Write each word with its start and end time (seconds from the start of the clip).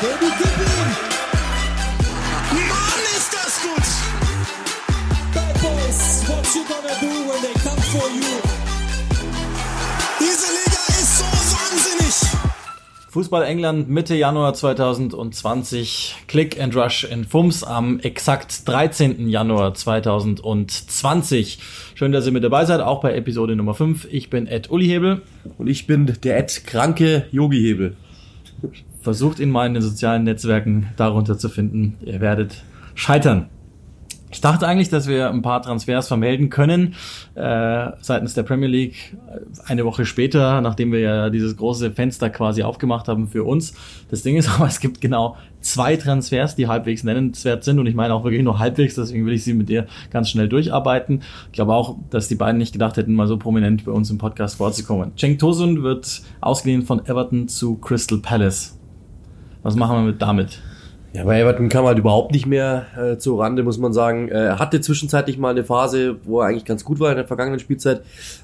Baby, 0.00 0.30
gib 0.38 0.46
ihm! 0.46 0.90
Mann, 2.68 3.02
ist 3.16 3.34
das 3.34 3.60
gut! 3.60 3.88
Bad 5.34 5.54
Boys, 5.60 6.22
what 6.28 6.46
you 6.54 6.62
gonna 6.68 6.94
do 7.00 7.10
when 7.28 7.42
they 7.42 7.52
come 7.64 7.82
for 7.82 8.08
you? 8.08 8.40
Diese 10.20 10.52
Liga 10.52 10.82
ist 10.88 11.18
so 11.18 11.24
wahnsinnig! 11.24 12.14
Fußball 13.10 13.42
England 13.42 13.88
Mitte 13.88 14.14
Januar 14.14 14.54
2020. 14.54 16.14
Click 16.28 16.60
and 16.60 16.76
Rush 16.76 17.02
in 17.02 17.24
Fums 17.24 17.64
am 17.64 17.98
exakt 17.98 18.68
13. 18.68 19.28
Januar 19.28 19.74
2020. 19.74 21.58
Schön, 21.96 22.12
dass 22.12 22.24
ihr 22.24 22.30
mit 22.30 22.44
dabei 22.44 22.66
seid, 22.66 22.82
auch 22.82 23.00
bei 23.00 23.14
Episode 23.14 23.56
Nummer 23.56 23.74
5. 23.74 24.06
Ich 24.12 24.30
bin 24.30 24.46
Ed 24.46 24.70
Ullihebel. 24.70 25.22
Und 25.58 25.66
ich 25.66 25.88
bin 25.88 26.06
der 26.22 26.38
Ed 26.38 26.62
kranke 26.66 27.26
Yogi 27.32 27.60
Hebel. 27.60 27.96
Versucht 29.00 29.38
ihn 29.38 29.50
mal 29.50 29.66
in 29.66 29.74
den 29.74 29.82
sozialen 29.82 30.24
Netzwerken 30.24 30.88
darunter 30.96 31.38
zu 31.38 31.48
finden. 31.48 31.96
Ihr 32.04 32.20
werdet 32.20 32.62
scheitern. 32.94 33.48
Ich 34.30 34.42
dachte 34.42 34.66
eigentlich, 34.66 34.90
dass 34.90 35.08
wir 35.08 35.30
ein 35.30 35.40
paar 35.40 35.62
Transfers 35.62 36.06
vermelden 36.06 36.50
können 36.50 36.94
äh, 37.34 37.86
seitens 38.02 38.34
der 38.34 38.42
Premier 38.42 38.68
League 38.68 39.16
eine 39.64 39.86
Woche 39.86 40.04
später, 40.04 40.60
nachdem 40.60 40.92
wir 40.92 41.00
ja 41.00 41.30
dieses 41.30 41.56
große 41.56 41.92
Fenster 41.92 42.28
quasi 42.28 42.62
aufgemacht 42.62 43.08
haben 43.08 43.28
für 43.28 43.44
uns. 43.44 43.74
Das 44.10 44.22
Ding 44.22 44.36
ist 44.36 44.48
aber, 44.54 44.66
es 44.66 44.80
gibt 44.80 45.00
genau 45.00 45.36
zwei 45.60 45.96
Transfers, 45.96 46.56
die 46.56 46.68
halbwegs 46.68 47.04
nennenswert 47.04 47.64
sind 47.64 47.78
und 47.78 47.86
ich 47.86 47.94
meine 47.94 48.12
auch 48.12 48.22
wirklich 48.22 48.42
nur 48.42 48.58
halbwegs, 48.58 48.96
deswegen 48.96 49.24
will 49.24 49.32
ich 49.32 49.44
sie 49.44 49.54
mit 49.54 49.70
dir 49.70 49.86
ganz 50.10 50.28
schnell 50.28 50.48
durcharbeiten. 50.48 51.22
Ich 51.46 51.52
glaube 51.52 51.72
auch, 51.72 51.96
dass 52.10 52.28
die 52.28 52.34
beiden 52.34 52.58
nicht 52.58 52.72
gedacht 52.72 52.98
hätten, 52.98 53.14
mal 53.14 53.26
so 53.26 53.38
prominent 53.38 53.86
bei 53.86 53.92
uns 53.92 54.10
im 54.10 54.18
Podcast 54.18 54.56
vorzukommen. 54.56 55.12
Cenk 55.16 55.38
Tosun 55.38 55.82
wird 55.82 56.20
ausgeliehen 56.42 56.82
von 56.82 57.04
Everton 57.06 57.48
zu 57.48 57.76
Crystal 57.76 58.18
Palace. 58.18 58.77
Was 59.62 59.74
machen 59.76 59.96
wir 59.96 60.12
mit 60.12 60.22
damit? 60.22 60.60
Ja, 61.14 61.24
bei 61.24 61.40
Everton 61.40 61.70
kam 61.70 61.86
halt 61.86 61.98
überhaupt 61.98 62.32
nicht 62.32 62.44
mehr 62.46 62.86
äh, 62.96 63.16
zur 63.16 63.40
Rande, 63.42 63.62
muss 63.62 63.78
man 63.78 63.94
sagen. 63.94 64.28
Äh, 64.28 64.44
Er 64.44 64.58
hatte 64.58 64.80
zwischenzeitlich 64.82 65.38
mal 65.38 65.50
eine 65.50 65.64
Phase, 65.64 66.16
wo 66.24 66.40
er 66.40 66.48
eigentlich 66.48 66.66
ganz 66.66 66.84
gut 66.84 67.00
war 67.00 67.10
in 67.10 67.16
der 67.16 67.26
vergangenen 67.26 67.58
Spielzeit. 67.58 68.02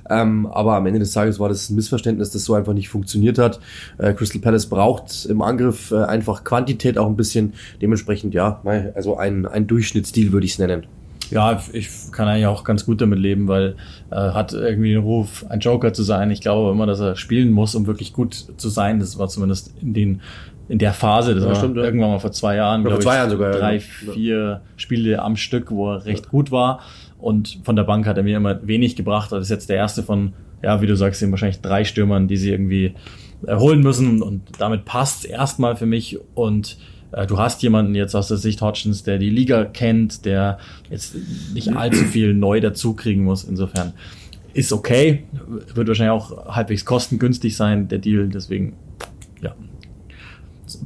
Ähm, 0.08 0.46
aber 0.46 0.74
am 0.74 0.86
Ende 0.86 0.98
des 0.98 1.12
Tages 1.12 1.38
war 1.38 1.50
das 1.50 1.68
ein 1.68 1.76
Missverständnis, 1.76 2.30
das 2.30 2.44
so 2.44 2.54
einfach 2.54 2.72
nicht 2.72 2.88
funktioniert 2.88 3.38
hat. 3.38 3.60
Äh, 3.98 4.14
Crystal 4.14 4.40
Palace 4.40 4.66
braucht 4.66 5.26
im 5.26 5.42
Angriff 5.42 5.90
äh, 5.90 6.04
einfach 6.04 6.42
Quantität 6.42 6.96
auch 6.96 7.06
ein 7.06 7.16
bisschen. 7.16 7.52
Dementsprechend, 7.82 8.32
ja, 8.32 8.62
also 8.94 9.18
ein, 9.18 9.44
ein 9.44 9.66
Durchschnittsdeal 9.66 10.32
würde 10.32 10.46
ich 10.46 10.52
es 10.52 10.58
nennen. 10.58 10.86
Ja, 11.30 11.62
ich 11.72 11.88
kann 12.12 12.28
eigentlich 12.28 12.46
auch 12.46 12.64
ganz 12.64 12.86
gut 12.86 13.00
damit 13.00 13.18
leben, 13.18 13.48
weil 13.48 13.76
er 14.10 14.34
hat 14.34 14.52
irgendwie 14.52 14.92
den 14.92 15.02
Ruf, 15.02 15.44
ein 15.48 15.60
Joker 15.60 15.92
zu 15.92 16.02
sein. 16.02 16.30
Ich 16.30 16.40
glaube 16.40 16.70
immer, 16.70 16.86
dass 16.86 17.00
er 17.00 17.16
spielen 17.16 17.50
muss, 17.50 17.74
um 17.74 17.86
wirklich 17.86 18.12
gut 18.12 18.46
zu 18.56 18.68
sein. 18.68 19.00
Das 19.00 19.18
war 19.18 19.28
zumindest 19.28 19.74
in 19.80 19.94
den 19.94 20.20
in 20.68 20.78
der 20.78 20.92
Phase, 20.92 21.34
das 21.34 21.44
Ja, 21.44 21.50
war 21.50 21.56
stimmt, 21.56 21.76
ja. 21.76 21.82
irgendwann 21.84 22.10
mal 22.10 22.18
vor 22.18 22.32
zwei 22.32 22.56
Jahren, 22.56 22.82
Ja, 22.82 22.88
glaube 22.88 23.02
ich, 23.02 23.06
Jahren 23.06 23.30
sogar, 23.30 23.52
drei, 23.52 23.80
vier 23.80 24.62
Spiele 24.76 25.20
am 25.22 25.36
Stück, 25.36 25.70
wo 25.70 25.92
er 25.92 26.04
recht 26.06 26.28
gut 26.28 26.50
war. 26.50 26.80
Und 27.18 27.60
von 27.64 27.76
der 27.76 27.84
Bank 27.84 28.06
hat 28.06 28.16
er 28.16 28.22
mir 28.22 28.36
immer 28.36 28.66
wenig 28.66 28.96
gebracht. 28.96 29.32
Das 29.32 29.42
ist 29.44 29.50
jetzt 29.50 29.68
der 29.68 29.76
erste 29.76 30.02
von, 30.02 30.32
ja, 30.62 30.80
wie 30.82 30.86
du 30.86 30.96
sagst, 30.96 31.22
eben 31.22 31.32
wahrscheinlich 31.32 31.60
drei 31.60 31.84
Stürmern, 31.84 32.28
die 32.28 32.36
sie 32.36 32.50
irgendwie 32.50 32.94
erholen 33.46 33.80
müssen. 33.80 34.22
Und 34.22 34.42
damit 34.58 34.84
passt 34.84 35.24
erstmal 35.26 35.76
für 35.76 35.86
mich. 35.86 36.18
Und 36.34 36.76
äh, 37.12 37.26
du 37.26 37.38
hast 37.38 37.62
jemanden 37.62 37.94
jetzt 37.94 38.14
aus 38.14 38.28
der 38.28 38.36
Sicht 38.36 38.60
Hodgins, 38.62 39.02
der 39.04 39.18
die 39.18 39.30
Liga 39.30 39.64
kennt, 39.64 40.24
der 40.24 40.58
jetzt 40.90 41.14
nicht 41.54 41.74
allzu 41.74 42.04
viel 42.04 42.34
neu 42.34 42.60
dazu 42.60 42.94
kriegen 42.94 43.24
muss. 43.24 43.44
Insofern 43.44 43.92
ist 44.52 44.72
okay. 44.72 45.24
Wird 45.74 45.88
wahrscheinlich 45.88 46.12
auch 46.12 46.54
halbwegs 46.54 46.84
kostengünstig 46.84 47.56
sein, 47.56 47.88
der 47.88 47.98
Deal. 47.98 48.28
Deswegen, 48.28 48.74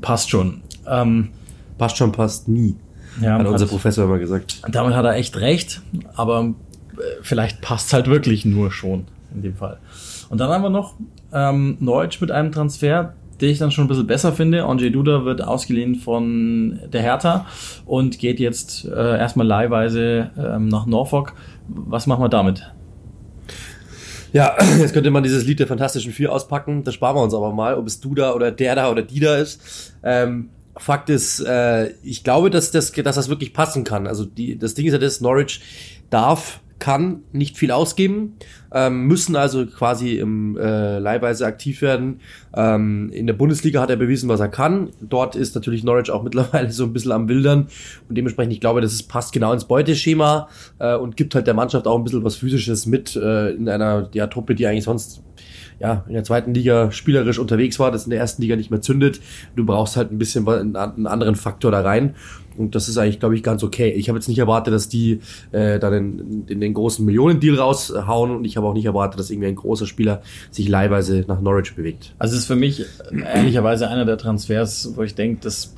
passt 0.01 0.31
schon. 0.31 0.63
Ähm, 0.87 1.31
Passt 1.79 1.97
schon, 1.97 2.11
passt 2.11 2.49
nie. 2.49 2.75
ja, 3.21 3.39
Hat 3.39 3.47
unser 3.47 3.65
hat- 3.67 3.71
Professor 3.71 4.05
immer 4.07 4.19
gesagt. 4.19 4.61
damit 4.69 4.95
hat 4.95 5.05
er 5.05 5.15
echt 5.15 5.37
recht, 5.39 5.81
aber 6.17 6.41
äh, 6.97 7.01
vielleicht 7.23 7.61
passt 7.61 7.93
halt 7.93 8.09
wirklich 8.09 8.45
nur 8.45 8.73
schon 8.73 9.05
in 9.33 9.43
dem 9.43 9.55
Fall. 9.55 9.79
Und 10.29 10.39
dann 10.41 10.51
haben 10.51 10.63
wir 10.63 10.71
noch 10.71 10.95
ähm, 11.33 11.77
Norwich 11.79 12.21
mit 12.21 12.31
einem 12.33 12.51
Transfer, 12.51 13.13
den 13.41 13.51
ich 13.51 13.59
dann 13.59 13.71
schon 13.71 13.85
ein 13.85 13.89
bisschen 13.89 14.09
besser 14.09 14.33
finde. 14.33 14.65
Andrzej 14.65 14.91
Duda 14.91 15.25
wird 15.25 15.43
ausgeliehen 15.45 15.95
von 15.95 16.81
der 16.93 17.03
Hertha 17.03 17.47
und 17.87 18.19
geht 18.19 18.41
jetzt 18.41 18.85
äh, 18.87 19.17
erstmal 19.19 19.47
leihweise 19.47 20.31
ähm, 20.37 20.67
nach 20.67 20.87
Norfolk. 20.87 21.35
Was 21.69 22.09
machen 22.09 22.25
wir 22.25 22.29
damit? 22.29 22.73
Ja, 24.33 24.57
jetzt 24.79 24.93
könnte 24.93 25.11
man 25.11 25.23
dieses 25.23 25.45
Lied 25.45 25.61
der 25.61 25.67
Fantastischen 25.67 26.13
Vier 26.13 26.33
auspacken. 26.33 26.85
Das 26.85 26.95
sparen 26.95 27.17
wir 27.17 27.23
uns 27.23 27.35
aber 27.35 27.53
mal, 27.53 27.75
ob 27.75 27.87
es 27.87 28.01
du 28.01 28.15
da 28.15 28.35
oder 28.35 28.51
der 28.53 28.75
da 28.75 28.91
oder 28.91 29.03
die 29.03 29.21
da 29.21 29.37
ist. 29.37 29.95
Ähm, 30.03 30.51
Fakt 30.77 31.11
ist, 31.11 31.41
äh, 31.41 31.93
ich 32.03 32.23
glaube, 32.23 32.51
dass 32.51 32.71
das, 32.71 32.93
dass 32.93 33.17
das 33.17 33.29
wirklich 33.29 33.53
passen 33.53 33.85
kann. 33.85 34.07
Also 34.07 34.25
die, 34.25 34.59
das 34.59 34.75
Ding 34.75 34.87
ist 34.87 34.93
ja 34.93 34.99
das, 34.99 35.21
Norwich 35.21 35.61
darf, 36.09 36.61
kann 36.79 37.23
nicht 37.33 37.57
viel 37.57 37.71
ausgeben, 37.71 38.35
ähm, 38.73 39.07
müssen 39.07 39.37
also 39.37 39.67
quasi 39.67 40.17
im 40.17 40.57
äh, 40.57 40.99
Leihweise 40.99 41.47
aktiv 41.47 41.83
werden. 41.83 42.21
Ähm, 42.55 43.11
in 43.13 43.27
der 43.27 43.35
Bundesliga 43.35 43.81
hat 43.81 43.91
er 43.91 43.97
bewiesen, 43.97 44.29
was 44.29 44.41
er 44.41 44.49
kann. 44.49 44.91
Dort 45.01 45.37
ist 45.37 45.55
natürlich 45.55 45.85
Norwich 45.85 46.11
auch 46.11 46.23
mittlerweile 46.25 46.71
so 46.71 46.85
ein 46.85 46.93
bisschen 46.93 47.13
am 47.13 47.29
Wildern 47.29 47.69
und 48.09 48.17
dementsprechend, 48.17 48.53
ich 48.53 48.61
glaube, 48.61 48.81
das 48.81 48.93
ist, 48.93 49.09
passt 49.09 49.33
genau 49.33 49.53
ins 49.53 49.65
Beuteschema 49.65 50.49
äh, 50.79 50.95
und 50.97 51.17
gibt 51.17 51.35
halt 51.35 51.47
der 51.47 51.55
Mannschaft 51.55 51.87
auch 51.87 51.97
ein 51.97 52.05
bisschen 52.05 52.25
was 52.25 52.37
Physisches 52.37 52.87
mit 52.87 53.17
äh, 53.17 53.51
in 53.51 53.69
einer 53.69 54.09
ja, 54.13 54.27
Truppe, 54.27 54.55
die 54.55 54.67
eigentlich 54.67 54.85
sonst 54.85 55.23
ja, 55.81 56.05
in 56.09 56.15
der 56.15 56.25
zweiten 56.25 56.55
Liga 56.55 56.91
spielerisch 56.91 57.39
unterwegs 57.39 57.79
war, 57.79 57.91
das 57.91 58.05
in 58.05 58.11
der 58.11 58.19
ersten 58.19 58.43
Liga 58.43 58.57
nicht 58.57 58.71
mehr 58.71 58.81
zündet. 58.81 59.21
Du 59.55 59.65
brauchst 59.65 59.97
halt 59.97 60.11
ein 60.11 60.19
bisschen 60.19 60.49
einen, 60.49 61.07
anderen 61.07 61.37
Faktor 61.37 61.71
da 61.71 61.81
rein. 61.81 62.15
Und 62.57 62.75
das 62.75 62.89
ist 62.89 62.99
eigentlich, 62.99 63.21
glaube 63.21 63.37
ich, 63.37 63.45
ganz 63.45 63.63
okay. 63.63 63.91
Ich 63.91 64.09
habe 64.09 64.19
jetzt 64.19 64.27
nicht 64.27 64.41
erwartet, 64.41 64.75
dass 64.75 64.89
die 64.89 65.21
äh, 65.53 65.79
dann 65.79 65.93
in, 65.93 66.45
in 66.49 66.61
den 66.61 66.75
großen 66.75 67.05
Millionendeal 67.05 67.57
raushauen 67.57 68.33
und 68.33 68.45
ich 68.45 68.57
habe 68.57 68.67
auch 68.67 68.75
nicht 68.75 68.87
erwartet, 68.87 69.21
dass 69.21 69.31
irgendwie 69.31 69.47
ein 69.47 69.55
großer 69.55 69.87
Spieler 69.87 70.23
sich 70.51 70.69
leihweise 70.69 71.25
nach 71.29 71.41
Norwich 71.41 71.77
bewegt. 71.77 72.15
Also 72.19 72.35
es 72.35 72.41
ist 72.41 72.47
für 72.47 72.57
mich 72.57 72.85
ehrlicherweise 73.13 73.89
einer 73.89 74.05
der 74.05 74.19
Transfers, 74.19 74.93
wo 74.97 75.03
ich 75.05 75.15
denke, 75.15 75.41
das 75.43 75.75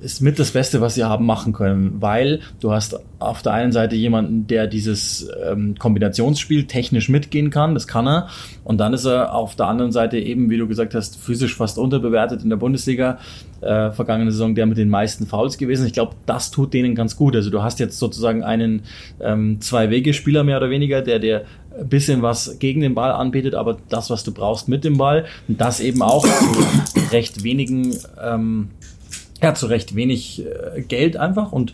ist 0.00 0.20
mit 0.20 0.38
das 0.38 0.50
Beste, 0.50 0.80
was 0.80 0.94
sie 0.94 1.04
haben 1.04 1.26
machen 1.26 1.52
können, 1.52 1.96
weil 2.00 2.40
du 2.60 2.72
hast 2.72 2.98
auf 3.18 3.42
der 3.42 3.52
einen 3.52 3.72
Seite 3.72 3.96
jemanden, 3.96 4.46
der 4.46 4.66
dieses 4.66 5.28
ähm, 5.44 5.76
Kombinationsspiel 5.78 6.64
technisch 6.64 7.08
mitgehen 7.08 7.50
kann, 7.50 7.74
das 7.74 7.86
kann 7.86 8.06
er, 8.06 8.28
und 8.64 8.78
dann 8.78 8.92
ist 8.92 9.04
er 9.04 9.34
auf 9.34 9.54
der 9.56 9.66
anderen 9.66 9.92
Seite 9.92 10.18
eben, 10.18 10.50
wie 10.50 10.58
du 10.58 10.66
gesagt 10.66 10.94
hast, 10.94 11.16
physisch 11.16 11.54
fast 11.54 11.78
unterbewertet 11.78 12.42
in 12.42 12.50
der 12.50 12.56
Bundesliga, 12.56 13.18
äh, 13.60 13.90
vergangene 13.92 14.32
Saison 14.32 14.54
der 14.54 14.66
mit 14.66 14.76
den 14.76 14.88
meisten 14.88 15.26
Fouls 15.26 15.56
gewesen. 15.56 15.86
Ich 15.86 15.92
glaube, 15.92 16.14
das 16.26 16.50
tut 16.50 16.74
denen 16.74 16.94
ganz 16.94 17.16
gut. 17.16 17.34
Also 17.36 17.50
du 17.50 17.62
hast 17.62 17.80
jetzt 17.80 17.98
sozusagen 17.98 18.42
einen 18.42 18.82
ähm, 19.20 19.60
Zwei-Wege-Spieler 19.60 20.44
mehr 20.44 20.58
oder 20.58 20.68
weniger, 20.68 21.00
der 21.00 21.18
dir 21.18 21.44
ein 21.78 21.88
bisschen 21.88 22.22
was 22.22 22.58
gegen 22.58 22.80
den 22.80 22.94
Ball 22.94 23.12
anbietet, 23.12 23.54
aber 23.54 23.76
das, 23.88 24.10
was 24.10 24.24
du 24.24 24.32
brauchst 24.32 24.68
mit 24.68 24.84
dem 24.84 24.98
Ball, 24.98 25.26
und 25.46 25.60
das 25.60 25.80
eben 25.80 26.02
auch 26.02 26.26
zu 26.26 27.00
recht 27.12 27.44
wenigen, 27.44 27.94
ähm, 28.22 28.70
ja, 29.42 29.54
zu 29.54 29.66
recht 29.66 29.94
wenig 29.94 30.44
äh, 30.44 30.82
Geld 30.82 31.16
einfach 31.16 31.52
und 31.52 31.72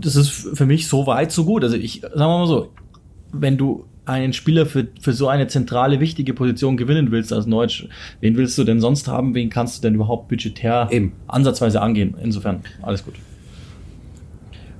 das 0.00 0.16
ist 0.16 0.30
für 0.30 0.66
mich 0.66 0.86
so 0.86 1.06
weit, 1.06 1.32
so 1.32 1.44
gut. 1.44 1.64
Also 1.64 1.76
ich, 1.76 2.00
sagen 2.00 2.14
wir 2.14 2.38
mal 2.38 2.46
so, 2.46 2.72
wenn 3.32 3.56
du 3.56 3.84
einen 4.04 4.32
Spieler 4.32 4.66
für, 4.66 4.86
für 5.00 5.12
so 5.12 5.28
eine 5.28 5.48
zentrale, 5.48 5.98
wichtige 5.98 6.32
Position 6.32 6.76
gewinnen 6.76 7.10
willst 7.10 7.32
als 7.32 7.46
Deutsch, 7.46 7.88
wen 8.20 8.36
willst 8.36 8.56
du 8.56 8.64
denn 8.64 8.80
sonst 8.80 9.08
haben? 9.08 9.34
Wen 9.34 9.50
kannst 9.50 9.78
du 9.78 9.82
denn 9.82 9.96
überhaupt 9.96 10.28
budgetär 10.28 10.88
Eben. 10.90 11.12
ansatzweise 11.26 11.82
angehen? 11.82 12.14
Insofern, 12.22 12.62
alles 12.82 13.04
gut. 13.04 13.14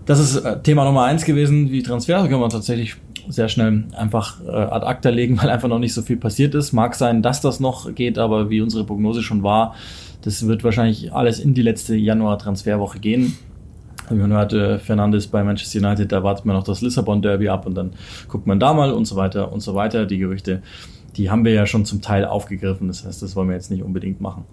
Das 0.07 0.21
ist 0.21 0.37
äh, 0.37 0.63
Thema 0.63 0.85
Nummer 0.85 1.05
eins 1.05 1.25
gewesen. 1.25 1.67
Die 1.67 1.83
Transfers 1.83 2.29
können 2.29 2.41
wir 2.41 2.49
tatsächlich 2.49 2.95
sehr 3.29 3.49
schnell 3.49 3.85
einfach 3.97 4.41
äh, 4.47 4.51
ad 4.51 4.87
acta 4.87 5.09
legen, 5.11 5.37
weil 5.43 5.51
einfach 5.51 5.69
noch 5.69 5.81
nicht 5.81 5.95
so 5.95 6.03
viel 6.03 6.17
passiert 6.17 6.55
ist. 6.55 6.73
Mag 6.73 6.95
sein, 6.95 7.23
dass 7.23 7.41
das 7.41 7.59
noch 7.59 7.93
geht, 7.95 8.19
aber 8.19 8.49
wie 8.49 8.61
unsere 8.61 8.85
Prognose 8.85 9.25
schon 9.25 9.43
war, 9.43 9.75
das 10.27 10.45
wird 10.45 10.65
wahrscheinlich 10.65 11.13
alles 11.13 11.39
in 11.39 11.55
die 11.55 11.63
letzte 11.63 11.95
Januar-Transferwoche 11.95 12.99
gehen. 12.99 13.39
Wir 14.11 14.27
hörte 14.27 14.81
Fernandes 14.81 15.29
bei 15.29 15.45
Manchester 15.45 15.79
United, 15.79 16.11
da 16.11 16.25
wartet 16.25 16.45
man 16.45 16.57
noch 16.57 16.65
das 16.65 16.81
Lissabon 16.81 17.23
Derby 17.23 17.49
ab 17.49 17.65
und 17.65 17.77
dann 17.77 17.93
guckt 18.27 18.45
man 18.45 18.59
da 18.59 18.75
mal 18.75 18.93
und 18.93 19.05
so 19.05 19.15
weiter 19.15 19.53
und 19.53 19.61
so 19.61 19.77
weiter. 19.77 20.05
Die 20.05 20.19
Gerüchte, 20.19 20.63
die 21.17 21.31
haben 21.31 21.45
wir 21.45 21.53
ja 21.53 21.67
schon 21.67 21.85
zum 21.85 22.03
Teil 22.03 22.25
aufgegriffen. 22.25 22.89
Das 22.89 23.05
heißt, 23.05 23.23
das 23.23 23.37
wollen 23.37 23.49
wir 23.49 23.55
jetzt 23.55 23.71
nicht 23.71 23.83
unbedingt 23.83 24.21
machen. 24.21 24.45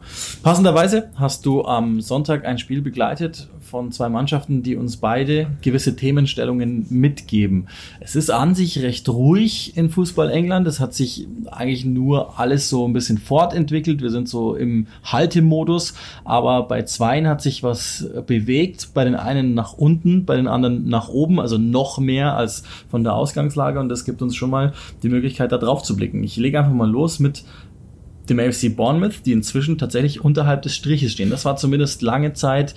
Passenderweise 0.44 1.10
hast 1.16 1.46
du 1.46 1.66
am 1.66 2.02
Sonntag 2.02 2.46
ein 2.46 2.58
Spiel 2.58 2.82
begleitet 2.82 3.50
von 3.60 3.92
zwei 3.92 4.10
Mannschaften, 4.10 4.64
die 4.64 4.76
uns 4.76 4.98
beide 4.98 5.48
gewisse 5.62 5.96
Themenstellungen 5.96 6.86
mitgeben. 6.90 7.68
Es 8.00 8.16
ist 8.16 8.30
an 8.30 8.56
sich 8.56 8.82
recht 8.82 9.08
ruhig 9.10 9.76
in 9.76 9.90
Fußball 9.90 10.30
England. 10.30 10.68
Es 10.68 10.80
hat 10.80 10.94
sich 10.94 11.28
eigentlich 11.50 11.86
nur 11.86 12.40
alles 12.40 12.70
so 12.70 12.88
ein 12.88 12.94
bisschen 12.94 13.18
fortentwickelt. 13.18 14.02
Wir 14.02 14.10
sind 14.10 14.30
so 14.30 14.56
im 14.56 14.88
Haltemodus, 15.04 15.94
aber 16.24 16.64
bei 16.64 16.84
zweien 16.84 17.28
hat 17.28 17.42
sich 17.42 17.64
was 17.64 18.08
bewegt. 18.28 18.90
Bei 18.94 19.04
den 19.04 19.16
einen 19.16 19.54
nach 19.54 19.74
unten, 19.74 20.26
bei 20.26 20.36
den 20.36 20.48
anderen 20.48 20.88
nach 20.88 21.10
oben, 21.10 21.40
also 21.40 21.58
noch 21.58 22.00
mehr 22.00 22.36
als 22.36 22.64
von 22.90 23.04
der 23.04 23.16
Ausgangslage 23.16 23.80
und 23.80 23.90
das 23.90 24.06
gibt 24.06 24.22
uns 24.22 24.36
schon 24.36 24.50
mal 24.50 24.74
die 25.02 25.10
Möglichkeit, 25.10 25.52
da 25.52 25.58
drauf 25.58 25.84
zu 25.84 25.96
blicken. 25.96 26.24
Ich 26.24 26.38
lege 26.38 26.53
einfach 26.58 26.72
mal 26.72 26.90
los 26.90 27.20
mit 27.20 27.44
dem 28.30 28.40
AFC 28.40 28.76
Bournemouth, 28.76 29.26
die 29.26 29.34
inzwischen 29.34 29.78
tatsächlich 29.78 30.24
unterhalb 30.24 30.62
des 30.62 30.76
Striches 30.76 31.12
stehen. 31.12 31.30
Das 31.30 31.46
war 31.46 31.56
zumindest 31.56 32.02
lange 32.02 32.34
Zeit 32.34 32.74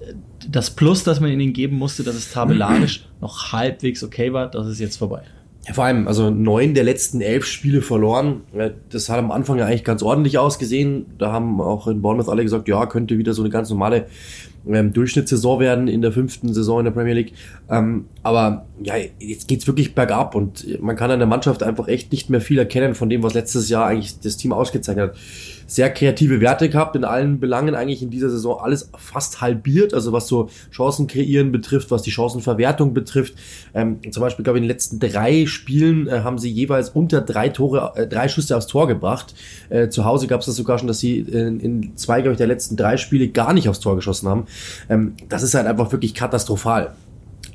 äh, 0.00 0.14
das 0.48 0.70
Plus, 0.70 1.02
das 1.02 1.20
man 1.20 1.30
ihnen 1.30 1.52
geben 1.52 1.76
musste, 1.76 2.02
dass 2.02 2.14
es 2.14 2.30
tabellarisch 2.30 3.06
noch 3.20 3.52
halbwegs 3.52 4.02
okay 4.04 4.32
war. 4.32 4.50
Das 4.50 4.66
ist 4.66 4.80
jetzt 4.80 4.96
vorbei. 4.96 5.22
Ja, 5.66 5.74
vor 5.74 5.84
allem, 5.84 6.06
also 6.06 6.30
neun 6.30 6.74
der 6.74 6.84
letzten 6.84 7.20
elf 7.20 7.44
Spiele 7.44 7.82
verloren. 7.82 8.42
Ja, 8.56 8.70
Das 8.90 9.08
hat 9.08 9.18
am 9.18 9.32
Anfang 9.32 9.58
ja 9.58 9.66
eigentlich 9.66 9.82
ganz 9.82 10.02
ordentlich 10.02 10.38
ausgesehen. 10.38 11.06
Da 11.18 11.32
haben 11.32 11.60
auch 11.60 11.88
in 11.88 12.02
Bournemouth 12.02 12.28
alle 12.28 12.44
gesagt, 12.44 12.68
ja, 12.68 12.86
könnte 12.86 13.18
wieder 13.18 13.32
so 13.32 13.42
eine 13.42 13.50
ganz 13.50 13.68
normale 13.70 14.06
ähm, 14.68 14.92
Durchschnittssaison 14.92 15.58
werden 15.58 15.88
in 15.88 16.02
der 16.02 16.12
fünften 16.12 16.54
Saison 16.54 16.80
in 16.80 16.84
der 16.84 16.92
Premier 16.92 17.14
League. 17.14 17.32
Ähm, 17.68 18.06
aber 18.22 18.66
ja, 18.82 18.94
jetzt 19.18 19.48
geht's 19.48 19.66
wirklich 19.66 19.94
bergab 19.94 20.34
und 20.34 20.80
man 20.82 20.96
kann 20.96 21.10
an 21.10 21.18
der 21.18 21.26
Mannschaft 21.26 21.62
einfach 21.62 21.88
echt 21.88 22.12
nicht 22.12 22.28
mehr 22.28 22.42
viel 22.42 22.58
erkennen 22.58 22.94
von 22.94 23.08
dem, 23.08 23.22
was 23.22 23.32
letztes 23.32 23.68
Jahr 23.70 23.86
eigentlich 23.86 24.20
das 24.20 24.36
Team 24.36 24.52
ausgezeichnet 24.52 25.10
hat. 25.10 25.18
Sehr 25.66 25.90
kreative 25.90 26.40
Werte 26.40 26.68
gehabt 26.68 26.94
in 26.94 27.04
allen 27.04 27.40
Belangen 27.40 27.74
eigentlich 27.74 28.02
in 28.02 28.10
dieser 28.10 28.28
Saison 28.28 28.60
alles 28.60 28.90
fast 28.96 29.40
halbiert, 29.40 29.94
also 29.94 30.12
was 30.12 30.28
so 30.28 30.50
Chancen 30.70 31.06
kreieren 31.06 31.52
betrifft, 31.52 31.90
was 31.90 32.02
die 32.02 32.10
Chancenverwertung 32.10 32.92
betrifft. 32.92 33.34
Ähm, 33.74 33.98
zum 34.10 34.20
Beispiel, 34.20 34.44
glaube 34.44 34.58
ich, 34.58 34.62
in 34.62 34.68
den 34.68 34.72
letzten 34.72 35.00
drei 35.00 35.46
Spielen 35.46 36.06
äh, 36.06 36.20
haben 36.20 36.38
sie 36.38 36.50
jeweils 36.50 36.90
unter 36.90 37.22
drei 37.22 37.48
Tore, 37.48 37.94
äh, 37.96 38.06
drei 38.06 38.28
Schüsse 38.28 38.56
aufs 38.56 38.66
Tor 38.66 38.86
gebracht. 38.86 39.34
Äh, 39.70 39.88
zu 39.88 40.04
Hause 40.04 40.26
gab 40.26 40.40
es 40.40 40.46
das 40.46 40.56
sogar 40.56 40.78
schon, 40.78 40.86
dass 40.86 41.00
sie 41.00 41.18
in, 41.18 41.60
in 41.60 41.96
zwei, 41.96 42.20
glaube 42.20 42.32
ich, 42.32 42.38
der 42.38 42.46
letzten 42.46 42.76
drei 42.76 42.96
Spiele 42.96 43.28
gar 43.28 43.52
nicht 43.52 43.68
aufs 43.68 43.80
Tor 43.80 43.96
geschossen 43.96 44.28
haben. 44.28 44.46
Ähm, 44.88 45.14
das 45.28 45.42
ist 45.42 45.54
halt 45.54 45.66
einfach 45.66 45.90
wirklich 45.90 46.14
katastrophal. 46.14 46.94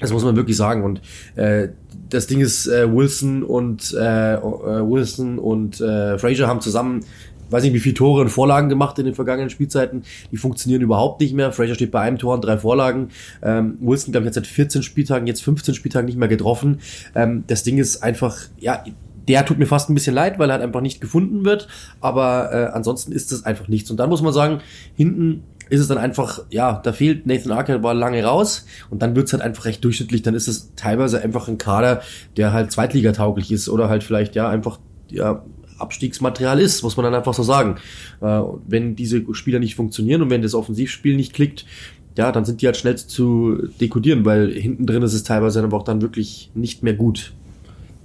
Das 0.02 0.12
muss 0.12 0.24
man 0.24 0.36
wirklich 0.36 0.58
sagen. 0.58 0.84
Und 0.84 1.02
äh, 1.36 1.70
das 2.10 2.28
Ding 2.28 2.42
ist, 2.42 2.68
äh, 2.68 2.92
Wilson 2.94 3.44
und 3.44 3.94
äh, 3.94 4.34
äh, 4.36 4.40
Wilson 4.40 5.40
und 5.40 5.80
äh, 5.80 6.18
Fraser 6.18 6.48
haben 6.48 6.60
zusammen, 6.60 7.06
weiß 7.50 7.64
nicht, 7.64 7.74
wie 7.74 7.80
viele 7.80 7.96
Tore 7.96 8.22
und 8.22 8.30
Vorlagen 8.30 8.70
gemacht 8.70 8.98
in 9.00 9.06
den 9.06 9.14
vergangenen 9.14 9.50
Spielzeiten. 9.50 10.04
Die 10.32 10.38
funktionieren 10.38 10.82
überhaupt 10.82 11.22
nicht 11.22 11.34
mehr. 11.34 11.52
Fraser 11.52 11.76
steht 11.76 11.92
bei 11.92 12.02
einem 12.02 12.18
Tor 12.18 12.34
und 12.34 12.42
drei 12.42 12.58
Vorlagen. 12.58 13.10
Ähm, 13.42 13.78
Wilson, 13.80 14.12
glaube 14.12 14.26
ich, 14.26 14.28
hat 14.28 14.34
seit 14.34 14.48
14 14.48 14.84
Spieltagen, 14.84 15.28
jetzt 15.28 15.44
15 15.44 15.74
Spieltagen 15.74 16.06
nicht 16.06 16.18
mehr 16.18 16.28
getroffen. 16.28 16.80
Ähm, 17.16 17.44
das 17.48 17.64
Ding 17.64 17.78
ist 17.78 18.04
einfach, 18.04 18.38
ja, 18.60 18.84
der 19.28 19.46
tut 19.46 19.60
mir 19.60 19.68
fast 19.68 19.90
ein 19.90 19.94
bisschen 19.94 20.16
leid, 20.16 20.40
weil 20.40 20.50
er 20.50 20.54
halt 20.54 20.64
einfach 20.64 20.82
nicht 20.82 21.00
gefunden 21.00 21.46
wird. 21.46 21.68
Aber 22.00 22.50
äh, 22.52 22.66
ansonsten 22.74 23.12
ist 23.12 23.32
das 23.32 23.46
einfach 23.46 23.68
nichts. 23.68 23.92
Und 23.92 23.98
dann 23.98 24.10
muss 24.10 24.22
man 24.22 24.34
sagen, 24.34 24.62
hinten 24.96 25.44
ist 25.72 25.80
es 25.80 25.88
dann 25.88 25.98
einfach, 25.98 26.44
ja, 26.50 26.82
da 26.84 26.92
fehlt 26.92 27.26
Nathan 27.26 27.54
Archer 27.54 27.82
war 27.82 27.94
lange 27.94 28.22
raus 28.26 28.66
und 28.90 29.02
dann 29.02 29.16
wird's 29.16 29.32
halt 29.32 29.42
einfach 29.42 29.64
recht 29.64 29.82
durchschnittlich. 29.86 30.22
Dann 30.22 30.36
ist 30.36 30.50
es 30.50 30.74
teilweise 30.76 31.22
einfach 31.22 31.48
ein 31.48 31.58
Kader, 31.58 32.02
der 32.36 32.52
halt 32.52 32.74
zweitligatauglich 32.74 33.54
ist 33.54 33.70
oder 33.70 33.88
halt 33.88 34.04
vielleicht 34.04 34.36
ja 34.36 34.50
einfach 34.50 34.80
ja 35.10 35.46
Abstiegsmaterial 35.78 36.60
ist, 36.60 36.84
muss 36.84 36.98
man 36.98 37.06
dann 37.06 37.16
einfach 37.16 37.34
so 37.34 37.44
sagen. 37.44 37.78
Äh, 38.20 38.42
wenn 38.68 38.98
diese 38.98 39.24
Spieler 39.34 39.60
nicht 39.60 39.76
funktionieren 39.76 40.22
und 40.22 40.30
wenn 40.30 40.42
das 40.42 40.54
Offensivspiel 40.54 41.16
nicht 41.16 41.34
klickt, 41.34 41.66
ja, 42.18 42.34
dann 42.34 42.44
sind 42.44 42.62
die 42.62 42.66
halt 42.66 42.76
schnell 42.76 42.98
zu 42.98 43.70
dekodieren, 43.80 44.26
weil 44.26 44.52
hinten 44.52 44.86
drin 44.86 45.04
ist 45.04 45.14
es 45.14 45.24
teilweise 45.24 45.64
aber 45.64 45.78
auch 45.78 45.84
dann 45.84 46.02
wirklich 46.02 46.52
nicht 46.54 46.84
mehr 46.84 46.96
gut. 46.96 47.32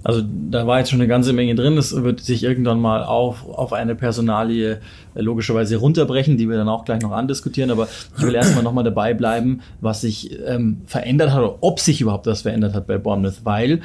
Also 0.03 0.23
da 0.23 0.65
war 0.67 0.79
jetzt 0.79 0.89
schon 0.89 1.01
eine 1.01 1.07
ganze 1.07 1.33
Menge 1.33 1.55
drin. 1.55 1.77
Es 1.77 1.95
wird 1.95 2.21
sich 2.21 2.43
irgendwann 2.43 2.79
mal 2.79 3.03
auf, 3.03 3.47
auf 3.47 3.73
eine 3.73 3.95
Personalie 3.95 4.79
äh, 5.15 5.21
logischerweise 5.21 5.77
runterbrechen, 5.77 6.37
die 6.37 6.47
wir 6.47 6.57
dann 6.57 6.69
auch 6.69 6.85
gleich 6.85 7.01
noch 7.01 7.11
andiskutieren. 7.11 7.71
Aber 7.71 7.87
ich 8.17 8.23
will 8.23 8.35
erstmal 8.35 8.63
nochmal 8.63 8.83
dabei 8.83 9.13
bleiben, 9.13 9.61
was 9.81 10.01
sich 10.01 10.37
ähm, 10.45 10.81
verändert 10.85 11.31
hat 11.31 11.43
oder 11.43 11.57
ob 11.61 11.79
sich 11.79 11.99
überhaupt 11.99 12.27
das 12.27 12.43
verändert 12.43 12.73
hat 12.73 12.87
bei 12.87 12.97
Bournemouth. 12.97 13.43
Weil, 13.43 13.81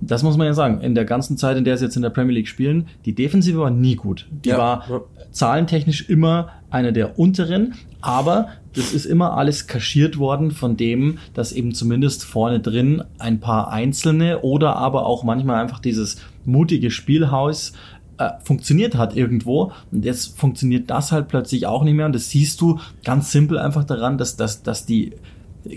das 0.00 0.22
muss 0.22 0.36
man 0.36 0.46
ja 0.46 0.54
sagen, 0.54 0.80
in 0.80 0.94
der 0.94 1.04
ganzen 1.04 1.36
Zeit, 1.36 1.56
in 1.56 1.64
der 1.64 1.76
sie 1.78 1.84
jetzt 1.84 1.96
in 1.96 2.02
der 2.02 2.10
Premier 2.10 2.34
League 2.34 2.48
spielen, 2.48 2.88
die 3.04 3.14
Defensive 3.14 3.58
war 3.58 3.70
nie 3.70 3.96
gut. 3.96 4.26
Die 4.30 4.50
Ja, 4.50 4.58
war 4.58 5.02
zahlentechnisch 5.30 6.08
immer 6.08 6.50
eine 6.70 6.92
der 6.92 7.18
unteren, 7.18 7.74
aber 8.00 8.48
das 8.74 8.92
ist 8.92 9.06
immer 9.06 9.36
alles 9.36 9.66
kaschiert 9.66 10.18
worden 10.18 10.50
von 10.50 10.76
dem, 10.76 11.18
dass 11.34 11.52
eben 11.52 11.72
zumindest 11.72 12.24
vorne 12.24 12.60
drin 12.60 13.02
ein 13.18 13.40
paar 13.40 13.70
einzelne 13.70 14.42
oder 14.42 14.76
aber 14.76 15.06
auch 15.06 15.24
manchmal 15.24 15.60
einfach 15.62 15.78
dieses 15.78 16.18
mutige 16.44 16.90
Spielhaus 16.90 17.72
äh, 18.18 18.30
funktioniert 18.42 18.96
hat 18.96 19.16
irgendwo. 19.16 19.72
Und 19.90 20.04
jetzt 20.04 20.38
funktioniert 20.38 20.90
das 20.90 21.12
halt 21.12 21.28
plötzlich 21.28 21.66
auch 21.66 21.84
nicht 21.84 21.94
mehr. 21.94 22.06
Und 22.06 22.14
das 22.14 22.30
siehst 22.30 22.60
du 22.60 22.78
ganz 23.04 23.32
simpel 23.32 23.58
einfach 23.58 23.84
daran, 23.84 24.18
dass, 24.18 24.36
dass, 24.36 24.62
dass 24.62 24.86
die 24.86 25.12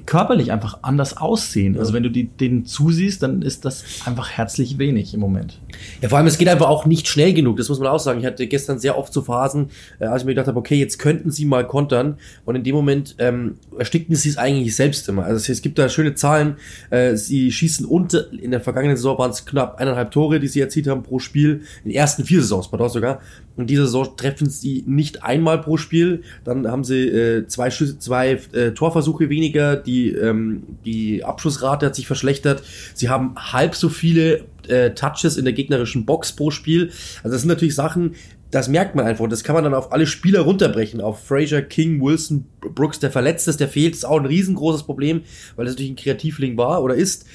körperlich 0.06 0.52
einfach 0.52 0.80
anders 0.82 1.18
aussehen. 1.18 1.78
Also 1.78 1.94
wenn 1.94 2.04
du 2.04 2.10
die, 2.10 2.28
denen 2.28 2.66
zusiehst, 2.66 3.24
dann 3.24 3.42
ist 3.42 3.66
das 3.66 3.84
einfach 4.06 4.30
herzlich 4.32 4.78
wenig 4.78 5.14
im 5.14 5.20
Moment. 5.20 5.60
Ja, 6.02 6.10
vor 6.10 6.18
allem, 6.18 6.28
es 6.28 6.38
geht 6.38 6.48
einfach 6.48 6.68
auch 6.68 6.86
nicht 6.86 7.08
schnell 7.08 7.34
genug, 7.34 7.58
das 7.58 7.70
muss 7.70 7.80
man 7.80 7.88
auch 7.88 8.00
sagen. 8.00 8.20
Ich 8.20 8.26
hatte 8.26 8.48
gestern 8.48 8.80
sehr 8.80 8.98
oft 8.98 9.14
so 9.14 9.22
Phasen, 9.22 9.70
äh, 10.00 10.06
als 10.06 10.22
ich 10.22 10.26
mir 10.26 10.34
gedacht 10.34 10.48
habe, 10.48 10.60
okay, 10.60 10.76
jetzt 10.76 11.00
könnten 11.00 11.32
sie 11.32 11.46
mal 11.46 11.66
kontern. 11.66 12.18
Und 12.46 12.56
in 12.56 12.64
dem 12.64 12.76
Moment 12.76 13.16
ähm, 13.20 13.56
erstickten 13.78 14.16
sie 14.16 14.30
es 14.30 14.38
eigentlich 14.38 14.76
selbst 14.76 15.08
immer. 15.10 15.24
Also 15.24 15.38
es, 15.38 15.50
es 15.50 15.62
gibt 15.62 15.80
da 15.80 15.90
schöne 15.90 16.16
Zahlen. 16.16 16.56
Äh, 16.90 17.16
sie 17.16 17.52
schießen 17.52 17.86
unter, 17.86 18.32
in 18.32 18.52
der 18.52 18.62
vergangenen 18.62 18.98
Saison 18.98 19.18
waren 19.18 19.32
es 19.32 19.46
knapp 19.46 19.80
eineinhalb 19.80 20.12
Tore, 20.12 20.40
die 20.40 20.48
sie 20.48 20.62
erzielt 20.62 20.88
haben 20.88 21.04
pro 21.04 21.20
Spiel. 21.20 21.62
In 21.84 21.92
den 21.92 21.96
ersten 21.96 22.24
vier 22.26 22.42
Saisons, 22.42 22.70
pardon 22.70 22.90
sogar. 22.90 23.22
Und 23.60 23.70
diese 23.70 23.88
Saison 23.88 24.16
treffen 24.16 24.50
sie 24.50 24.86
nicht 24.88 25.22
einmal 25.22 25.60
pro 25.60 25.76
Spiel. 25.76 26.24
Dann 26.46 26.66
haben 26.66 26.86
sie 26.86 27.10
äh, 27.10 27.46
zwei, 27.48 27.70
Schüsse, 27.72 28.00
zwei 28.00 28.40
äh, 28.54 28.72
Torversuche 28.72 29.30
weniger. 29.30 29.76
Die, 29.76 30.14
ähm, 30.14 30.64
die 30.86 31.26
Abschussrate 31.26 31.88
hat 31.88 31.94
sich 31.94 32.08
verschlechtert. 32.08 32.64
Sie 32.94 33.10
haben 33.10 33.36
halb 33.36 33.76
so 33.76 33.90
viele 33.90 34.46
äh, 34.70 34.92
Touches 34.92 35.36
in 35.36 35.44
der 35.44 35.54
gegnerischen 35.54 36.06
Box 36.06 36.32
pro 36.32 36.52
Spiel. 36.52 36.92
Also 37.22 37.34
das 37.34 37.42
sind 37.42 37.50
natürlich 37.50 37.76
Sachen, 37.76 38.16
das 38.50 38.70
merkt 38.70 38.96
man 38.96 39.06
einfach. 39.06 39.26
Und 39.26 39.30
das 39.30 39.44
kann 39.44 39.56
man 39.56 39.66
dann 39.66 39.74
auf 39.74 39.92
alle 39.92 40.08
Spieler 40.08 40.40
runterbrechen. 40.42 41.02
Auf 41.02 41.22
Fraser, 41.26 41.62
King, 41.62 42.02
Wilson, 42.02 42.46
Brooks, 42.62 43.00
der 43.00 43.12
verletzt 43.12 43.50
ist, 43.50 43.60
der 43.60 43.68
fehlt, 43.68 43.94
ist 43.94 44.06
auch 44.06 44.20
ein 44.20 44.26
riesengroßes 44.26 44.84
Problem, 44.84 45.24
weil 45.58 45.66
das 45.66 45.74
natürlich 45.74 45.92
ein 45.92 45.98
Kreativling 45.98 46.58
war 46.58 46.82
oder 46.82 46.96
ist. 46.96 47.26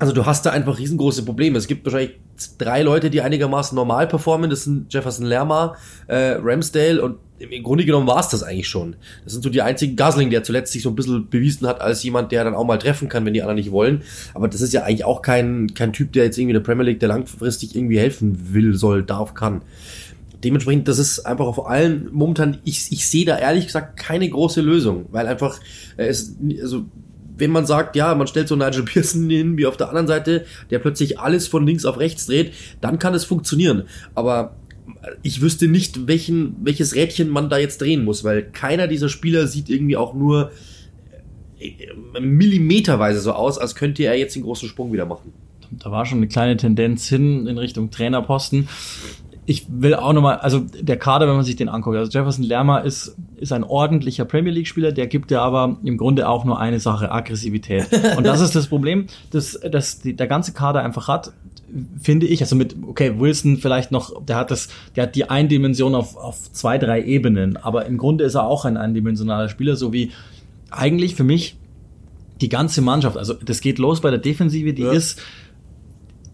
Also 0.00 0.14
du 0.14 0.24
hast 0.24 0.46
da 0.46 0.50
einfach 0.50 0.78
riesengroße 0.78 1.26
Probleme. 1.26 1.58
Es 1.58 1.66
gibt 1.66 1.84
wahrscheinlich 1.84 2.18
drei 2.56 2.82
Leute, 2.82 3.10
die 3.10 3.20
einigermaßen 3.20 3.76
normal 3.76 4.08
performen. 4.08 4.48
Das 4.48 4.64
sind 4.64 4.92
Jefferson 4.92 5.26
Lerma, 5.26 5.76
äh, 6.06 6.38
Ramsdale 6.40 7.02
und 7.02 7.18
im 7.38 7.62
Grunde 7.62 7.84
genommen 7.84 8.06
war 8.06 8.20
es 8.20 8.28
das 8.28 8.42
eigentlich 8.42 8.68
schon. 8.68 8.96
Das 9.24 9.34
sind 9.34 9.42
so 9.42 9.50
die 9.50 9.60
einzigen 9.60 9.96
Gosling, 9.96 10.30
der 10.30 10.42
zuletzt 10.42 10.72
sich 10.72 10.82
so 10.82 10.88
ein 10.88 10.94
bisschen 10.94 11.28
bewiesen 11.28 11.66
hat 11.66 11.82
als 11.82 12.02
jemand, 12.02 12.32
der 12.32 12.44
dann 12.44 12.54
auch 12.54 12.64
mal 12.64 12.78
treffen 12.78 13.10
kann, 13.10 13.26
wenn 13.26 13.34
die 13.34 13.42
anderen 13.42 13.56
nicht 13.56 13.72
wollen. 13.72 14.02
Aber 14.32 14.48
das 14.48 14.62
ist 14.62 14.72
ja 14.72 14.84
eigentlich 14.84 15.04
auch 15.04 15.20
kein, 15.20 15.74
kein 15.74 15.92
Typ, 15.92 16.14
der 16.14 16.24
jetzt 16.24 16.38
irgendwie 16.38 16.54
der 16.54 16.60
Premier 16.60 16.84
League, 16.84 17.00
der 17.00 17.10
langfristig 17.10 17.76
irgendwie 17.76 17.98
helfen 17.98 18.54
will, 18.54 18.74
soll, 18.74 19.02
darf, 19.02 19.34
kann. 19.34 19.60
Dementsprechend, 20.42 20.88
das 20.88 20.98
ist 20.98 21.20
einfach 21.20 21.44
auf 21.44 21.66
allen 21.66 22.08
momentan, 22.10 22.56
ich, 22.64 22.90
ich 22.90 23.06
sehe 23.06 23.26
da 23.26 23.38
ehrlich 23.38 23.66
gesagt 23.66 23.98
keine 23.98 24.28
große 24.30 24.62
Lösung, 24.62 25.04
weil 25.10 25.26
einfach 25.26 25.60
äh, 25.98 26.06
es, 26.06 26.36
also 26.62 26.86
wenn 27.40 27.50
man 27.50 27.66
sagt, 27.66 27.96
ja, 27.96 28.14
man 28.14 28.26
stellt 28.26 28.48
so 28.48 28.56
Nigel 28.56 28.84
Pearson 28.84 29.28
hin 29.28 29.56
wie 29.56 29.66
auf 29.66 29.76
der 29.76 29.88
anderen 29.88 30.06
Seite, 30.06 30.44
der 30.70 30.78
plötzlich 30.78 31.18
alles 31.18 31.48
von 31.48 31.66
links 31.66 31.84
auf 31.84 31.98
rechts 31.98 32.26
dreht, 32.26 32.52
dann 32.80 32.98
kann 32.98 33.14
es 33.14 33.24
funktionieren. 33.24 33.84
Aber 34.14 34.56
ich 35.22 35.40
wüsste 35.40 35.68
nicht, 35.68 36.06
welchen, 36.06 36.56
welches 36.62 36.94
Rädchen 36.94 37.28
man 37.28 37.48
da 37.48 37.58
jetzt 37.58 37.80
drehen 37.80 38.04
muss, 38.04 38.24
weil 38.24 38.42
keiner 38.42 38.86
dieser 38.86 39.08
Spieler 39.08 39.46
sieht 39.46 39.68
irgendwie 39.68 39.96
auch 39.96 40.14
nur 40.14 40.52
äh, 41.58 42.20
millimeterweise 42.20 43.20
so 43.20 43.32
aus, 43.32 43.58
als 43.58 43.74
könnte 43.74 44.02
er 44.04 44.16
jetzt 44.16 44.36
den 44.36 44.42
großen 44.42 44.68
Sprung 44.68 44.92
wieder 44.92 45.06
machen. 45.06 45.32
Da 45.72 45.90
war 45.90 46.04
schon 46.04 46.18
eine 46.18 46.28
kleine 46.28 46.56
Tendenz 46.56 47.08
hin 47.08 47.46
in 47.46 47.56
Richtung 47.56 47.90
Trainerposten. 47.90 48.68
Ich 49.46 49.66
will 49.68 49.94
auch 49.94 50.12
nochmal, 50.12 50.36
also 50.36 50.60
der 50.60 50.96
Kader, 50.96 51.26
wenn 51.26 51.34
man 51.34 51.44
sich 51.44 51.56
den 51.56 51.68
anguckt, 51.68 51.96
also 51.96 52.10
Jefferson 52.10 52.44
Lerma 52.44 52.78
ist, 52.78 53.16
ist 53.36 53.52
ein 53.52 53.64
ordentlicher 53.64 54.24
Premier 54.24 54.52
League-Spieler, 54.52 54.92
der 54.92 55.06
gibt 55.06 55.30
ja 55.30 55.42
aber 55.42 55.78
im 55.82 55.96
Grunde 55.96 56.28
auch 56.28 56.44
nur 56.44 56.60
eine 56.60 56.78
Sache, 56.78 57.10
Aggressivität. 57.10 57.86
Und 58.16 58.24
das 58.26 58.40
ist 58.40 58.54
das 58.54 58.68
Problem, 58.68 59.06
dass, 59.30 59.58
dass 59.70 60.00
die, 60.00 60.14
der 60.14 60.26
ganze 60.26 60.52
Kader 60.52 60.82
einfach 60.84 61.08
hat, 61.08 61.32
finde 62.00 62.26
ich, 62.26 62.40
also 62.42 62.54
mit, 62.54 62.76
okay, 62.86 63.18
Wilson 63.18 63.56
vielleicht 63.56 63.90
noch, 63.92 64.24
der 64.24 64.36
hat 64.36 64.50
das, 64.50 64.68
der 64.94 65.04
hat 65.04 65.14
die 65.14 65.30
Eindimension 65.30 65.94
auf, 65.94 66.16
auf 66.16 66.52
zwei, 66.52 66.78
drei 66.78 67.02
Ebenen, 67.02 67.56
aber 67.56 67.86
im 67.86 67.96
Grunde 67.96 68.24
ist 68.24 68.34
er 68.34 68.46
auch 68.46 68.64
ein 68.64 68.76
eindimensionaler 68.76 69.48
Spieler, 69.48 69.76
so 69.76 69.92
wie 69.92 70.10
eigentlich 70.70 71.14
für 71.14 71.24
mich 71.24 71.56
die 72.40 72.48
ganze 72.48 72.82
Mannschaft, 72.82 73.16
also 73.16 73.34
das 73.34 73.60
geht 73.60 73.78
los 73.78 74.00
bei 74.00 74.10
der 74.10 74.18
Defensive, 74.18 74.72
die 74.72 74.82
Ja. 74.82 74.92
ist, 74.92 75.20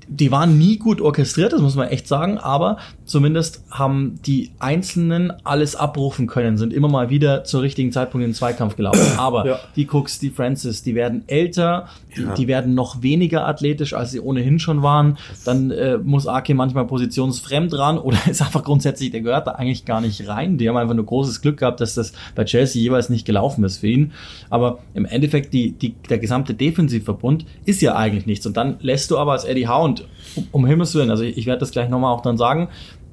die 0.08 0.30
waren 0.30 0.58
nie 0.58 0.76
gut 0.78 1.00
orchestriert, 1.00 1.52
das 1.52 1.60
muss 1.60 1.75
man 1.75 1.88
echt 1.88 2.06
sagen, 2.06 2.38
aber 2.38 2.78
zumindest 3.04 3.62
haben 3.70 4.20
die 4.25 4.50
Einzelnen 4.58 5.32
alles 5.44 5.75
abrufen 5.76 6.26
können, 6.26 6.56
sind 6.58 6.72
immer 6.72 6.88
mal 6.88 7.10
wieder 7.10 7.44
zur 7.44 7.62
richtigen 7.62 7.92
Zeitpunkt 7.92 8.25
in 8.25 8.30
den 8.30 8.34
Zweikampf 8.34 8.76
gelaufen. 8.76 9.00
Aber 9.18 9.46
Ja. 9.46 9.58
die 9.76 9.86
Cooks, 9.90 10.18
die 10.18 10.30
Francis, 10.30 10.82
die 10.82 10.94
werden 10.94 11.25
älter, 11.26 11.88
die, 12.16 12.22
Ja. 12.22 12.34
die 12.34 12.46
werden 12.48 12.75
noch 12.75 13.02
weniger 13.02 13.46
athletisch, 13.46 13.94
als 13.94 14.10
sie 14.12 14.20
ohnehin 14.20 14.58
schon 14.58 14.82
waren. 14.82 15.18
Dann 15.44 15.70
äh, 15.70 15.98
muss 15.98 16.26
Ake 16.26 16.54
manchmal 16.54 16.86
positionsfremd 16.86 17.76
ran 17.76 17.98
oder 17.98 18.18
ist 18.30 18.42
einfach 18.42 18.62
grundsätzlich, 18.64 19.10
der 19.10 19.20
gehört 19.22 19.46
da 19.46 19.52
eigentlich 19.52 19.84
gar 19.84 20.00
nicht 20.00 20.26
rein. 20.28 20.58
Die 20.58 20.68
haben 20.68 20.76
einfach 20.76 20.94
nur 20.94 21.06
großes 21.06 21.40
Glück 21.42 21.58
gehabt, 21.58 21.80
dass 21.80 21.94
das 21.94 22.12
bei 22.34 22.44
Chelsea 22.44 22.80
jeweils 22.82 23.08
nicht 23.08 23.25
gelaufen 23.26 23.64
ist 23.64 23.78
für 23.78 23.88
ihn. 23.88 24.12
Aber 24.50 24.78
im 24.94 25.04
Endeffekt, 25.04 25.52
die, 25.52 25.72
die, 25.72 25.94
der 26.08 26.18
gesamte 26.18 26.54
Defensivverbund 26.54 27.44
ist 27.64 27.82
ja 27.82 27.96
eigentlich 27.96 28.26
nichts. 28.26 28.46
Und 28.46 28.56
dann 28.56 28.76
lässt 28.80 29.10
du 29.10 29.18
aber 29.18 29.32
als 29.32 29.44
Eddie 29.44 29.68
Howe, 29.68 29.95
und 30.36 30.48
um, 30.52 30.66
Himmels 30.66 30.94
Willen, 30.94 31.10
also 31.10 31.22
ich, 31.24 31.36
ich 31.38 31.46
werde 31.46 31.60
das 31.60 31.70
gleich 31.70 31.88
nochmal 31.88 32.12
auch 32.12 32.22
dann 32.22 32.36
sagen, 32.36 32.68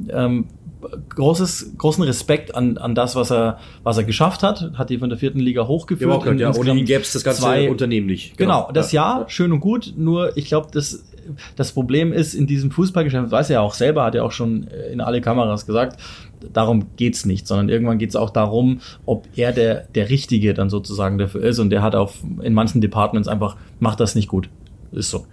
ähm, 0.10 0.46
großes, 1.10 1.76
großen 1.78 2.04
Respekt 2.04 2.56
an, 2.56 2.78
an 2.78 2.96
das, 2.96 3.16
was 3.16 3.32
er, 3.32 3.60
was 3.84 3.98
er 3.98 4.04
geschafft 4.04 4.44
hat. 4.44 4.72
Hat 4.76 4.90
die 4.90 4.98
von 4.98 5.10
der 5.10 5.18
vierten 5.18 5.40
Liga 5.40 5.68
hochgeführt. 5.68 6.26
Ja, 6.26 6.34
ja, 6.34 6.54
ohne 6.56 6.72
ihn 6.72 6.86
gäbe 6.86 7.02
es 7.02 7.14
das 7.14 7.24
ganze 7.24 7.42
zwei- 7.42 7.70
Unternehmen 7.70 8.08
nicht. 8.08 8.38
Genau, 8.38 8.70
das 8.74 8.92
ja. 8.92 9.22
ja, 9.22 9.30
schön 9.30 9.52
und 9.52 9.60
gut, 9.60 9.94
nur 9.98 10.36
ich 10.38 10.46
glaube, 10.46 10.68
das, 10.72 11.04
das 11.56 11.72
Problem 11.72 12.12
ist 12.12 12.34
in 12.34 12.48
diesem 12.48 12.72
Fußballgeschäft, 12.72 13.32
weiß 13.32 13.50
er 13.50 13.56
ja 13.56 13.62
auch 13.62 13.74
selber, 13.74 14.04
hat 14.04 14.16
er 14.16 14.26
auch 14.26 14.32
schon 14.32 14.68
äh, 14.68 14.92
in 14.92 15.02
alle 15.02 15.22
Kameras 15.22 15.66
gesagt, 15.66 16.00
darum 16.52 16.88
geht's 16.98 17.26
nicht, 17.26 17.48
sondern 17.48 17.70
irgendwann 17.70 17.98
geht's 17.98 18.16
auch 18.16 18.30
darum, 18.30 18.82
ob 19.06 19.28
er 19.36 19.52
der, 19.54 19.88
der 19.96 20.10
Richtige 20.10 20.54
dann 20.54 20.70
sozusagen 20.70 21.18
dafür 21.18 21.44
ist 21.44 21.60
und 21.60 21.70
der 21.70 21.82
hat 21.82 21.96
auf, 21.96 22.24
in 22.42 22.54
manchen 22.54 22.82
Departments 22.82 23.28
einfach, 23.28 23.56
macht 23.80 24.00
das 24.00 24.16
nicht 24.16 24.28
gut. 24.28 24.50
Ist 24.92 25.10
so. 25.10 25.26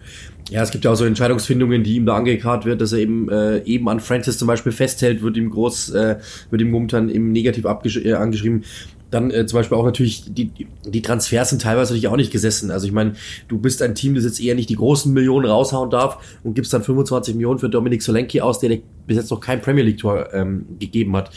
Ja, 0.50 0.62
es 0.62 0.72
gibt 0.72 0.84
ja 0.84 0.90
auch 0.90 0.96
so 0.96 1.04
Entscheidungsfindungen, 1.04 1.84
die 1.84 1.94
ihm 1.94 2.06
da 2.06 2.16
angekarrt 2.16 2.64
wird, 2.64 2.80
dass 2.80 2.92
er 2.92 2.98
eben 2.98 3.28
äh, 3.30 3.62
eben 3.62 3.88
an 3.88 4.00
Francis 4.00 4.36
zum 4.36 4.48
Beispiel 4.48 4.72
festhält, 4.72 5.22
wird 5.22 5.36
ihm 5.36 5.48
groß, 5.48 5.90
äh, 5.90 6.16
wird 6.50 6.60
ihm 6.60 6.70
momentan 6.70 7.08
im 7.08 7.30
Negativ 7.30 7.64
äh, 7.64 8.12
angeschrieben. 8.14 8.64
Dann 9.12 9.30
äh, 9.30 9.46
zum 9.46 9.58
Beispiel 9.58 9.76
auch 9.76 9.84
natürlich, 9.84 10.24
die, 10.32 10.50
die 10.84 11.02
Transfers 11.02 11.50
sind 11.50 11.62
teilweise 11.62 11.92
natürlich 11.92 12.08
auch 12.08 12.16
nicht 12.16 12.32
gesessen. 12.32 12.70
Also 12.70 12.86
ich 12.86 12.92
meine, 12.92 13.14
du 13.48 13.58
bist 13.58 13.80
ein 13.80 13.94
Team, 13.94 14.14
das 14.14 14.24
jetzt 14.24 14.40
eher 14.40 14.54
nicht 14.56 14.70
die 14.70 14.76
großen 14.76 15.12
Millionen 15.12 15.46
raushauen 15.46 15.90
darf 15.90 16.18
und 16.42 16.54
gibst 16.54 16.72
dann 16.72 16.82
25 16.82 17.34
Millionen 17.34 17.58
für 17.60 17.68
Dominik 17.68 18.02
Solanke 18.02 18.42
aus, 18.42 18.58
der 18.58 18.78
bis 19.06 19.16
jetzt 19.16 19.30
noch 19.30 19.40
kein 19.40 19.60
Premier 19.60 19.84
League-Tor 19.84 20.32
ähm, 20.32 20.66
gegeben 20.78 21.16
hat. 21.16 21.30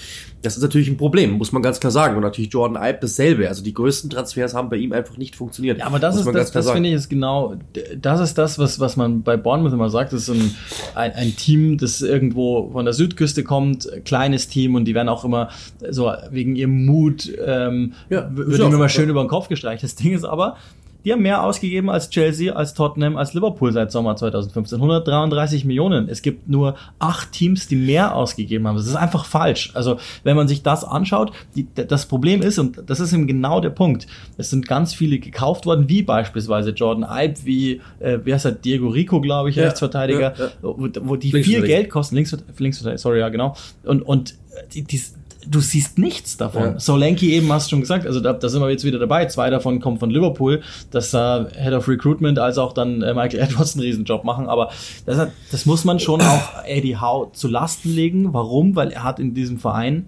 Das 0.43 0.57
ist 0.57 0.61
natürlich 0.61 0.89
ein 0.89 0.97
Problem, 0.97 1.31
muss 1.31 1.51
man 1.51 1.61
ganz 1.61 1.79
klar 1.79 1.91
sagen. 1.91 2.15
Und 2.15 2.21
natürlich 2.21 2.51
Jordan 2.51 2.81
Ibe 2.81 2.99
dasselbe. 3.01 3.47
Also 3.47 3.63
die 3.63 3.73
größten 3.73 4.09
Transfers 4.09 4.53
haben 4.53 4.69
bei 4.69 4.75
ihm 4.75 4.91
einfach 4.91 5.17
nicht 5.17 5.35
funktioniert. 5.35 5.79
Ja, 5.79 5.87
aber 5.87 5.99
das 5.99 6.17
ist 6.17 6.25
das, 6.27 6.51
das 6.51 6.69
finde 6.69 6.89
ich 6.89 6.95
ist 6.95 7.09
genau, 7.09 7.55
das 7.97 8.19
ist 8.19 8.37
das, 8.37 8.59
was, 8.59 8.79
was 8.79 8.97
man 8.97 9.23
bei 9.23 9.37
Bournemouth 9.37 9.73
immer 9.73 9.89
sagt. 9.89 10.13
Das 10.13 10.27
ist 10.27 10.29
ein, 10.29 10.55
ein, 10.95 11.11
ein 11.13 11.35
Team, 11.35 11.77
das 11.77 12.01
irgendwo 12.01 12.69
von 12.71 12.85
der 12.85 12.93
Südküste 12.93 13.43
kommt, 13.43 13.89
kleines 14.05 14.49
Team 14.49 14.75
und 14.75 14.85
die 14.85 14.93
werden 14.93 15.09
auch 15.09 15.23
immer 15.23 15.49
so 15.89 16.11
wegen 16.29 16.55
ihrem 16.55 16.85
Mut, 16.85 17.31
ähm, 17.45 17.93
Ja, 18.09 18.29
wird 18.35 18.61
auch 18.61 18.71
immer 18.71 18.89
schön 18.89 19.09
über 19.09 19.23
den 19.23 19.29
Kopf 19.29 19.47
gestreicht. 19.47 19.81
Das 19.81 19.95
Ding 19.95 20.13
ist 20.13 20.25
aber, 20.25 20.57
die 21.05 21.11
haben 21.11 21.21
mehr 21.21 21.43
ausgegeben 21.43 21.89
als 21.89 22.09
Chelsea, 22.09 22.53
als 22.53 22.73
Tottenham, 22.73 23.17
als 23.17 23.33
Liverpool 23.33 23.73
seit 23.73 23.91
Sommer 23.91 24.15
2015. 24.15 24.77
133 24.77 25.65
Millionen. 25.65 26.07
Es 26.07 26.21
gibt 26.21 26.49
nur 26.49 26.75
acht 26.99 27.31
Teams, 27.31 27.67
die 27.67 27.75
mehr 27.75 28.15
ausgegeben 28.15 28.67
haben. 28.67 28.77
Das 28.77 28.87
ist 28.87 28.95
einfach 28.95 29.25
falsch. 29.25 29.71
Also, 29.73 29.97
wenn 30.23 30.35
man 30.35 30.47
sich 30.47 30.63
das 30.63 30.83
anschaut, 30.83 31.31
die, 31.55 31.67
das 31.75 32.05
Problem 32.05 32.41
ist, 32.41 32.59
und 32.59 32.83
das 32.87 32.99
ist 32.99 33.13
eben 33.13 33.27
genau 33.27 33.59
der 33.59 33.69
Punkt, 33.69 34.07
es 34.37 34.49
sind 34.49 34.67
ganz 34.67 34.93
viele 34.93 35.19
gekauft 35.19 35.65
worden, 35.65 35.89
wie 35.89 36.03
beispielsweise 36.03 36.71
Jordan 36.71 37.05
Ibe, 37.09 37.35
wie, 37.43 37.81
äh, 37.99 38.19
wie 38.23 38.33
heißt 38.33 38.45
er, 38.45 38.51
Diego 38.53 38.87
Rico, 38.87 39.19
glaube 39.19 39.49
ich, 39.49 39.55
Ja, 39.55 39.63
Rechtsverteidiger, 39.63 40.33
ja, 40.37 40.45
ja. 40.45 40.51
Wo, 40.61 40.89
wo 41.01 41.15
die 41.15 41.31
viel 41.31 41.63
Geld 41.63 41.89
kosten. 41.89 42.15
Links, 42.15 42.35
Linksverteidiger, 42.57 42.97
sorry, 42.97 43.19
ja, 43.19 43.29
genau. 43.29 43.55
Und, 43.83 44.01
und 44.03 44.35
die, 44.73 44.83
die, 44.83 45.01
du 45.47 45.59
siehst 45.59 45.97
nichts 45.97 46.37
davon. 46.37 46.61
Ja. 46.61 46.79
Solanke 46.79 47.25
eben 47.25 47.51
hast 47.51 47.67
du 47.67 47.71
schon 47.71 47.81
gesagt, 47.81 48.05
also 48.05 48.19
da, 48.19 48.33
da 48.33 48.49
sind 48.49 48.61
wir 48.61 48.69
jetzt 48.69 48.83
wieder 48.83 48.99
dabei. 48.99 49.25
Zwei 49.25 49.49
davon 49.49 49.79
kommen 49.79 49.99
von 49.99 50.09
Liverpool, 50.09 50.61
dass 50.91 51.13
äh, 51.13 51.45
Head 51.55 51.73
of 51.73 51.87
Recruitment 51.87 52.39
als 52.39 52.57
auch 52.57 52.73
dann 52.73 53.01
äh, 53.01 53.13
Michael 53.13 53.39
Edwards 53.39 53.75
einen 53.75 53.83
Riesenjob 53.83 54.23
machen. 54.23 54.47
Aber 54.47 54.71
das, 55.05 55.17
hat, 55.17 55.31
das 55.51 55.65
muss 55.65 55.85
man 55.85 55.99
schon 55.99 56.21
auch 56.21 56.63
Eddie 56.65 56.97
Howe 56.97 57.31
zu 57.33 57.47
Lasten 57.47 57.89
legen. 57.89 58.33
Warum? 58.33 58.75
Weil 58.75 58.91
er 58.91 59.03
hat 59.03 59.19
in 59.19 59.33
diesem 59.33 59.59
Verein 59.59 60.07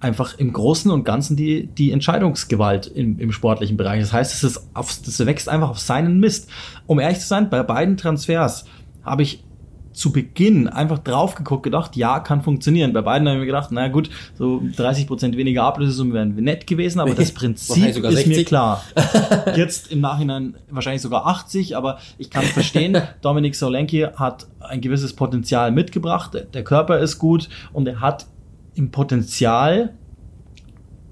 einfach 0.00 0.36
im 0.38 0.52
Großen 0.52 0.90
und 0.90 1.04
Ganzen 1.04 1.36
die, 1.36 1.66
die 1.66 1.92
Entscheidungsgewalt 1.92 2.88
im, 2.88 3.18
im 3.20 3.30
sportlichen 3.30 3.76
Bereich. 3.76 4.00
Das 4.00 4.12
heißt, 4.12 4.34
es 4.34 4.42
ist 4.42 4.66
auf, 4.74 4.98
das 5.04 5.24
wächst 5.24 5.48
einfach 5.48 5.70
auf 5.70 5.78
seinen 5.78 6.18
Mist. 6.18 6.50
Um 6.86 6.98
ehrlich 6.98 7.20
zu 7.20 7.28
sein, 7.28 7.50
bei 7.50 7.62
beiden 7.62 7.96
Transfers 7.96 8.64
habe 9.04 9.22
ich 9.22 9.44
zu 9.92 10.12
Beginn 10.12 10.68
einfach 10.68 10.98
drauf 10.98 11.34
geguckt, 11.34 11.62
gedacht, 11.62 11.96
ja, 11.96 12.20
kann 12.20 12.42
funktionieren. 12.42 12.92
Bei 12.92 13.02
beiden 13.02 13.28
habe 13.28 13.36
ich 13.36 13.40
mir 13.40 13.46
gedacht, 13.46 13.68
na 13.72 13.88
gut, 13.88 14.10
so 14.34 14.62
30 14.76 15.06
Prozent 15.06 15.36
weniger 15.36 15.64
Ablösesumme 15.64 16.14
wären 16.14 16.34
nett 16.36 16.66
gewesen, 16.66 17.00
aber 17.00 17.14
das 17.14 17.32
Prinzip 17.34 17.86
ist 17.88 18.02
mir 18.02 18.10
60. 18.12 18.46
klar. 18.46 18.82
Jetzt 19.56 19.92
im 19.92 20.00
Nachhinein 20.00 20.54
wahrscheinlich 20.70 21.02
sogar 21.02 21.26
80, 21.26 21.76
aber 21.76 21.98
ich 22.18 22.30
kann 22.30 22.44
verstehen, 22.44 22.96
Dominik 23.20 23.54
Solanke 23.54 24.12
hat 24.16 24.46
ein 24.60 24.80
gewisses 24.80 25.12
Potenzial 25.14 25.72
mitgebracht, 25.72 26.32
der- 26.52 26.62
Körper 26.64 26.98
ist 27.00 27.18
gut 27.18 27.48
und 27.72 27.86
er 27.88 28.00
hat 28.00 28.26
im 28.74 28.90
Potenzial 28.90 29.92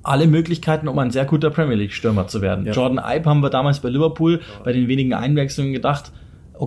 alle 0.02 0.26
Möglichkeiten, 0.26 0.88
um 0.88 0.98
ein 0.98 1.10
sehr 1.10 1.24
guter 1.26 1.50
Premier 1.50 1.76
League 1.76 1.92
Stürmer 1.92 2.26
zu 2.26 2.40
werden. 2.40 2.64
Ja. 2.64 2.72
Jordan 2.72 2.98
Ibe 3.04 3.28
haben 3.28 3.40
wir 3.42 3.50
damals 3.50 3.80
bei 3.80 3.90
Liverpool 3.90 4.40
bei 4.64 4.72
den 4.72 4.88
wenigen 4.88 5.12
Einwechslungen 5.12 5.72
gedacht, 5.72 6.12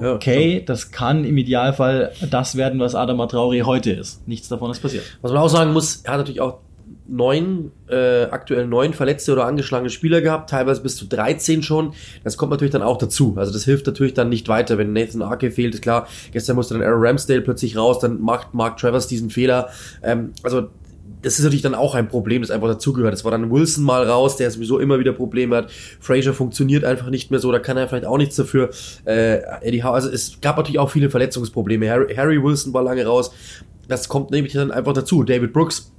Ja, 0.01 0.13
okay, 0.13 0.63
das 0.65 0.91
kann 0.91 1.25
im 1.25 1.37
Idealfall 1.37 2.11
das 2.29 2.55
werden, 2.55 2.79
was 2.79 2.95
Adama 2.95 3.25
Traoré 3.25 3.63
heute 3.63 3.91
ist. 3.91 4.27
Nichts 4.27 4.47
davon 4.47 4.71
ist 4.71 4.79
passiert. 4.81 5.03
Was 5.21 5.31
man 5.31 5.41
auch 5.41 5.49
sagen 5.49 5.73
muss, 5.73 6.01
er 6.03 6.13
hat 6.13 6.19
natürlich 6.19 6.41
auch 6.41 6.59
neun, 7.07 7.71
äh, 7.89 8.23
aktuell 8.23 8.67
neun 8.67 8.93
verletzte 8.93 9.33
oder 9.33 9.45
angeschlagene 9.45 9.89
Spieler 9.89 10.21
gehabt, 10.21 10.49
teilweise 10.49 10.81
bis 10.81 10.95
zu 10.95 11.05
13 11.05 11.63
schon. 11.63 11.93
Das 12.23 12.37
kommt 12.37 12.51
natürlich 12.51 12.71
dann 12.71 12.81
auch 12.81 12.97
dazu. 12.97 13.35
Also 13.37 13.51
das 13.51 13.65
hilft 13.65 13.85
natürlich 13.87 14.13
dann 14.13 14.29
nicht 14.29 14.47
weiter, 14.47 14.77
wenn 14.77 14.93
Nathan 14.93 15.21
Arke 15.21 15.51
fehlt, 15.51 15.73
ist 15.75 15.81
klar. 15.81 16.07
Gestern 16.31 16.55
musste 16.55 16.75
dann 16.75 16.83
Aaron 16.83 17.05
Ramsdale 17.05 17.41
plötzlich 17.41 17.77
raus, 17.77 17.99
dann 17.99 18.21
macht 18.21 18.53
Mark 18.53 18.77
Travers 18.77 19.07
diesen 19.07 19.29
Fehler. 19.29 19.69
Ähm, 20.01 20.31
also 20.43 20.69
das 21.23 21.39
ist 21.39 21.43
natürlich 21.43 21.63
dann 21.63 21.73
auch 21.73 21.95
ein 21.95 22.07
Problem, 22.07 22.41
das 22.41 22.51
einfach 22.51 22.67
dazugehört. 22.67 23.13
Es 23.13 23.23
war 23.23 23.31
dann 23.31 23.49
Wilson 23.49 23.83
mal 23.83 24.07
raus, 24.07 24.35
der 24.35 24.51
sowieso 24.51 24.79
immer 24.79 24.99
wieder 24.99 25.13
Probleme 25.13 25.55
hat. 25.55 25.71
Fraser 25.99 26.33
funktioniert 26.33 26.83
einfach 26.83 27.09
nicht 27.09 27.31
mehr 27.31 27.39
so, 27.39 27.51
da 27.51 27.59
kann 27.59 27.77
er 27.77 27.87
vielleicht 27.87 28.05
auch 28.05 28.17
nichts 28.17 28.35
dafür. 28.35 28.69
Äh, 29.05 29.39
Eddie 29.61 29.83
Howe, 29.83 29.93
also 29.93 30.09
es 30.09 30.39
gab 30.41 30.57
natürlich 30.57 30.79
auch 30.79 30.91
viele 30.91 31.09
Verletzungsprobleme. 31.09 31.89
Harry, 31.89 32.13
Harry 32.15 32.43
Wilson 32.43 32.73
war 32.73 32.83
lange 32.83 33.05
raus. 33.05 33.31
Das 33.87 34.07
kommt 34.07 34.31
nämlich 34.31 34.53
dann 34.53 34.71
einfach 34.71 34.93
dazu. 34.93 35.23
David 35.23 35.53
Brooks 35.53 35.91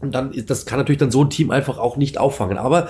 und 0.00 0.14
dann 0.14 0.32
das 0.46 0.66
kann 0.66 0.78
natürlich 0.78 0.98
dann 0.98 1.10
so 1.10 1.22
ein 1.22 1.30
Team 1.30 1.50
einfach 1.50 1.78
auch 1.78 1.96
nicht 1.96 2.18
auffangen. 2.18 2.58
Aber 2.58 2.88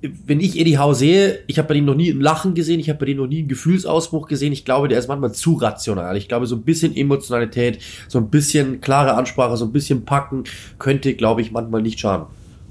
wenn 0.00 0.38
ich 0.40 0.58
Eddie 0.58 0.78
Howe 0.78 0.94
sehe, 0.94 1.40
ich 1.48 1.58
habe 1.58 1.68
bei 1.68 1.74
ihm 1.74 1.84
noch 1.84 1.94
nie 1.94 2.10
ein 2.10 2.20
Lachen 2.20 2.54
gesehen, 2.54 2.78
ich 2.78 2.88
habe 2.88 3.04
bei 3.04 3.10
ihm 3.10 3.16
noch 3.16 3.26
nie 3.26 3.40
einen 3.40 3.48
Gefühlsausbruch 3.48 4.28
gesehen. 4.28 4.52
Ich 4.52 4.64
glaube, 4.64 4.88
der 4.88 4.98
ist 4.98 5.08
manchmal 5.08 5.32
zu 5.32 5.54
rational. 5.54 6.16
Ich 6.16 6.28
glaube, 6.28 6.46
so 6.46 6.54
ein 6.54 6.62
bisschen 6.62 6.96
Emotionalität, 6.96 7.80
so 8.06 8.18
ein 8.18 8.30
bisschen 8.30 8.80
klare 8.80 9.14
Ansprache, 9.14 9.56
so 9.56 9.64
ein 9.64 9.72
bisschen 9.72 10.04
packen 10.04 10.44
könnte, 10.78 11.14
glaube 11.14 11.40
ich, 11.40 11.50
manchmal 11.50 11.82
nicht 11.82 11.98
schaden. 11.98 12.26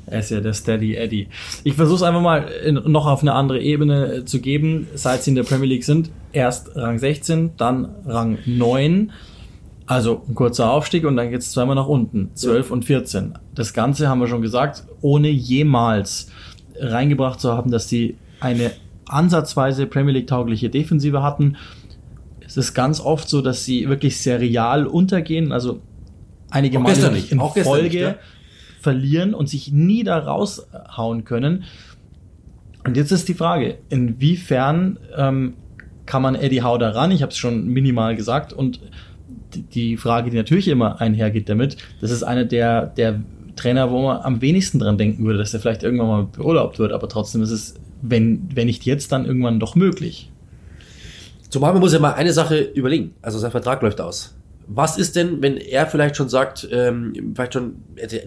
Er 0.06 0.20
ist 0.20 0.32
ja 0.32 0.40
der 0.40 0.54
Steady 0.54 0.96
Eddie. 0.96 1.28
Ich 1.66 1.74
versuche 1.74 1.98
es 1.98 2.04
einfach 2.04 2.22
mal 2.22 2.48
in, 2.66 2.76
noch 2.76 3.06
auf 3.06 3.22
eine 3.22 3.34
andere 3.34 3.60
Ebene 3.60 4.14
äh, 4.14 4.26
zu 4.26 4.40
geben, 4.40 4.88
seit 4.96 5.24
sie 5.24 5.32
in 5.32 5.36
der 5.36 5.44
Premier 5.44 5.68
League 5.68 5.84
sind. 5.84 6.10
Erst 6.32 6.78
Rang 6.78 6.98
16, 6.98 7.52
dann 7.58 7.90
Rang 8.06 8.38
9. 8.46 9.12
Also 9.86 10.24
ein 10.28 10.36
kurzer 10.36 10.72
Aufstieg 10.72 11.06
und 11.06 11.18
dann 11.18 11.30
geht 11.30 11.42
es 11.42 11.52
zweimal 11.52 11.76
nach 11.76 11.88
unten. 11.88 12.32
12 12.36 12.72
und 12.72 12.86
14. 12.86 13.34
Das 13.54 13.74
Ganze 13.74 14.08
haben 14.08 14.20
wir 14.20 14.28
schon 14.28 14.42
gesagt, 14.42 14.86
ohne 15.02 15.30
jemals 15.30 16.30
reingebracht 16.80 17.40
zu 17.40 17.52
haben, 17.54 17.72
dass 17.72 17.90
sie 17.90 18.18
eine 18.40 18.72
ansatzweise 19.06 19.88
Premier 19.88 20.14
League 20.14 20.28
taugliche 20.28 20.70
Defensive 20.70 21.24
hatten. 21.24 21.58
Es 22.46 22.58
ist 22.58 22.74
ganz 22.74 23.00
oft 23.00 23.28
so, 23.28 23.42
dass 23.42 23.66
sie 23.66 23.90
wirklich 23.90 24.18
serial 24.18 24.86
untergehen, 24.86 25.52
also 25.52 25.82
einige 26.50 26.80
Male 26.80 26.94
gestern 26.94 27.14
nicht, 27.14 27.32
in 27.32 27.40
Folge 27.40 27.84
nicht, 27.84 27.94
ja. 27.96 28.16
verlieren 28.82 29.34
und 29.34 29.50
sich 29.50 29.72
nie 29.72 30.04
da 30.04 30.18
raushauen 30.18 31.26
können. 31.26 31.64
Und 32.86 32.96
jetzt 32.96 33.12
ist 33.12 33.28
die 33.28 33.34
Frage, 33.34 33.80
inwiefern 33.90 34.98
ähm, 35.16 35.56
kann 36.06 36.22
man 36.22 36.36
Eddie 36.36 36.64
Howe 36.64 36.80
da 36.80 36.92
ran? 36.92 37.12
Ich 37.12 37.22
habe 37.22 37.32
es 37.32 37.38
schon 37.38 37.68
minimal 37.68 38.16
gesagt. 38.16 38.54
Und 38.54 38.80
die, 39.54 39.64
die 39.64 39.98
Frage, 39.98 40.30
die 40.30 40.38
natürlich 40.38 40.70
immer 40.70 41.02
einhergeht 41.02 41.50
damit, 41.50 41.78
das 42.00 42.12
ist 42.12 42.24
einer 42.24 42.46
der, 42.46 42.86
der 42.86 43.20
Trainer, 43.58 43.92
wo 43.92 44.02
man 44.04 44.22
am 44.22 44.42
wenigsten 44.42 44.80
dran 44.80 44.98
denken 44.98 45.26
würde, 45.26 45.40
dass 45.40 45.54
er 45.54 45.60
vielleicht 45.60 45.84
irgendwann 45.84 46.08
mal 46.08 46.24
beurlaubt 46.24 46.80
wird. 46.80 46.92
Aber 46.94 47.10
trotzdem 47.10 47.42
ist 47.42 47.52
es, 47.52 47.76
wenn, 48.02 48.48
wenn 48.54 48.68
nicht 48.68 48.86
jetzt, 48.86 49.12
dann 49.12 49.26
irgendwann 49.26 49.60
doch 49.60 49.76
möglich. 49.76 50.32
Zumal 51.50 51.74
man 51.74 51.82
muss 51.82 51.94
ja 51.94 52.00
mal 52.00 52.14
eine 52.14 52.34
Sache 52.34 52.60
überlegen. 52.60 53.16
Also 53.22 53.40
sein 53.40 53.52
Vertrag 53.52 53.82
läuft 53.82 54.02
aus. 54.02 54.36
Was 54.70 54.98
ist 54.98 55.16
denn, 55.16 55.42
wenn 55.42 55.56
er 55.56 55.88
vielleicht 55.88 56.18
schon 56.18 56.28
sagt, 56.28 56.68
ähm, 56.72 57.34
vielleicht 57.34 57.54
schon, 57.54 57.78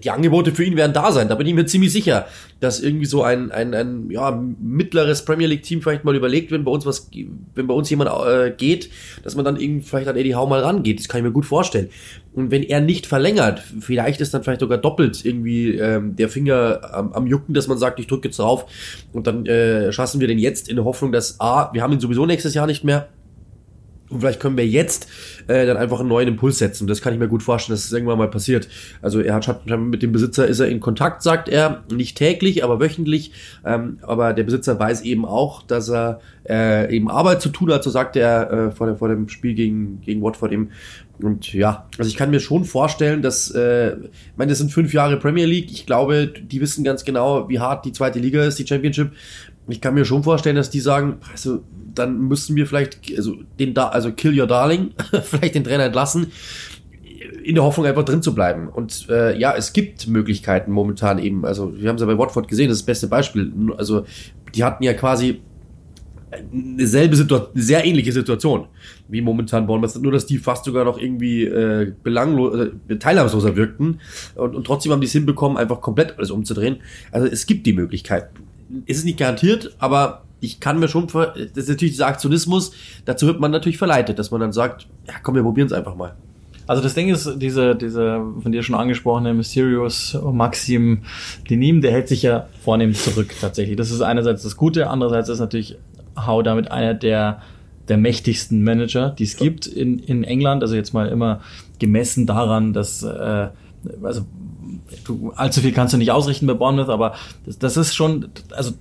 die 0.03 0.11
Angebote 0.11 0.53
für 0.53 0.65
ihn 0.65 0.77
werden 0.77 0.95
da 0.95 1.13
sein, 1.13 1.29
da 1.29 1.35
bin 1.35 1.47
ich 1.47 1.55
mir 1.55 1.67
ziemlich 1.67 1.93
sicher, 1.93 2.27
dass 2.61 2.81
irgendwie 2.81 3.05
so 3.05 3.23
ein, 3.23 3.51
ein, 3.51 3.75
ein 3.75 4.11
ja, 4.11 4.31
mittleres 4.59 5.25
Premier 5.25 5.49
League 5.49 5.63
Team 5.63 5.83
vielleicht 5.83 6.05
mal 6.05 6.17
überlegt, 6.17 6.51
wenn 6.51 6.65
bei 6.65 6.71
uns 6.71 6.87
was, 6.87 7.11
wenn 7.55 7.67
bei 7.67 7.75
uns 7.75 7.91
jemand 7.91 8.11
äh, 8.27 8.53
geht, 8.57 8.91
dass 9.23 9.37
man 9.37 9.45
dann 9.45 9.61
irgendwie 9.61 9.87
vielleicht 9.87 10.09
an 10.09 10.17
Eddie 10.17 10.35
Howe 10.35 10.49
mal 10.49 10.61
rangeht. 10.61 10.99
Das 10.99 11.09
kann 11.09 11.19
ich 11.19 11.25
mir 11.25 11.33
gut 11.33 11.45
vorstellen. 11.45 11.91
Und 12.33 12.51
wenn 12.51 12.63
er 12.63 12.81
nicht 12.81 13.07
verlängert, 13.07 13.63
vielleicht 13.81 14.21
ist 14.21 14.33
dann 14.33 14.43
vielleicht 14.43 14.61
sogar 14.61 14.79
doppelt 14.79 15.25
irgendwie 15.25 15.75
ähm, 15.75 16.17
der 16.17 16.29
Finger 16.29 16.81
am, 16.93 17.13
am 17.13 17.27
Jucken, 17.27 17.55
dass 17.55 17.69
man 17.69 17.77
sagt, 17.77 18.01
ich 18.01 18.07
drücke 18.07 18.29
jetzt 18.29 18.39
drauf 18.39 18.65
und 19.13 19.27
dann 19.27 19.45
äh, 19.47 19.93
schassen 19.93 20.21
wir 20.21 20.29
den 20.29 20.39
jetzt 20.39 20.69
in 20.69 20.77
der 20.77 20.85
Hoffnung, 20.85 21.13
dass 21.13 21.39
A, 21.41 21.71
wir 21.75 21.83
haben 21.83 21.93
ihn 21.93 22.01
sowieso 22.01 22.25
nächstes 22.25 22.55
Jahr 22.55 22.67
nicht 22.67 22.85
mehr 22.85 23.09
Und 24.11 24.21
vielleicht 24.21 24.41
können 24.41 24.57
wir 24.57 24.67
jetzt 24.67 25.09
äh, 25.47 25.67
dann 25.67 25.77
einfach 25.77 26.01
einen 26.01 26.09
neuen 26.09 26.29
Impuls 26.29 26.59
setzen. 26.59 26.87
Das 26.87 27.01
kann 27.01 27.13
ich 27.13 27.19
mir 27.19 27.29
gut 27.29 27.43
vorstellen, 27.43 27.77
dass 27.77 27.85
es 27.85 27.93
irgendwann 27.93 28.19
mal 28.19 28.29
passiert. 28.29 28.69
Also 29.03 29.21
er 29.21 29.35
hat 29.35 29.49
hat 29.49 29.67
mit 29.67 30.03
dem 30.03 30.13
Besitzer 30.13 30.47
ist 30.47 30.61
er 30.61 30.69
in 30.69 30.81
Kontakt, 30.81 31.23
sagt 31.23 31.49
er, 31.49 31.85
nicht 31.93 32.17
täglich, 32.17 32.65
aber 32.65 32.81
wöchentlich. 32.81 33.33
Ähm, 33.65 33.99
aber 34.03 34.33
der 34.33 34.43
Besitzer 34.43 34.79
weiß 34.79 35.03
eben 35.03 35.25
auch, 35.25 35.63
dass 35.63 35.89
er 35.89 36.21
äh, 36.49 36.95
eben 36.95 37.11
Arbeit 37.11 37.41
zu 37.41 37.51
tun 37.51 37.73
hat. 37.73 37.85
So 37.85 37.91
sagt 37.91 38.17
er 38.17 38.51
äh, 38.51 38.71
vor, 38.73 38.87
der, 38.87 38.97
vor 38.97 39.09
dem 39.09 39.29
Spiel 39.29 39.55
gegen 39.55 40.01
gegen 40.01 40.23
Watford 40.23 40.53
eben. 40.53 40.71
Und 41.23 41.53
ja, 41.53 41.87
also 41.99 42.09
ich 42.09 42.17
kann 42.17 42.31
mir 42.31 42.41
schon 42.41 42.65
vorstellen, 42.65 43.23
dass, 43.23 43.51
äh, 43.51 43.93
ich 43.93 44.37
meine, 44.37 44.51
das 44.51 44.59
sind 44.59 44.73
fünf 44.73 44.93
Jahre 44.95 45.19
Premier 45.19 45.45
League. 45.45 45.71
Ich 45.71 45.87
glaube, 45.87 46.29
die 46.29 46.61
wissen 46.61 46.83
ganz 46.83 47.05
genau, 47.05 47.49
wie 47.49 47.59
hart 47.59 47.85
die 47.85 47.93
zweite 47.93 48.19
Liga 48.19 48.43
ist, 48.45 48.59
die 48.59 48.67
Championship. 48.67 49.13
Ich 49.71 49.81
kann 49.81 49.95
mir 49.95 50.05
schon 50.05 50.23
vorstellen, 50.23 50.57
dass 50.57 50.71
die 50.71 50.81
sagen, 50.81 51.19
also 51.33 51.63
dann 51.95 52.21
müssten 52.29 52.57
wir 52.57 52.67
vielleicht, 52.67 52.99
also 53.17 53.37
den 53.59 53.75
da, 53.75 53.89
also 53.89 54.13
kill 54.13 54.39
your 54.39 54.47
darling, 54.47 54.91
vielleicht 55.23 55.55
den 55.55 55.65
Trainer 55.65 55.85
entlassen, 55.85 56.33
in 57.43 57.55
der 57.55 57.65
Hoffnung 57.65 57.87
einfach 57.87 58.05
drin 58.05 58.23
zu 58.23 58.35
bleiben. 58.35 58.69
Und 58.69 59.09
äh, 59.09 59.39
ja, 59.39 59.55
es 59.57 59.73
gibt 59.73 60.07
Möglichkeiten 60.09 60.73
momentan 60.73 61.19
eben. 61.19 61.45
Also 61.45 61.75
wir 61.77 61.89
haben 61.89 61.97
es 61.97 62.03
ja 62.03 62.07
bei 62.07 62.19
Watford 62.19 62.49
gesehen, 62.49 62.69
das 62.69 62.79
ist 62.79 62.83
das 62.83 62.87
beste 62.87 63.09
Beispiel. 63.09 63.53
Also 63.77 64.05
die 64.55 64.65
hatten 64.65 64.83
ja 64.85 64.95
quasi 64.95 65.41
eine 66.33 66.87
selbe 66.87 67.17
Situation, 67.17 67.51
sehr 67.55 67.85
ähnliche 67.85 68.13
Situation 68.13 68.67
wie 69.09 69.21
momentan 69.21 69.67
Bournemouth, 69.67 70.01
nur 70.01 70.13
dass 70.13 70.27
die 70.27 70.39
fast 70.39 70.65
sogar 70.65 70.85
noch 70.85 70.99
irgendwie 70.99 71.45
äh, 71.45 71.93
belanglos, 72.03 72.69
äh, 72.89 72.97
teilnahmsloser 72.97 73.57
wirkten 73.57 74.01
und, 74.37 74.55
und 74.55 74.65
trotzdem 74.65 74.93
haben 74.93 75.01
die 75.01 75.09
es 75.09 75.13
hinbekommen, 75.13 75.59
einfach 75.59 75.81
komplett 75.81 76.17
alles 76.17 76.31
umzudrehen. 76.31 76.79
Also 77.11 77.27
es 77.27 77.47
gibt 77.47 77.67
die 77.67 77.73
Möglichkeit. 77.73 78.31
Es 78.87 78.99
ist 78.99 79.05
nicht 79.05 79.19
garantiert, 79.19 79.75
aber 79.79 80.23
ich 80.41 80.61
kann 80.61 80.79
mir 80.79 80.89
schon, 80.89 81.07
das 81.07 81.37
ist 81.37 81.69
natürlich 81.69 81.95
dieser 81.95 82.07
Aktionismus, 82.07 82.73
dazu 83.05 83.27
wird 83.27 83.41
man 83.41 83.51
natürlich 83.51 83.79
verleitet, 83.79 84.19
dass 84.19 84.31
man 84.31 84.41
dann 84.41 84.53
sagt, 84.53 84.87
ja 85.07 85.15
komm, 85.23 85.35
wir 85.35 85.43
probieren 85.43 85.67
es 85.67 85.73
einfach 85.73 85.97
mal. 85.97 86.15
Also 86.67 86.83
das 86.83 86.95
Ding 86.95 87.09
ist, 87.09 87.29
diese, 87.39 87.75
diese 87.75 88.23
von 88.43 88.53
dir 88.53 88.63
schon 88.63 88.77
angesprochene 88.77 89.35
Mysterious 89.35 90.17
Maxim 90.33 91.03
Denim, 91.49 91.81
der 91.81 91.91
hält 91.91 92.09
sich 92.09 92.23
ja 92.23 92.47
vornehm 92.63 92.95
zurück 92.95 93.35
tatsächlich. 93.41 93.77
Das 93.77 93.91
ist 93.91 94.01
einerseits 94.03 94.45
das 94.45 94.57
Gute, 94.57 94.89
andererseits 94.89 95.29
ist 95.29 95.41
natürlich 95.41 95.77
Hau 96.17 96.43
damit 96.43 96.71
einer 96.71 96.95
der 96.95 97.43
der 97.89 97.99
mächtigsten 97.99 98.63
Manager, 98.63 99.11
die 99.11 99.25
es 99.25 99.37
gibt 99.37 99.67
in, 99.67 99.99
in 99.99 100.23
England. 100.23 100.63
Also 100.63 100.77
jetzt 100.77 100.95
mal 100.95 101.09
immer 101.09 101.41
gemessen 101.81 102.25
daran, 102.25 102.73
dass 102.73 103.03
äh, 103.03 103.49
also 104.03 104.27
du, 105.05 105.33
allzu 105.37 105.61
viel 105.61 105.73
kannst 105.73 105.95
du 105.95 105.99
nicht 105.99 106.11
ausrichten 106.11 106.47
bei 106.47 106.55
Bournemouth, 106.55 106.89
aber 106.89 107.15
das, 107.47 107.59
das 107.59 107.77
ist 107.77 107.95
schon, 107.95 108.29
also 108.51 108.73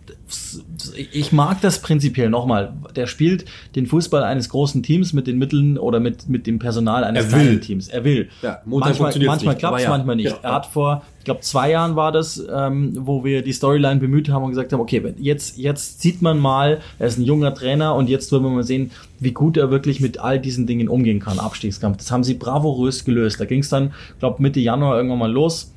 ich 1.11 1.31
mag 1.31 1.61
das 1.61 1.81
prinzipiell 1.81 2.29
nochmal. 2.29 2.73
Der 2.95 3.07
spielt 3.07 3.45
den 3.75 3.87
Fußball 3.87 4.23
eines 4.23 4.49
großen 4.49 4.83
Teams 4.83 5.13
mit 5.13 5.27
den 5.27 5.37
Mitteln 5.37 5.77
oder 5.77 5.99
mit, 5.99 6.29
mit 6.29 6.47
dem 6.47 6.59
Personal 6.59 7.03
eines 7.03 7.25
Er 7.25 7.31
will. 7.31 7.39
kleinen 7.39 7.61
Teams. 7.61 7.87
Er 7.87 8.03
will. 8.03 8.29
Ja, 8.41 8.61
manchmal 8.65 9.13
manchmal 9.19 9.55
klappt 9.55 9.77
es, 9.77 9.83
ja. 9.83 9.89
manchmal 9.89 10.15
nicht. 10.15 10.31
Ja. 10.31 10.37
Er 10.41 10.53
hat 10.53 10.65
vor, 10.67 11.03
ich 11.19 11.25
glaube, 11.25 11.41
zwei 11.41 11.71
Jahren 11.71 11.95
war 11.95 12.11
das, 12.11 12.43
ähm, 12.53 12.93
wo 12.99 13.23
wir 13.23 13.41
die 13.41 13.53
Storyline 13.53 13.99
bemüht 13.99 14.29
haben 14.29 14.43
und 14.43 14.49
gesagt 14.49 14.71
haben, 14.71 14.79
okay, 14.79 15.13
jetzt, 15.17 15.57
jetzt 15.57 16.01
sieht 16.01 16.21
man 16.21 16.39
mal, 16.39 16.79
er 16.99 17.07
ist 17.07 17.17
ein 17.17 17.23
junger 17.23 17.53
Trainer 17.53 17.95
und 17.95 18.09
jetzt 18.09 18.31
wollen 18.31 18.43
wir 18.43 18.49
mal 18.49 18.63
sehen, 18.63 18.91
wie 19.19 19.31
gut 19.31 19.57
er 19.57 19.71
wirklich 19.71 19.99
mit 19.99 20.19
all 20.19 20.39
diesen 20.39 20.67
Dingen 20.67 20.89
umgehen 20.89 21.19
kann. 21.19 21.39
Abstiegskampf. 21.39 21.97
Das 21.97 22.11
haben 22.11 22.23
sie 22.23 22.35
bravourös 22.35 23.03
gelöst. 23.05 23.39
Da 23.39 23.45
ging 23.45 23.61
es 23.61 23.69
dann, 23.69 23.93
glaube 24.19 24.41
Mitte 24.41 24.59
Januar 24.59 24.95
irgendwann 24.97 25.19
mal 25.19 25.31
los. 25.31 25.73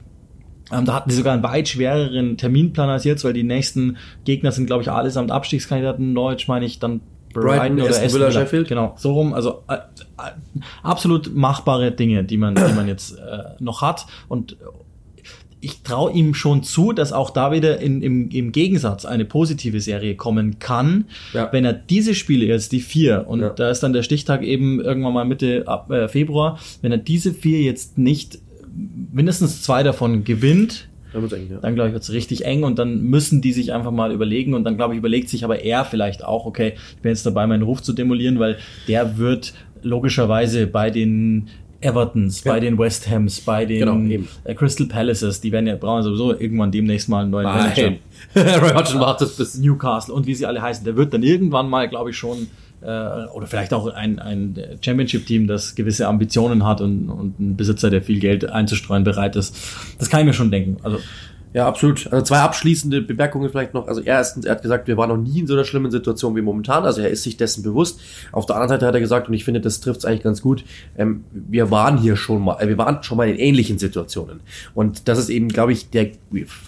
Ähm, 0.72 0.84
da 0.86 0.94
hatten 0.94 1.10
sie 1.10 1.16
sogar 1.16 1.34
einen 1.34 1.42
weit 1.42 1.68
schwereren 1.68 2.36
Terminplan 2.36 2.88
als 2.88 3.04
jetzt, 3.04 3.24
weil 3.24 3.32
die 3.32 3.42
nächsten 3.42 3.96
Gegner 4.24 4.52
sind, 4.52 4.66
glaube 4.66 4.82
ich, 4.82 4.90
allesamt 4.90 5.30
Abstiegskandidaten. 5.30 6.14
Deutsch 6.14 6.48
meine 6.48 6.64
ich 6.64 6.78
dann 6.78 7.00
Brighton, 7.32 7.80
Aston 7.80 8.12
Villa, 8.12 8.30
Sheffield. 8.30 8.68
Genau, 8.68 8.94
so 8.96 9.12
rum. 9.12 9.32
Also 9.34 9.62
äh, 9.68 9.74
äh, 9.76 10.30
absolut 10.82 11.34
machbare 11.34 11.90
Dinge, 11.92 12.24
die 12.24 12.36
man, 12.36 12.54
die 12.54 12.72
man 12.74 12.88
jetzt 12.88 13.18
äh, 13.18 13.20
noch 13.60 13.80
hat. 13.82 14.06
Und 14.28 14.56
ich 15.64 15.82
traue 15.82 16.12
ihm 16.12 16.34
schon 16.34 16.62
zu, 16.64 16.92
dass 16.92 17.12
auch 17.12 17.30
da 17.30 17.52
wieder 17.52 17.78
in, 17.78 18.02
im, 18.02 18.28
im 18.30 18.50
Gegensatz 18.50 19.04
eine 19.04 19.24
positive 19.24 19.80
Serie 19.80 20.16
kommen 20.16 20.58
kann, 20.58 21.04
Ja. 21.32 21.48
wenn 21.52 21.64
er 21.64 21.72
diese 21.72 22.14
Spiele 22.16 22.44
jetzt, 22.46 22.72
die 22.72 22.80
vier, 22.80 23.26
und 23.28 23.40
Ja. 23.40 23.50
da 23.50 23.70
ist 23.70 23.80
dann 23.82 23.92
der 23.92 24.02
Stichtag 24.02 24.42
eben 24.42 24.80
irgendwann 24.80 25.12
mal 25.14 25.24
Mitte 25.24 25.62
ab, 25.66 25.88
äh, 25.90 26.08
Februar, 26.08 26.58
wenn 26.80 26.90
er 26.90 26.98
diese 26.98 27.32
vier 27.32 27.60
jetzt 27.62 27.96
nicht 27.96 28.40
mindestens 29.12 29.62
zwei 29.62 29.82
davon 29.82 30.24
gewinnt, 30.24 30.88
Da 31.12 31.20
wird's 31.20 31.32
eng, 31.34 31.48
ja. 31.50 31.58
dann 31.60 31.74
glaube 31.74 31.88
ich, 31.88 31.92
wird 31.94 32.02
es 32.02 32.12
richtig 32.12 32.44
eng 32.44 32.62
und 32.64 32.78
dann 32.78 33.02
müssen 33.02 33.40
die 33.42 33.52
sich 33.52 33.72
einfach 33.72 33.90
mal 33.90 34.12
überlegen 34.12 34.54
und 34.54 34.64
dann 34.64 34.76
glaube 34.76 34.94
ich, 34.94 34.98
überlegt 34.98 35.28
sich 35.28 35.44
aber 35.44 35.60
er 35.62 35.84
vielleicht 35.84 36.24
auch, 36.24 36.46
okay, 36.46 36.74
ich 36.96 37.02
bin 37.02 37.10
jetzt 37.10 37.26
dabei, 37.26 37.46
meinen 37.46 37.62
Ruf 37.62 37.82
zu 37.82 37.92
demolieren, 37.92 38.38
weil 38.38 38.56
der 38.88 39.18
wird 39.18 39.52
logischerweise 39.82 40.66
bei 40.66 40.90
den 40.90 41.48
Evertons, 41.80 42.44
Ja. 42.44 42.52
bei 42.52 42.60
den 42.60 42.78
West 42.78 43.10
Hams, 43.10 43.40
bei 43.40 43.64
den 43.66 44.08
Genau, 44.08 44.24
äh, 44.44 44.54
Crystal 44.54 44.86
Palaces, 44.86 45.40
die 45.40 45.50
werden 45.50 45.66
ja 45.66 45.74
brauchen 45.76 46.04
sowieso 46.04 46.38
irgendwann 46.38 46.70
demnächst 46.70 47.08
mal 47.08 47.22
einen 47.22 47.30
neuen 47.30 47.44
Manager. 47.46 47.90
Nein. 47.90 47.98
Roy 48.60 48.72
Hodgson 48.72 49.00
das 49.00 49.36
bis 49.36 49.58
Newcastle 49.58 50.14
und 50.14 50.26
wie 50.26 50.34
sie 50.34 50.46
alle 50.46 50.62
heißen, 50.62 50.84
der 50.84 50.96
wird 50.96 51.12
dann 51.12 51.24
irgendwann 51.24 51.68
mal, 51.68 51.88
glaube 51.88 52.10
ich, 52.10 52.16
schon 52.16 52.46
oder 52.82 53.46
vielleicht 53.46 53.72
auch 53.72 53.86
ein, 53.86 54.18
ein 54.18 54.56
Championship-Team, 54.80 55.46
das 55.46 55.74
gewisse 55.74 56.08
Ambitionen 56.08 56.66
hat 56.66 56.80
und, 56.80 57.08
und 57.08 57.38
ein 57.38 57.56
Besitzer, 57.56 57.90
der 57.90 58.02
viel 58.02 58.18
Geld 58.18 58.48
einzustreuen 58.50 59.04
bereit 59.04 59.36
ist. 59.36 59.56
Das 59.98 60.10
kann 60.10 60.20
ich 60.20 60.26
mir 60.26 60.32
schon 60.32 60.50
denken. 60.50 60.78
Also 60.82 60.98
Ja, 61.54 61.66
absolut. 61.66 62.10
Also 62.10 62.24
zwei 62.24 62.38
abschließende 62.38 63.02
Bemerkungen 63.02 63.50
vielleicht 63.50 63.74
noch. 63.74 63.86
Also 63.86 64.00
erstens, 64.00 64.46
er 64.46 64.52
hat 64.52 64.62
gesagt, 64.62 64.88
wir 64.88 64.96
waren 64.96 65.10
noch 65.10 65.18
nie 65.18 65.40
in 65.40 65.46
so 65.46 65.54
einer 65.54 65.64
schlimmen 65.64 65.90
Situation 65.90 66.34
wie 66.34 66.40
momentan. 66.40 66.84
Also 66.84 67.02
er 67.02 67.10
ist 67.10 67.24
sich 67.24 67.36
dessen 67.36 67.62
bewusst. 67.62 68.00
Auf 68.32 68.46
der 68.46 68.56
anderen 68.56 68.70
Seite 68.70 68.86
hat 68.86 68.94
er 68.94 69.00
gesagt, 69.00 69.28
und 69.28 69.34
ich 69.34 69.44
finde, 69.44 69.60
das 69.60 69.80
trifft 69.80 70.00
es 70.00 70.04
eigentlich 70.06 70.22
ganz 70.22 70.40
gut, 70.40 70.64
ähm, 70.96 71.24
wir 71.32 71.70
waren 71.70 71.98
hier 71.98 72.16
schon 72.16 72.42
mal, 72.42 72.60
äh, 72.60 72.68
wir 72.68 72.78
waren 72.78 73.02
schon 73.02 73.18
mal 73.18 73.28
in 73.28 73.36
ähnlichen 73.36 73.78
Situationen. 73.78 74.40
Und 74.74 75.08
das 75.08 75.18
ist 75.18 75.28
eben, 75.28 75.48
glaube 75.48 75.72
ich, 75.72 75.90
der, 75.90 76.10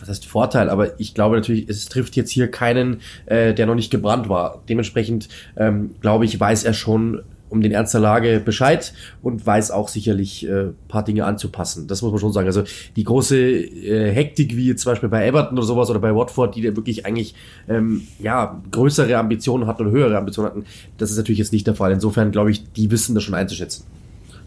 was 0.01 0.09
heißt 0.09 0.27
Vorteil, 0.27 0.69
aber 0.69 1.01
ich 1.01 1.15
glaube 1.15 1.37
natürlich, 1.37 1.69
es 1.69 1.87
trifft 1.87 2.15
jetzt 2.17 2.31
hier 2.31 2.51
keinen, 2.51 3.01
äh, 3.27 3.55
der 3.55 3.67
noch 3.67 3.75
nicht 3.75 3.91
gebrannt 3.91 4.29
war. 4.29 4.63
Dementsprechend, 4.69 5.29
ähm, 5.57 5.95
glaube 6.01 6.27
ich, 6.27 6.39
weiß 6.39 6.65
er 6.65 6.75
schon, 6.75 7.23
um 7.55 7.63
den 7.63 7.73
Ernst 7.73 7.95
der 7.95 8.01
Lage 8.01 8.41
Bescheid 8.45 8.93
und 9.23 9.47
weiß 9.47 9.71
auch 9.71 9.89
sicherlich 9.89 10.47
äh, 10.49 10.67
paar 10.89 11.05
Dinge 11.05 11.25
anzupassen. 11.25 11.87
Das 11.87 12.03
muss 12.03 12.11
man 12.11 12.21
schon 12.21 12.33
sagen. 12.33 12.47
Also 12.47 12.65
die 12.97 13.05
große 13.05 13.37
äh, 13.39 14.13
Hektik 14.13 14.57
wie 14.57 14.75
zum 14.77 14.93
Beispiel 14.93 15.09
bei 15.09 15.27
Everton 15.27 15.57
oder 15.57 15.67
sowas 15.67 15.89
oder 15.91 16.01
bei 16.01 16.15
Watford, 16.15 16.55
die 16.57 16.63
da 16.63 16.77
wirklich 16.77 17.07
eigentlich 17.07 17.35
ähm, 17.69 18.03
ja 18.19 18.61
größere 18.71 19.17
Ambitionen 19.17 19.67
hatten 19.67 19.83
oder 19.83 19.91
höhere 19.93 20.19
Ambitionen 20.19 20.51
hatten, 20.51 20.65
das 20.99 21.11
ist 21.11 21.17
natürlich 21.17 21.39
jetzt 21.39 21.53
nicht 21.53 21.67
der 21.67 21.75
Fall. 21.75 21.93
Insofern 21.93 22.31
glaube 22.33 22.51
ich, 22.51 22.73
die 22.73 22.91
wissen 22.91 23.15
das 23.15 23.25
schon 23.25 23.35
einzuschätzen. 23.35 23.85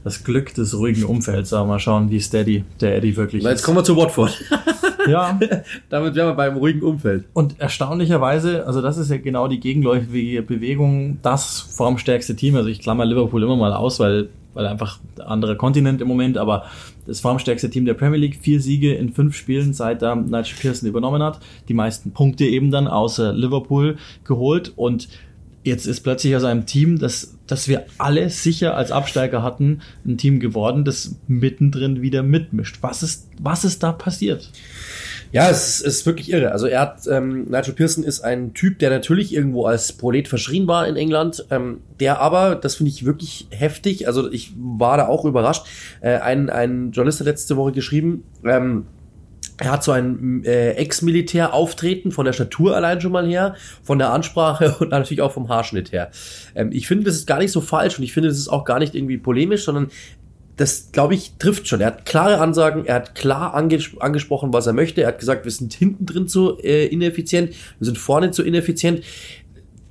das 0.03 0.23
Glück 0.23 0.53
des 0.53 0.77
ruhigen 0.77 1.03
Umfelds, 1.03 1.51
aber 1.53 1.67
mal 1.67 1.79
schauen, 1.79 2.09
wie 2.11 2.19
steady 2.19 2.63
der 2.81 2.95
Eddie 2.97 3.15
wirklich 3.17 3.43
Na, 3.43 3.49
jetzt 3.49 3.59
ist. 3.59 3.65
kommen 3.65 3.77
wir 3.77 3.83
zu 3.83 3.95
Watford. 3.97 4.37
Ja, 5.07 5.39
Damit 5.89 6.15
wären 6.15 6.27
wir 6.27 6.33
beim 6.35 6.57
ruhigen 6.57 6.81
Umfeld. 6.81 7.25
und 7.33 7.59
erstaunlicherweise, 7.59 8.65
also 8.65 8.81
das 8.81 8.97
ist 8.97 9.09
ja 9.09 9.17
genau 9.17 9.47
die 9.47 9.59
gegenläufige 9.59 10.41
Bewegung, 10.41 11.19
das 11.21 11.59
formstärkste 11.59 12.35
Team, 12.35 12.55
also 12.55 12.69
ich 12.69 12.79
klammer 12.79 13.05
Liverpool 13.05 13.43
immer 13.43 13.55
mal 13.55 13.73
aus, 13.73 13.99
weil, 13.99 14.29
weil 14.53 14.65
einfach 14.67 14.99
ein 15.17 15.21
anderer 15.23 15.55
Kontinent 15.55 16.01
im 16.01 16.07
Moment, 16.07 16.37
aber 16.37 16.65
das 17.07 17.21
formstärkste 17.21 17.69
Team 17.69 17.85
der 17.85 17.93
Premier 17.93 18.19
League, 18.19 18.39
vier 18.41 18.59
Siege 18.59 18.93
in 18.93 19.13
fünf 19.13 19.35
Spielen, 19.35 19.73
seit 19.73 20.01
da 20.01 20.13
Nigel 20.15 20.55
Pearson 20.59 20.89
übernommen 20.89 21.23
hat, 21.23 21.39
die 21.69 21.73
meisten 21.73 22.11
Punkte 22.11 22.45
eben 22.45 22.69
dann 22.69 22.87
außer 22.87 23.33
Liverpool 23.33 23.97
geholt. 24.25 24.73
Und 24.75 25.07
jetzt 25.63 25.85
ist 25.85 26.01
plötzlich 26.01 26.35
aus 26.35 26.43
einem 26.43 26.65
Team, 26.65 26.99
das, 26.99 27.35
das 27.45 27.67
wir 27.67 27.85
alle 27.97 28.29
sicher 28.29 28.75
als 28.75 28.91
Absteiger 28.91 29.43
hatten, 29.43 29.81
ein 30.05 30.17
Team 30.17 30.39
geworden, 30.39 30.85
das 30.85 31.15
mittendrin 31.27 32.01
wieder 32.01 32.23
mitmischt. 32.23 32.77
Was 32.81 33.03
ist, 33.03 33.27
was 33.39 33.65
ist 33.65 33.83
da 33.83 33.91
passiert? 33.91 34.49
Ja, 35.31 35.49
es 35.49 35.67
ist, 35.67 35.85
es 35.85 35.95
ist 35.97 36.05
wirklich 36.05 36.31
irre. 36.31 36.51
Also 36.51 36.67
er 36.67 36.81
hat, 36.81 37.05
ähm, 37.07 37.45
Nigel 37.49 37.73
Pearson 37.73 38.03
ist 38.03 38.21
ein 38.21 38.53
Typ, 38.53 38.79
der 38.79 38.89
natürlich 38.89 39.33
irgendwo 39.33 39.65
als 39.65 39.91
Prolet 39.93 40.27
verschrien 40.27 40.67
war 40.67 40.87
in 40.87 40.95
England, 40.95 41.45
ähm, 41.51 41.81
der 41.99 42.21
aber, 42.21 42.55
das 42.55 42.75
finde 42.75 42.91
ich 42.91 43.05
wirklich 43.05 43.47
heftig, 43.49 44.07
also 44.07 44.31
ich 44.31 44.53
war 44.57 44.97
da 44.97 45.07
auch 45.07 45.25
überrascht, 45.25 45.65
äh, 45.99 46.17
ein, 46.17 46.49
ein 46.49 46.91
Journalist 46.91 47.19
hat 47.19 47.27
letzte 47.27 47.57
Woche 47.57 47.73
geschrieben, 47.73 48.23
ähm, 48.45 48.85
er 49.59 49.71
hat 49.71 49.83
so 49.83 49.91
ein 49.91 50.43
äh, 50.45 50.71
Ex-Militär 50.73 51.53
auftreten, 51.53 52.11
von 52.11 52.25
der 52.25 52.33
Statur 52.33 52.75
allein 52.75 53.01
schon 53.01 53.11
mal 53.11 53.27
her, 53.27 53.55
von 53.81 53.97
der 53.97 54.11
Ansprache 54.13 54.75
und 54.79 54.89
natürlich 54.89 55.21
auch 55.21 55.31
vom 55.31 55.49
Haarschnitt 55.49 55.91
her. 55.91 56.11
Ähm, 56.55 56.69
ich 56.71 56.87
finde, 56.87 57.05
das 57.05 57.15
ist 57.15 57.27
gar 57.27 57.39
nicht 57.39 57.51
so 57.51 57.61
falsch 57.61 57.97
und 57.97 58.03
ich 58.03 58.13
finde, 58.13 58.29
das 58.29 58.37
ist 58.37 58.49
auch 58.49 58.65
gar 58.65 58.79
nicht 58.79 58.93
irgendwie 58.93 59.17
polemisch, 59.17 59.65
sondern 59.65 59.89
das, 60.57 60.91
glaube 60.91 61.13
ich, 61.13 61.33
trifft 61.37 61.67
schon. 61.67 61.81
Er 61.81 61.87
hat 61.87 62.05
klare 62.05 62.39
Ansagen, 62.39 62.85
er 62.85 62.95
hat 62.95 63.15
klar 63.15 63.53
anges 63.53 63.91
angesprochen, 63.99 64.53
was 64.53 64.65
er 64.65 64.73
möchte. 64.73 65.01
Er 65.01 65.09
hat 65.09 65.19
gesagt, 65.19 65.45
wir 65.45 65.51
sind 65.51 65.73
hinten 65.73 66.05
drin 66.05 66.27
zu 66.27 66.57
äh, 66.59 66.87
ineffizient, 66.87 67.51
wir 67.79 67.85
sind 67.85 67.97
vorne 67.97 68.31
zu 68.31 68.43
ineffizient. 68.43 69.03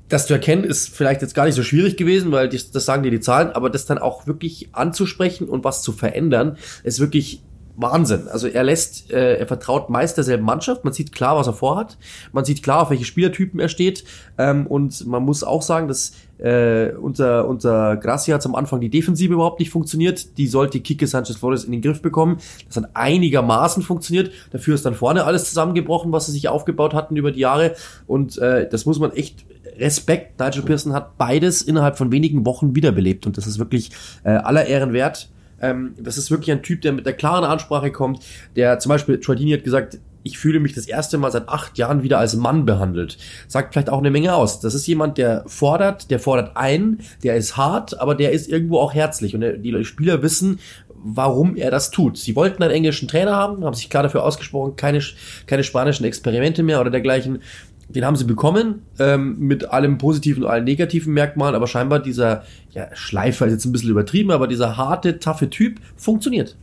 Das 0.08 0.26
zu 0.26 0.34
erkennen 0.34 0.62
ist 0.62 0.94
vielleicht 0.94 1.22
jetzt 1.22 1.34
gar 1.34 1.46
nicht 1.46 1.54
so 1.54 1.64
schwierig 1.64 1.96
gewesen, 1.96 2.30
weil 2.30 2.48
das, 2.48 2.70
das 2.70 2.84
sagen 2.84 3.02
dir 3.02 3.10
die 3.10 3.20
Zahlen, 3.20 3.50
aber 3.50 3.70
das 3.70 3.86
dann 3.86 3.98
auch 3.98 4.26
wirklich 4.26 4.68
anzusprechen 4.72 5.48
und 5.48 5.64
was 5.64 5.82
zu 5.82 5.92
verändern, 5.92 6.58
ist 6.84 7.00
wirklich 7.00 7.42
Wahnsinn. 7.76 8.28
Also 8.28 8.48
er 8.48 8.64
lässt, 8.64 9.10
äh, 9.10 9.36
er 9.36 9.46
vertraut 9.46 9.90
meist 9.90 10.16
derselben 10.16 10.44
Mannschaft. 10.44 10.84
Man 10.84 10.92
sieht 10.92 11.12
klar, 11.12 11.36
was 11.36 11.46
er 11.46 11.52
vorhat. 11.52 11.98
Man 12.32 12.44
sieht 12.44 12.62
klar, 12.62 12.82
auf 12.82 12.90
welche 12.90 13.04
Spielertypen 13.04 13.60
er 13.60 13.68
steht. 13.68 14.04
Ähm, 14.38 14.66
und 14.66 15.06
man 15.06 15.22
muss 15.22 15.44
auch 15.44 15.62
sagen, 15.62 15.86
dass 15.88 16.12
äh, 16.38 16.92
unter, 16.92 17.48
unter 17.48 17.96
Gracia 17.96 18.34
hat 18.34 18.44
am 18.46 18.54
Anfang 18.54 18.80
die 18.80 18.88
Defensive 18.88 19.32
überhaupt 19.32 19.60
nicht 19.60 19.70
funktioniert. 19.70 20.38
Die 20.38 20.46
sollte 20.46 20.80
Kike 20.80 21.06
Sanchez 21.06 21.36
Flores 21.36 21.64
in 21.64 21.72
den 21.72 21.82
Griff 21.82 22.02
bekommen. 22.02 22.38
Das 22.66 22.76
hat 22.76 22.90
einigermaßen 22.94 23.82
funktioniert. 23.82 24.30
Dafür 24.52 24.74
ist 24.74 24.86
dann 24.86 24.94
vorne 24.94 25.24
alles 25.24 25.48
zusammengebrochen, 25.48 26.12
was 26.12 26.26
sie 26.26 26.32
sich 26.32 26.48
aufgebaut 26.48 26.94
hatten 26.94 27.16
über 27.16 27.32
die 27.32 27.40
Jahre. 27.40 27.74
Und 28.06 28.38
äh, 28.38 28.68
das 28.68 28.86
muss 28.86 28.98
man 28.98 29.12
echt 29.12 29.44
Respekt. 29.78 30.40
Nigel 30.40 30.62
Pearson 30.62 30.92
hat 30.92 31.18
beides 31.18 31.62
innerhalb 31.62 31.98
von 31.98 32.10
wenigen 32.12 32.46
Wochen 32.46 32.74
wiederbelebt. 32.74 33.26
Und 33.26 33.36
das 33.36 33.46
ist 33.46 33.58
wirklich 33.58 33.90
äh, 34.24 34.30
aller 34.30 34.66
Ehren 34.66 34.92
wert. 34.92 35.28
Ähm, 35.60 35.94
das 35.98 36.18
ist 36.18 36.30
wirklich 36.30 36.52
ein 36.52 36.62
Typ, 36.62 36.82
der 36.82 36.92
mit 36.92 37.06
der 37.06 37.12
klaren 37.12 37.44
Ansprache 37.44 37.90
kommt, 37.90 38.24
der 38.56 38.78
zum 38.78 38.90
Beispiel, 38.90 39.20
Troy 39.20 39.36
hat 39.36 39.64
gesagt, 39.64 39.98
ich 40.26 40.38
fühle 40.38 40.58
mich 40.58 40.74
das 40.74 40.86
erste 40.86 41.18
Mal 41.18 41.30
seit 41.30 41.48
acht 41.48 41.78
Jahren 41.78 42.02
wieder 42.02 42.18
als 42.18 42.34
Mann 42.34 42.66
behandelt. 42.66 43.16
Sagt 43.46 43.72
vielleicht 43.72 43.88
auch 43.88 43.98
eine 43.98 44.10
Menge 44.10 44.34
aus. 44.34 44.58
Das 44.58 44.74
ist 44.74 44.86
jemand, 44.88 45.18
der 45.18 45.44
fordert, 45.46 46.10
der 46.10 46.18
fordert 46.18 46.56
ein, 46.56 46.98
der 47.22 47.36
ist 47.36 47.56
hart, 47.56 48.00
aber 48.00 48.16
der 48.16 48.32
ist 48.32 48.48
irgendwo 48.48 48.80
auch 48.80 48.92
herzlich. 48.92 49.36
Und 49.36 49.62
die 49.62 49.84
Spieler 49.84 50.22
wissen, 50.22 50.58
warum 50.88 51.54
er 51.54 51.70
das 51.70 51.90
tut. 51.90 52.18
Sie 52.18 52.34
wollten 52.34 52.62
einen 52.62 52.72
englischen 52.72 53.06
Trainer 53.06 53.36
haben, 53.36 53.64
haben 53.64 53.74
sich 53.74 53.88
klar 53.88 54.02
dafür 54.02 54.24
ausgesprochen, 54.24 54.74
keine, 54.74 55.00
keine 55.46 55.62
spanischen 55.62 56.04
Experimente 56.04 56.64
mehr 56.64 56.80
oder 56.80 56.90
dergleichen. 56.90 57.42
Den 57.88 58.04
haben 58.04 58.16
sie 58.16 58.24
bekommen, 58.24 58.82
ähm, 58.98 59.38
mit 59.38 59.70
allem 59.70 59.98
positiven 59.98 60.42
und 60.42 60.50
allen 60.50 60.64
negativen 60.64 61.14
Merkmalen, 61.14 61.54
aber 61.54 61.66
scheinbar 61.66 62.00
dieser, 62.00 62.42
ja, 62.72 62.88
Schleifer 62.94 63.46
ist 63.46 63.52
jetzt 63.52 63.64
ein 63.64 63.72
bisschen 63.72 63.90
übertrieben, 63.90 64.32
aber 64.32 64.48
dieser 64.48 64.76
harte, 64.76 65.20
taffe 65.20 65.50
Typ 65.50 65.78
funktioniert. 65.96 66.56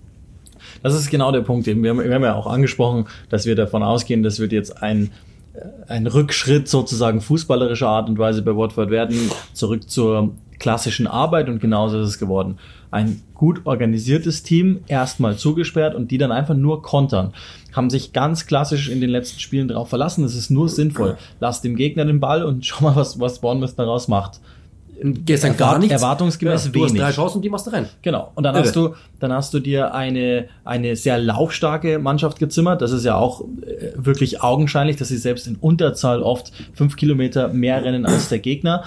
Das 0.81 0.93
ist 0.93 1.09
genau 1.09 1.31
der 1.31 1.41
Punkt. 1.41 1.65
Wir 1.65 1.73
haben, 1.73 2.03
wir 2.03 2.13
haben 2.13 2.23
ja 2.23 2.35
auch 2.35 2.47
angesprochen, 2.47 3.05
dass 3.29 3.45
wir 3.45 3.55
davon 3.55 3.83
ausgehen, 3.83 4.21
das 4.21 4.39
wird 4.39 4.51
jetzt 4.51 4.83
ein, 4.83 5.11
äh, 5.53 5.59
ein 5.87 6.07
Rückschritt 6.07 6.67
sozusagen 6.67 7.21
fußballerischer 7.21 7.87
Art 7.87 8.09
und 8.09 8.17
Weise 8.17 8.41
bei 8.41 8.55
Watford 8.55 8.89
werden, 8.89 9.17
zurück 9.53 9.89
zur 9.89 10.35
klassischen 10.63 11.07
Arbeit 11.07 11.49
und 11.49 11.59
genauso 11.59 11.99
ist 11.99 12.07
es 12.07 12.19
geworden. 12.19 12.57
Ein 12.89 13.21
gut 13.33 13.65
organisiertes 13.65 14.43
Team, 14.43 14.79
erstmal 14.87 15.35
zugesperrt 15.35 15.93
und 15.93 16.09
die 16.09 16.17
dann 16.17 16.31
einfach 16.31 16.55
nur 16.55 16.81
kontern. 16.81 17.33
Haben 17.73 17.89
sich 17.89 18.13
ganz 18.13 18.45
klassisch 18.45 18.87
in 18.87 19.01
den 19.01 19.09
letzten 19.09 19.41
Spielen 19.41 19.67
darauf 19.67 19.89
verlassen. 19.89 20.23
Es 20.23 20.35
ist 20.35 20.49
nur 20.49 20.69
sinnvoll. 20.69 21.17
Lass 21.41 21.59
dem 21.59 21.75
Gegner 21.75 22.05
den 22.05 22.21
Ball 22.21 22.45
und 22.45 22.65
schau 22.65 22.85
mal, 22.85 22.95
was, 22.95 23.19
was 23.19 23.39
Bournemouth 23.39 23.77
daraus 23.77 24.07
macht 24.07 24.39
gestern 25.03 25.51
Erwart 25.51 25.59
gar 25.59 25.79
nichts. 25.79 25.93
Erwartungsgemäß 25.93 26.65
ja, 26.65 26.71
du 26.71 26.75
wenig. 26.75 26.93
Du 26.93 26.99
hast 26.99 27.03
drei 27.03 27.21
Chancen, 27.21 27.41
die 27.41 27.49
machst 27.49 27.67
du 27.67 27.71
rein. 27.71 27.89
Genau. 28.01 28.31
Und 28.35 28.43
dann 28.43 28.55
Irre. 28.55 28.63
hast 28.63 28.75
du, 28.75 28.95
dann 29.19 29.33
hast 29.33 29.53
du 29.53 29.59
dir 29.59 29.93
eine, 29.93 30.47
eine 30.63 30.95
sehr 30.95 31.17
laufstarke 31.17 31.99
Mannschaft 31.99 32.39
gezimmert. 32.39 32.81
Das 32.81 32.91
ist 32.91 33.03
ja 33.03 33.15
auch 33.15 33.41
äh, 33.41 33.91
wirklich 33.95 34.41
augenscheinlich, 34.41 34.95
dass 34.95 35.09
sie 35.09 35.17
selbst 35.17 35.47
in 35.47 35.55
Unterzahl 35.55 36.21
oft 36.21 36.53
fünf 36.73 36.95
Kilometer 36.95 37.49
mehr 37.49 37.83
rennen 37.83 38.05
als 38.05 38.29
der 38.29 38.39
Gegner 38.39 38.85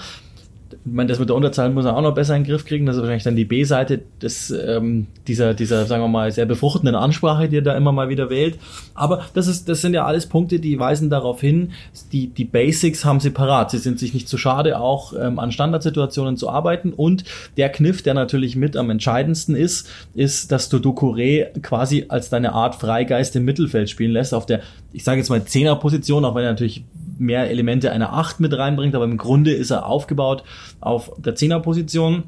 ich 0.87 0.93
meine, 0.93 1.09
das 1.09 1.19
mit 1.19 1.27
der 1.27 1.35
Unterzahl 1.35 1.69
muss 1.69 1.85
er 1.85 1.95
auch 1.95 2.01
noch 2.01 2.13
besser 2.13 2.35
in 2.35 2.43
den 2.43 2.49
Griff 2.49 2.65
kriegen. 2.65 2.85
Das 2.85 2.95
ist 2.95 3.01
wahrscheinlich 3.01 3.23
dann 3.23 3.35
die 3.35 3.45
B-Seite 3.45 4.01
des, 4.21 4.51
ähm, 4.51 5.07
dieser, 5.27 5.53
dieser, 5.53 5.85
sagen 5.85 6.01
wir 6.01 6.07
mal, 6.07 6.31
sehr 6.31 6.45
befruchtenden 6.45 6.95
Ansprache, 6.95 7.49
die 7.49 7.57
er 7.57 7.61
da 7.61 7.75
immer 7.75 7.91
mal 7.91 8.09
wieder 8.09 8.29
wählt. 8.29 8.57
Aber 8.93 9.25
das 9.33 9.47
ist, 9.47 9.67
das 9.67 9.81
sind 9.81 9.93
ja 9.93 10.05
alles 10.05 10.27
Punkte, 10.27 10.59
die 10.59 10.79
weisen 10.79 11.09
darauf 11.09 11.41
hin, 11.41 11.71
die, 12.13 12.27
die 12.27 12.45
Basics 12.45 13.03
haben 13.03 13.19
sie 13.19 13.31
parat. 13.31 13.71
Sie 13.71 13.79
sind 13.79 13.99
sich 13.99 14.13
nicht 14.13 14.29
zu 14.29 14.37
schade, 14.37 14.79
auch 14.79 15.13
ähm, 15.13 15.39
an 15.39 15.51
Standardsituationen 15.51 16.37
zu 16.37 16.49
arbeiten. 16.49 16.93
Und 16.93 17.25
der 17.57 17.69
Kniff, 17.69 18.01
der 18.01 18.13
natürlich 18.13 18.55
mit 18.55 18.77
am 18.77 18.89
entscheidendsten 18.89 19.55
ist, 19.55 19.89
ist, 20.15 20.51
dass 20.51 20.69
du 20.69 20.77
Ducouré 20.77 21.59
quasi 21.61 22.05
als 22.07 22.29
deine 22.29 22.53
Art 22.53 22.75
Freigeist 22.75 23.35
im 23.35 23.43
Mittelfeld 23.43 23.89
spielen 23.89 24.11
lässt, 24.11 24.33
auf 24.33 24.45
der, 24.45 24.61
ich 24.93 25.03
sage 25.03 25.19
jetzt 25.19 25.29
mal 25.29 25.43
Zehnerposition, 25.43 26.23
auch 26.23 26.35
wenn 26.35 26.43
er 26.43 26.51
natürlich 26.51 26.83
mehr 27.19 27.49
Elemente 27.49 27.91
einer 27.91 28.13
8 28.13 28.39
mit 28.39 28.57
reinbringt, 28.57 28.95
aber 28.95 29.05
im 29.05 29.17
Grunde 29.17 29.51
ist 29.51 29.71
er 29.71 29.85
aufgebaut 29.85 30.43
auf 30.79 31.11
der 31.17 31.35
Zehnerposition. 31.35 32.23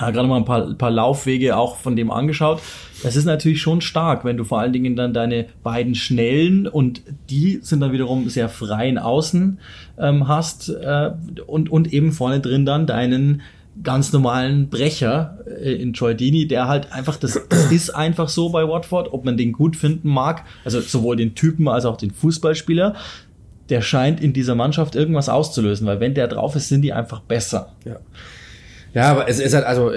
Ja, 0.00 0.10
gerade 0.10 0.26
mal 0.26 0.38
ein 0.38 0.44
paar, 0.44 0.74
paar 0.74 0.90
Laufwege 0.90 1.56
auch 1.56 1.76
von 1.76 1.94
dem 1.94 2.10
angeschaut. 2.10 2.60
Das 3.04 3.14
ist 3.14 3.26
natürlich 3.26 3.62
schon 3.62 3.80
stark, 3.80 4.24
wenn 4.24 4.36
du 4.36 4.42
vor 4.42 4.58
allen 4.58 4.72
Dingen 4.72 4.96
dann 4.96 5.14
deine 5.14 5.46
beiden 5.62 5.94
schnellen 5.94 6.66
und 6.66 7.02
die 7.30 7.60
sind 7.62 7.80
dann 7.80 7.92
wiederum 7.92 8.28
sehr 8.28 8.48
freien 8.48 8.98
Außen 8.98 9.58
ähm, 9.98 10.26
hast 10.26 10.68
äh, 10.68 11.12
und, 11.46 11.70
und 11.70 11.92
eben 11.92 12.10
vorne 12.10 12.40
drin 12.40 12.66
dann 12.66 12.88
deinen 12.88 13.42
ganz 13.82 14.12
normalen 14.12 14.68
Brecher 14.68 15.38
äh, 15.46 15.74
in 15.74 15.92
Troy 15.92 16.14
Dini, 16.14 16.46
der 16.46 16.68
halt 16.68 16.92
einfach, 16.92 17.16
das, 17.16 17.40
das 17.48 17.72
ist 17.72 17.90
einfach 17.90 18.28
so 18.28 18.50
bei 18.50 18.66
Watford, 18.66 19.12
ob 19.12 19.24
man 19.24 19.36
den 19.36 19.52
gut 19.52 19.76
finden 19.76 20.08
mag, 20.08 20.44
also 20.64 20.80
sowohl 20.80 21.16
den 21.16 21.34
Typen 21.34 21.68
als 21.68 21.84
auch 21.84 21.96
den 21.96 22.10
Fußballspieler 22.10 22.94
der 23.70 23.80
scheint 23.82 24.20
in 24.20 24.32
dieser 24.32 24.54
Mannschaft 24.54 24.94
irgendwas 24.94 25.28
auszulösen, 25.28 25.86
weil 25.86 26.00
wenn 26.00 26.14
der 26.14 26.28
drauf 26.28 26.54
ist, 26.56 26.68
sind 26.68 26.82
die 26.82 26.92
einfach 26.92 27.20
besser. 27.20 27.72
Ja. 27.84 27.96
Ja, 28.92 29.10
aber 29.10 29.28
es 29.28 29.40
ist 29.40 29.54
halt, 29.54 29.64
also 29.64 29.90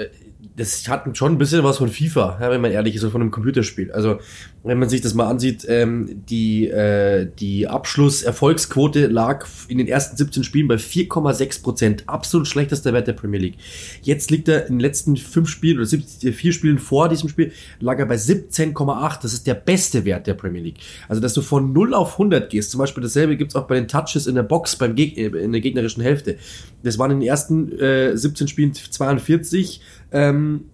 das 0.58 0.88
hat 0.88 1.16
schon 1.16 1.32
ein 1.32 1.38
bisschen 1.38 1.62
was 1.62 1.78
von 1.78 1.88
FIFA, 1.88 2.38
ja, 2.40 2.50
wenn 2.50 2.60
man 2.60 2.72
ehrlich 2.72 2.96
ist, 2.96 3.04
von 3.04 3.20
einem 3.20 3.30
Computerspiel. 3.30 3.92
Also 3.92 4.18
wenn 4.64 4.78
man 4.78 4.88
sich 4.88 5.00
das 5.00 5.14
mal 5.14 5.28
ansieht, 5.28 5.64
ähm, 5.68 6.24
die, 6.28 6.68
äh, 6.68 7.28
die 7.38 7.68
Abschlusserfolgsquote 7.68 9.06
lag 9.06 9.46
in 9.68 9.78
den 9.78 9.86
ersten 9.86 10.16
17 10.16 10.42
Spielen 10.42 10.66
bei 10.66 10.74
4,6 10.74 11.62
Prozent. 11.62 12.04
Absolut 12.08 12.48
schlechtester 12.48 12.92
Wert 12.92 13.06
der 13.06 13.12
Premier 13.12 13.38
League. 13.38 13.54
Jetzt 14.02 14.32
liegt 14.32 14.48
er 14.48 14.66
in 14.66 14.74
den 14.74 14.80
letzten 14.80 15.16
fünf 15.16 15.48
Spielen 15.48 15.78
oder 15.78 15.86
17, 15.86 16.32
vier 16.32 16.52
Spielen 16.52 16.78
vor 16.78 17.08
diesem 17.08 17.28
Spiel, 17.28 17.52
lag 17.78 17.98
er 18.00 18.06
bei 18.06 18.16
17,8. 18.16 19.22
Das 19.22 19.32
ist 19.32 19.46
der 19.46 19.54
beste 19.54 20.04
Wert 20.04 20.26
der 20.26 20.34
Premier 20.34 20.60
League. 20.60 20.80
Also 21.08 21.22
dass 21.22 21.34
du 21.34 21.40
von 21.40 21.72
0 21.72 21.94
auf 21.94 22.14
100 22.14 22.50
gehst, 22.50 22.72
zum 22.72 22.78
Beispiel 22.78 23.02
dasselbe 23.02 23.36
gibt's 23.36 23.54
auch 23.54 23.68
bei 23.68 23.76
den 23.76 23.86
Touches 23.86 24.26
in 24.26 24.34
der 24.34 24.42
Box 24.42 24.74
beim 24.74 24.96
Geg 24.96 25.16
in 25.16 25.52
der 25.52 25.60
gegnerischen 25.60 26.02
Hälfte. 26.02 26.36
Das 26.82 26.98
waren 26.98 27.12
in 27.12 27.20
den 27.20 27.28
ersten 27.28 27.78
äh, 27.78 28.16
17 28.16 28.48
Spielen 28.48 28.74
42, 28.74 29.80
ähm, 30.12 30.64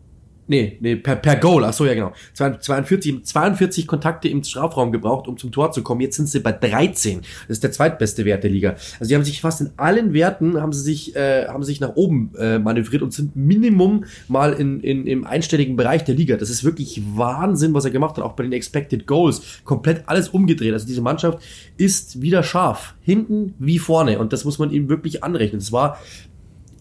Nee, 0.47 0.77
nee, 0.81 0.97
per, 0.97 1.16
per 1.16 1.37
Goal, 1.37 1.64
ach 1.64 1.73
so, 1.73 1.87
ja 1.87 1.94
genau. 1.94 2.12
42, 2.35 3.25
42 3.25 3.87
Kontakte 3.87 4.29
im 4.29 4.44
Strafraum 4.44 4.92
gebraucht, 4.92 5.27
um 5.27 5.38
zum 5.38 5.53
Tor 5.53 5.73
zu 5.73 5.83
kommen. 5.83 6.03
Jetzt 6.03 6.16
sind 6.16 6.29
sie 6.29 6.40
bei 6.40 6.53
13. 6.53 7.20
Das 7.20 7.29
ist 7.49 7.62
der 7.62 7.73
zweitbeste 7.73 8.27
Wert 8.27 8.44
der 8.44 8.51
Liga. 8.51 8.77
Also 9.01 9.09
die 9.09 9.14
haben 9.14 9.25
sich 9.25 9.40
fast 9.40 9.62
in 9.62 9.70
allen 9.79 10.12
Werten, 10.12 10.61
haben 10.61 10.73
sie 10.73 10.83
sich, 10.83 11.16
äh, 11.16 11.47
haben 11.49 11.62
sich 11.62 11.81
nach 11.81 11.97
oben 11.97 12.33
äh, 12.38 12.59
manövriert 12.59 13.03
und 13.03 13.14
sind 13.14 13.35
Minimum 13.37 14.05
mal 14.29 14.53
in, 14.53 14.81
in, 14.81 15.07
im 15.07 15.25
einstelligen 15.25 15.77
Bereich 15.77 16.05
der 16.05 16.14
Liga. 16.14 16.37
Das 16.37 16.51
ist 16.51 16.62
wirklich 16.62 17.03
Wahnsinn, 17.14 17.73
was 17.73 17.87
er 17.87 17.90
gemacht 17.90 18.18
hat, 18.18 18.25
auch 18.25 18.35
bei 18.35 18.42
den 18.42 18.53
Expected 18.53 19.07
Goals. 19.07 19.62
Komplett 19.64 20.03
alles 20.07 20.29
umgedreht. 20.29 20.75
Also 20.75 20.87
diese 20.87 21.01
Mannschaft 21.01 21.38
ist 21.79 22.20
wieder 22.20 22.42
scharf. 22.42 22.94
Hinten 23.01 23.55
wie 23.59 23.79
vorne. 23.79 24.18
Und 24.18 24.35
das 24.35 24.44
muss 24.44 24.59
man 24.59 24.70
ihm 24.70 24.90
wirklich 24.90 25.25
anrechnen. 25.25 25.61
Es 25.61 25.73
war 25.73 25.99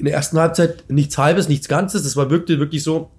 in 0.04 0.08
der 0.08 0.16
ersten 0.16 0.38
Halbzeit 0.38 0.84
nichts 0.90 1.18
Halbes, 1.18 1.48
nichts 1.48 1.70
Ganzes. 1.70 2.04
Das 2.04 2.18
war 2.18 2.30
wirkte 2.30 2.60
wirklich 2.60 2.84
so, 2.84 3.10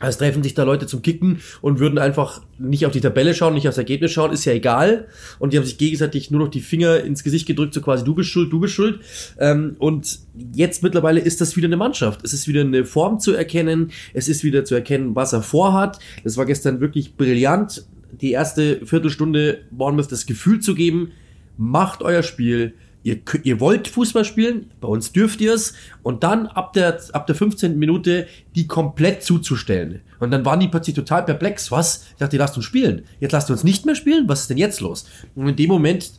als 0.00 0.16
treffen 0.16 0.42
sich 0.42 0.54
da 0.54 0.62
Leute 0.62 0.86
zum 0.86 1.02
Kicken 1.02 1.40
und 1.60 1.78
würden 1.78 1.98
einfach 1.98 2.40
nicht 2.58 2.86
auf 2.86 2.92
die 2.92 3.02
Tabelle 3.02 3.34
schauen, 3.34 3.52
nicht 3.52 3.68
aufs 3.68 3.76
Ergebnis 3.76 4.12
schauen, 4.12 4.32
ist 4.32 4.46
ja 4.46 4.54
egal. 4.54 5.08
Und 5.38 5.52
die 5.52 5.58
haben 5.58 5.66
sich 5.66 5.76
gegenseitig 5.76 6.30
nur 6.30 6.40
noch 6.40 6.48
die 6.48 6.62
Finger 6.62 7.00
ins 7.00 7.22
Gesicht 7.22 7.46
gedrückt, 7.46 7.74
so 7.74 7.82
quasi 7.82 8.02
du 8.02 8.14
bist 8.14 8.30
schuld, 8.30 8.50
du 8.50 8.60
bist 8.60 8.72
schuld. 8.72 9.00
Ähm, 9.38 9.76
und 9.78 10.20
jetzt 10.54 10.82
mittlerweile 10.82 11.20
ist 11.20 11.42
das 11.42 11.54
wieder 11.54 11.66
eine 11.66 11.76
Mannschaft. 11.76 12.24
Es 12.24 12.32
ist 12.32 12.48
wieder 12.48 12.62
eine 12.62 12.86
Form 12.86 13.20
zu 13.20 13.34
erkennen, 13.34 13.90
es 14.14 14.26
ist 14.26 14.42
wieder 14.42 14.64
zu 14.64 14.74
erkennen, 14.74 15.14
was 15.14 15.34
er 15.34 15.42
vorhat. 15.42 15.98
Das 16.24 16.38
war 16.38 16.46
gestern 16.46 16.80
wirklich 16.80 17.16
brillant. 17.16 17.84
Die 18.22 18.32
erste 18.32 18.86
Viertelstunde 18.86 19.58
Bournemouth 19.70 20.10
das 20.10 20.24
Gefühl 20.24 20.60
zu 20.60 20.74
geben, 20.74 21.12
macht 21.58 22.00
euer 22.00 22.22
Spiel, 22.22 22.72
ihr, 23.06 23.18
ihr 23.44 23.60
wollt 23.60 23.86
Fußball 23.86 24.24
spielen, 24.24 24.72
bei 24.80 24.88
uns 24.88 25.12
dürft 25.12 25.40
ihr 25.40 25.54
es, 25.54 25.74
und 26.02 26.24
dann 26.24 26.48
ab 26.48 26.72
der, 26.72 27.00
ab 27.12 27.28
der 27.28 27.36
15. 27.36 27.78
Minute 27.78 28.26
die 28.56 28.66
komplett 28.66 29.22
zuzustellen. 29.22 30.00
Und 30.18 30.32
dann 30.32 30.44
waren 30.44 30.58
die 30.58 30.66
plötzlich 30.66 30.96
total 30.96 31.24
perplex. 31.24 31.70
Was? 31.70 32.06
Ich 32.10 32.16
dachte, 32.16 32.34
ihr 32.34 32.40
lasst 32.40 32.56
uns 32.56 32.64
spielen. 32.66 33.04
Jetzt 33.20 33.30
lasst 33.30 33.48
ihr 33.48 33.52
uns 33.52 33.62
nicht 33.62 33.86
mehr 33.86 33.94
spielen? 33.94 34.28
Was 34.28 34.42
ist 34.42 34.50
denn 34.50 34.58
jetzt 34.58 34.80
los? 34.80 35.06
Und 35.36 35.48
in 35.48 35.56
dem 35.56 35.68
Moment 35.68 36.10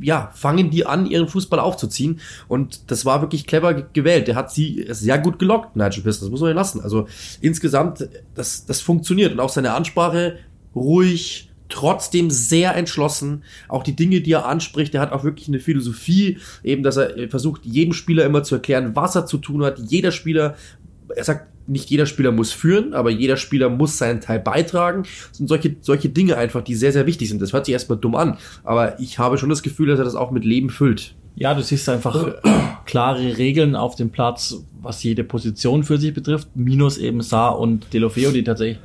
ja, 0.00 0.30
fangen 0.34 0.70
die 0.70 0.84
an, 0.84 1.06
ihren 1.06 1.28
Fußball 1.28 1.60
aufzuziehen. 1.60 2.18
Und 2.48 2.90
das 2.90 3.04
war 3.04 3.20
wirklich 3.20 3.46
clever 3.46 3.74
gewählt. 3.74 4.26
Der 4.26 4.34
hat 4.34 4.50
sie 4.50 4.86
sehr 4.90 5.18
gut 5.18 5.38
gelockt, 5.38 5.76
Nigel 5.76 6.02
Pearson. 6.02 6.26
Das 6.26 6.30
muss 6.30 6.40
man 6.40 6.50
ja 6.50 6.56
lassen. 6.56 6.80
Also 6.80 7.06
insgesamt, 7.40 8.08
das, 8.34 8.66
das 8.66 8.80
funktioniert. 8.80 9.32
Und 9.32 9.40
auch 9.40 9.48
seine 9.48 9.74
Ansprache 9.74 10.38
ruhig, 10.74 11.51
trotzdem 11.72 12.30
sehr 12.30 12.76
entschlossen. 12.76 13.42
Auch 13.68 13.82
die 13.82 13.96
Dinge, 13.96 14.20
die 14.20 14.32
er 14.32 14.46
anspricht, 14.46 14.94
er 14.94 15.00
hat 15.00 15.12
auch 15.12 15.24
wirklich 15.24 15.48
eine 15.48 15.58
Philosophie, 15.58 16.38
eben, 16.62 16.82
dass 16.82 16.96
er 16.96 17.28
versucht, 17.28 17.64
jedem 17.64 17.92
Spieler 17.92 18.24
immer 18.24 18.44
zu 18.44 18.56
erklären, 18.56 18.94
was 18.94 19.16
er 19.16 19.26
zu 19.26 19.38
tun 19.38 19.64
hat. 19.64 19.78
Jeder 19.78 20.12
Spieler, 20.12 20.54
er 21.14 21.24
sagt, 21.24 21.48
nicht 21.66 21.90
jeder 21.90 22.06
Spieler 22.06 22.32
muss 22.32 22.52
führen, 22.52 22.92
aber 22.92 23.10
jeder 23.10 23.36
Spieler 23.36 23.68
muss 23.68 23.98
seinen 23.98 24.20
Teil 24.20 24.40
beitragen. 24.40 25.04
Das 25.28 25.38
sind 25.38 25.48
solche, 25.48 25.76
solche 25.80 26.08
Dinge 26.08 26.36
einfach, 26.36 26.62
die 26.62 26.74
sehr, 26.74 26.92
sehr 26.92 27.06
wichtig 27.06 27.28
sind. 27.28 27.40
Das 27.40 27.52
hört 27.52 27.66
sich 27.66 27.72
erstmal 27.72 27.98
dumm 27.98 28.16
an, 28.16 28.36
aber 28.64 28.98
ich 29.00 29.18
habe 29.18 29.38
schon 29.38 29.48
das 29.48 29.62
Gefühl, 29.62 29.88
dass 29.88 29.98
er 29.98 30.04
das 30.04 30.14
auch 30.14 30.30
mit 30.30 30.44
Leben 30.44 30.70
füllt. 30.70 31.14
Ja, 31.34 31.54
du 31.54 31.62
siehst 31.62 31.88
einfach 31.88 32.34
klare 32.84 33.38
Regeln 33.38 33.74
auf 33.76 33.96
dem 33.96 34.10
Platz, 34.10 34.56
was 34.80 35.02
jede 35.02 35.24
Position 35.24 35.84
für 35.84 35.98
sich 35.98 36.12
betrifft, 36.12 36.48
minus 36.54 36.98
eben 36.98 37.22
Saar 37.22 37.58
und 37.58 37.92
Delofeo, 37.92 38.32
die 38.32 38.44
tatsächlich 38.44 38.80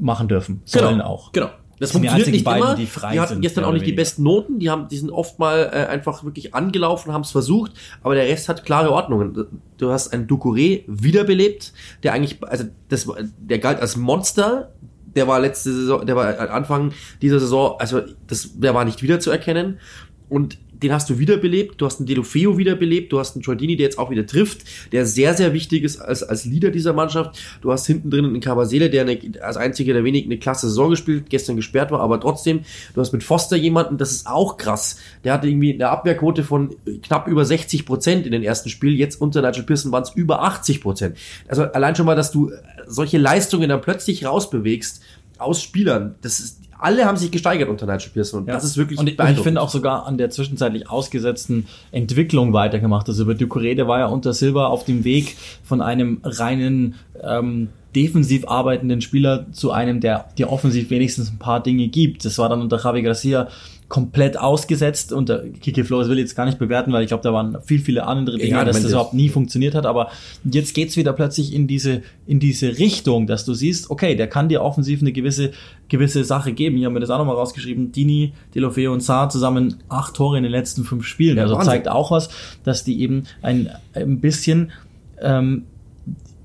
machen 0.00 0.28
dürfen, 0.28 0.62
sollen 0.64 0.98
genau, 0.98 1.04
auch. 1.04 1.32
Genau. 1.32 1.50
Das 1.82 1.90
sind 1.90 2.02
die 2.02 2.08
funktioniert 2.08 2.28
einzigen 2.28 2.36
nicht 2.36 2.44
beiden, 2.44 2.62
immer. 2.62 2.76
die 2.76 2.86
frei 2.86 3.12
die 3.14 3.20
hatten 3.20 3.32
sind, 3.34 3.40
gestern 3.42 3.64
auch 3.64 3.72
nicht 3.72 3.82
die 3.82 3.86
weniger. 3.86 4.02
besten 4.02 4.22
Noten. 4.22 4.58
Die 4.60 4.70
haben, 4.70 4.86
die 4.86 4.96
sind 4.96 5.10
oft 5.10 5.40
mal 5.40 5.68
äh, 5.72 5.86
einfach 5.86 6.22
wirklich 6.22 6.54
angelaufen, 6.54 7.12
haben 7.12 7.22
es 7.22 7.32
versucht, 7.32 7.72
aber 8.04 8.14
der 8.14 8.26
Rest 8.26 8.48
hat 8.48 8.64
klare 8.64 8.92
Ordnungen. 8.92 9.46
Du 9.78 9.90
hast 9.90 10.12
einen 10.12 10.28
Ducouré 10.28 10.84
wiederbelebt, 10.86 11.72
der 12.04 12.12
eigentlich, 12.12 12.38
also 12.44 12.66
das, 12.88 13.08
der 13.36 13.58
galt 13.58 13.80
als 13.80 13.96
Monster. 13.96 14.70
Der 15.16 15.26
war 15.26 15.40
letzte 15.40 15.72
Saison, 15.74 16.06
der 16.06 16.14
war 16.14 16.38
Anfang 16.50 16.92
dieser 17.20 17.40
Saison, 17.40 17.74
also 17.80 18.00
das, 18.28 18.50
der 18.54 18.74
war 18.74 18.84
nicht 18.84 19.02
wiederzuerkennen. 19.02 19.80
Und 20.28 20.58
den 20.82 20.92
hast 20.92 21.08
du 21.10 21.18
wiederbelebt, 21.18 21.80
du 21.80 21.86
hast 21.86 22.00
einen 22.00 22.06
Delofeo 22.06 22.58
wiederbelebt, 22.58 23.12
du 23.12 23.18
hast 23.18 23.36
einen 23.36 23.42
Giordini, 23.42 23.76
der 23.76 23.84
jetzt 23.84 23.98
auch 23.98 24.10
wieder 24.10 24.26
trifft, 24.26 24.62
der 24.92 25.06
sehr, 25.06 25.34
sehr 25.34 25.52
wichtig 25.52 25.84
ist 25.84 25.98
als, 25.98 26.22
als 26.22 26.44
Leader 26.44 26.70
dieser 26.70 26.92
Mannschaft. 26.92 27.38
Du 27.60 27.72
hast 27.72 27.86
hinten 27.86 28.10
drin 28.10 28.24
einen 28.24 28.40
Kabasele, 28.40 28.90
der 28.90 29.02
eine, 29.02 29.18
als 29.40 29.56
einziger 29.56 29.92
der 29.92 30.04
wenigen 30.04 30.30
eine 30.30 30.38
klasse 30.38 30.68
Saison 30.68 30.90
gespielt, 30.90 31.30
gestern 31.30 31.56
gesperrt 31.56 31.90
war, 31.90 32.00
aber 32.00 32.20
trotzdem, 32.20 32.60
du 32.94 33.00
hast 33.00 33.12
mit 33.12 33.22
Foster 33.22 33.56
jemanden, 33.56 33.98
das 33.98 34.12
ist 34.12 34.26
auch 34.26 34.56
krass. 34.56 34.98
Der 35.24 35.32
hatte 35.32 35.48
irgendwie 35.48 35.74
eine 35.74 35.88
Abwehrquote 35.88 36.44
von 36.44 36.74
knapp 37.02 37.28
über 37.28 37.44
60 37.44 37.86
Prozent 37.86 38.26
in 38.26 38.32
den 38.32 38.42
ersten 38.42 38.68
Spielen, 38.68 38.96
jetzt 38.96 39.20
unter 39.20 39.42
Nigel 39.42 39.64
Pearson 39.64 39.92
waren 39.92 40.02
es 40.02 40.10
über 40.14 40.42
80 40.42 40.80
Prozent. 40.80 41.16
Also 41.48 41.64
allein 41.64 41.96
schon 41.96 42.06
mal, 42.06 42.16
dass 42.16 42.30
du 42.30 42.50
solche 42.86 43.18
Leistungen 43.18 43.68
dann 43.68 43.80
plötzlich 43.80 44.24
rausbewegst 44.24 45.02
aus 45.38 45.62
Spielern, 45.62 46.14
das 46.22 46.40
ist, 46.40 46.61
alle 46.82 47.04
haben 47.04 47.16
sich 47.16 47.30
gesteigert 47.30 47.68
unter 47.68 47.86
Nigel 47.86 48.10
Pearson 48.12 48.40
und 48.40 48.48
Ja. 48.48 48.54
das 48.54 48.64
ist 48.64 48.76
wirklich 48.76 48.98
und 48.98 49.08
ich, 49.08 49.18
und 49.18 49.30
ich 49.30 49.40
finde 49.40 49.60
auch 49.60 49.68
sogar 49.68 50.06
an 50.06 50.18
der 50.18 50.30
zwischenzeitlich 50.30 50.90
ausgesetzten 50.90 51.66
Entwicklung 51.92 52.52
weitergemacht. 52.52 53.08
Also 53.08 53.22
über 53.22 53.32
Ducouré, 53.32 53.74
der 53.74 53.88
war 53.88 53.98
ja 54.00 54.06
unter 54.06 54.32
Silva 54.32 54.66
auf 54.66 54.84
dem 54.84 55.04
Weg 55.04 55.36
von 55.62 55.80
einem 55.80 56.20
reinen 56.24 56.94
ähm, 57.22 57.68
defensiv 57.94 58.46
arbeitenden 58.48 59.00
Spieler 59.00 59.46
zu 59.52 59.70
einem, 59.70 60.00
der 60.00 60.26
dir 60.38 60.50
offensiv 60.50 60.90
wenigstens 60.90 61.30
ein 61.30 61.38
paar 61.38 61.62
Dinge 61.62 61.88
gibt. 61.88 62.24
Das 62.24 62.38
war 62.38 62.48
dann 62.48 62.60
unter 62.62 62.78
Javi 62.82 63.02
Garcia 63.02 63.48
komplett 63.92 64.38
ausgesetzt 64.38 65.12
und 65.12 65.28
der 65.28 65.50
Kike 65.50 65.84
Flores 65.84 66.08
will 66.08 66.16
ich 66.16 66.22
jetzt 66.22 66.34
gar 66.34 66.46
nicht 66.46 66.58
bewerten, 66.58 66.94
weil 66.94 67.02
ich 67.02 67.08
glaube, 67.08 67.22
da 67.22 67.34
waren 67.34 67.58
viel, 67.62 67.78
viele 67.78 68.06
andere 68.06 68.38
Dinge, 68.38 68.52
Ja, 68.52 68.64
dass 68.64 68.80
das 68.80 68.92
überhaupt 68.92 69.12
nie 69.12 69.28
funktioniert 69.28 69.74
hat, 69.74 69.84
aber 69.84 70.08
jetzt 70.44 70.72
geht's 70.72 70.96
wieder 70.96 71.12
plötzlich 71.12 71.52
in 71.52 71.66
diese, 71.66 72.00
in 72.26 72.40
diese 72.40 72.78
Richtung, 72.78 73.26
dass 73.26 73.44
du 73.44 73.52
siehst, 73.52 73.90
okay, 73.90 74.14
der 74.16 74.28
kann 74.28 74.48
dir 74.48 74.62
offensiv 74.62 75.02
eine 75.02 75.12
gewisse, 75.12 75.50
gewisse 75.90 76.24
Sache 76.24 76.54
geben. 76.54 76.78
Ich 76.78 76.84
habe 76.86 76.94
mir 76.94 77.00
das 77.00 77.10
auch 77.10 77.18
nochmal 77.18 77.36
rausgeschrieben, 77.36 77.92
Dini, 77.92 78.32
Delofeo 78.54 78.94
und 78.94 79.02
Saar 79.02 79.28
zusammen 79.28 79.74
acht 79.90 80.14
Tore 80.14 80.38
in 80.38 80.44
den 80.44 80.52
letzten 80.52 80.84
fünf 80.84 81.04
Spielen. 81.04 81.36
Ja, 81.36 81.42
also 81.42 81.56
Wahnsinn. 81.56 81.72
zeigt 81.72 81.88
auch 81.88 82.10
was, 82.10 82.30
dass 82.64 82.84
die 82.84 83.02
eben 83.02 83.24
ein, 83.42 83.68
ein 83.92 84.20
bisschen 84.20 84.72
ähm, 85.20 85.64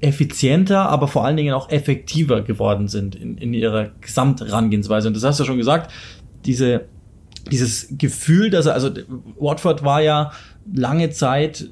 effizienter, 0.01 0.89
aber 0.89 1.07
vor 1.07 1.23
allen 1.23 1.37
Dingen 1.37 1.53
auch 1.53 1.69
effektiver 1.69 2.41
geworden 2.41 2.89
sind 2.89 3.15
in, 3.15 3.37
in 3.37 3.53
ihrer 3.53 3.91
Gesamtrangehensweise. 4.01 5.07
Und 5.07 5.13
das 5.15 5.23
hast 5.23 5.39
du 5.39 5.43
ja 5.43 5.47
schon 5.47 5.57
gesagt, 5.57 5.93
diese, 6.45 6.87
dieses 7.43 7.87
Gefühl, 7.97 8.49
dass 8.49 8.65
er, 8.65 8.73
also 8.73 8.89
Watford 9.39 9.83
war 9.83 10.01
ja 10.01 10.31
lange 10.73 11.09
Zeit 11.11 11.69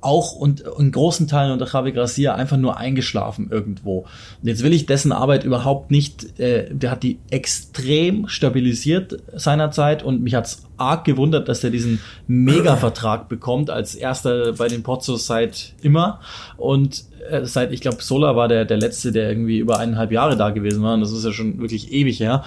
auch 0.00 0.32
und 0.32 0.62
in 0.78 0.92
großen 0.92 1.26
Teilen 1.26 1.52
unter 1.52 1.66
Javi 1.66 1.92
Gracia 1.92 2.34
einfach 2.34 2.58
nur 2.58 2.76
eingeschlafen 2.76 3.48
irgendwo. 3.50 4.00
Und 4.00 4.48
jetzt 4.48 4.62
will 4.62 4.74
ich 4.74 4.86
dessen 4.86 5.12
Arbeit 5.12 5.44
überhaupt 5.44 5.90
nicht, 5.90 6.38
äh, 6.38 6.68
der 6.70 6.90
hat 6.90 7.02
die 7.02 7.18
extrem 7.30 8.28
stabilisiert 8.28 9.22
seinerzeit 9.34 10.02
und 10.02 10.22
mich 10.22 10.34
hat's 10.34 10.64
arg 10.76 11.04
gewundert, 11.04 11.48
dass 11.48 11.64
er 11.64 11.70
diesen 11.70 12.00
Mega-Vertrag 12.26 13.28
bekommt 13.30 13.70
als 13.70 13.94
erster 13.94 14.52
bei 14.52 14.68
den 14.68 14.82
Pozzos 14.82 15.26
seit 15.26 15.72
immer. 15.80 16.20
Und 16.58 17.04
äh, 17.30 17.46
seit, 17.46 17.72
ich 17.72 17.80
glaube, 17.80 18.02
Sola 18.02 18.36
war 18.36 18.48
der, 18.48 18.66
der 18.66 18.76
letzte, 18.76 19.12
der 19.12 19.30
irgendwie 19.30 19.58
über 19.58 19.78
eineinhalb 19.78 20.12
Jahre 20.12 20.36
da 20.36 20.50
gewesen 20.50 20.82
war. 20.82 20.94
Und 20.94 21.00
das 21.00 21.12
ist 21.12 21.24
ja 21.24 21.32
schon 21.32 21.58
wirklich 21.60 21.90
ewig 21.92 22.20
her. 22.20 22.44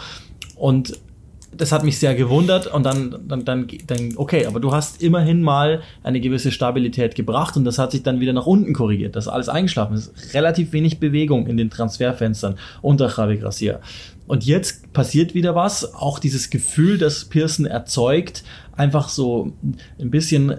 Und 0.56 1.00
das 1.56 1.72
hat 1.72 1.84
mich 1.84 1.98
sehr 1.98 2.14
gewundert 2.16 2.68
und 2.68 2.84
dann, 2.84 3.16
dann, 3.28 3.46
dann, 3.46 3.68
dann, 3.88 4.14
okay, 4.16 4.46
aber 4.46 4.60
du 4.60 4.74
hast 4.74 5.02
immerhin 5.02 5.42
mal 5.42 5.82
eine 6.04 6.20
gewisse 6.20 6.52
Stabilität 6.52 7.16
gebracht 7.16 7.56
und 7.58 7.64
das 7.64 7.80
hat 7.80 7.92
sich 7.92 8.04
dann 8.04 8.20
wieder 8.20 8.34
nach 8.34 8.46
unten 8.46 8.74
korrigiert, 8.74 9.16
dass 9.16 9.28
alles 9.28 9.50
eingeschlafen 9.50 9.96
ist. 9.96 10.34
Relativ 10.34 10.74
wenig 10.74 11.00
Bewegung 11.00 11.48
in 11.48 11.58
den 11.58 11.70
Transferfenstern 11.70 12.58
unter 12.82 13.10
Javi 13.16 13.38
Gracia. 13.38 13.80
Und 14.28 14.46
jetzt 14.46 14.92
passiert 14.92 15.34
wieder 15.34 15.56
was, 15.56 15.94
auch 15.94 16.20
dieses 16.20 16.50
Gefühl, 16.50 16.98
das 16.98 17.26
Pearson 17.26 17.66
erzeugt, 17.66 18.44
einfach 18.78 19.10
so 19.10 19.54
ein 20.00 20.10
bisschen 20.12 20.52
äh, 20.52 20.58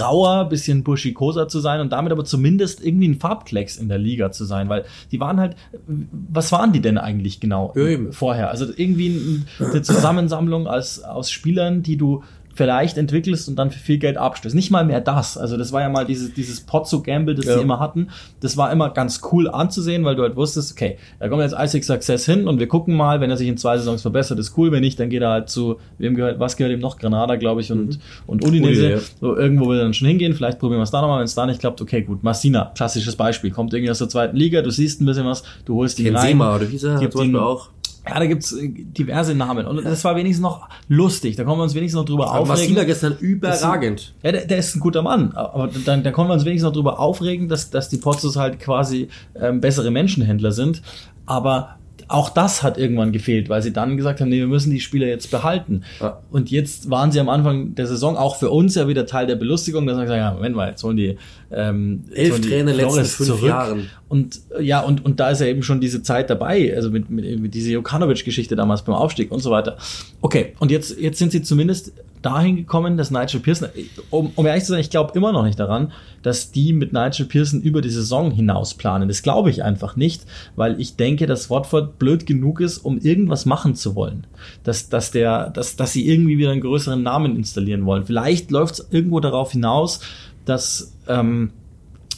rauer, 0.00 0.48
bisschen 0.48 0.82
burschikoser 0.84 1.48
zu 1.48 1.60
sein 1.60 1.80
und 1.80 1.90
damit 1.92 2.12
aber 2.12 2.24
zumindest 2.24 2.84
irgendwie 2.84 3.08
ein 3.08 3.18
Farbklecks 3.20 3.76
in 3.76 3.88
der 3.88 3.98
Liga 3.98 4.30
zu 4.32 4.44
sein, 4.44 4.68
weil 4.68 4.84
die 5.12 5.20
waren 5.20 5.38
halt, 5.40 5.56
was 5.86 6.52
waren 6.52 6.72
die 6.72 6.80
denn 6.80 6.96
eigentlich 6.98 7.40
genau 7.40 7.74
eben. 7.76 8.12
vorher? 8.12 8.50
Also 8.50 8.66
irgendwie 8.76 9.08
ein- 9.08 9.46
eine 9.58 9.82
Zusammensammlung 9.82 10.66
aus, 10.66 11.00
aus 11.00 11.30
Spielern, 11.30 11.82
die 11.82 11.96
du 11.96 12.22
vielleicht 12.54 12.96
entwickelst 12.98 13.48
und 13.48 13.56
dann 13.56 13.70
für 13.70 13.78
viel 13.78 13.98
Geld 13.98 14.16
abstößt. 14.16 14.54
Nicht 14.54 14.70
mal 14.70 14.84
mehr 14.84 15.00
das. 15.00 15.36
Also 15.36 15.56
das 15.56 15.72
war 15.72 15.80
ja 15.80 15.88
mal 15.88 16.04
dieses, 16.06 16.32
dieses 16.34 16.60
Pozzo-Gamble, 16.60 17.34
das 17.34 17.46
Ja. 17.46 17.54
sie 17.54 17.60
immer 17.62 17.80
hatten. 17.80 18.08
Das 18.40 18.56
war 18.56 18.70
immer 18.72 18.90
ganz 18.90 19.20
cool 19.32 19.48
anzusehen, 19.50 20.04
weil 20.04 20.14
du 20.16 20.22
halt 20.22 20.36
wusstest, 20.36 20.72
okay, 20.72 20.96
da 21.18 21.28
kommt 21.28 21.42
jetzt 21.42 21.54
Isaac 21.60 21.82
Success 21.84 22.26
hin 22.26 22.46
und 22.46 22.60
wir 22.60 22.68
gucken 22.68 22.94
mal, 22.94 23.20
wenn 23.20 23.30
er 23.30 23.36
sich 23.36 23.48
in 23.48 23.56
zwei 23.56 23.76
Saisons 23.76 24.02
verbessert, 24.02 24.38
ist 24.38 24.56
cool. 24.56 24.70
Wenn 24.72 24.82
nicht, 24.82 24.98
dann 25.00 25.10
geht 25.10 25.22
er 25.22 25.30
halt 25.30 25.48
zu, 25.50 25.78
wem 25.98 26.14
gehört, 26.14 26.38
was 26.38 26.56
gehört 26.56 26.72
ihm 26.72 26.80
noch? 26.80 26.98
Granada, 26.98 27.36
glaube 27.36 27.60
ich, 27.60 27.72
und, 27.72 27.98
und 28.26 28.44
Udinese. 28.46 28.80
Udine, 28.82 28.94
ja. 28.94 29.00
So, 29.20 29.36
irgendwo 29.36 29.68
will 29.68 29.78
er 29.78 29.82
dann 29.84 29.94
schon 29.94 30.08
hingehen. 30.08 30.34
Vielleicht 30.34 30.58
probieren 30.58 30.78
wir 30.78 30.84
es 30.84 30.90
da 30.90 31.00
nochmal. 31.00 31.18
Wenn 31.18 31.24
es 31.24 31.34
da 31.34 31.46
nicht 31.46 31.60
klappt, 31.60 31.80
okay, 31.82 32.02
gut. 32.02 32.22
Massina, 32.22 32.70
klassisches 32.76 33.16
Beispiel. 33.16 33.50
Kommt 33.50 33.74
irgendwie 33.74 33.90
aus 33.90 33.98
der 33.98 34.08
zweiten 34.08 34.36
Liga, 34.36 34.62
du 34.62 34.70
siehst 34.70 35.00
ein 35.00 35.06
bisschen 35.06 35.26
was, 35.26 35.42
du 35.64 35.74
holst 35.74 35.98
ihn 35.98 36.06
rein. 36.14 36.22
Benzema 36.38 36.54
oder 36.56 36.70
wie 36.70 36.76
ist 36.76 36.84
er 36.84 36.98
Gibt 37.00 37.14
ihn- 37.16 37.34
auch. 37.36 37.70
Ja, 38.06 38.18
da 38.18 38.26
gibt's 38.26 38.52
äh, 38.52 38.68
diverse 38.68 39.34
Namen. 39.34 39.66
Und 39.66 39.84
das 39.84 40.04
war 40.04 40.14
wenigstens 40.16 40.42
noch 40.42 40.68
lustig. 40.88 41.36
Da 41.36 41.44
kommen 41.44 41.58
wir 41.58 41.64
uns 41.64 41.74
wenigstens 41.74 41.98
noch 41.98 42.04
drüber 42.04 42.28
Aber 42.28 42.40
aufregen. 42.40 42.60
Massina 42.60 42.84
gestern 42.84 43.16
überragend. 43.18 44.14
Ja, 44.22 44.32
der, 44.32 44.46
der 44.46 44.58
ist 44.58 44.74
ein 44.76 44.80
guter 44.80 45.02
Mann. 45.02 45.32
Aber 45.32 45.68
dann, 45.68 46.02
dann 46.02 46.12
können 46.12 46.28
wir 46.28 46.34
uns 46.34 46.44
wenigstens 46.44 46.68
noch 46.68 46.74
drüber 46.74 47.00
aufregen, 47.00 47.48
dass, 47.48 47.70
dass 47.70 47.88
die 47.88 47.96
Pozzos 47.96 48.36
halt 48.36 48.60
quasi 48.60 49.08
ähm, 49.34 49.60
bessere 49.60 49.90
Menschenhändler 49.90 50.52
sind. 50.52 50.82
Aber 51.26 51.76
auch 52.08 52.30
das 52.30 52.62
hat 52.62 52.78
irgendwann 52.78 53.12
gefehlt, 53.12 53.48
weil 53.48 53.62
sie 53.62 53.72
dann 53.72 53.96
gesagt 53.96 54.20
haben, 54.20 54.28
nee, 54.28 54.38
wir 54.38 54.46
müssen 54.46 54.70
die 54.70 54.80
Spieler 54.80 55.06
jetzt 55.06 55.30
behalten. 55.30 55.82
Ja. 56.00 56.20
Und 56.30 56.50
jetzt 56.50 56.90
waren 56.90 57.12
sie 57.12 57.20
am 57.20 57.28
Anfang 57.28 57.74
der 57.74 57.86
Saison 57.86 58.16
auch 58.16 58.36
für 58.36 58.50
uns 58.50 58.74
ja 58.74 58.88
wieder 58.88 59.06
Teil 59.06 59.26
der 59.26 59.36
Belustigung, 59.36 59.86
dass 59.86 59.96
wir 59.96 60.02
gesagt 60.02 60.20
haben, 60.20 60.32
ja, 60.32 60.34
Moment 60.34 60.56
mal, 60.56 60.70
jetzt 60.70 60.82
holen 60.84 60.96
die 60.96 61.16
ähm, 61.50 62.04
Elf 62.12 62.40
Trainer 62.40 62.72
letzten 62.72 63.04
fünf 63.04 63.42
Jahren. 63.42 63.90
Und 64.08 64.40
äh, 64.58 64.62
ja, 64.62 64.80
und, 64.80 65.04
und 65.04 65.20
da 65.20 65.30
ist 65.30 65.40
ja 65.40 65.46
eben 65.46 65.62
schon 65.62 65.80
diese 65.80 66.02
Zeit 66.02 66.30
dabei, 66.30 66.74
also 66.74 66.90
mit, 66.90 67.10
mit, 67.10 67.40
mit 67.40 67.54
diese 67.54 67.72
Jokanovic-Geschichte 67.72 68.54
damals 68.56 68.82
beim 68.82 68.94
Aufstieg 68.94 69.30
und 69.32 69.40
so 69.40 69.50
weiter. 69.50 69.76
Okay, 70.20 70.54
und 70.58 70.70
jetzt, 70.70 70.98
jetzt 71.00 71.18
sind 71.18 71.32
sie 71.32 71.42
zumindest 71.42 71.92
dahin 72.24 72.56
gekommen, 72.56 72.96
dass 72.96 73.10
Nigel 73.10 73.40
Pearson, 73.40 73.68
um, 74.10 74.32
um 74.34 74.46
ehrlich 74.46 74.64
zu 74.64 74.72
sein, 74.72 74.80
ich 74.80 74.90
glaube 74.90 75.12
immer 75.14 75.32
noch 75.32 75.44
nicht 75.44 75.60
daran, 75.60 75.92
dass 76.22 76.50
die 76.50 76.72
mit 76.72 76.92
Nigel 76.92 77.26
Pearson 77.26 77.60
über 77.60 77.82
die 77.82 77.90
Saison 77.90 78.30
hinaus 78.30 78.74
planen. 78.74 79.08
Das 79.08 79.22
glaube 79.22 79.50
ich 79.50 79.62
einfach 79.62 79.96
nicht, 79.96 80.24
weil 80.56 80.80
ich 80.80 80.96
denke, 80.96 81.26
dass 81.26 81.50
Watford 81.50 81.98
blöd 81.98 82.24
genug 82.24 82.60
ist, 82.60 82.78
um 82.78 82.98
irgendwas 82.98 83.44
machen 83.44 83.74
zu 83.74 83.94
wollen. 83.94 84.26
Dass, 84.62 84.88
dass, 84.88 85.10
der, 85.10 85.50
dass, 85.50 85.76
dass 85.76 85.92
sie 85.92 86.08
irgendwie 86.08 86.38
wieder 86.38 86.50
einen 86.50 86.62
größeren 86.62 87.02
Namen 87.02 87.36
installieren 87.36 87.84
wollen. 87.84 88.06
Vielleicht 88.06 88.50
läuft 88.50 88.74
es 88.74 88.88
irgendwo 88.90 89.20
darauf 89.20 89.52
hinaus, 89.52 90.00
dass 90.46 90.94
ähm, 91.08 91.50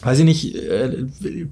weiß 0.03 0.19
ich 0.21 0.25
nicht, 0.25 0.55
äh, 0.55 1.05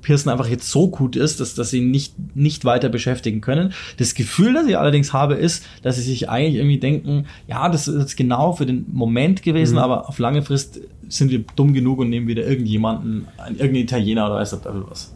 Pearson 0.02 0.32
einfach 0.32 0.48
jetzt 0.48 0.70
so 0.70 0.88
gut 0.88 1.16
ist, 1.16 1.40
dass, 1.40 1.54
dass 1.54 1.70
sie 1.70 1.78
ihn 1.78 1.90
nicht, 1.90 2.14
nicht 2.34 2.64
weiter 2.64 2.88
beschäftigen 2.88 3.40
können. 3.40 3.72
Das 3.96 4.14
Gefühl, 4.14 4.54
das 4.54 4.66
ich 4.66 4.76
allerdings 4.76 5.12
habe, 5.12 5.34
ist, 5.34 5.64
dass 5.82 5.96
sie 5.96 6.02
sich 6.02 6.28
eigentlich 6.28 6.56
irgendwie 6.56 6.78
denken, 6.78 7.26
ja, 7.48 7.68
das 7.68 7.88
ist 7.88 7.98
jetzt 7.98 8.16
genau 8.16 8.52
für 8.52 8.66
den 8.66 8.86
Moment 8.92 9.42
gewesen, 9.42 9.78
aber 9.78 10.08
auf 10.08 10.18
lange 10.18 10.42
Frist 10.42 10.80
sind 11.08 11.30
wir 11.30 11.44
dumm 11.56 11.72
genug 11.72 11.98
und 11.98 12.10
nehmen 12.10 12.26
wieder 12.26 12.46
irgendjemanden, 12.46 13.26
einen, 13.38 13.56
irgendeinen 13.56 13.84
Italiener 13.84 14.26
oder 14.26 14.36
weiß 14.36 14.50
der 14.50 14.62
Teufel 14.62 14.84
was. 14.88 15.14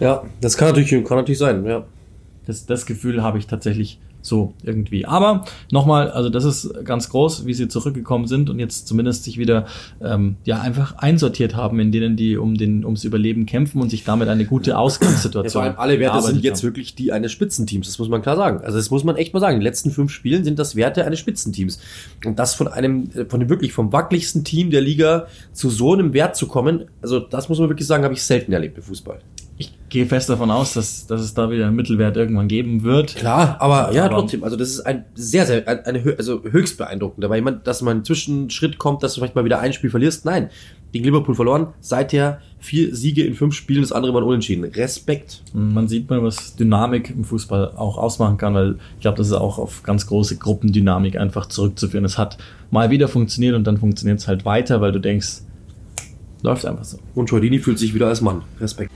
Ja, 0.00 0.22
das 0.40 0.56
kann 0.56 0.68
natürlich, 0.68 1.04
kann 1.04 1.18
natürlich 1.18 1.38
sein, 1.38 1.64
ja. 1.64 1.84
Das, 2.46 2.66
das 2.66 2.86
Gefühl 2.86 3.22
habe 3.22 3.38
ich 3.38 3.46
tatsächlich 3.46 4.00
so 4.22 4.54
irgendwie. 4.62 5.04
Aber 5.04 5.44
nochmal, 5.70 6.10
also 6.10 6.30
das 6.30 6.44
ist 6.44 6.72
ganz 6.84 7.08
groß, 7.10 7.44
wie 7.44 7.54
sie 7.54 7.68
zurückgekommen 7.68 8.26
sind 8.26 8.48
und 8.48 8.58
jetzt 8.58 8.86
zumindest 8.88 9.24
sich 9.24 9.36
wieder 9.36 9.66
ähm, 10.00 10.36
ja 10.44 10.60
einfach 10.60 10.96
einsortiert 10.96 11.56
haben, 11.56 11.80
in 11.80 11.92
denen 11.92 12.16
die 12.16 12.36
um 12.36 12.56
den 12.56 12.84
ums 12.84 13.04
Überleben 13.04 13.46
kämpfen 13.46 13.82
und 13.82 13.90
sich 13.90 14.04
damit 14.04 14.28
eine 14.28 14.44
gute 14.44 14.70
Ja, 14.70 14.76
Ausgangssituation. 14.78 15.50
vor 15.50 15.62
allem 15.62 15.78
alle 15.78 15.98
Werte 16.00 16.22
sind 16.22 16.42
jetzt 16.42 16.60
haben. 16.60 16.68
wirklich 16.68 16.94
die 16.94 17.12
eines 17.12 17.32
Spitzenteams. 17.32 17.86
Das 17.88 17.98
muss 17.98 18.08
man 18.08 18.22
klar 18.22 18.36
sagen. 18.36 18.60
Also 18.64 18.78
das 18.78 18.90
muss 18.90 19.04
man 19.04 19.16
echt 19.16 19.34
mal 19.34 19.40
sagen. 19.40 19.58
Die 19.58 19.64
letzten 19.64 19.90
fünf 19.90 20.12
Spielen 20.12 20.44
sind 20.44 20.58
das 20.58 20.76
Werte 20.76 21.04
eines 21.04 21.18
Spitzenteams. 21.18 21.80
Und 22.24 22.38
das 22.38 22.54
von 22.54 22.68
einem, 22.68 23.10
äh, 23.14 23.24
von 23.24 23.40
dem 23.40 23.48
wirklich 23.48 23.72
vom 23.72 23.92
wackeligsten 23.92 24.44
Team 24.44 24.70
der 24.70 24.80
Liga 24.80 25.26
zu 25.52 25.68
so 25.68 25.92
einem 25.92 26.12
Wert 26.12 26.36
zu 26.36 26.46
kommen, 26.46 26.84
also 27.02 27.18
das 27.18 27.48
muss 27.48 27.58
man 27.58 27.68
wirklich 27.68 27.88
sagen, 27.88 28.04
habe 28.04 28.14
ich 28.14 28.22
selten 28.22 28.52
erlebt 28.52 28.76
im 28.78 28.84
Fußball. 28.84 29.18
Ich 29.62 29.78
gehe 29.88 30.06
fest 30.06 30.28
davon 30.28 30.50
aus, 30.50 30.74
dass, 30.74 31.06
dass 31.06 31.20
es 31.20 31.34
da 31.34 31.50
wieder 31.50 31.66
einen 31.66 31.76
Mittelwert 31.76 32.16
irgendwann 32.16 32.48
geben 32.48 32.82
wird. 32.82 33.14
Klar, 33.16 33.56
aber 33.60 33.92
ja, 33.92 34.04
Aber- 34.06 34.14
trotzdem. 34.16 34.44
Also 34.44 34.56
das 34.56 34.68
ist 34.70 34.80
ein 34.80 35.04
sehr, 35.14 35.46
sehr, 35.46 35.66
ein- 35.68 35.84
eine, 35.84 36.14
also 36.18 36.42
höchst 36.44 36.78
beeindruckend. 36.78 37.24
Aber 37.24 37.36
jemand, 37.36 37.66
dass 37.66 37.82
man 37.82 37.96
einen 37.98 38.04
Zwischenschritt 38.04 38.78
kommt, 38.78 39.02
dass 39.02 39.14
du 39.14 39.20
vielleicht 39.20 39.34
mal 39.34 39.44
wieder 39.44 39.60
ein 39.60 39.72
Spiel 39.72 39.90
verlierst. 39.90 40.24
Nein, 40.24 40.50
gegen 40.92 41.04
Liverpool 41.04 41.34
verloren. 41.34 41.68
Seither 41.80 42.40
vier 42.58 42.94
Siege 42.94 43.24
in 43.24 43.34
fünf 43.34 43.54
Spielen, 43.54 43.80
das 43.82 43.92
andere 43.92 44.14
waren 44.14 44.24
unentschieden. 44.24 44.64
Respekt. 44.64 45.42
Man 45.52 45.88
sieht 45.88 46.08
mal, 46.10 46.22
was 46.22 46.54
Dynamik 46.56 47.10
im 47.10 47.24
Fußball 47.24 47.72
auch 47.76 47.98
ausmachen 47.98 48.36
kann, 48.38 48.54
weil 48.54 48.76
ich 48.96 49.00
glaube, 49.00 49.16
das 49.18 49.26
ist 49.28 49.32
auch 49.32 49.58
auf 49.58 49.82
ganz 49.82 50.06
große 50.06 50.36
Gruppendynamik 50.36 51.16
einfach 51.18 51.46
zurückzuführen. 51.46 52.04
Es 52.04 52.18
hat 52.18 52.38
mal 52.70 52.90
wieder 52.90 53.08
funktioniert 53.08 53.54
und 53.56 53.64
dann 53.66 53.78
funktioniert 53.78 54.18
es 54.20 54.28
halt 54.28 54.44
weiter, 54.44 54.80
weil 54.80 54.92
du 54.92 55.00
denkst, 55.00 55.42
läuft 56.42 56.66
einfach 56.66 56.84
so. 56.84 56.98
Und 57.14 57.28
Giordini 57.30 57.58
fühlt 57.58 57.78
sich 57.78 57.94
wieder 57.94 58.08
als 58.08 58.20
Mann. 58.20 58.42
Respekt. 58.60 58.90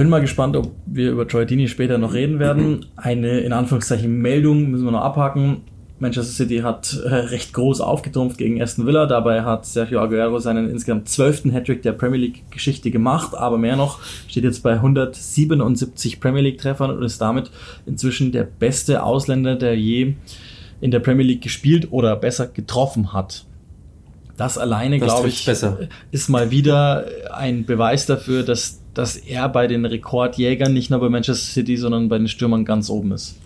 Bin 0.00 0.08
mal 0.08 0.22
gespannt, 0.22 0.56
ob 0.56 0.72
wir 0.86 1.10
über 1.10 1.28
Troy 1.28 1.44
Deeney 1.44 1.68
später 1.68 1.98
noch 1.98 2.14
reden 2.14 2.38
werden. 2.38 2.86
Eine 2.96 3.40
in 3.40 3.52
Anführungszeichen 3.52 4.10
Meldung 4.10 4.70
müssen 4.70 4.86
wir 4.86 4.92
noch 4.92 5.02
abhaken. 5.02 5.58
Manchester 5.98 6.32
City 6.32 6.60
hat 6.60 6.98
äh, 7.04 7.14
recht 7.14 7.52
groß 7.52 7.82
aufgetrumpft 7.82 8.38
gegen 8.38 8.62
Aston 8.62 8.86
Villa. 8.86 9.04
Dabei 9.04 9.42
hat 9.42 9.66
Sergio 9.66 10.00
Aguero 10.00 10.38
seinen 10.38 10.70
insgesamt 10.70 11.10
zwölften 11.10 11.52
Hattrick 11.52 11.82
der 11.82 11.92
Premier 11.92 12.18
League 12.18 12.50
Geschichte 12.50 12.90
gemacht. 12.90 13.34
Aber 13.34 13.58
mehr 13.58 13.76
noch, 13.76 13.98
steht 14.26 14.44
jetzt 14.44 14.62
bei 14.62 14.72
177 14.72 16.18
Premier 16.18 16.44
League 16.44 16.56
Treffern 16.56 16.90
und 16.90 17.02
ist 17.02 17.20
damit 17.20 17.50
inzwischen 17.84 18.32
der 18.32 18.44
beste 18.44 19.02
Ausländer, 19.02 19.56
der 19.56 19.76
je 19.76 20.14
in 20.80 20.90
der 20.90 21.00
Premier 21.00 21.26
League 21.26 21.42
gespielt 21.42 21.88
oder 21.90 22.16
besser 22.16 22.46
getroffen 22.46 23.12
hat. 23.12 23.44
Das 24.38 24.56
alleine, 24.56 24.98
glaube 24.98 25.28
ich, 25.28 25.44
besser. 25.44 25.76
ist 26.10 26.30
mal 26.30 26.50
wieder 26.50 27.04
ein 27.30 27.66
Beweis 27.66 28.06
dafür, 28.06 28.42
dass, 28.42 28.79
dass 28.94 29.16
er 29.16 29.48
bei 29.48 29.66
den 29.66 29.84
Rekordjägern 29.84 30.72
nicht 30.72 30.90
nur 30.90 31.00
bei 31.00 31.08
Manchester 31.08 31.52
City, 31.52 31.76
sondern 31.76 32.08
bei 32.08 32.18
den 32.18 32.28
Stürmern 32.28 32.64
ganz 32.64 32.90
oben 32.90 33.12
ist. 33.12 33.36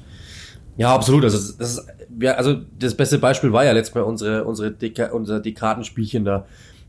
Ja, 0.77 0.95
absolut. 0.95 1.25
Also 1.25 1.37
das 1.59 1.71
ist, 1.71 1.87
ja, 2.21 2.33
also 2.33 2.57
das 2.79 2.95
beste 2.95 3.19
Beispiel 3.19 3.53
war 3.53 3.65
ja 3.65 3.73
letztes 3.73 3.95
Mal 3.95 4.03
unsere, 4.03 4.45
unsere 4.45 4.71
Deka 4.73 5.11
unser 5.13 5.41
Dekadenspielchen 5.41 6.25
da. 6.25 6.47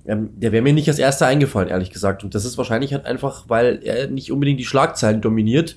Ähm, 0.07 0.29
der 0.35 0.51
wäre 0.51 0.61
mir 0.61 0.73
nicht 0.73 0.87
als 0.87 0.99
erster 0.99 1.27
eingefallen, 1.27 1.69
ehrlich 1.69 1.91
gesagt. 1.91 2.23
Und 2.23 2.35
das 2.35 2.45
ist 2.45 2.57
wahrscheinlich 2.57 2.93
halt 2.93 3.05
einfach, 3.05 3.45
weil 3.47 3.79
er 3.83 4.07
nicht 4.07 4.31
unbedingt 4.31 4.59
die 4.59 4.65
Schlagzeilen 4.65 5.21
dominiert, 5.21 5.75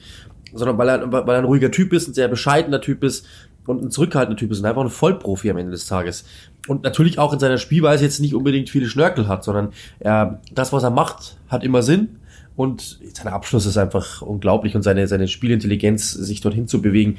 sondern 0.53 0.79
weil 0.79 0.89
er, 0.89 1.13
weil 1.13 1.29
er 1.29 1.39
ein 1.39 1.45
ruhiger 1.45 1.71
Typ 1.71 1.93
ist, 1.93 2.09
ein 2.09 2.15
sehr 2.15 2.29
bescheidener 2.29 2.81
Typ 2.81 3.05
ist 3.05 3.27
und 3.67 3.83
ein 3.83 3.91
zurückhaltender 3.91 4.39
Typ 4.39 4.51
ist 4.51 4.61
und 4.61 4.67
einfach 4.67 4.83
ein 4.83 4.91
Vollprofi 4.91 5.51
am 5.51 5.59
Ende 5.59 5.73
des 5.73 5.87
Tages. 5.87 6.25
Und 6.67 6.85
natürlich 6.85 7.19
auch 7.19 7.33
in 7.33 7.39
seiner 7.39 7.59
Spielweise 7.59 8.05
jetzt 8.05 8.21
nicht 8.21 8.35
unbedingt 8.35 8.69
viele 8.69 8.89
Schnörkel 8.89 9.29
hat, 9.29 9.45
sondern 9.45 9.73
er, 9.99 10.41
das, 10.53 10.73
was 10.73 10.83
er 10.83 10.91
macht, 10.91 11.37
hat 11.49 11.65
immer 11.65 11.83
Sinn. 11.83 12.17
Und 12.59 12.99
sein 13.15 13.29
Abschluss 13.29 13.67
ist 13.67 13.79
einfach 13.79 14.21
unglaublich 14.21 14.75
und 14.75 14.83
seine, 14.83 15.07
seine 15.07 15.29
Spielintelligenz, 15.29 16.11
sich 16.11 16.41
dorthin 16.41 16.67
zu 16.67 16.83
bewegen. 16.83 17.17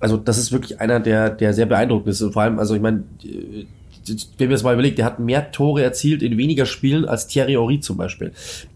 Also 0.00 0.18
das 0.18 0.36
ist 0.36 0.52
wirklich 0.52 0.82
einer, 0.82 1.00
der, 1.00 1.30
der 1.30 1.54
sehr 1.54 1.64
beeindruckend 1.64 2.08
ist. 2.08 2.20
Und 2.20 2.34
vor 2.34 2.42
allem, 2.42 2.58
also 2.58 2.74
ich 2.74 2.82
meine, 2.82 3.04
wenn 4.38 4.48
wir 4.48 4.56
es 4.56 4.62
mal 4.62 4.74
überlegt, 4.74 4.98
der 4.98 5.04
hat 5.04 5.18
mehr 5.18 5.50
Tore 5.52 5.82
erzielt 5.82 6.22
in 6.22 6.36
weniger 6.36 6.66
Spielen 6.66 7.04
als 7.04 7.26
Thierry 7.26 7.52
Henry 7.52 7.80
zum 7.80 7.96
Beispiel. 7.96 8.32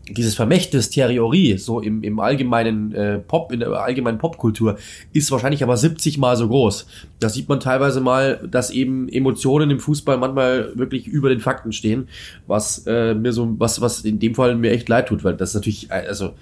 Dieses 0.08 0.34
Vermächtnis 0.34 0.90
Thierry 0.90 1.14
Henry, 1.14 1.56
so 1.58 1.80
im, 1.80 2.02
im 2.02 2.18
allgemeinen 2.18 2.92
äh, 2.92 3.18
Pop, 3.18 3.52
in 3.52 3.60
der 3.60 3.70
allgemeinen 3.70 4.18
Popkultur, 4.18 4.78
ist 5.12 5.30
wahrscheinlich 5.30 5.62
aber 5.62 5.76
70 5.76 6.18
mal 6.18 6.36
so 6.36 6.48
groß. 6.48 6.86
Da 7.20 7.28
sieht 7.28 7.48
man 7.48 7.60
teilweise 7.60 8.00
mal, 8.00 8.40
dass 8.50 8.70
eben 8.70 9.08
Emotionen 9.08 9.70
im 9.70 9.78
Fußball 9.78 10.16
manchmal 10.16 10.72
wirklich 10.76 11.06
über 11.06 11.28
den 11.28 11.40
Fakten 11.40 11.72
stehen, 11.72 12.08
was 12.46 12.86
äh, 12.86 13.14
mir 13.14 13.32
so, 13.32 13.54
was, 13.58 13.80
was 13.80 14.00
in 14.00 14.18
dem 14.18 14.34
Fall 14.34 14.56
mir 14.56 14.72
echt 14.72 14.88
leid 14.88 15.08
tut, 15.08 15.22
weil 15.22 15.34
das 15.34 15.50
ist 15.50 15.54
natürlich, 15.54 15.90
äh, 15.90 16.06
also 16.08 16.32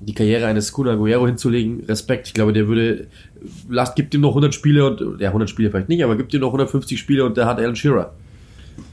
die 0.00 0.14
Karriere 0.14 0.46
eines 0.46 0.72
Kun 0.72 0.88
Aguero 0.88 1.26
hinzulegen, 1.26 1.84
Respekt. 1.88 2.28
Ich 2.28 2.34
glaube, 2.34 2.52
der 2.52 2.68
würde, 2.68 3.06
lasst, 3.68 3.96
gibt 3.96 4.14
ihm 4.14 4.20
noch 4.20 4.30
100 4.30 4.54
Spiele 4.54 4.86
und, 4.86 5.20
ja, 5.20 5.28
100 5.28 5.50
Spiele 5.50 5.70
vielleicht 5.70 5.88
nicht, 5.88 6.04
aber 6.04 6.16
gibt 6.16 6.32
ihm 6.34 6.40
noch 6.40 6.48
150 6.48 6.98
Spiele 6.98 7.24
und 7.24 7.36
der 7.36 7.46
hat 7.46 7.58
Alan 7.58 7.76
Shearer. 7.76 8.14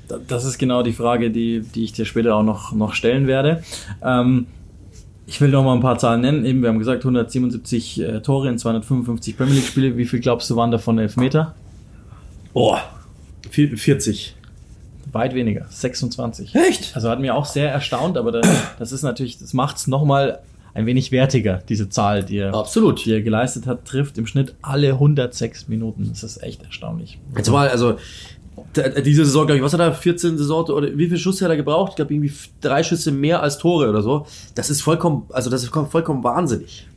Da- 0.07 0.19
Das 0.27 0.45
ist 0.45 0.57
genau 0.57 0.83
die 0.83 0.93
Frage, 0.93 1.31
die, 1.31 1.61
die 1.61 1.83
ich 1.83 1.93
dir 1.93 2.05
später 2.05 2.35
auch 2.35 2.43
noch, 2.43 2.71
noch 2.73 2.93
stellen 2.93 3.27
werde. 3.27 3.63
Ähm, 4.03 4.47
ich 5.27 5.41
will 5.41 5.49
noch 5.49 5.63
mal 5.63 5.73
ein 5.73 5.81
paar 5.81 5.97
Zahlen 5.97 6.21
nennen. 6.21 6.45
Eben, 6.45 6.61
wir 6.61 6.69
haben 6.69 6.77
gesagt, 6.79 7.03
177 7.03 7.99
äh, 8.01 8.21
Tore 8.21 8.49
in 8.49 8.57
255 8.59 9.35
Premier 9.37 9.55
League 9.55 9.65
Spiele. 9.65 9.97
Wie 9.97 10.05
viel 10.05 10.19
glaubst 10.19 10.49
du 10.49 10.55
waren 10.55 10.69
davon 10.71 10.99
Elfmeter? 10.99 11.55
Boah, 12.53 12.81
40. 13.49 14.35
Weit 15.11 15.33
weniger, 15.33 15.65
26. 15.69 16.55
Echt? 16.55 16.95
Also 16.95 17.09
hat 17.09 17.19
mir 17.21 17.35
auch 17.35 17.45
sehr 17.45 17.71
erstaunt, 17.71 18.17
aber 18.17 18.31
das, 18.33 18.47
das 18.79 18.91
ist 18.91 19.01
natürlich, 19.03 19.37
das 19.39 19.53
macht 19.53 19.77
es 19.77 19.87
nochmal 19.87 20.39
ein 20.75 20.85
wenig 20.85 21.11
wertiger, 21.11 21.61
diese 21.69 21.89
Zahl, 21.89 22.23
die 22.23 22.37
er, 22.37 22.53
Absolut. 22.53 23.03
die 23.05 23.13
er 23.13 23.21
geleistet 23.21 23.65
hat, 23.65 23.85
trifft 23.85 24.17
im 24.17 24.27
Schnitt 24.27 24.53
alle 24.61 24.91
106 24.93 25.67
Minuten. 25.69 26.07
Das 26.09 26.21
ist 26.23 26.43
echt 26.43 26.61
erstaunlich. 26.63 27.17
Jetzt 27.35 27.49
mal, 27.49 27.69
also, 27.69 27.95
da- 28.73 28.89
diese 29.01 29.25
Saison, 29.25 29.45
glaube 29.47 29.57
ich, 29.57 29.63
was 29.63 29.73
hat 29.73 29.79
er, 29.79 29.93
14 29.93 30.37
Saison, 30.37 30.65
oder 30.65 30.89
wie 30.97 31.05
viele 31.07 31.17
Schüsse 31.17 31.45
hat 31.45 31.51
er 31.51 31.57
gebraucht? 31.57 31.91
Ich 31.91 31.95
glaube, 31.95 32.13
irgendwie 32.13 32.33
drei 32.61 32.83
Schüsse 32.83 33.11
mehr 33.11 33.41
als 33.41 33.57
Tore 33.57 33.89
oder 33.89 34.01
so. 34.01 34.27
Das 34.53 34.69
ist 34.69 34.81
vollkommen, 34.81 35.23
also 35.31 35.49
das 35.49 35.63
ist 35.63 35.69
vollkommen 35.73 36.23
wahnsinnig. 36.23 36.87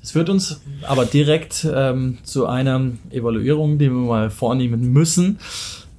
Das 0.00 0.12
führt 0.12 0.30
uns 0.30 0.60
aber 0.84 1.04
direkt 1.04 1.66
ähm, 1.70 2.18
zu 2.22 2.46
einer 2.46 2.92
Evaluierung, 3.10 3.76
die 3.78 3.86
wir 3.90 3.98
mal 3.98 4.30
vornehmen 4.30 4.92
müssen. 4.92 5.38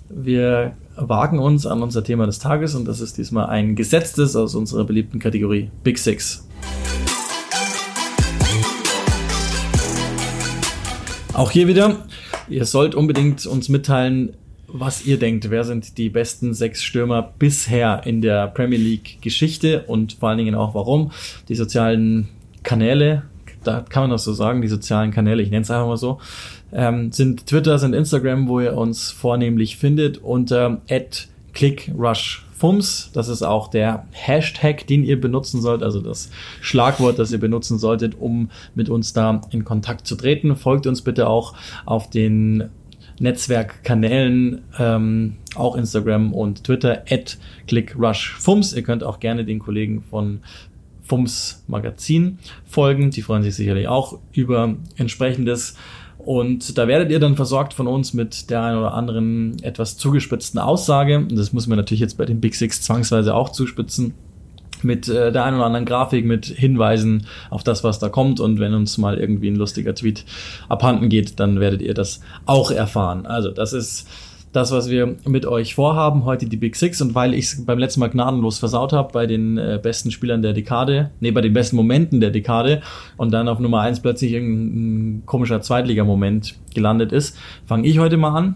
Wir 0.10 0.74
wagen 0.96 1.40
uns 1.40 1.66
an 1.66 1.84
unser 1.84 2.04
Thema 2.04 2.26
des 2.26 2.40
Tages 2.40 2.74
und 2.74 2.86
das 2.88 3.00
ist 3.00 3.18
diesmal 3.18 3.46
ein 3.48 3.76
gesetztes 3.76 4.36
aus 4.36 4.56
unserer 4.56 4.86
beliebten 4.86 5.20
Kategorie 5.20 5.70
Big 5.84 5.98
Six. 5.98 6.48
Auch 11.42 11.50
hier 11.50 11.68
wieder, 11.68 11.96
ihr 12.50 12.66
sollt 12.66 12.94
unbedingt 12.94 13.48
uns 13.48 13.68
mitteilen, 13.68 14.34
was 14.68 15.08
ihr 15.08 15.18
denkt. 15.18 15.50
Wer 15.50 15.64
sind 15.64 15.98
die 15.98 16.10
besten 16.10 16.54
sechs 16.54 16.84
Stürmer 16.84 17.34
bisher 17.40 18.04
in 18.06 18.22
der 18.22 18.46
Premier 18.46 18.78
League 18.78 19.24
Geschichte 19.24 19.86
und 19.88 20.14
vor 20.14 20.30
allen 20.30 20.38
Dingen 20.38 20.54
auch 20.54 20.76
warum? 20.76 21.12
Die 21.50 21.56
sozialen 21.56 22.30
Kanäle, 22.62 23.24
da 23.64 23.84
kann 23.90 24.04
man 24.04 24.12
das 24.12 24.24
so 24.24 24.34
sagen, 24.34 24.62
die 24.62 24.68
sozialen 24.68 25.10
Kanäle, 25.10 25.42
ich 25.42 25.50
nenne 25.50 25.64
es 25.64 25.72
einfach 25.72 25.88
mal 25.88 25.98
so, 25.98 26.20
ähm, 26.74 27.12
sind 27.12 27.48
Twitter, 27.48 27.80
sind 27.80 27.96
Instagram, 27.96 28.48
wo 28.48 28.60
ihr 28.60 28.78
uns 28.78 29.10
vornehmlich 29.10 29.78
findet 29.78 30.20
unter 30.20 30.82
@clickrushfums. 32.62 33.12
Das 33.14 33.28
ist 33.28 33.42
auch 33.42 33.68
der 33.68 34.06
Hashtag, 34.12 34.86
den 34.88 35.04
ihr 35.04 35.20
benutzen 35.20 35.62
sollt, 35.62 35.84
also 35.84 36.00
das 36.02 36.30
Schlagwort, 36.62 37.20
das 37.20 37.32
ihr 37.32 37.40
benutzen 37.40 37.78
solltet, 37.78 38.16
um 38.20 38.50
mit 38.76 38.90
uns 38.90 39.14
da 39.14 39.42
in 39.50 39.66
Kontakt 39.66 40.08
zu 40.08 40.16
treten. 40.16 40.56
Folgt 40.56 40.88
uns 40.88 41.02
bitte 41.02 41.28
auch 41.28 41.56
auf 41.86 42.10
den 42.10 42.70
Netzwerkkanälen, 43.20 44.64
ähm, 44.80 45.38
auch 45.56 45.76
Instagram 45.76 46.34
und 46.34 46.64
Twitter, 46.64 47.04
at 47.10 47.38
clickrushfums. 47.68 48.74
Ihr 48.74 48.84
könnt 48.84 49.04
auch 49.04 49.20
gerne 49.20 49.46
den 49.46 49.60
Kollegen 49.60 50.02
von 50.02 50.40
Fums 51.04 51.64
Magazin 51.68 52.40
folgen. 52.66 53.12
Die 53.12 53.22
freuen 53.22 53.44
sich 53.44 53.56
sicherlich 53.56 53.88
auch 53.88 54.18
über 54.32 54.76
entsprechendes. 54.96 55.76
Und 56.26 56.78
da 56.78 56.88
werdet 56.88 57.12
ihr 57.12 57.20
dann 57.20 57.36
versorgt 57.36 57.74
von 57.74 57.88
uns 57.88 58.14
mit 58.14 58.50
der 58.50 58.64
einen 58.64 58.78
oder 58.78 58.94
anderen 58.94 59.62
etwas 59.64 59.98
zugespitzten 59.98 60.60
Aussage. 60.60 61.26
Das 61.32 61.54
müssen 61.54 61.70
wir 61.70 61.78
natürlich 61.78 62.02
jetzt 62.02 62.18
bei 62.18 62.26
den 62.26 62.40
Big 62.40 62.56
Six 62.56 62.82
zwangsweise 62.82 63.34
auch 63.34 63.50
zuspitzen. 63.50 64.14
Mit 64.84 65.08
äh, 65.08 65.32
der 65.32 65.46
einen 65.46 65.58
oder 65.58 65.66
anderen 65.66 65.86
Grafik, 65.86 66.26
mit 66.26 66.46
Hinweisen 66.46 67.28
auf 67.50 67.64
das, 67.64 67.84
was 67.84 68.00
da 68.00 68.10
kommt. 68.10 68.40
Und 68.40 68.60
wenn 68.60 68.74
uns 68.74 68.98
mal 68.98 69.18
irgendwie 69.18 69.50
ein 69.50 69.56
lustiger 69.56 69.94
Tweet 69.94 70.26
abhanden 70.70 71.10
geht, 71.10 71.40
dann 71.40 71.60
werdet 71.60 71.82
ihr 71.82 71.94
das 71.94 72.22
auch 72.46 72.72
erfahren. 72.72 73.26
Also 73.26 73.52
das 73.52 73.74
ist 73.74 74.08
das, 74.52 74.72
was 74.72 74.90
wir 74.90 75.16
mit 75.26 75.46
euch 75.46 75.76
vorhaben, 75.76 76.26
heute 76.26 76.46
die 76.46 76.58
Big 76.58 76.76
Six. 76.76 77.02
Und 77.02 77.16
weil 77.16 77.34
ich 77.34 77.46
es 77.46 77.66
beim 77.66 77.80
letzten 77.80 78.02
Mal 78.02 78.10
gnadenlos 78.10 78.60
versaut 78.60 78.92
habe 78.94 79.14
bei 79.14 79.26
den 79.26 79.58
äh, 79.58 79.80
besten 79.82 80.12
Spielern 80.12 80.42
der 80.42 80.54
Dekade, 80.54 81.12
nee, 81.20 81.32
bei 81.32 81.42
den 81.42 81.54
besten 81.54 81.76
Momenten 81.76 82.20
der 82.20 82.32
Dekade 82.32 82.82
und 83.18 83.32
dann 83.32 83.48
auf 83.48 83.60
Nummer 83.60 83.82
eins 83.82 84.02
plötzlich 84.02 84.34
irgendein 84.34 85.24
komischer 85.26 85.62
Zweitliga-Moment 85.62 86.56
gelandet 86.74 87.12
ist, 87.12 87.38
fange 87.66 87.88
ich 87.88 88.00
heute 88.00 88.18
mal 88.18 88.36
an 88.36 88.56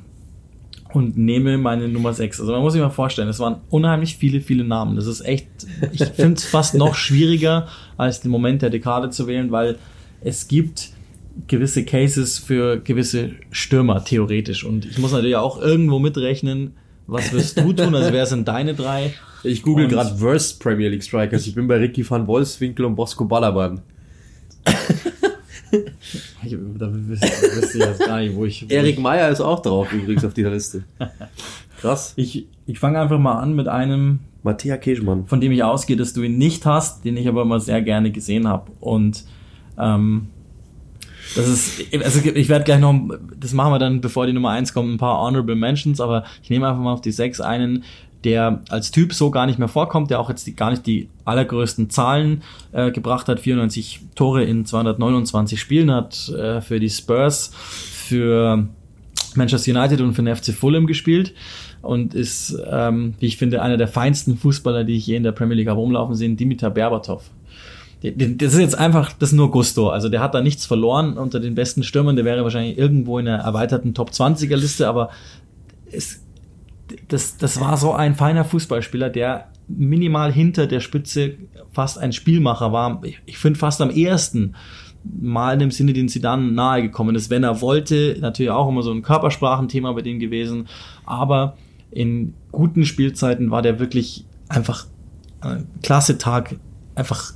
und 0.96 1.18
nehme 1.18 1.58
meine 1.58 1.88
Nummer 1.88 2.14
6. 2.14 2.40
Also 2.40 2.54
man 2.54 2.62
muss 2.62 2.74
sich 2.74 2.82
mal 2.82 2.90
vorstellen, 2.90 3.28
es 3.28 3.40
waren 3.40 3.58
unheimlich 3.70 4.18
viele, 4.18 4.42
viele 4.42 4.64
Namen. 4.64 4.96
Das 4.96 5.08
ist 5.08 5.22
echt, 5.22 5.48
ich 5.92 6.04
finde 6.06 6.36
es 6.36 6.46
fast 6.46 6.76
noch 6.76 6.96
schwieriger, 6.96 7.68
als 7.98 8.22
den 8.22 8.32
Moment 8.32 8.62
der 8.62 8.70
Dekade 8.70 9.10
zu 9.10 9.28
wählen, 9.28 9.52
weil 9.52 9.78
es 10.22 10.48
gibt 10.48 10.95
gewisse 11.48 11.86
Cases 11.86 12.40
für 12.40 12.80
gewisse 12.80 13.32
Stürmer, 13.52 14.04
theoretisch. 14.04 14.64
Und 14.64 14.86
ich 14.86 14.98
muss 14.98 15.12
natürlich 15.12 15.36
auch 15.36 15.62
irgendwo 15.62 16.00
mitrechnen, 16.00 16.74
was 17.08 17.32
wirst 17.34 17.60
du 17.60 17.74
tun? 17.74 17.94
Also 17.96 18.12
wer 18.14 18.26
sind 18.26 18.48
deine 18.48 18.74
drei? 18.74 19.14
Ich 19.44 19.62
google 19.62 19.88
gerade 19.88 20.20
Worst 20.20 20.60
Premier 20.60 20.90
League 20.90 21.04
Strikers. 21.04 21.46
Ich 21.46 21.54
bin 21.54 21.68
bei 21.68 21.78
Ricky 21.78 22.10
van 22.10 22.26
Wolfswinkel 22.26 22.86
und 22.86 22.96
Bosco 22.96 23.26
Balaban. 23.26 23.82
Ich, 26.46 26.56
da 26.78 26.90
wüsste 26.90 27.28
ich 27.28 27.74
jetzt 27.84 28.00
gar 28.00 28.20
nicht, 28.20 28.34
wo 28.34 28.46
ich... 28.46 28.70
Erik 28.70 28.98
Meyer 28.98 29.30
ist 29.30 29.42
auch 29.42 29.62
drauf 29.62 29.92
übrigens 29.92 30.24
auf 30.24 30.34
dieser 30.34 30.52
Liste. 30.52 30.86
Krass. 31.82 32.14
ich, 32.16 32.48
ich 32.66 32.80
fange 32.80 33.02
einfach 33.02 33.20
mal 33.20 33.40
an 33.40 33.56
mit 33.56 33.68
einem, 33.68 34.20
Matthäa 34.46 34.78
Keschmann. 34.78 35.26
von 35.26 35.42
dem 35.42 35.52
ich 35.52 35.64
ausgehe, 35.64 35.98
dass 35.98 36.14
du 36.14 36.22
ihn 36.22 36.38
nicht 36.38 36.66
hast, 36.66 37.04
den 37.04 37.18
ich 37.18 37.28
aber 37.28 37.42
immer 37.42 37.60
sehr 37.60 37.82
gerne 37.82 38.12
gesehen 38.12 38.48
habe. 38.48 38.72
Und 38.80 39.26
ähm, 39.78 40.28
das 41.36 41.48
ist, 41.48 41.94
also 42.04 42.20
ich 42.30 42.50
werde 42.50 42.66
gleich 42.66 42.80
noch, 42.80 42.94
das 43.38 43.54
machen 43.54 43.72
wir 43.74 43.80
dann, 43.80 44.02
bevor 44.02 44.26
die 44.26 44.34
Nummer 44.34 44.52
eins 44.52 44.74
kommt, 44.74 44.94
ein 44.94 44.98
paar 44.98 45.20
Honorable 45.20 45.56
Mentions, 45.56 46.00
aber 46.00 46.24
ich 46.42 46.50
nehme 46.50 46.68
einfach 46.68 46.82
mal 46.82 46.94
auf 46.94 47.02
die 47.02 47.12
sechs 47.12 47.42
einen, 47.42 47.84
der 48.24 48.62
als 48.70 48.92
Typ 48.92 49.14
so 49.14 49.30
gar 49.30 49.46
nicht 49.46 49.60
mehr 49.60 49.68
vorkommt, 49.68 50.10
der 50.10 50.20
auch 50.20 50.30
jetzt 50.30 50.48
die, 50.48 50.56
gar 50.56 50.72
nicht 50.72 50.86
die 50.88 51.10
allergrößten 51.26 51.90
Zahlen 51.90 52.42
äh, 52.72 52.92
gebracht 52.92 53.28
hat, 53.28 53.40
94 53.40 54.02
Tore 54.16 54.44
in 54.44 54.66
229 54.66 55.60
Spielen 55.60 55.92
hat 55.92 56.30
äh, 56.30 56.62
für 56.62 56.80
die 56.80 56.90
Spurs, 56.90 57.52
für 57.54 58.68
Manchester 59.36 59.72
United 59.72 60.02
und 60.02 60.14
für 60.14 60.24
den 60.24 60.36
FC 60.36 60.54
Fulham 60.54 60.88
gespielt 60.88 61.34
und 61.82 62.16
ist, 62.16 62.58
ähm, 62.70 63.14
wie 63.20 63.28
ich 63.28 63.38
finde, 63.38 63.62
einer 63.62 63.78
der 63.78 63.88
feinsten 63.88 64.38
Fußballer, 64.38 64.84
die 64.84 64.96
ich 64.96 65.06
je 65.06 65.16
in 65.16 65.24
der 65.24 65.32
Premier 65.32 65.56
League 65.56 65.68
habe 65.68 65.80
rumlaufen 65.80 66.16
sehen, 66.16 66.36
Dimitar 66.36 66.72
Berbatov. 66.72 67.30
Das 68.12 68.54
ist 68.54 68.60
jetzt 68.60 68.78
einfach, 68.78 69.14
das 69.14 69.30
ist 69.30 69.36
nur 69.36 69.52
Gusto. 69.52 69.90
Also 69.90 70.10
der 70.10 70.22
hat 70.22 70.34
da 70.34 70.42
nichts 70.42 70.66
verloren 70.66 71.18
unter 71.18 71.40
den 71.40 71.56
besten 71.56 71.84
Stürmern. 71.84 72.16
Der 72.16 72.26
wäre 72.26 72.44
wahrscheinlich 72.44 72.78
irgendwo 72.78 73.20
in 73.20 73.28
einer 73.28 73.44
erweiterten 73.44 73.94
Top 73.94 74.12
20er 74.12 74.56
Liste, 74.56 74.88
aber 74.88 75.10
es, 75.92 76.22
das, 77.08 77.38
das 77.38 77.60
war 77.60 77.78
so 77.78 77.94
ein 77.94 78.16
feiner 78.16 78.46
Fußballspieler, 78.46 79.10
der 79.10 79.50
minimal 79.68 80.32
hinter 80.32 80.68
der 80.68 80.80
Spitze 80.80 81.36
fast 81.72 81.98
ein 81.98 82.14
Spielmacher 82.14 82.72
war. 82.72 83.02
Ich, 83.04 83.20
ich 83.26 83.38
finde 83.38 83.60
fast 83.60 83.82
am 83.82 83.90
ersten 83.90 84.56
mal 85.22 85.54
in 85.54 85.60
dem 85.60 85.72
Sinne, 85.72 85.94
den 85.94 86.10
Zidane 86.10 86.52
nahe 86.52 86.82
gekommen 86.82 87.16
ist, 87.16 87.30
wenn 87.30 87.44
er 87.44 87.62
wollte. 87.62 88.18
Natürlich 88.20 88.52
auch 88.52 88.70
immer 88.70 88.82
so 88.82 88.92
ein 88.92 89.02
Körpersprachenthema 89.02 89.92
bei 89.94 90.02
dem 90.02 90.20
gewesen, 90.20 90.68
aber 91.06 91.58
in 91.92 92.34
guten 92.52 92.86
Spielzeiten 92.86 93.52
war 93.52 93.62
der 93.62 93.80
wirklich 93.80 94.26
einfach 94.50 94.88
ein 95.42 95.68
klasse 95.84 96.18
Tag, 96.18 96.56
einfach 96.96 97.34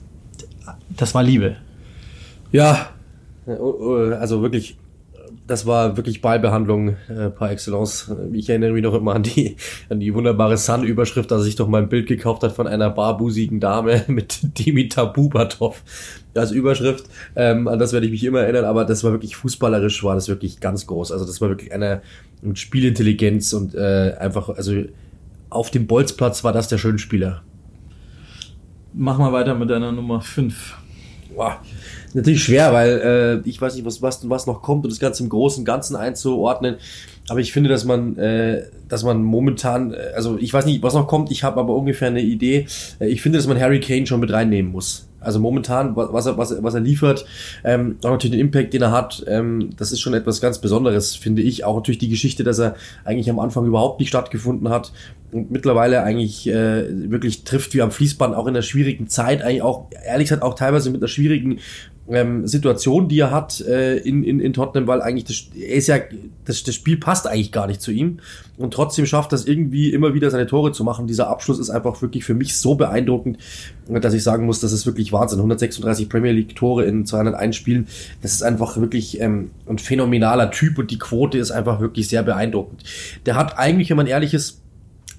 das 1.00 1.16
war 1.16 1.24
Liebe. 1.24 1.56
Ja, 2.52 2.90
also 3.46 4.42
wirklich, 4.42 4.78
das 5.48 5.66
war 5.66 5.98
wirklich 5.98 6.22
Ballbehandlung 6.22 6.96
äh, 7.08 7.30
par 7.30 7.52
excellence. 7.52 8.12
Ich 8.34 8.50
erinnere 8.50 8.72
mich 8.74 8.84
noch 8.84 8.94
immer 8.94 9.16
an 9.16 9.24
die, 9.24 9.56
an 9.90 10.00
die 10.00 10.14
wunderbare 10.14 10.58
Sun-Überschrift, 10.58 11.32
dass 11.32 11.44
sich 11.44 11.56
doch 11.56 11.68
mal 11.68 11.82
ein 11.82 11.90
Bild 11.90 12.08
gekauft 12.08 12.44
hat 12.44 12.52
von 12.52 12.68
einer 12.68 12.90
barbusigen 12.90 13.60
Dame 13.60 14.04
mit 14.08 14.40
Dimitar 14.60 15.14
Bubatov 15.14 15.84
als 16.36 16.52
Überschrift. 16.52 17.06
Ähm, 17.36 17.68
an 17.68 17.80
das 17.80 17.94
werde 17.94 18.06
ich 18.06 18.12
mich 18.12 18.24
immer 18.24 18.42
erinnern, 18.42 18.66
aber 18.66 18.86
das 18.86 19.04
war 19.04 19.12
wirklich 19.12 19.36
fußballerisch, 19.36 20.04
war 20.04 20.16
das 20.16 20.28
wirklich 20.28 20.60
ganz 20.60 20.86
groß. 20.86 21.12
Also 21.12 21.26
das 21.26 21.42
war 21.42 21.50
wirklich 21.50 21.72
eine 21.74 22.02
mit 22.42 22.60
Spielintelligenz 22.60 23.54
und 23.54 23.76
äh, 23.76 24.16
einfach, 24.20 24.50
also 24.50 24.84
auf 25.50 25.72
dem 25.72 25.88
Bolzplatz 25.88 26.44
war 26.44 26.54
das 26.54 26.68
der 26.68 26.78
Schönspieler. 26.78 27.42
Mach 28.94 29.18
mal 29.18 29.32
weiter 29.32 29.56
mit 29.56 29.70
deiner 29.70 29.92
Nummer 29.92 30.22
5. 30.22 30.79
Wow. 31.36 31.54
Natürlich 32.14 32.44
schwer, 32.44 32.74
weil 32.74 33.42
äh, 33.46 33.50
ich 33.50 33.62
weiß 33.62 33.76
nicht, 33.76 33.86
was, 33.86 34.02
was, 34.02 34.28
was 34.30 34.48
noch 34.48 34.62
kommt 34.62 34.84
und 34.86 34.92
das 34.92 35.00
Ganze 35.00 35.24
im 35.24 35.30
Großen 35.30 35.62
und 35.62 35.66
Ganzen 35.66 35.96
einzuordnen. 35.96 36.78
Aber 37.30 37.40
ich 37.40 37.54
finde, 37.54 37.70
dass 37.70 37.86
man, 37.86 38.18
äh, 38.18 38.64
dass 38.88 39.04
man 39.04 39.24
momentan, 39.24 39.94
äh, 39.94 39.98
also 40.16 40.38
ich 40.40 40.52
weiß 40.52 40.66
nicht, 40.66 40.82
was 40.82 40.96
noch 40.96 41.08
kommt, 41.08 41.32
ich 41.32 41.44
habe 41.44 41.60
aber 41.60 41.76
ungefähr 41.76 42.08
eine 42.08 42.22
Idee. 42.22 42.66
Äh, 43.00 43.08
ich 43.08 43.22
finde, 43.22 43.38
dass 43.38 43.48
man 43.48 43.60
Harry 43.60 43.80
Kane 43.80 44.08
schon 44.08 44.20
mit 44.20 44.32
reinnehmen 44.32 44.72
muss. 44.72 45.09
Also 45.20 45.40
momentan, 45.40 45.96
was 45.96 46.26
er, 46.26 46.38
was, 46.38 46.52
er, 46.52 46.64
was 46.64 46.74
er 46.74 46.82
liefert, 46.82 47.26
ähm, 47.64 47.98
auch 48.04 48.12
natürlich 48.12 48.38
den 48.38 48.40
Impact, 48.40 48.74
den 48.74 48.82
er 48.82 48.92
hat, 48.92 49.24
ähm, 49.28 49.72
das 49.78 49.92
ist 49.92 50.00
schon 50.00 50.14
etwas 50.14 50.42
ganz 50.42 50.60
Besonderes, 50.60 51.16
finde 51.16 51.42
ich. 51.42 51.66
Auch 51.66 51.76
natürlich 51.76 52.00
die 52.00 52.10
Geschichte, 52.10 52.44
dass 52.44 52.60
er 52.60 52.76
eigentlich 53.04 53.30
am 53.30 53.40
Anfang 53.40 53.66
überhaupt 53.66 54.00
nicht 54.00 54.10
stattgefunden 54.10 54.70
hat 54.70 54.92
und 55.32 55.52
mittlerweile 55.52 56.04
eigentlich 56.04 56.48
äh, 56.48 57.12
wirklich 57.12 57.44
trifft 57.44 57.74
wie 57.74 57.82
am 57.82 57.92
Fließband, 57.92 58.36
auch 58.36 58.48
in 58.48 58.56
einer 58.56 58.62
schwierigen 58.62 59.08
Zeit, 59.08 59.42
eigentlich 59.42 59.62
auch, 59.62 59.88
ehrlich 60.06 60.30
gesagt, 60.30 60.44
auch 60.44 60.56
teilweise 60.56 60.90
mit 60.90 61.02
einer 61.02 61.08
schwierigen 61.08 61.60
ähm, 62.12 62.48
Situation, 62.48 63.08
die 63.08 63.20
er 63.20 63.32
hat 63.32 63.62
äh, 63.62 63.98
in, 63.98 64.24
in, 64.24 64.40
in 64.40 64.54
Tottenham, 64.54 64.88
weil 64.88 65.02
eigentlich 65.02 65.26
das, 65.26 65.58
er 65.60 65.76
ist 65.76 65.88
ja, 65.88 65.98
das, 66.46 66.64
das 66.64 66.76
Spiel 66.76 66.98
passt 66.98 67.28
eigentlich 67.28 67.52
gar 67.52 67.68
nicht 67.68 67.82
zu 67.82 67.92
ihm 67.92 68.20
und 68.58 68.74
trotzdem 68.74 69.06
schafft 69.06 69.32
das 69.32 69.46
irgendwie 69.46 69.94
immer 69.94 70.14
wieder 70.14 70.32
seine 70.32 70.48
Tore 70.48 70.72
zu 70.72 70.84
machen. 70.84 71.08
Dieser 71.08 71.28
Abschluss 71.28 71.60
ist 71.60 71.70
einfach 71.70 72.02
wirklich 72.02 72.24
für 72.24 72.34
mich 72.34 72.58
so 72.58 72.76
beeindruckend, 72.76 73.38
dass 73.88 74.14
ich 74.14 74.24
sagen 74.24 74.46
muss, 74.46 74.60
das 74.60 74.72
ist 74.72 74.86
wirklich 74.86 75.14
Wahnsinn. 75.14 75.40
136 75.40 76.10
Premier 76.10 76.32
League 76.32 76.56
Tore 76.56 76.86
in 76.86 77.06
201 77.06 77.56
Spielen, 77.56 77.88
das 78.22 78.34
ist 78.34 78.44
einfach 78.44 78.78
wirklich 78.78 79.20
ähm, 79.22 79.52
ein 79.68 79.78
phänomenaler 79.78 80.52
Typ 80.52 80.78
und 80.78 80.92
die 80.92 81.00
Quote 81.00 81.38
ist 81.38 81.52
einfach 81.52 81.80
wirklich 81.80 82.08
sehr 82.10 82.24
beeindruckend. 82.24 82.84
Der 83.26 83.36
hat 83.36 83.58
eigentlich, 83.58 83.90
wenn 83.90 83.98
man 83.98 84.08
ehrlich 84.08 84.34
ist, 84.34 84.62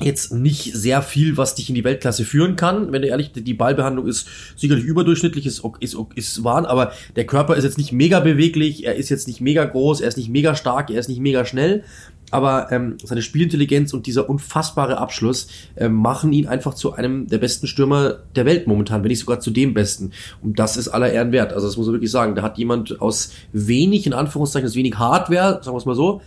jetzt 0.03 0.33
nicht 0.33 0.75
sehr 0.75 1.03
viel, 1.03 1.37
was 1.37 1.55
dich 1.55 1.69
in 1.69 1.75
die 1.75 1.85
Weltklasse 1.85 2.25
führen 2.25 2.57
kann. 2.57 2.93
Wenn 2.93 3.03
du 3.03 3.09
ehrlich, 3.09 3.33
die 3.35 3.55
Ballbehandlung 3.55 4.07
ist 4.07 4.27
sicherlich 4.57 4.85
überdurchschnittlich, 4.85 5.47
ist, 5.47 5.63
ist, 5.81 5.97
ist 6.15 6.45
wahr, 6.45 6.69
aber 6.69 6.93
der 7.17 7.27
Körper 7.27 7.57
ist 7.57 7.65
jetzt 7.65 7.79
nicht 7.79 7.93
mega 7.93 8.21
beweglich, 8.21 8.85
er 8.85 8.95
ist 8.95 9.09
jetzt 9.09 9.29
nicht 9.29 9.41
mega 9.41 9.65
groß, 9.65 10.01
er 10.01 10.09
ist 10.09 10.17
nicht 10.17 10.31
mega 10.31 10.55
stark, 10.55 10.91
er 10.91 11.01
ist 11.01 11.09
nicht 11.09 11.21
mega 11.21 11.45
schnell. 11.45 11.85
Aber 12.31 12.71
ähm, 12.71 12.97
seine 13.03 13.23
Spielintelligenz 13.23 13.93
und 13.93 14.07
dieser 14.07 14.29
unfassbare 14.29 14.99
Abschluss 14.99 15.49
äh, 15.75 15.89
machen 15.89 16.33
ihn 16.33 16.47
einfach 16.47 16.75
zu 16.75 16.93
einem 16.93 17.27
der 17.27 17.39
besten 17.39 17.67
Stürmer 17.67 18.21
der 18.37 18.47
Welt 18.47 18.67
momentan, 18.67 19.03
wenn 19.03 19.09
nicht 19.09 19.19
sogar 19.19 19.41
zu 19.41 19.51
dem 19.51 19.75
besten. 19.75 20.13
Und 20.41 20.59
das 20.59 20.77
ist 20.77 20.89
aller 20.89 21.13
Ehren 21.13 21.33
wert. 21.33 21.53
Also 21.53 21.67
das 21.67 21.77
muss 21.77 21.87
man 21.87 21.95
wirklich 21.95 22.11
sagen. 22.11 22.35
Da 22.37 22.43
hat 22.43 22.59
jemand 22.59 23.01
aus 23.01 23.33
wenig, 23.53 24.07
in 24.07 24.13
Anführungszeichen, 24.13 24.69
aus 24.69 24.77
wenig 24.77 24.97
Hardware, 24.97 25.61
sagen 25.63 25.75
wir 25.75 25.79
es 25.79 25.87
mal 25.87 25.97
so, 25.97 26.21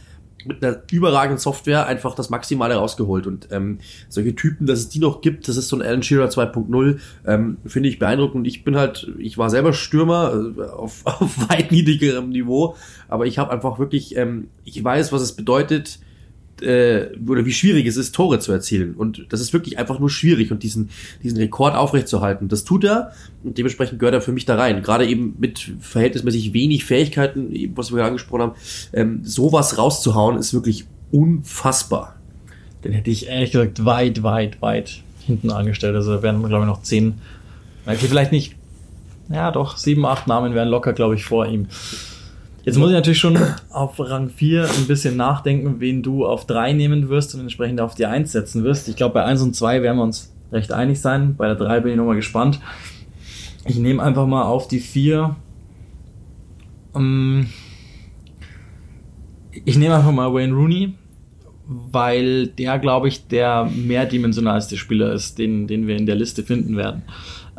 mit 0.46 0.64
einer 0.64 0.82
überragenden 0.92 1.38
Software 1.38 1.86
einfach 1.86 2.16
das 2.16 2.30
Maximale 2.30 2.76
rausgeholt. 2.76 3.28
Und 3.28 3.48
ähm, 3.52 3.80
solche 4.10 4.36
Typen, 4.36 4.68
dass 4.68 4.80
es 4.80 4.90
die 4.90 5.00
noch 5.00 5.22
gibt, 5.22 5.48
das 5.48 5.58
ist 5.58 5.70
so 5.70 5.76
ein 5.76 5.82
Alan 5.82 6.04
Shearer 6.04 6.28
2.0, 6.28 7.00
ähm, 7.26 7.58
finde 7.66 7.90
ich 7.90 8.00
beeindruckend. 8.00 8.48
Ich 8.48 8.64
bin 8.64 8.76
halt, 8.76 9.12
ich 9.18 9.38
war 9.38 9.50
selber 9.50 9.74
Stürmer 9.74 10.54
äh, 10.58 10.62
auf, 10.62 11.02
auf 11.06 11.50
weit 11.50 11.72
niedrigerem 11.72 12.30
Niveau, 12.30 12.76
aber 13.08 13.26
ich 13.26 13.38
habe 13.38 13.52
einfach 13.52 13.80
wirklich, 13.80 14.16
ähm, 14.18 14.48
ich 14.64 14.84
weiß, 14.84 15.12
was 15.12 15.22
es 15.22 15.34
bedeutet, 15.34 16.00
äh, 16.62 17.08
oder 17.28 17.46
wie 17.46 17.54
schwierig 17.54 17.86
es 17.88 17.98
ist, 17.98 18.14
Tore 18.14 18.40
zu 18.40 18.52
erzielen. 18.52 18.94
Und 18.96 19.26
das 19.30 19.42
ist 19.42 19.54
wirklich 19.54 19.78
einfach 19.78 20.00
nur 20.00 20.10
schwierig 20.10 20.52
und 20.52 20.64
diesen, 20.64 20.90
diesen 21.24 21.38
Rekord 21.38 21.76
aufrechtzuerhalten. 21.76 22.48
Das 22.48 22.64
tut 22.64 22.84
er 22.84 23.12
und 23.44 23.58
dementsprechend 23.58 24.00
gehört 24.00 24.16
er 24.16 24.22
für 24.22 24.32
mich 24.32 24.46
da 24.46 24.56
rein. 24.56 24.84
Gerade 24.84 25.08
eben 25.08 25.36
mit 25.40 25.72
verhältnismäßig 25.80 26.54
wenig 26.54 26.86
Fähigkeiten, 26.86 27.72
was 27.76 27.94
wir 27.94 28.06
angesprochen 28.06 28.42
haben, 28.42 28.56
ähm, 28.94 29.20
sowas 29.24 29.78
rauszuhauen, 29.78 30.38
ist 30.38 30.54
wirklich 30.54 30.86
unfassbar. 31.12 32.16
Den 32.84 32.92
hätte 32.92 33.10
ich 33.10 33.28
ehrlich 33.28 33.52
gesagt 33.52 33.86
weit, 33.86 34.24
weit, 34.24 34.62
weit 34.62 35.02
hinten 35.26 35.52
angestellt. 35.52 35.96
Also 35.96 36.16
da 36.16 36.24
wären, 36.24 36.44
glaube 36.44 36.66
ich, 36.66 36.68
noch 36.68 36.82
zehn, 36.82 37.16
okay, 37.86 38.08
vielleicht 38.08 38.32
nicht, 38.32 38.56
ja 39.30 39.52
doch, 39.52 39.78
sieben, 39.78 40.06
acht 40.06 40.28
Namen 40.28 40.54
wären 40.54 40.68
locker, 40.68 40.94
glaube 40.94 41.16
ich, 41.16 41.24
vor 41.24 41.46
ihm. 41.46 41.68
Jetzt 42.64 42.78
muss 42.78 42.90
ich 42.90 42.96
natürlich 42.96 43.20
schon 43.20 43.38
auf 43.70 44.00
Rang 44.00 44.30
4 44.30 44.64
ein 44.64 44.88
bisschen 44.88 45.18
nachdenken, 45.18 45.80
wen 45.80 46.02
du 46.02 46.26
auf 46.26 46.46
3 46.46 46.74
nehmen 46.74 47.10
wirst 47.10 47.36
und 47.36 47.42
entsprechend 47.42 47.82
auf 47.82 47.96
die 47.96 48.06
1 48.06 48.32
setzen 48.32 48.64
wirst. 48.64 48.88
Ich 48.88 48.96
glaube, 48.96 49.16
bei 49.16 49.26
1 49.26 49.42
und 49.42 49.56
2 49.56 49.82
werden 49.82 49.98
wir 49.98 50.04
uns 50.04 50.34
recht 50.52 50.72
einig 50.72 51.02
sein. 51.02 51.36
Bei 51.36 51.48
der 51.48 51.56
3 51.56 51.82
bin 51.82 51.92
ich 51.92 51.98
nochmal 51.98 52.16
gespannt. 52.16 52.60
Ich 53.66 53.78
nehme 53.78 54.02
einfach 54.02 54.28
mal 54.28 54.44
auf 54.44 54.68
die 54.68 54.80
4. 54.80 55.36
Ähm, 56.96 57.48
ich 59.66 59.78
nehme 59.78 59.96
einfach 59.96 60.12
mal 60.12 60.34
Wayne 60.34 60.54
Rooney, 60.54 60.94
weil 61.68 62.48
der, 62.48 62.80
glaube 62.80 63.08
ich, 63.08 63.28
der 63.28 63.70
mehrdimensionalste 63.74 64.78
Spieler 64.78 65.12
ist, 65.12 65.38
den, 65.38 65.68
den 65.68 65.88
wir 65.88 65.98
in 65.98 66.06
der 66.06 66.16
Liste 66.16 66.44
finden 66.44 66.78
werden. 66.78 67.04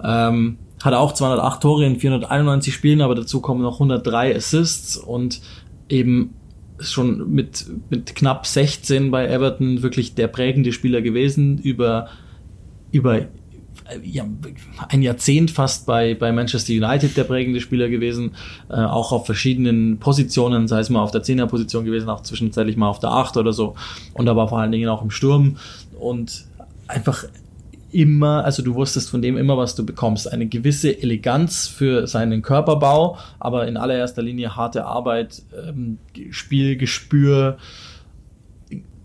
Ähm, 0.02 0.58
hat 0.84 0.92
auch 0.92 1.12
208 1.12 1.62
Tore 1.62 1.86
in 1.86 1.98
491 1.98 2.74
Spielen, 2.74 3.00
aber 3.00 3.14
dazu 3.14 3.40
kommen 3.40 3.62
noch 3.62 3.74
103 3.74 4.36
Assists 4.36 4.98
und 4.98 5.40
eben 5.88 6.34
schon 6.78 7.32
mit, 7.32 7.66
mit 7.88 8.14
knapp 8.14 8.46
16 8.46 9.10
bei 9.10 9.26
Everton 9.26 9.82
wirklich 9.82 10.14
der 10.14 10.28
prägende 10.28 10.72
Spieler 10.72 11.00
gewesen, 11.00 11.56
über, 11.58 12.08
über 12.92 13.22
ja, 14.02 14.26
ein 14.88 15.02
Jahrzehnt 15.02 15.50
fast 15.50 15.86
bei, 15.86 16.14
bei 16.14 16.32
Manchester 16.32 16.72
United 16.72 17.16
der 17.16 17.24
prägende 17.24 17.60
Spieler 17.60 17.88
gewesen, 17.88 18.32
äh, 18.68 18.74
auch 18.74 19.12
auf 19.12 19.24
verschiedenen 19.24 19.98
Positionen, 19.98 20.68
sei 20.68 20.80
es 20.80 20.90
mal 20.90 21.02
auf 21.02 21.12
der 21.12 21.22
10er 21.22 21.46
Position 21.46 21.86
gewesen, 21.86 22.10
auch 22.10 22.22
zwischenzeitlich 22.22 22.76
mal 22.76 22.88
auf 22.88 22.98
der 22.98 23.10
8 23.10 23.38
oder 23.38 23.54
so 23.54 23.74
und 24.12 24.28
aber 24.28 24.48
vor 24.48 24.58
allen 24.58 24.72
Dingen 24.72 24.88
auch 24.88 25.02
im 25.02 25.10
Sturm 25.10 25.56
und 25.98 26.44
einfach 26.88 27.24
immer, 27.94 28.44
also 28.44 28.62
du 28.62 28.74
wusstest 28.74 29.08
von 29.08 29.22
dem 29.22 29.36
immer, 29.36 29.56
was 29.56 29.74
du 29.74 29.86
bekommst. 29.86 30.30
Eine 30.30 30.46
gewisse 30.46 31.00
Eleganz 31.00 31.68
für 31.68 32.06
seinen 32.06 32.42
Körperbau, 32.42 33.18
aber 33.38 33.66
in 33.66 33.76
allererster 33.76 34.22
Linie 34.22 34.56
harte 34.56 34.84
Arbeit, 34.84 35.42
ähm, 35.66 35.98
Spielgespür, 36.30 37.56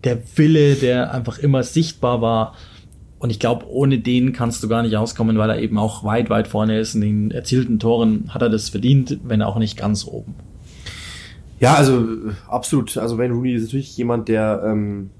der 0.04 0.18
Wille, 0.36 0.74
der 0.74 1.12
einfach 1.12 1.38
immer 1.38 1.62
sichtbar 1.62 2.20
war. 2.20 2.54
Und 3.18 3.30
ich 3.30 3.38
glaube, 3.38 3.66
ohne 3.68 3.98
den 3.98 4.32
kannst 4.32 4.62
du 4.62 4.68
gar 4.68 4.82
nicht 4.82 4.96
auskommen, 4.96 5.38
weil 5.38 5.50
er 5.50 5.60
eben 5.60 5.78
auch 5.78 6.04
weit, 6.04 6.30
weit 6.30 6.48
vorne 6.48 6.78
ist. 6.80 6.94
In 6.94 7.02
den 7.02 7.30
erzielten 7.30 7.78
Toren 7.78 8.30
hat 8.32 8.42
er 8.42 8.48
das 8.48 8.70
verdient, 8.70 9.20
wenn 9.24 9.42
auch 9.42 9.58
nicht 9.58 9.76
ganz 9.76 10.06
oben. 10.06 10.34
Ja, 11.60 11.74
also 11.74 12.02
absolut. 12.48 12.96
Also 12.96 13.18
Wayne 13.18 13.34
Rooney 13.34 13.52
ist 13.52 13.64
natürlich 13.64 13.94
jemand, 13.96 14.28
der 14.28 14.62
ähm, 14.66 15.10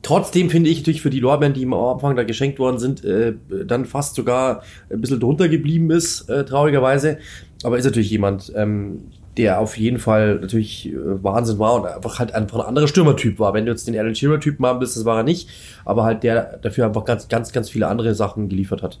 Trotzdem 0.00 0.48
finde 0.48 0.70
ich 0.70 0.78
natürlich 0.78 1.02
für 1.02 1.10
die 1.10 1.20
Lorbeeren, 1.20 1.54
die 1.54 1.64
am 1.64 1.74
Anfang 1.74 2.16
da 2.16 2.22
geschenkt 2.24 2.58
worden 2.58 2.78
sind, 2.78 3.04
äh, 3.04 3.34
dann 3.66 3.84
fast 3.84 4.14
sogar 4.14 4.62
ein 4.90 5.00
bisschen 5.00 5.20
drunter 5.20 5.48
geblieben 5.48 5.90
ist, 5.90 6.28
äh, 6.30 6.44
traurigerweise. 6.44 7.18
Aber 7.62 7.78
ist 7.78 7.84
natürlich 7.84 8.10
jemand, 8.10 8.52
ähm, 8.56 9.04
der 9.36 9.60
auf 9.60 9.78
jeden 9.78 9.98
Fall 9.98 10.40
natürlich 10.40 10.92
äh, 10.92 11.22
Wahnsinn 11.22 11.58
war 11.58 11.74
und 11.74 11.86
einfach 11.86 12.18
halt 12.18 12.34
einfach 12.34 12.60
ein 12.60 12.66
anderer 12.66 12.86
Stürmertyp 12.86 13.38
war. 13.38 13.54
Wenn 13.54 13.64
du 13.64 13.72
jetzt 13.72 13.86
den 13.86 13.96
Alan 13.96 14.14
Shearer 14.14 14.40
Typen 14.40 14.66
haben 14.66 14.80
willst, 14.80 14.96
das 14.96 15.06
war 15.06 15.18
er 15.18 15.22
nicht, 15.22 15.48
aber 15.86 16.04
halt 16.04 16.22
der 16.22 16.58
dafür 16.58 16.86
einfach 16.86 17.04
ganz, 17.04 17.28
ganz, 17.28 17.52
ganz 17.52 17.70
viele 17.70 17.86
andere 17.86 18.14
Sachen 18.14 18.50
geliefert 18.50 18.82
hat. 18.82 18.98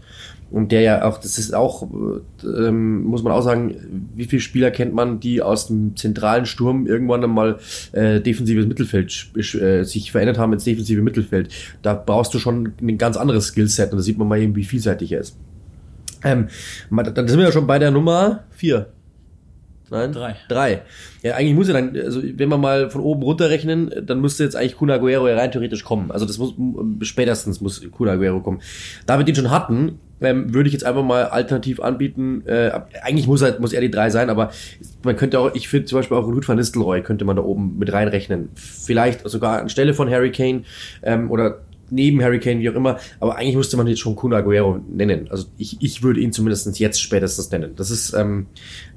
Und 0.50 0.72
der 0.72 0.80
ja 0.80 1.04
auch, 1.04 1.18
das 1.18 1.38
ist 1.38 1.54
auch, 1.54 1.82
äh, 2.42 2.46
ähm, 2.46 3.02
muss 3.04 3.22
man 3.22 3.32
auch 3.32 3.42
sagen, 3.42 4.08
wie 4.14 4.24
viele 4.24 4.40
Spieler 4.40 4.70
kennt 4.70 4.94
man, 4.94 5.20
die 5.20 5.42
aus 5.42 5.66
dem 5.66 5.96
zentralen 5.96 6.46
Sturm 6.46 6.86
irgendwann 6.86 7.22
einmal 7.22 7.58
äh, 7.92 8.20
defensives 8.20 8.66
Mittelfeld 8.66 9.32
äh, 9.36 9.84
sich 9.84 10.12
verändert 10.12 10.38
haben 10.38 10.54
ins 10.54 10.64
defensive 10.64 11.02
Mittelfeld. 11.02 11.50
Da 11.82 11.92
brauchst 11.92 12.32
du 12.32 12.38
schon 12.38 12.72
ein 12.80 12.96
ganz 12.96 13.18
anderes 13.18 13.48
Skillset 13.48 13.92
und 13.92 13.98
da 13.98 14.02
sieht 14.02 14.16
man 14.16 14.28
mal 14.28 14.40
eben, 14.40 14.56
wie 14.56 14.64
vielseitig 14.64 15.12
er 15.12 15.20
ist. 15.20 15.36
Ähm, 16.24 16.48
dann 16.90 17.28
sind 17.28 17.38
wir 17.38 17.46
ja 17.46 17.52
schon 17.52 17.66
bei 17.66 17.78
der 17.78 17.90
Nummer 17.90 18.44
vier. 18.50 18.86
Nein? 19.92 20.12
Drei. 20.12 20.36
Drei. 20.48 20.82
Ja, 21.22 21.34
eigentlich 21.34 21.54
muss 21.54 21.68
ja 21.68 21.74
dann, 21.74 21.94
also 21.94 22.22
wenn 22.22 22.48
wir 22.48 22.56
mal 22.56 22.88
von 22.88 23.02
oben 23.02 23.22
runter 23.22 23.50
rechnen, 23.50 23.92
dann 24.06 24.22
müsste 24.22 24.42
jetzt 24.42 24.56
eigentlich 24.56 24.76
Kun 24.76 24.90
Aguero 24.90 25.28
ja 25.28 25.36
rein 25.36 25.52
theoretisch 25.52 25.84
kommen. 25.84 26.10
Also 26.10 26.24
das 26.24 26.38
muss, 26.38 26.54
spätestens 27.02 27.60
muss 27.60 27.82
Kun 27.90 28.08
Aguero 28.08 28.40
kommen. 28.40 28.62
Da 29.04 29.18
wir 29.18 29.24
den 29.26 29.34
schon 29.34 29.50
hatten, 29.50 29.98
ähm, 30.22 30.54
würde 30.54 30.68
ich 30.68 30.72
jetzt 30.72 30.84
einfach 30.84 31.04
mal 31.04 31.24
alternativ 31.24 31.78
anbieten. 31.78 32.42
Äh, 32.46 32.70
eigentlich 33.02 33.26
muss 33.26 33.42
er, 33.42 33.60
muss 33.60 33.74
er 33.74 33.82
die 33.82 33.90
drei 33.90 34.08
sein, 34.08 34.30
aber 34.30 34.50
man 35.02 35.16
könnte 35.16 35.38
auch, 35.38 35.54
ich 35.54 35.68
finde 35.68 35.84
zum 35.84 35.98
Beispiel 35.98 36.16
auch 36.16 36.24
Ruud 36.24 36.48
van 36.48 36.56
Nistelrooy 36.56 37.02
könnte 37.02 37.26
man 37.26 37.36
da 37.36 37.42
oben 37.42 37.78
mit 37.78 37.92
reinrechnen. 37.92 38.48
Vielleicht 38.54 39.28
sogar 39.28 39.60
anstelle 39.60 39.92
von 39.92 40.08
Harry 40.08 40.32
Kane 40.32 40.62
ähm, 41.02 41.30
oder 41.30 41.58
neben 41.92 42.22
Hurricane, 42.22 42.60
wie 42.60 42.70
auch 42.70 42.74
immer, 42.74 42.98
aber 43.20 43.36
eigentlich 43.36 43.56
müsste 43.56 43.76
man 43.76 43.86
jetzt 43.86 44.00
schon 44.00 44.16
Kun 44.16 44.32
Aguero 44.32 44.80
nennen. 44.88 45.28
Also 45.30 45.46
ich, 45.58 45.76
ich 45.80 46.02
würde 46.02 46.20
ihn 46.20 46.32
zumindest 46.32 46.78
jetzt 46.78 47.00
spätestens 47.00 47.50
nennen. 47.50 47.72
Das 47.76 47.90
ist 47.90 48.14
ähm, 48.14 48.46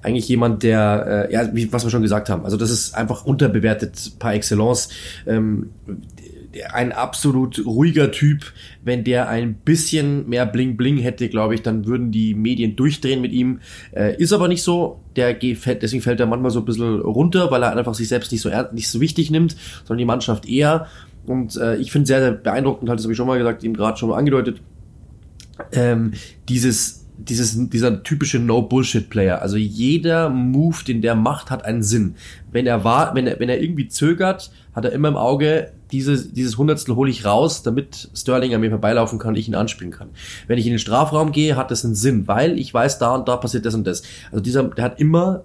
eigentlich 0.01 0.27
jemand, 0.27 0.63
der, 0.63 1.27
äh, 1.29 1.33
ja, 1.33 1.53
wie, 1.53 1.71
was 1.71 1.83
wir 1.83 1.91
schon 1.91 2.01
gesagt 2.01 2.29
haben, 2.29 2.45
also 2.45 2.57
das 2.57 2.71
ist 2.71 2.95
einfach 2.95 3.25
unterbewertet 3.25 4.13
par 4.19 4.33
excellence. 4.33 4.89
Ähm, 5.27 5.69
ein 6.73 6.91
absolut 6.91 7.65
ruhiger 7.65 8.11
Typ. 8.11 8.53
Wenn 8.83 9.03
der 9.03 9.29
ein 9.29 9.55
bisschen 9.55 10.29
mehr 10.29 10.45
Bling 10.45 10.77
Bling 10.77 10.97
hätte, 10.97 11.29
glaube 11.29 11.55
ich, 11.55 11.61
dann 11.61 11.85
würden 11.85 12.11
die 12.11 12.33
Medien 12.33 12.75
durchdrehen 12.75 13.21
mit 13.21 13.31
ihm. 13.31 13.59
Äh, 13.91 14.15
ist 14.17 14.33
aber 14.33 14.47
nicht 14.47 14.63
so. 14.63 15.01
Der 15.15 15.33
geht, 15.33 15.65
deswegen 15.81 16.01
fällt 16.01 16.19
er 16.19 16.25
manchmal 16.25 16.51
so 16.51 16.59
ein 16.59 16.65
bisschen 16.65 17.01
runter, 17.01 17.51
weil 17.51 17.63
er 17.63 17.75
einfach 17.75 17.93
sich 17.93 18.07
selbst 18.07 18.31
nicht 18.31 18.41
so 18.41 18.49
nicht 18.73 18.89
so 18.89 19.01
wichtig 19.01 19.31
nimmt, 19.31 19.55
sondern 19.83 19.99
die 19.99 20.05
Mannschaft 20.05 20.47
eher. 20.47 20.87
Und 21.27 21.55
äh, 21.57 21.77
ich 21.77 21.91
finde 21.91 22.07
sehr, 22.07 22.19
sehr 22.19 22.31
beeindruckend, 22.31 22.89
halt, 22.89 22.99
das 22.99 23.05
habe 23.05 23.13
ich 23.13 23.17
schon 23.17 23.27
mal 23.27 23.37
gesagt, 23.37 23.63
ihm 23.63 23.73
gerade 23.73 23.97
schon 23.97 24.09
mal 24.09 24.17
angedeutet, 24.17 24.61
ähm, 25.71 26.13
dieses, 26.49 27.05
dieses, 27.17 27.69
dieser 27.69 28.03
typische 28.03 28.39
No-Bullshit-Player. 28.39 29.41
Also 29.41 29.57
jeder 29.57 30.29
Move, 30.29 30.83
den 30.85 31.01
der 31.01 31.15
macht, 31.15 31.49
hat 31.49 31.65
einen 31.65 31.83
Sinn. 31.83 32.15
Wenn 32.51 32.67
er 32.67 32.83
war, 32.83 33.15
wenn 33.15 33.27
er, 33.27 33.39
wenn 33.39 33.49
er 33.49 33.61
irgendwie 33.61 33.87
zögert, 33.87 34.51
hat 34.73 34.85
er 34.85 34.91
immer 34.91 35.07
im 35.07 35.15
Auge, 35.15 35.71
dieses, 35.91 36.33
dieses 36.33 36.57
Hundertstel 36.57 36.95
hole 36.95 37.09
ich 37.09 37.25
raus, 37.25 37.63
damit 37.63 38.09
Sterling 38.13 38.53
an 38.53 38.61
mir 38.61 38.69
vorbeilaufen 38.69 39.19
kann, 39.19 39.35
ich 39.35 39.47
ihn 39.47 39.55
anspielen 39.55 39.91
kann. 39.91 40.09
Wenn 40.47 40.57
ich 40.57 40.65
in 40.65 40.73
den 40.73 40.79
Strafraum 40.79 41.31
gehe, 41.31 41.55
hat 41.55 41.71
das 41.71 41.85
einen 41.85 41.95
Sinn, 41.95 42.27
weil 42.27 42.59
ich 42.59 42.73
weiß, 42.73 42.99
da 42.99 43.15
und 43.15 43.27
da 43.27 43.37
passiert 43.37 43.65
das 43.65 43.75
und 43.75 43.85
das. 43.87 44.03
Also 44.31 44.43
dieser, 44.43 44.63
der 44.63 44.83
hat 44.83 44.99
immer 44.99 45.43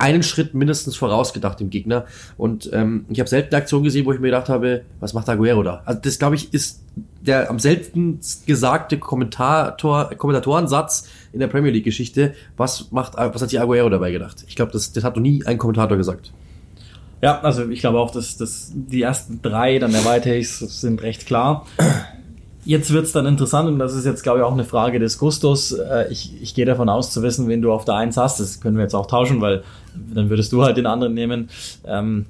einen 0.00 0.22
Schritt 0.22 0.54
mindestens 0.54 0.96
vorausgedacht 0.96 1.60
dem 1.60 1.70
Gegner. 1.70 2.06
Und 2.36 2.70
ähm, 2.72 3.04
ich 3.10 3.20
habe 3.20 3.28
selten 3.28 3.54
eine 3.54 3.62
Aktion 3.62 3.82
gesehen, 3.82 4.06
wo 4.06 4.12
ich 4.12 4.18
mir 4.18 4.28
gedacht 4.28 4.48
habe, 4.48 4.82
was 4.98 5.12
macht 5.12 5.28
Aguero 5.28 5.62
da? 5.62 5.82
Also 5.84 6.00
das, 6.02 6.18
glaube 6.18 6.36
ich, 6.36 6.52
ist 6.54 6.82
der 7.20 7.50
am 7.50 7.58
selten 7.58 8.18
gesagte 8.46 8.98
Kommentator, 8.98 10.10
Kommentatorensatz 10.16 11.08
in 11.32 11.40
der 11.40 11.48
Premier 11.48 11.70
League-Geschichte. 11.70 12.34
Was 12.56 12.88
was 12.90 13.12
hat 13.14 13.50
sich 13.50 13.60
Aguero 13.60 13.90
dabei 13.90 14.10
gedacht? 14.10 14.44
Ich 14.48 14.56
glaube, 14.56 14.72
das, 14.72 14.92
das 14.92 15.04
hat 15.04 15.16
noch 15.16 15.22
nie 15.22 15.44
ein 15.44 15.58
Kommentator 15.58 15.96
gesagt. 15.96 16.32
Ja, 17.22 17.40
also 17.40 17.68
ich 17.68 17.80
glaube 17.80 17.98
auch, 17.98 18.10
dass, 18.10 18.38
dass 18.38 18.72
die 18.74 19.02
ersten 19.02 19.42
drei, 19.42 19.78
dann 19.78 19.94
erweitere 19.94 20.36
ich 20.36 20.50
sind 20.50 21.02
recht 21.02 21.26
klar. 21.26 21.66
Jetzt 22.64 22.92
wird's 22.92 23.12
dann 23.12 23.26
interessant 23.26 23.68
und 23.68 23.78
das 23.78 23.94
ist 23.94 24.04
jetzt, 24.04 24.22
glaube 24.22 24.40
ich, 24.40 24.44
auch 24.44 24.52
eine 24.52 24.64
Frage 24.64 24.98
des 24.98 25.18
Gustos. 25.18 25.72
Äh, 25.72 26.10
ich, 26.10 26.42
ich 26.42 26.54
gehe 26.54 26.66
davon 26.66 26.88
aus 26.88 27.10
zu 27.10 27.22
wissen, 27.22 27.48
wen 27.48 27.62
du 27.62 27.72
auf 27.72 27.84
der 27.84 27.94
Eins 27.94 28.16
hast. 28.16 28.38
Das 28.38 28.60
können 28.60 28.76
wir 28.76 28.82
jetzt 28.82 28.94
auch 28.94 29.06
tauschen, 29.06 29.40
weil 29.40 29.62
dann 30.14 30.28
würdest 30.28 30.52
du 30.52 30.62
halt 30.62 30.76
den 30.76 30.86
anderen 30.86 31.14
nehmen. 31.14 31.48
Ähm, 31.86 32.26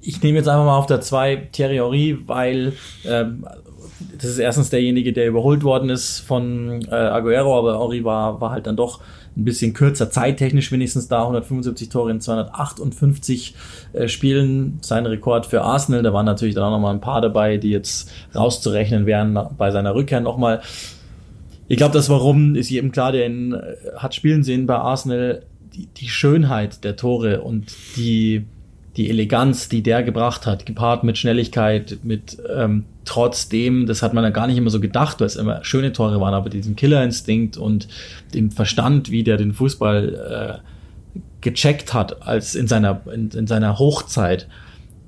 ich 0.00 0.22
nehme 0.22 0.38
jetzt 0.38 0.48
einfach 0.48 0.64
mal 0.64 0.76
auf 0.76 0.86
der 0.86 1.00
zwei 1.00 1.48
Thierry 1.52 1.76
Henry, 1.76 2.18
weil 2.26 2.74
ähm, 3.04 3.44
das 4.16 4.30
ist 4.30 4.38
erstens 4.38 4.70
derjenige, 4.70 5.12
der 5.12 5.26
überholt 5.26 5.64
worden 5.64 5.90
ist 5.90 6.20
von 6.20 6.82
äh, 6.90 6.94
Aguero, 6.94 7.58
aber 7.58 7.78
Henry 7.78 8.04
war, 8.04 8.40
war 8.40 8.50
halt 8.50 8.66
dann 8.66 8.76
doch 8.76 9.00
ein 9.36 9.44
bisschen 9.44 9.74
kürzer, 9.74 10.10
zeittechnisch 10.10 10.72
wenigstens 10.72 11.08
da, 11.08 11.22
175 11.22 11.88
Tore 11.88 12.10
in 12.10 12.20
258 12.20 13.54
äh, 13.92 14.08
Spielen, 14.08 14.78
sein 14.80 15.04
Rekord 15.06 15.46
für 15.46 15.62
Arsenal, 15.62 16.02
da 16.02 16.12
waren 16.12 16.26
natürlich 16.26 16.54
dann 16.54 16.64
auch 16.64 16.70
nochmal 16.70 16.94
ein 16.94 17.00
paar 17.00 17.20
dabei, 17.20 17.58
die 17.58 17.70
jetzt 17.70 18.10
rauszurechnen 18.34 19.06
wären 19.06 19.38
bei 19.58 19.70
seiner 19.70 19.94
Rückkehr 19.94 20.20
nochmal. 20.20 20.62
Ich 21.68 21.76
glaube, 21.76 21.92
das 21.92 22.08
Warum 22.08 22.54
ist 22.54 22.70
jedem 22.70 22.92
klar, 22.92 23.12
der 23.12 23.26
ihn 23.26 23.52
äh, 23.52 23.76
hat 23.96 24.14
spielen 24.14 24.42
sehen 24.42 24.66
bei 24.66 24.76
Arsenal, 24.76 25.42
die, 25.74 25.86
die 25.86 26.08
Schönheit 26.08 26.84
der 26.84 26.96
Tore 26.96 27.42
und 27.42 27.72
die 27.96 28.46
die 28.96 29.10
Eleganz, 29.10 29.68
die 29.68 29.82
der 29.82 30.02
gebracht 30.02 30.46
hat, 30.46 30.64
gepaart 30.64 31.04
mit 31.04 31.18
Schnelligkeit, 31.18 31.98
mit 32.02 32.38
ähm, 32.54 32.84
trotzdem, 33.04 33.86
das 33.86 34.02
hat 34.02 34.14
man 34.14 34.24
ja 34.24 34.30
gar 34.30 34.46
nicht 34.46 34.56
immer 34.56 34.70
so 34.70 34.80
gedacht, 34.80 35.20
weil 35.20 35.26
es 35.26 35.36
immer 35.36 35.62
schöne 35.64 35.92
Tore 35.92 36.20
waren, 36.20 36.34
aber 36.34 36.48
diesem 36.48 36.76
Killerinstinkt 36.76 37.56
und 37.58 37.88
dem 38.32 38.50
Verstand, 38.50 39.10
wie 39.10 39.22
der 39.22 39.36
den 39.36 39.52
Fußball 39.52 40.62
äh, 40.62 41.20
gecheckt 41.42 41.92
hat, 41.92 42.22
als 42.26 42.54
in 42.54 42.68
seiner, 42.68 43.02
in, 43.12 43.30
in 43.30 43.46
seiner 43.46 43.78
Hochzeit, 43.78 44.48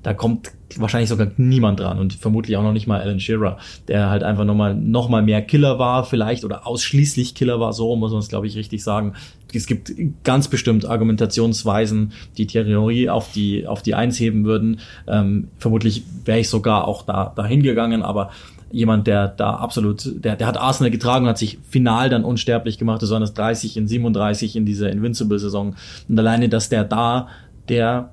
da 0.02 0.12
kommt 0.12 0.52
wahrscheinlich 0.76 1.08
sogar 1.08 1.28
niemand 1.36 1.80
dran 1.80 1.98
und 1.98 2.14
vermutlich 2.14 2.56
auch 2.56 2.62
noch 2.62 2.72
nicht 2.72 2.86
mal 2.86 3.00
Alan 3.00 3.20
Shearer, 3.20 3.58
der 3.88 4.10
halt 4.10 4.22
einfach 4.22 4.44
nochmal 4.44 4.74
noch 4.74 5.08
mal 5.08 5.22
mehr 5.22 5.42
Killer 5.42 5.78
war 5.78 6.04
vielleicht 6.04 6.44
oder 6.44 6.66
ausschließlich 6.66 7.34
Killer 7.34 7.60
war, 7.60 7.72
so 7.72 7.96
muss 7.96 8.12
man 8.12 8.20
es 8.20 8.28
glaube 8.28 8.46
ich 8.46 8.56
richtig 8.56 8.82
sagen. 8.82 9.14
Es 9.54 9.66
gibt 9.66 9.92
ganz 10.24 10.48
bestimmt 10.48 10.84
Argumentationsweisen, 10.84 12.12
die 12.36 12.46
Henry 12.46 13.08
auf 13.08 13.32
die, 13.32 13.66
auf 13.66 13.80
die 13.82 13.94
Eins 13.94 14.20
heben 14.20 14.44
würden. 14.44 14.80
Ähm, 15.06 15.48
vermutlich 15.58 16.02
wäre 16.24 16.40
ich 16.40 16.50
sogar 16.50 16.86
auch 16.86 17.02
da, 17.02 17.32
da 17.34 17.46
hingegangen, 17.46 18.02
aber 18.02 18.30
jemand, 18.70 19.06
der 19.06 19.28
da 19.28 19.54
absolut, 19.54 20.22
der, 20.22 20.36
der 20.36 20.46
hat 20.46 20.58
Arsenal 20.58 20.90
getragen, 20.90 21.26
hat 21.26 21.38
sich 21.38 21.58
final 21.68 22.10
dann 22.10 22.24
unsterblich 22.24 22.78
gemacht, 22.78 23.00
besonders 23.00 23.34
30 23.34 23.76
in 23.76 23.88
37 23.88 24.56
in 24.56 24.66
dieser 24.66 24.90
Invincible-Saison. 24.90 25.76
Und 26.08 26.18
alleine, 26.18 26.48
dass 26.48 26.68
der 26.68 26.84
da 26.84 27.28
der 27.68 28.10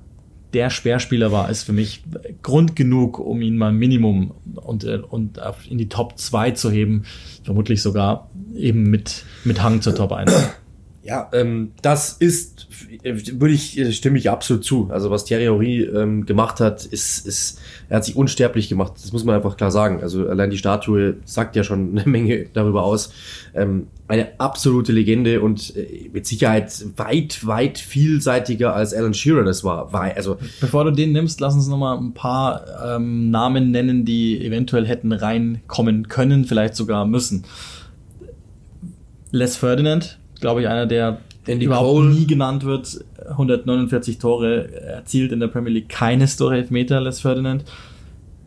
der 0.55 0.69
Speerspieler 0.69 1.31
war, 1.33 1.49
ist 1.49 1.63
für 1.63 1.73
mich 1.73 2.01
Grund 2.41 2.75
genug, 2.75 3.19
um 3.19 3.41
ihn 3.41 3.57
mal 3.57 3.73
Minimum 3.73 4.31
und, 4.55 4.85
äh, 4.85 5.01
und 5.07 5.37
in 5.69 5.77
die 5.77 5.89
Top 5.89 6.17
2 6.17 6.51
zu 6.51 6.71
heben. 6.71 7.03
Vermutlich 7.43 7.81
sogar 7.81 8.31
eben 8.55 8.83
mit, 8.83 9.25
mit 9.43 9.61
Hang 9.61 9.81
zur 9.81 9.95
Top 9.95 10.13
1. 10.13 10.31
Ja, 11.05 11.29
ähm, 11.33 11.73
das 11.83 12.13
ist, 12.13 12.67
würde 13.03 13.53
ich, 13.53 13.77
äh, 13.77 13.91
stimme 13.91 14.17
ich 14.17 14.31
absolut 14.31 14.65
zu. 14.65 14.89
Also 14.91 15.11
was 15.11 15.23
Thierry 15.23 15.43
Henry 15.43 15.83
ähm, 15.83 16.25
gemacht 16.25 16.59
hat, 16.59 16.83
ist, 16.83 17.27
ist, 17.27 17.59
er 17.89 17.97
hat 17.97 18.05
sich 18.05 18.15
unsterblich 18.15 18.69
gemacht. 18.69 18.93
Das 18.95 19.13
muss 19.13 19.23
man 19.23 19.35
einfach 19.35 19.55
klar 19.55 19.69
sagen. 19.69 20.01
Also 20.01 20.27
allein 20.27 20.49
die 20.49 20.57
Statue 20.57 21.17
sagt 21.23 21.55
ja 21.55 21.63
schon 21.63 21.91
eine 21.95 22.09
Menge 22.09 22.47
darüber 22.53 22.81
aus. 22.81 23.13
Ähm, 23.53 23.85
eine 24.07 24.39
absolute 24.39 24.93
Legende 24.93 25.41
und 25.41 25.75
äh, 25.75 26.09
mit 26.11 26.25
Sicherheit 26.25 26.73
weit, 26.97 27.45
weit 27.45 27.77
vielseitiger 27.77 28.75
als 28.75 28.91
Alan 28.91 29.13
Shearer 29.13 29.43
das 29.43 29.63
war. 29.63 29.93
war 29.93 30.11
also 30.15 30.37
Bevor 30.59 30.85
du 30.85 30.91
den 30.91 31.11
nimmst, 31.11 31.39
lass 31.39 31.53
uns 31.53 31.67
noch 31.67 31.77
mal 31.77 31.99
ein 31.99 32.15
paar 32.15 32.95
ähm, 32.95 33.29
Namen 33.29 33.69
nennen, 33.69 34.05
die 34.05 34.43
eventuell 34.43 34.87
hätten 34.87 35.11
reinkommen 35.11 36.07
können, 36.07 36.45
vielleicht 36.45 36.75
sogar 36.75 37.05
müssen. 37.05 37.45
Les 39.29 39.55
Ferdinand, 39.55 40.17
glaube 40.45 40.61
ich, 40.61 40.67
einer, 40.67 40.85
der 40.85 41.17
Andy 41.47 41.65
überhaupt 41.65 41.87
Cole. 41.89 42.09
nie 42.09 42.27
genannt 42.27 42.63
wird. 42.65 43.03
149 43.29 44.19
Tore 44.19 44.71
erzielt 44.73 45.31
in 45.31 45.39
der 45.39 45.47
Premier 45.47 45.71
League, 45.73 45.89
keines 45.89 46.37
Tore 46.37 46.55
Elfmeter, 46.57 47.01
Les 47.01 47.19
Ferdinand. 47.21 47.65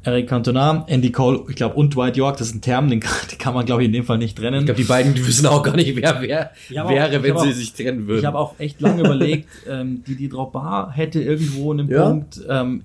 Eric 0.05 0.29
Cantona, 0.29 0.85
Andy 0.87 1.11
Cole, 1.11 1.41
ich 1.49 1.57
glaube, 1.57 1.75
und 1.75 1.95
Dwight 1.95 2.17
York, 2.17 2.37
das 2.39 2.49
ist 2.49 2.55
ein 2.55 2.61
Term, 2.61 2.89
den 2.89 3.01
kann, 3.01 3.13
den 3.31 3.39
kann 3.39 3.53
man, 3.53 3.67
glaube 3.67 3.83
ich, 3.83 3.87
in 3.87 3.93
dem 3.93 4.05
Fall 4.05 4.17
nicht 4.19 4.39
trennen. 4.39 4.61
ich 4.61 4.65
glaube, 4.67 4.81
die 4.81 4.87
beiden 4.87 5.13
die 5.15 5.27
wissen 5.27 5.45
auch 5.47 5.63
gar 5.63 5.75
nicht, 5.77 5.95
wer 5.97 6.21
wer 6.23 6.85
auch- 6.85 6.89
wäre, 6.91 7.17
ich 7.17 7.23
wenn 7.25 7.37
sie 7.39 7.49
auch- 7.49 7.53
sich 7.53 7.73
trennen 7.75 8.07
würden. 8.07 8.21
Ich 8.21 8.25
habe 8.25 8.39
auch 8.39 8.55
echt 8.59 8.81
lange 8.81 9.01
überlegt, 9.01 9.49
ähm, 9.69 10.05
die 10.07 10.15
die 10.15 10.29
Drogba 10.29 10.91
hätte 10.93 11.21
irgendwo 11.21 11.73
einen 11.73 11.89
Ja. 11.91 12.05
Punkt. 12.09 12.41
Ähm, 12.49 12.85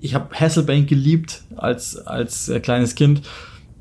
ich 0.00 0.14
habe 0.14 0.26
Hasselbank 0.38 0.88
geliebt 0.88 1.42
als 1.56 1.96
als 2.06 2.48
äh, 2.50 2.60
kleines 2.60 2.94
Kind. 2.94 3.22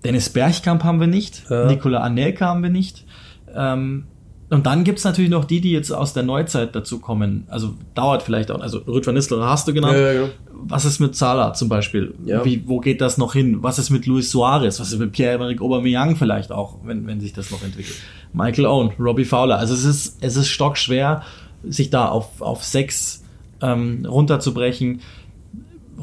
Dennis 0.05 0.30
Bergkamp 0.30 0.84
haben 0.84 0.99
wir 0.99 1.07
nicht. 1.07 1.43
Ja. 1.49 1.65
Nicola 1.67 1.99
Anelka 1.99 2.47
haben 2.47 2.63
wir 2.63 2.69
nicht. 2.72 3.05
Ähm, 3.53 4.05
Und 4.52 4.66
dann 4.66 4.84
gibt's 4.84 5.06
natürlich 5.06 5.32
noch 5.32 5.45
die, 5.45 5.62
die 5.62 5.72
jetzt 5.72 5.91
aus 5.91 6.12
der 6.12 6.24
Neuzeit 6.24 6.76
dazu 6.76 6.99
kommen. 6.99 7.45
Also 7.47 7.74
dauert 7.95 8.22
vielleicht 8.22 8.52
auch. 8.52 8.60
Also 8.60 8.80
Rüd 8.80 9.08
van 9.08 9.16
Nistelrooy 9.16 9.45
hast 9.45 9.66
du 9.66 9.74
genannt. 9.74 9.93
Ja, 9.93 10.12
ja, 10.12 10.14
genau. 10.14 10.34
Was 10.52 10.84
ist 10.84 10.99
mit 10.99 11.16
Salah 11.16 11.54
zum 11.54 11.70
Beispiel? 11.70 12.14
Ja. 12.26 12.43
Wie, 12.43 12.68
wo 12.68 12.82
geht 12.82 12.99
das 12.99 13.18
noch 13.18 13.32
hin? 13.32 13.64
Was 13.64 13.80
ist 13.80 13.91
mit 13.91 14.06
Luis 14.08 14.30
Suarez? 14.30 14.82
Was 14.82 14.91
ist 14.91 14.99
mit 14.99 15.14
Pierre-Emerick 15.14 15.62
Aubameyang 15.62 16.18
vielleicht 16.18 16.52
auch, 16.52 16.80
wenn, 16.84 17.08
wenn 17.08 17.22
sich 17.22 17.32
das 17.32 17.49
noch 17.49 17.64
entwickelt? 17.64 17.95
Michael 18.34 18.66
Owen, 18.66 18.91
Robbie 18.99 19.24
Fowler. 19.24 19.58
Also 19.58 19.74
es 19.74 19.86
ist, 19.86 20.18
es 20.20 20.36
ist 20.36 20.49
stockschwer, 20.49 21.24
sich 21.64 21.89
da 21.89 22.10
auf, 22.10 22.41
auf 22.41 22.66
sechs 22.66 23.24
ähm, 23.62 24.06
runterzubrechen. 24.06 24.99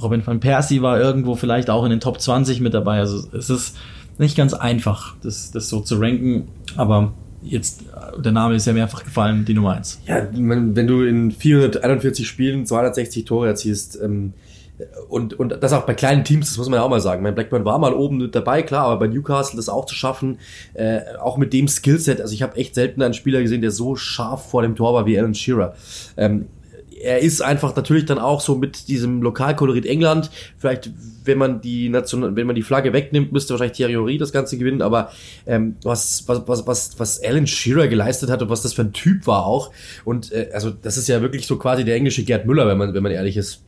Robin 0.00 0.26
van 0.26 0.40
Persie 0.40 0.80
war 0.80 0.98
irgendwo 0.98 1.34
vielleicht 1.34 1.68
auch 1.68 1.84
in 1.84 1.90
den 1.90 2.00
Top 2.00 2.18
20 2.18 2.62
mit 2.62 2.72
dabei. 2.72 2.98
Also 2.98 3.28
es 3.36 3.50
ist 3.50 3.76
nicht 4.16 4.38
ganz 4.38 4.54
einfach, 4.54 5.16
das, 5.22 5.50
das 5.50 5.68
so 5.68 5.80
zu 5.80 5.98
ranken. 5.98 6.48
Aber 6.76 7.12
jetzt, 7.42 7.84
der 8.18 8.32
Name 8.32 8.54
ist 8.54 8.66
ja 8.66 8.72
mehrfach 8.72 9.04
gefallen, 9.04 9.44
die 9.44 9.54
Nummer 9.54 9.74
eins. 9.76 10.00
Ja, 10.06 10.26
man, 10.36 10.76
wenn 10.76 10.86
du 10.86 11.02
in 11.02 11.30
441 11.30 12.26
Spielen 12.26 12.66
260 12.66 13.24
Tore 13.24 13.48
erzielst, 13.48 13.98
ähm, 14.02 14.32
und, 15.08 15.34
und 15.34 15.60
das 15.60 15.72
auch 15.72 15.86
bei 15.86 15.94
kleinen 15.94 16.24
Teams, 16.24 16.48
das 16.48 16.58
muss 16.58 16.68
man 16.68 16.78
ja 16.78 16.84
auch 16.84 16.88
mal 16.88 17.00
sagen. 17.00 17.22
Mein 17.22 17.34
Blackburn 17.34 17.64
war 17.64 17.78
mal 17.78 17.92
oben 17.92 18.30
dabei, 18.30 18.62
klar, 18.62 18.84
aber 18.84 19.00
bei 19.00 19.06
Newcastle 19.08 19.56
das 19.56 19.68
auch 19.68 19.86
zu 19.86 19.94
schaffen, 19.94 20.38
äh, 20.74 21.00
auch 21.20 21.36
mit 21.36 21.52
dem 21.52 21.68
Skillset, 21.68 22.20
also 22.20 22.32
ich 22.32 22.42
habe 22.42 22.56
echt 22.56 22.74
selten 22.74 23.02
einen 23.02 23.14
Spieler 23.14 23.42
gesehen, 23.42 23.60
der 23.60 23.70
so 23.70 23.96
scharf 23.96 24.50
vor 24.50 24.62
dem 24.62 24.76
Tor 24.76 24.94
war 24.94 25.06
wie 25.06 25.18
Alan 25.18 25.34
Shearer. 25.34 25.74
Ähm, 26.16 26.46
er 27.02 27.20
ist 27.20 27.40
einfach 27.40 27.74
natürlich 27.76 28.04
dann 28.04 28.18
auch 28.18 28.40
so 28.40 28.54
mit 28.54 28.88
diesem 28.88 29.22
Lokalkolorit 29.22 29.86
England. 29.86 30.30
Vielleicht, 30.56 30.90
wenn 31.24 31.38
man 31.38 31.60
die 31.60 31.88
Nation, 31.88 32.36
wenn 32.36 32.46
man 32.46 32.56
die 32.56 32.62
Flagge 32.62 32.92
wegnimmt, 32.92 33.32
müsste 33.32 33.54
wahrscheinlich 33.54 33.76
Thierry 33.76 33.92
Henry 33.92 34.18
das 34.18 34.32
Ganze 34.32 34.58
gewinnen. 34.58 34.82
Aber 34.82 35.10
ähm, 35.46 35.76
was, 35.82 36.24
was, 36.26 36.46
was, 36.46 36.66
was, 36.66 36.98
was 36.98 37.22
Alan 37.22 37.46
Shearer 37.46 37.88
geleistet 37.88 38.30
hat 38.30 38.42
und 38.42 38.50
was 38.50 38.62
das 38.62 38.72
für 38.72 38.82
ein 38.82 38.92
Typ 38.92 39.26
war 39.26 39.46
auch. 39.46 39.72
Und 40.04 40.32
äh, 40.32 40.50
also 40.52 40.70
das 40.70 40.96
ist 40.96 41.08
ja 41.08 41.22
wirklich 41.22 41.46
so 41.46 41.56
quasi 41.56 41.84
der 41.84 41.96
englische 41.96 42.24
Gerd 42.24 42.46
Müller, 42.46 42.66
wenn 42.66 42.78
man, 42.78 42.94
wenn 42.94 43.02
man 43.02 43.12
ehrlich 43.12 43.36
ist. 43.36 43.62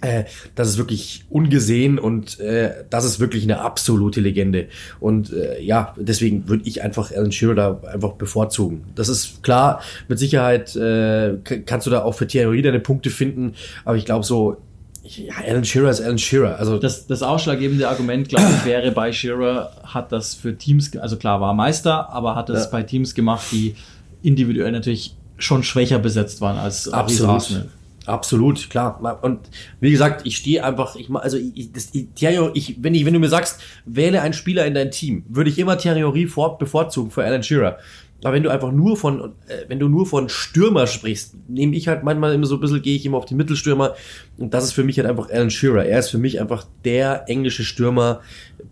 Äh, 0.00 0.24
das 0.54 0.68
ist 0.68 0.78
wirklich 0.78 1.24
ungesehen 1.28 1.98
und 1.98 2.38
äh, 2.38 2.84
das 2.88 3.04
ist 3.04 3.18
wirklich 3.18 3.42
eine 3.44 3.60
absolute 3.60 4.20
Legende. 4.20 4.68
Und 5.00 5.32
äh, 5.32 5.60
ja, 5.60 5.94
deswegen 5.98 6.48
würde 6.48 6.62
ich 6.66 6.82
einfach 6.82 7.10
Alan 7.10 7.32
Shearer 7.32 7.54
da 7.54 7.80
einfach 7.92 8.12
bevorzugen. 8.12 8.84
Das 8.94 9.08
ist 9.08 9.42
klar, 9.42 9.80
mit 10.06 10.18
Sicherheit 10.18 10.76
äh, 10.76 11.36
kannst 11.66 11.86
du 11.86 11.90
da 11.90 12.02
auch 12.04 12.12
für 12.12 12.26
Thierry 12.26 12.44
Henry 12.58 12.62
deine 12.62 12.80
Punkte 12.80 13.10
finden, 13.10 13.54
aber 13.84 13.96
ich 13.96 14.04
glaube 14.04 14.24
so, 14.24 14.58
ja, 15.04 15.34
Alan 15.46 15.64
Shearer 15.64 15.90
ist 15.90 16.00
Alan 16.00 16.18
Shearer. 16.18 16.58
Also 16.58 16.78
Das, 16.78 17.06
das 17.06 17.22
ausschlaggebende 17.22 17.88
Argument, 17.88 18.28
glaube 18.28 18.44
ich, 18.58 18.64
wäre 18.66 18.92
bei 18.92 19.12
Shearer, 19.12 19.72
hat 19.82 20.12
das 20.12 20.34
für 20.34 20.56
Teams, 20.56 20.96
also 20.96 21.16
klar 21.16 21.40
war 21.40 21.50
er 21.52 21.54
Meister, 21.54 22.10
aber 22.10 22.36
hat 22.36 22.48
das 22.50 22.64
Ja. 22.64 22.70
bei 22.70 22.82
Teams 22.82 23.14
gemacht, 23.14 23.46
die 23.50 23.74
individuell 24.22 24.70
natürlich 24.70 25.16
schon 25.38 25.62
schwächer 25.62 25.98
besetzt 25.98 26.40
waren 26.40 26.58
als 26.58 26.86
als 26.88 26.94
Absolut. 26.94 27.30
Arsenal. 27.34 27.68
Absolut, 28.08 28.70
klar. 28.70 29.18
Und 29.22 29.40
wie 29.80 29.90
gesagt, 29.90 30.26
ich 30.26 30.36
stehe 30.36 30.64
einfach, 30.64 30.96
ich 30.96 31.10
also 31.10 31.36
ich, 31.36 31.72
das, 31.72 31.90
ich, 31.92 32.08
Thierry, 32.14 32.50
ich, 32.54 32.82
wenn 32.82 32.94
ich, 32.94 33.04
wenn 33.04 33.12
du 33.12 33.20
mir 33.20 33.28
sagst, 33.28 33.60
wähle 33.84 34.22
einen 34.22 34.32
Spieler 34.32 34.64
in 34.64 34.74
dein 34.74 34.90
Team, 34.90 35.24
würde 35.28 35.50
ich 35.50 35.58
immer 35.58 35.76
Henry 35.78 36.26
vor, 36.26 36.58
bevorzugen 36.58 37.10
für 37.10 37.24
Alan 37.24 37.42
Shearer. 37.42 37.78
Aber 38.24 38.32
wenn 38.32 38.42
du 38.42 38.50
einfach 38.50 38.72
nur 38.72 38.96
von, 38.96 39.34
äh, 39.46 39.68
wenn 39.68 39.78
du 39.78 39.88
nur 39.88 40.06
von 40.06 40.28
Stürmer 40.28 40.86
sprichst, 40.86 41.36
nehme 41.48 41.76
ich 41.76 41.86
halt 41.86 42.02
manchmal 42.02 42.34
immer 42.34 42.46
so 42.46 42.56
ein 42.56 42.60
bisschen, 42.60 42.82
gehe 42.82 42.96
ich 42.96 43.06
immer 43.06 43.18
auf 43.18 43.26
die 43.26 43.36
Mittelstürmer 43.36 43.94
und 44.38 44.54
das 44.54 44.64
ist 44.64 44.72
für 44.72 44.82
mich 44.82 44.98
halt 44.98 45.08
einfach 45.08 45.30
Alan 45.30 45.50
Shearer. 45.50 45.84
Er 45.84 46.00
ist 46.00 46.10
für 46.10 46.18
mich 46.18 46.40
einfach 46.40 46.64
der 46.84 47.28
englische 47.28 47.62
Stürmer 47.62 48.20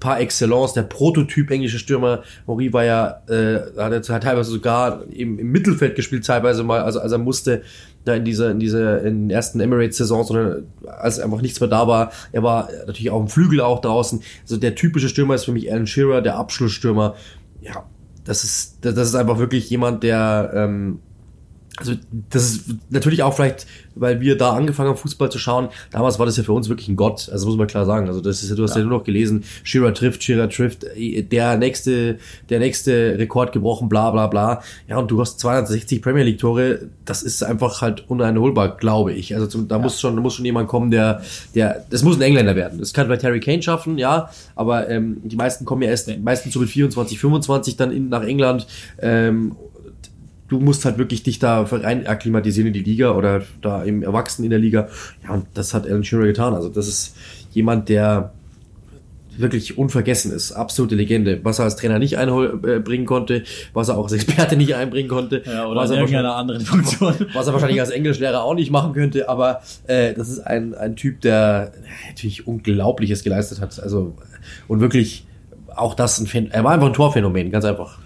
par 0.00 0.18
excellence, 0.18 0.72
der 0.72 0.82
Prototyp 0.82 1.50
englische 1.50 1.78
Stürmer. 1.78 2.22
Henry 2.46 2.72
war 2.72 2.84
ja, 2.84 3.22
äh, 3.28 3.60
hat 3.78 3.92
er 3.92 4.02
teilweise 4.02 4.50
sogar 4.50 5.04
im, 5.10 5.38
im 5.38 5.52
Mittelfeld 5.52 5.94
gespielt, 5.94 6.26
teilweise 6.26 6.64
mal, 6.64 6.80
also 6.80 6.98
als 6.98 7.12
er 7.12 7.18
musste, 7.18 7.62
da 8.06 8.14
in 8.14 8.24
dieser, 8.24 8.50
in 8.52 8.60
dieser, 8.60 9.02
in 9.02 9.28
der 9.28 9.36
ersten 9.36 9.60
Emirates-Saison, 9.60 10.24
sondern 10.24 10.66
als 10.86 11.18
einfach 11.18 11.42
nichts 11.42 11.60
mehr 11.60 11.68
da 11.68 11.86
war. 11.88 12.12
Er 12.32 12.42
war 12.42 12.68
natürlich 12.86 13.10
auch 13.10 13.20
im 13.20 13.28
Flügel 13.28 13.60
auch 13.60 13.80
draußen. 13.80 14.22
Also 14.42 14.56
der 14.56 14.74
typische 14.74 15.08
Stürmer 15.08 15.34
ist 15.34 15.44
für 15.44 15.52
mich 15.52 15.70
Alan 15.70 15.86
Shearer, 15.86 16.22
der 16.22 16.36
Abschlussstürmer. 16.36 17.16
Ja, 17.60 17.84
das 18.24 18.44
ist, 18.44 18.78
das 18.82 18.96
ist 18.96 19.14
einfach 19.14 19.38
wirklich 19.38 19.68
jemand, 19.68 20.02
der, 20.04 20.52
ähm, 20.54 21.00
also 21.76 21.92
das 22.30 22.44
ist 22.44 22.64
natürlich 22.88 23.22
auch 23.22 23.34
vielleicht, 23.34 23.66
weil 23.94 24.20
wir 24.20 24.38
da 24.38 24.52
angefangen 24.52 24.88
haben, 24.88 24.96
Fußball 24.96 25.30
zu 25.30 25.38
schauen. 25.38 25.68
Damals 25.90 26.18
war 26.18 26.24
das 26.24 26.36
ja 26.36 26.42
für 26.42 26.52
uns 26.52 26.68
wirklich 26.68 26.88
ein 26.88 26.96
Gott. 26.96 27.28
Also 27.30 27.46
muss 27.46 27.56
man 27.56 27.66
klar 27.66 27.84
sagen. 27.84 28.08
Also 28.08 28.20
das 28.20 28.42
ist 28.42 28.48
ja, 28.48 28.56
du 28.56 28.62
hast 28.62 28.76
ja, 28.76 28.82
nur 28.82 28.98
noch 28.98 29.04
gelesen, 29.04 29.44
Shearer 29.62 29.92
trifft, 29.92 30.22
Shearer 30.22 30.48
trifft, 30.48 30.86
der 30.96 31.58
nächste, 31.58 32.18
der 32.48 32.60
nächste 32.60 33.18
Rekord 33.18 33.52
gebrochen, 33.52 33.88
bla 33.88 34.10
bla 34.10 34.26
bla. 34.26 34.62
Ja, 34.88 34.98
und 34.98 35.10
du 35.10 35.20
hast 35.20 35.38
260 35.40 36.00
Premier 36.00 36.24
League 36.24 36.38
Tore. 36.38 36.88
Das 37.04 37.22
ist 37.22 37.42
einfach 37.42 37.82
halt 37.82 38.08
uneinholbar, 38.08 38.76
glaube 38.76 39.12
ich. 39.12 39.34
Also 39.34 39.46
zum, 39.46 39.68
da 39.68 39.78
muss 39.78 40.00
schon, 40.00 40.16
da 40.16 40.22
muss 40.22 40.34
schon 40.34 40.46
jemand 40.46 40.68
kommen, 40.68 40.90
der, 40.90 41.22
der, 41.54 41.84
das 41.90 42.02
muss 42.02 42.16
ein 42.16 42.22
Engländer 42.22 42.56
werden. 42.56 42.78
Das 42.78 42.94
kann 42.94 43.06
vielleicht 43.06 43.24
Harry 43.24 43.40
Kane 43.40 43.62
schaffen, 43.62 43.98
ja. 43.98 44.30
Aber 44.54 44.88
ähm, 44.88 45.20
die 45.24 45.36
meisten 45.36 45.66
kommen 45.66 45.82
ja 45.82 45.90
erst 45.90 46.10
meistens 46.18 46.54
so 46.54 46.60
mit 46.60 46.70
24, 46.70 47.18
25 47.18 47.76
dann 47.76 47.92
in, 47.92 48.08
nach 48.08 48.22
England. 48.22 48.66
Ähm, 48.98 49.56
du 50.48 50.60
musst 50.60 50.84
halt 50.84 50.98
wirklich 50.98 51.22
dich 51.22 51.38
da 51.38 51.62
rein 51.62 52.06
akklimatisieren 52.06 52.68
in 52.68 52.72
die 52.72 52.82
Liga 52.82 53.12
oder 53.12 53.42
da 53.62 53.82
im 53.82 54.02
Erwachsenen 54.02 54.44
in 54.46 54.50
der 54.50 54.58
Liga. 54.60 54.88
Ja, 55.24 55.34
und 55.34 55.46
das 55.54 55.74
hat 55.74 55.86
Alan 55.86 56.04
Shearer 56.04 56.26
getan. 56.26 56.54
Also 56.54 56.68
das 56.68 56.86
ist 56.88 57.16
jemand, 57.52 57.88
der 57.88 58.32
wirklich 59.38 59.76
unvergessen 59.76 60.32
ist. 60.32 60.52
Absolute 60.52 60.94
Legende. 60.94 61.40
Was 61.42 61.58
er 61.58 61.66
als 61.66 61.76
Trainer 61.76 61.98
nicht 61.98 62.16
einbringen 62.16 63.04
konnte, 63.04 63.42
was 63.74 63.88
er 63.90 63.98
auch 63.98 64.04
als 64.04 64.12
Experte 64.12 64.56
nicht 64.56 64.74
einbringen 64.74 65.10
konnte. 65.10 65.42
Ja, 65.44 65.66
oder 65.66 65.80
was 65.80 65.90
in 65.90 65.96
er 65.96 66.00
irgendeiner 66.02 66.28
wahrscheinlich- 66.30 66.70
anderen 66.70 66.86
Funktion. 66.88 67.26
was 67.34 67.46
er 67.46 67.52
wahrscheinlich 67.52 67.80
als 67.80 67.90
Englischlehrer 67.90 68.42
auch 68.42 68.54
nicht 68.54 68.70
machen 68.70 68.94
könnte, 68.94 69.28
aber 69.28 69.60
äh, 69.88 70.14
das 70.14 70.30
ist 70.30 70.40
ein, 70.46 70.74
ein 70.74 70.96
Typ, 70.96 71.20
der 71.20 71.72
natürlich 72.08 72.46
Unglaubliches 72.46 73.24
geleistet 73.24 73.60
hat. 73.60 73.78
Also 73.78 74.14
und 74.68 74.80
wirklich 74.80 75.26
auch 75.74 75.92
das 75.94 76.18
ein 76.18 76.26
Phän- 76.26 76.50
er 76.50 76.64
war 76.64 76.72
einfach 76.72 76.86
ein 76.86 76.94
Torphänomen, 76.94 77.50
ganz 77.50 77.66
einfach. 77.66 77.98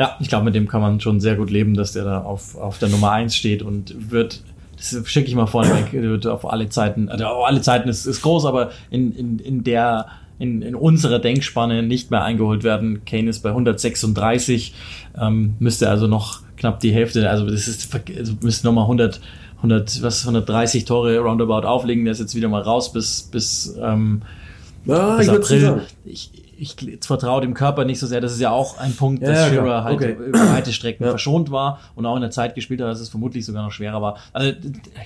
Ja, 0.00 0.16
ich 0.18 0.30
glaube, 0.30 0.46
mit 0.46 0.54
dem 0.54 0.66
kann 0.66 0.80
man 0.80 0.98
schon 0.98 1.20
sehr 1.20 1.36
gut 1.36 1.50
leben, 1.50 1.74
dass 1.74 1.92
der 1.92 2.04
da 2.04 2.22
auf, 2.22 2.56
auf 2.56 2.78
der 2.78 2.88
Nummer 2.88 3.10
eins 3.10 3.36
steht 3.36 3.62
und 3.62 4.10
wird, 4.10 4.42
das 4.78 4.96
schicke 5.04 5.28
ich 5.28 5.34
mal 5.34 5.44
vorne 5.44 5.74
weg, 5.74 5.92
wird 5.92 6.26
auf 6.26 6.50
alle 6.50 6.70
Zeiten, 6.70 7.10
also 7.10 7.26
auf 7.26 7.46
alle 7.46 7.60
Zeiten 7.60 7.86
ist, 7.86 8.06
ist 8.06 8.22
groß, 8.22 8.46
aber 8.46 8.70
in, 8.90 9.12
in, 9.12 9.38
in 9.38 9.62
der, 9.62 10.06
in, 10.38 10.62
in 10.62 10.74
unserer 10.74 11.18
Denkspanne 11.18 11.82
nicht 11.82 12.10
mehr 12.10 12.24
eingeholt 12.24 12.64
werden. 12.64 13.04
Kane 13.04 13.28
ist 13.28 13.40
bei 13.40 13.50
136, 13.50 14.72
ähm, 15.20 15.56
müsste 15.58 15.90
also 15.90 16.06
noch 16.06 16.40
knapp 16.56 16.80
die 16.80 16.94
Hälfte, 16.94 17.28
also 17.28 17.44
das 17.44 17.68
ist, 17.68 17.94
also 18.16 18.32
müsste 18.40 18.66
nochmal 18.66 18.84
100, 18.84 19.20
100, 19.58 20.02
was, 20.02 20.22
130 20.22 20.86
Tore 20.86 21.18
roundabout 21.18 21.66
auflegen, 21.66 22.06
der 22.06 22.12
ist 22.12 22.20
jetzt 22.20 22.34
wieder 22.34 22.48
mal 22.48 22.62
raus 22.62 22.90
bis, 22.90 23.28
bis, 23.30 23.76
ähm, 23.78 24.22
Ja, 24.86 25.18
bis 25.18 25.28
April. 25.28 25.82
Ich, 26.06 26.30
ich 26.60 26.76
vertraue 27.00 27.40
dem 27.40 27.54
Körper 27.54 27.84
nicht 27.84 27.98
so 27.98 28.06
sehr. 28.06 28.20
Das 28.20 28.32
ist 28.32 28.40
ja 28.40 28.50
auch 28.50 28.78
ein 28.78 28.94
Punkt, 28.94 29.22
Ja, 29.22 29.28
dass 29.30 29.38
ja, 29.38 29.48
Shearer 29.48 29.84
halt 29.84 29.94
Okay. 29.96 30.16
über 30.28 30.38
weite 30.52 30.72
Strecken 30.72 31.04
Ja. 31.04 31.10
verschont 31.10 31.50
war 31.50 31.80
und 31.94 32.06
auch 32.06 32.14
in 32.16 32.20
der 32.22 32.30
Zeit 32.30 32.54
gespielt 32.54 32.80
hat, 32.80 32.88
dass 32.88 33.00
es 33.00 33.08
vermutlich 33.08 33.44
sogar 33.46 33.62
noch 33.64 33.72
schwerer 33.72 34.00
war. 34.02 34.18
Also 34.32 34.52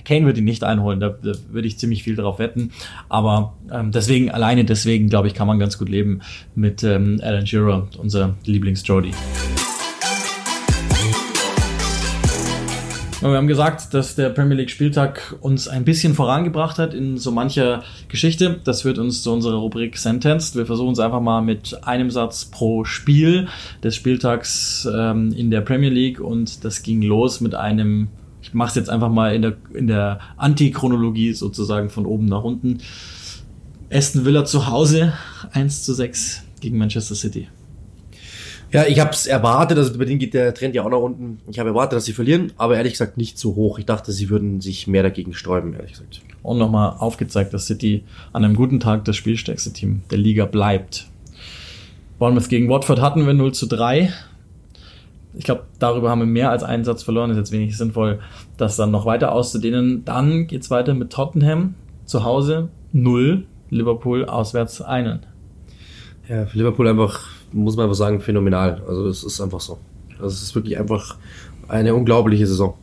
Kane 0.03 0.25
wird 0.25 0.37
ihn 0.37 0.43
nicht 0.43 0.63
einholen, 0.63 0.99
da, 0.99 1.09
da 1.09 1.31
würde 1.49 1.67
ich 1.67 1.79
ziemlich 1.79 2.03
viel 2.03 2.15
drauf 2.15 2.39
wetten. 2.39 2.71
Aber 3.09 3.53
ähm, 3.71 3.91
deswegen, 3.91 4.29
alleine 4.31 4.65
deswegen, 4.65 5.09
glaube 5.09 5.27
ich, 5.27 5.33
kann 5.33 5.47
man 5.47 5.57
ganz 5.59 5.77
gut 5.77 5.89
leben 5.89 6.21
mit 6.55 6.83
ähm, 6.83 7.19
Alan 7.23 7.47
Shearer, 7.47 7.87
unser 7.97 8.35
Lieblings-Jody. 8.45 9.11
Wir 13.31 13.37
haben 13.37 13.47
gesagt, 13.47 13.95
dass 13.95 14.13
der 14.13 14.29
Premier 14.29 14.55
League 14.55 14.69
Spieltag 14.69 15.35
uns 15.41 15.67
ein 15.67 15.83
bisschen 15.83 16.13
vorangebracht 16.13 16.77
hat 16.77 16.93
in 16.93 17.17
so 17.17 17.31
mancher 17.31 17.83
Geschichte. 18.07 18.59
Das 18.63 18.83
führt 18.83 18.99
uns 18.99 19.23
zu 19.23 19.33
unserer 19.33 19.55
Rubrik 19.55 19.97
Sentenced. 19.97 20.55
Wir 20.55 20.67
versuchen 20.67 20.93
es 20.93 20.99
einfach 20.99 21.21
mal 21.21 21.41
mit 21.41 21.83
einem 21.87 22.11
Satz 22.11 22.45
pro 22.45 22.85
Spiel 22.85 23.47
des 23.83 23.95
Spieltags 23.95 24.87
ähm, 24.95 25.33
in 25.35 25.49
der 25.49 25.61
Premier 25.61 25.89
League 25.89 26.19
und 26.19 26.63
das 26.63 26.83
ging 26.83 27.01
los 27.01 27.41
mit 27.41 27.55
einem, 27.55 28.09
ich 28.43 28.53
mache 28.53 28.69
es 28.69 28.75
jetzt 28.75 28.89
einfach 28.91 29.09
mal 29.09 29.33
in 29.33 29.41
der, 29.41 29.53
in 29.73 29.87
der 29.87 30.19
Antichronologie 30.37 31.33
sozusagen 31.33 31.89
von 31.89 32.05
oben 32.05 32.25
nach 32.25 32.43
unten. 32.43 32.77
Aston 33.91 34.25
Villa 34.25 34.45
zu 34.45 34.67
Hause 34.67 35.13
1 35.51 35.83
zu 35.83 35.95
6 35.95 36.43
gegen 36.61 36.77
Manchester 36.77 37.15
City. 37.15 37.47
Ja, 38.71 38.85
ich 38.85 38.99
habe 38.99 39.11
es 39.11 39.25
erwartet, 39.25 39.77
also 39.77 39.97
bei 39.97 40.05
denen 40.05 40.19
geht 40.19 40.33
der 40.33 40.53
Trend 40.53 40.75
ja 40.75 40.83
auch 40.83 40.89
nach 40.89 40.97
unten. 40.97 41.39
Ich 41.49 41.59
habe 41.59 41.69
erwartet, 41.69 41.97
dass 41.97 42.05
sie 42.05 42.13
verlieren, 42.13 42.51
aber 42.57 42.75
ehrlich 42.75 42.93
gesagt 42.93 43.17
nicht 43.17 43.37
so 43.37 43.55
hoch. 43.55 43.79
Ich 43.79 43.85
dachte, 43.85 44.11
sie 44.11 44.29
würden 44.29 44.59
sich 44.59 44.87
mehr 44.87 45.03
dagegen 45.03 45.33
sträuben, 45.33 45.73
ehrlich 45.73 45.91
gesagt. 45.91 46.21
Und 46.43 46.57
nochmal 46.57 46.95
aufgezeigt, 46.99 47.53
dass 47.53 47.67
City 47.67 48.03
an 48.33 48.43
einem 48.43 48.55
guten 48.55 48.79
Tag 48.79 49.05
das 49.05 49.15
spielstärkste 49.15 49.71
Team 49.71 50.01
der 50.11 50.17
Liga 50.17 50.45
bleibt. 50.45 51.07
Bournemouth 52.19 52.49
gegen 52.49 52.69
Watford 52.69 53.01
hatten 53.01 53.25
wir 53.25 53.33
0 53.33 53.53
zu 53.53 53.67
3. 53.67 54.11
Ich 55.37 55.43
glaube, 55.43 55.63
darüber 55.79 56.09
haben 56.09 56.19
wir 56.19 56.25
mehr 56.25 56.49
als 56.49 56.63
einen 56.63 56.85
Satz 56.85 57.03
verloren. 57.03 57.29
Ist 57.29 57.37
jetzt 57.37 57.51
wenig 57.51 57.77
sinnvoll, 57.77 58.19
das 58.57 58.77
dann 58.77 58.91
noch 58.91 59.05
weiter 59.05 59.31
auszudehnen. 59.31 60.05
Dann 60.05 60.47
geht's 60.47 60.71
weiter 60.71 60.93
mit 60.93 61.11
Tottenham 61.11 61.75
zu 62.05 62.23
Hause 62.23 62.69
0, 62.93 63.45
Liverpool 63.69 64.25
auswärts 64.25 64.81
einen. 64.81 65.25
Ja, 66.29 66.45
für 66.45 66.57
Liverpool 66.57 66.87
einfach, 66.87 67.27
muss 67.63 67.75
man 67.75 67.85
einfach 67.85 67.95
sagen, 67.97 68.21
phänomenal. 68.21 68.81
Also 68.87 69.07
es 69.07 69.23
ist 69.23 69.41
einfach 69.41 69.59
so. 69.61 69.77
Also 70.15 70.27
es 70.27 70.41
ist 70.43 70.55
wirklich 70.55 70.77
einfach 70.77 71.17
Eine 71.67 71.95
unglaubliche 71.95 72.45
Saison. 72.45 72.75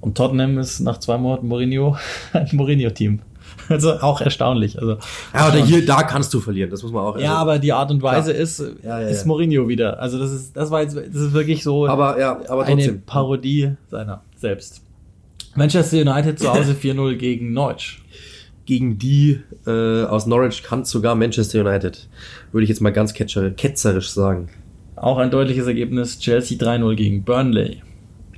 Und 0.00 0.16
Tottenham 0.16 0.58
ist 0.58 0.80
nach 0.80 0.98
zwei 0.98 1.18
Monaten 1.18 1.46
Mourinho 1.48 1.96
ein 2.32 2.48
Mourinho-Team. 2.52 3.20
Also 3.68 3.94
auch 4.00 4.20
erstaunlich. 4.20 4.78
Also, 4.78 4.96
Ja, 5.34 5.48
oder 5.48 5.64
hier, 5.64 5.84
da 5.84 6.02
kannst 6.02 6.32
du 6.34 6.40
verlieren, 6.40 6.70
das 6.70 6.82
muss 6.82 6.92
man 6.92 7.02
auch. 7.04 7.18
ja, 7.18 7.30
also- 7.30 7.36
aber 7.42 7.58
die 7.58 7.72
Art 7.72 7.90
und 7.90 8.02
Weise 8.02 8.30
Klar. 8.32 8.42
ist, 8.42 8.58
Ja, 8.82 9.00
ja, 9.00 9.08
ist 9.08 9.22
ja. 9.22 9.26
Mourinho 9.26 9.68
wieder. 9.68 9.98
Also 10.00 10.18
das 10.18 10.30
ist, 10.32 10.56
das 10.56 10.70
war 10.70 10.82
jetzt, 10.82 10.96
das 10.96 11.04
ist 11.14 11.32
wirklich 11.32 11.62
so 11.62 11.86
aber 11.86 12.18
ja, 12.18 12.40
aber 12.48 12.64
eine. 12.64 12.92
Parodie 13.06 13.72
seiner 13.90 14.22
selbst. 14.36 14.82
Manchester 15.54 15.98
United 15.98 16.38
zu 16.38 16.52
Hause 16.52 16.72
4-0 16.80 17.16
gegen 17.16 17.52
Norwich. 17.52 18.02
Gegen 18.68 18.98
die 18.98 19.40
äh, 19.66 20.04
aus 20.04 20.26
Norwich 20.26 20.62
kann 20.62 20.84
sogar 20.84 21.14
Manchester 21.14 21.62
United. 21.62 22.06
Würde 22.52 22.64
ich 22.64 22.68
jetzt 22.68 22.82
mal 22.82 22.90
ganz 22.90 23.14
ketzer, 23.14 23.50
ketzerisch 23.50 24.10
sagen. 24.10 24.50
Auch 24.94 25.16
ein 25.16 25.30
deutliches 25.30 25.66
Ergebnis. 25.66 26.18
Chelsea 26.18 26.58
3-0 26.58 26.94
gegen 26.94 27.24
Burnley. 27.24 27.80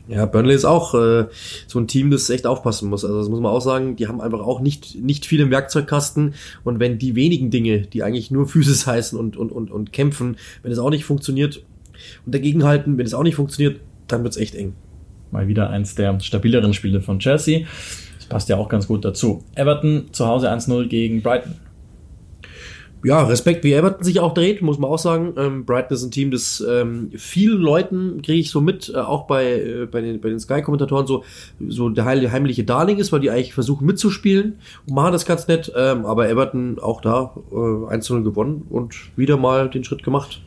Ja, 0.06 0.26
Burnley 0.26 0.54
ist 0.54 0.64
auch 0.64 0.94
äh, 0.94 1.26
so 1.66 1.80
ein 1.80 1.88
Team, 1.88 2.12
das 2.12 2.30
echt 2.30 2.46
aufpassen 2.46 2.88
muss. 2.88 3.04
Also 3.04 3.18
das 3.18 3.28
muss 3.28 3.40
man 3.40 3.50
auch 3.50 3.60
sagen, 3.60 3.96
die 3.96 4.06
haben 4.06 4.20
einfach 4.20 4.38
auch 4.38 4.60
nicht, 4.60 5.02
nicht 5.02 5.26
viel 5.26 5.40
im 5.40 5.50
Werkzeugkasten. 5.50 6.34
Und 6.62 6.78
wenn 6.78 7.00
die 7.00 7.16
wenigen 7.16 7.50
Dinge, 7.50 7.80
die 7.80 8.04
eigentlich 8.04 8.30
nur 8.30 8.46
Physis 8.46 8.86
heißen 8.86 9.18
und, 9.18 9.36
und, 9.36 9.50
und, 9.50 9.72
und 9.72 9.92
kämpfen, 9.92 10.36
wenn 10.62 10.70
es 10.70 10.78
auch 10.78 10.90
nicht 10.90 11.04
funktioniert 11.04 11.64
und 12.24 12.36
dagegenhalten, 12.36 12.98
wenn 12.98 13.06
es 13.06 13.14
auch 13.14 13.24
nicht 13.24 13.34
funktioniert, 13.34 13.80
dann 14.06 14.22
wird's 14.22 14.36
echt 14.36 14.54
eng. 14.54 14.74
Mal 15.32 15.48
wieder 15.48 15.70
eins 15.70 15.96
der 15.96 16.20
stabileren 16.20 16.72
Spiele 16.72 17.00
von 17.00 17.18
Chelsea. 17.18 17.66
Passt 18.30 18.48
ja 18.48 18.56
auch 18.56 18.68
ganz 18.68 18.86
gut 18.86 19.04
dazu. 19.04 19.42
Everton 19.56 20.06
zu 20.12 20.26
Hause 20.26 20.50
1-0 20.50 20.86
gegen 20.86 21.20
Brighton. 21.20 21.56
Ja, 23.02 23.22
Respekt, 23.24 23.64
wie 23.64 23.72
Everton 23.72 24.04
sich 24.04 24.20
auch 24.20 24.34
dreht, 24.34 24.62
muss 24.62 24.78
man 24.78 24.88
auch 24.88 24.98
sagen. 24.98 25.32
Ähm, 25.36 25.64
Brighton 25.64 25.96
ist 25.96 26.04
ein 26.04 26.10
Team, 26.12 26.30
das 26.30 26.64
ähm, 26.68 27.10
vielen 27.16 27.60
Leuten, 27.60 28.22
kriege 28.22 28.38
ich 28.38 28.50
so 28.50 28.60
mit, 28.60 28.92
äh, 28.94 28.98
auch 28.98 29.26
bei, 29.26 29.54
äh, 29.54 29.86
bei 29.90 30.00
den, 30.00 30.20
bei 30.20 30.28
den 30.28 30.38
Sky-Kommentatoren, 30.38 31.08
so, 31.08 31.24
so 31.66 31.88
der 31.88 32.04
heimliche 32.04 32.62
Darling 32.62 32.98
ist, 32.98 33.10
weil 33.10 33.20
die 33.20 33.30
eigentlich 33.30 33.52
versuchen 33.52 33.84
mitzuspielen 33.84 34.58
und 34.86 34.94
machen 34.94 35.12
das 35.12 35.26
ganz 35.26 35.48
nett. 35.48 35.72
Ähm, 35.74 36.06
aber 36.06 36.28
Everton 36.28 36.78
auch 36.78 37.00
da 37.00 37.34
äh, 37.50 37.54
1-0 37.54 38.22
gewonnen 38.22 38.66
und 38.70 38.94
wieder 39.16 39.38
mal 39.38 39.68
den 39.68 39.82
Schritt 39.82 40.04
gemacht. 40.04 40.40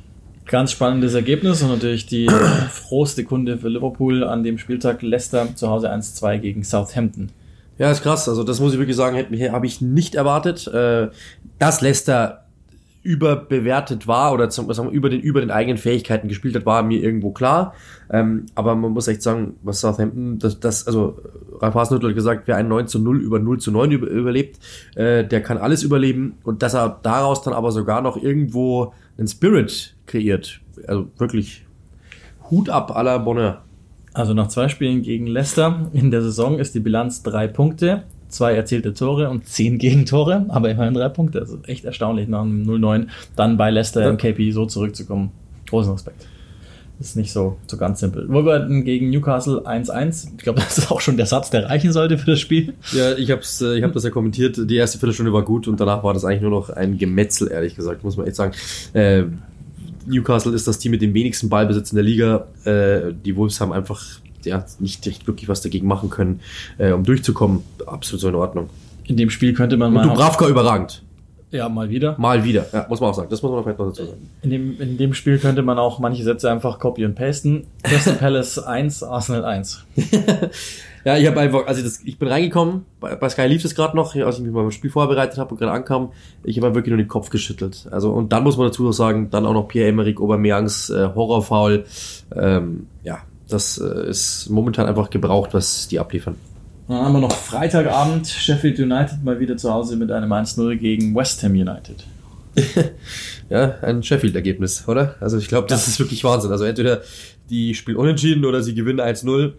Ganz 0.46 0.72
spannendes 0.72 1.16
Ergebnis 1.16 1.62
und 1.64 1.70
natürlich 1.70 2.06
die 2.06 2.30
frohste 2.72 3.26
Kunde 3.26 3.58
für 3.58 3.68
Liverpool 3.68 4.24
an 4.24 4.44
dem 4.44 4.58
Spieltag 4.58 5.02
Leicester 5.02 5.54
zu 5.56 5.70
Hause 5.70 5.92
1-2 5.92 6.38
gegen 6.38 6.64
Southampton. 6.64 7.32
Ja, 7.78 7.92
ist 7.92 8.04
krass. 8.04 8.30
Also 8.30 8.44
das 8.44 8.60
muss 8.60 8.74
ich 8.74 8.80
wirklich 8.80 8.96
sagen, 8.96 9.18
habe 9.18 9.66
ich 9.66 9.82
nicht 9.82 10.16
erwartet. 10.16 10.68
Äh, 10.68 11.10
dass 11.60 11.82
Leicester 11.82 12.44
überbewertet 13.04 14.08
war 14.08 14.34
oder 14.34 14.50
zum, 14.50 14.72
sagen 14.74 14.90
wir, 14.90 14.96
über 14.96 15.10
den 15.10 15.20
über 15.20 15.42
den 15.42 15.52
eigenen 15.52 15.78
Fähigkeiten 15.78 16.30
gespielt 16.30 16.56
hat, 16.56 16.66
war 16.66 16.84
mir 16.84 17.04
irgendwo 17.04 17.32
klar. 17.32 17.74
Ähm, 18.10 18.46
aber 18.56 18.76
man 18.76 18.92
muss 18.92 19.10
echt 19.10 19.22
sagen, 19.22 19.56
was 19.62 19.82
Southampton, 19.82 20.40
das, 20.40 20.60
das 20.62 20.88
also 20.88 21.20
Ralf 21.60 21.76
Hasenhüttl 21.76 22.08
hat 22.08 22.16
gesagt, 22.16 22.44
wer 22.48 22.56
ein 22.56 22.70
9 22.70 22.88
zu 22.88 23.00
0 23.00 23.22
über 23.22 23.40
0 23.40 23.60
zu 23.60 23.72
9 23.72 23.92
über, 23.92 24.08
überlebt, 24.08 24.60
äh, 24.96 25.26
der 25.26 25.42
kann 25.42 25.58
alles 25.58 25.84
überleben 25.84 26.38
und 26.44 26.64
dass 26.64 26.74
er 26.74 27.00
daraus 27.04 27.42
dann 27.42 27.54
aber 27.54 27.72
sogar 27.72 28.02
noch 28.02 28.16
irgendwo 28.16 28.94
einen 29.18 29.28
Spirit 29.28 29.96
kreiert. 30.06 30.62
Also 30.88 31.08
wirklich 31.18 31.66
Hut 32.50 32.70
ab 32.70 32.96
aller 32.96 33.20
Bonheur. 33.20 33.64
Also 34.14 34.34
nach 34.34 34.48
zwei 34.48 34.68
Spielen 34.68 35.02
gegen 35.02 35.26
Leicester 35.26 35.90
in 35.94 36.12
der 36.12 36.22
Saison 36.22 36.60
ist 36.60 36.76
die 36.76 36.80
Bilanz 36.80 37.24
drei 37.24 37.48
Punkte, 37.48 38.04
zwei 38.30 38.54
erzielte 38.54 38.94
Tore 38.94 39.30
und 39.30 39.48
zehn 39.48 39.80
Gegentore, 39.80 40.46
aber 40.50 40.70
immerhin 40.70 40.94
drei 40.94 41.10
Punkte. 41.10 41.40
Das 41.40 41.50
ist 41.50 41.68
echt 41.68 41.86
erstaunlich 41.86 42.28
nach 42.28 42.42
einem 42.42 42.64
0-9 42.64 43.08
dann 43.36 43.58
bei 43.58 43.72
Leicester 43.72 44.08
im 44.08 44.18
KP 44.18 44.52
so 44.52 44.66
zurückzukommen. 44.66 45.32
Großen 45.68 45.92
Respekt. 45.92 46.28
Das 47.00 47.10
ist 47.10 47.16
nicht 47.16 47.32
so, 47.32 47.58
so 47.66 47.76
ganz 47.76 48.00
simpel. 48.00 48.30
Wolverhampton 48.30 48.84
gegen 48.84 49.10
Newcastle 49.10 49.62
1-1. 49.66 50.28
Ich 50.38 50.44
glaube, 50.44 50.60
das 50.64 50.78
ist 50.78 50.92
auch 50.92 51.02
schon 51.02 51.18
der 51.18 51.26
Satz, 51.26 51.50
der 51.50 51.70
reichen 51.70 51.92
sollte 51.92 52.20
für 52.20 52.32
das 52.32 52.40
Spiel. 52.40 52.76
Ja, 52.92 53.14
ich 53.18 53.32
hab's, 53.32 53.62
äh, 53.62 53.78
ich 53.78 53.84
hab 53.84 53.94
das 53.94 54.04
ja 54.04 54.12
kommentiert. 54.12 54.58
Die 54.70 54.76
erste 54.76 55.00
Viertelstunde 55.00 55.34
war 55.34 55.42
gut 55.42 55.68
und 55.68 55.80
danach 55.80 56.04
war 56.04 56.14
das 56.14 56.24
eigentlich 56.24 56.42
nur 56.42 56.52
noch 56.52 56.70
ein 56.70 57.00
Gemetzel, 57.00 57.52
ehrlich 57.52 57.76
gesagt, 57.76 58.04
muss 58.04 58.16
man 58.16 58.28
echt 58.28 58.36
sagen. 58.36 58.54
Äh, 58.94 59.24
Newcastle 60.06 60.54
ist 60.54 60.68
das 60.68 60.80
Team 60.80 60.92
mit 60.92 61.02
dem 61.02 61.14
wenigsten 61.14 61.50
Ballbesitz 61.50 61.92
in 61.92 61.96
der 61.96 62.04
Liga. 62.04 62.48
Äh, 62.66 63.14
die 63.26 63.36
Wolves 63.36 63.60
haben 63.62 63.72
einfach 63.72 64.02
ja, 64.44 64.66
nicht 64.80 65.06
echt 65.08 65.28
wirklich 65.28 65.48
was 65.48 65.62
dagegen 65.62 65.88
machen 65.88 66.10
können, 66.10 66.42
äh, 66.78 66.92
um 66.92 67.04
durchzukommen. 67.04 67.64
Absolut 67.86 68.22
so 68.22 68.30
in 68.30 68.36
Ordnung. 68.36 68.70
In 69.06 69.18
dem 69.18 69.30
Spiel 69.30 69.54
könnte 69.54 69.78
man 69.78 69.90
Und 69.90 69.94
mal. 69.96 70.08
Dubravka 70.08 70.48
überragend. 70.48 71.04
Ja, 71.54 71.70
mal 71.70 71.90
wieder. 71.90 72.16
Mal 72.18 72.44
wieder. 72.44 72.66
Ja, 72.74 72.86
muss 72.90 73.00
man 73.00 73.12
auch 73.12 73.14
sagen. 73.14 73.30
Das 73.30 73.42
muss 73.42 73.52
man 73.52 73.64
vielleicht 73.64 73.80
noch 73.80 73.88
dazu 73.88 74.06
sagen. 74.06 74.30
In 74.42 74.50
dem, 74.50 74.82
in 74.82 74.98
dem 74.98 75.14
Spiel 75.14 75.38
könnte 75.38 75.62
man 75.62 75.78
auch 75.80 76.00
manche 76.00 76.24
Sätze 76.24 76.52
einfach 76.52 76.80
copy 76.80 77.06
und 77.06 77.16
pasten. 77.16 77.68
Crystal 77.84 78.16
Palace 78.20 78.60
1, 78.60 79.04
Arsenal 79.04 79.46
1. 79.46 79.86
Ja, 81.06 81.18
ich 81.18 81.28
habe 81.28 81.38
einfach, 81.42 81.68
also 81.68 81.84
das, 81.84 82.00
ich 82.06 82.18
bin 82.18 82.30
reingekommen, 82.30 82.86
bei, 83.02 83.16
bei 83.16 83.28
Sky 83.28 83.42
lief 83.48 83.62
das 83.62 83.76
gerade 83.76 83.94
noch, 83.96 84.16
als 84.16 84.38
ich 84.38 84.44
mich 84.46 84.54
beim 84.54 84.72
Spiel 84.72 84.90
vorbereitet 84.90 85.38
habe 85.38 85.52
und 85.52 85.60
gerade 85.60 85.74
ankam, 85.74 86.14
ich 86.44 86.58
habe 86.62 86.76
wirklich 86.76 86.92
nur 86.92 86.98
den 86.98 87.10
Kopf 87.10 87.30
geschüttelt. 87.30 87.88
Also 87.92 88.12
und 88.12 88.32
dann 88.32 88.44
muss 88.44 88.56
man 88.56 88.68
dazu 88.68 88.84
noch 88.84 88.94
sagen, 88.94 89.30
dann 89.30 89.46
auch 89.46 89.52
noch 89.52 89.68
Pierre-Emerick 89.68 90.22
Aubameyangs 90.22 90.90
äh, 90.92 91.10
Horrorfoul. 91.14 91.84
Ähm, 92.34 92.88
ja, 93.04 93.20
das 93.50 93.80
äh, 93.80 94.10
ist 94.10 94.50
momentan 94.50 94.86
einfach 94.86 95.10
gebraucht, 95.10 95.54
was 95.54 95.90
die 95.90 96.00
abliefern. 96.00 96.36
Dann 96.88 96.98
haben 96.98 97.14
wir 97.14 97.20
noch 97.22 97.32
Freitagabend 97.34 98.28
Sheffield 98.28 98.78
United 98.80 99.24
mal 99.24 99.40
wieder 99.40 99.56
zu 99.58 99.72
Hause 99.74 99.96
mit 99.96 100.12
einem 100.12 100.32
1-0 100.32 100.76
gegen 100.76 101.16
West 101.16 101.42
Ham 101.44 101.52
United. 101.54 102.06
Ja, 103.50 103.76
ein 103.82 104.02
Sheffield-Ergebnis, 104.02 104.88
oder? 104.88 105.16
Also 105.20 105.38
ich 105.38 105.48
glaube, 105.48 105.68
das 105.68 105.88
ist 105.88 106.00
wirklich 106.00 106.24
Wahnsinn. 106.24 106.52
Also 106.52 106.64
entweder 106.64 107.02
die 107.50 107.76
spielen 107.76 107.98
unentschieden 107.98 108.46
oder 108.46 108.64
sie 108.64 108.74
gewinnen 108.74 109.00
1-0. 109.00 109.54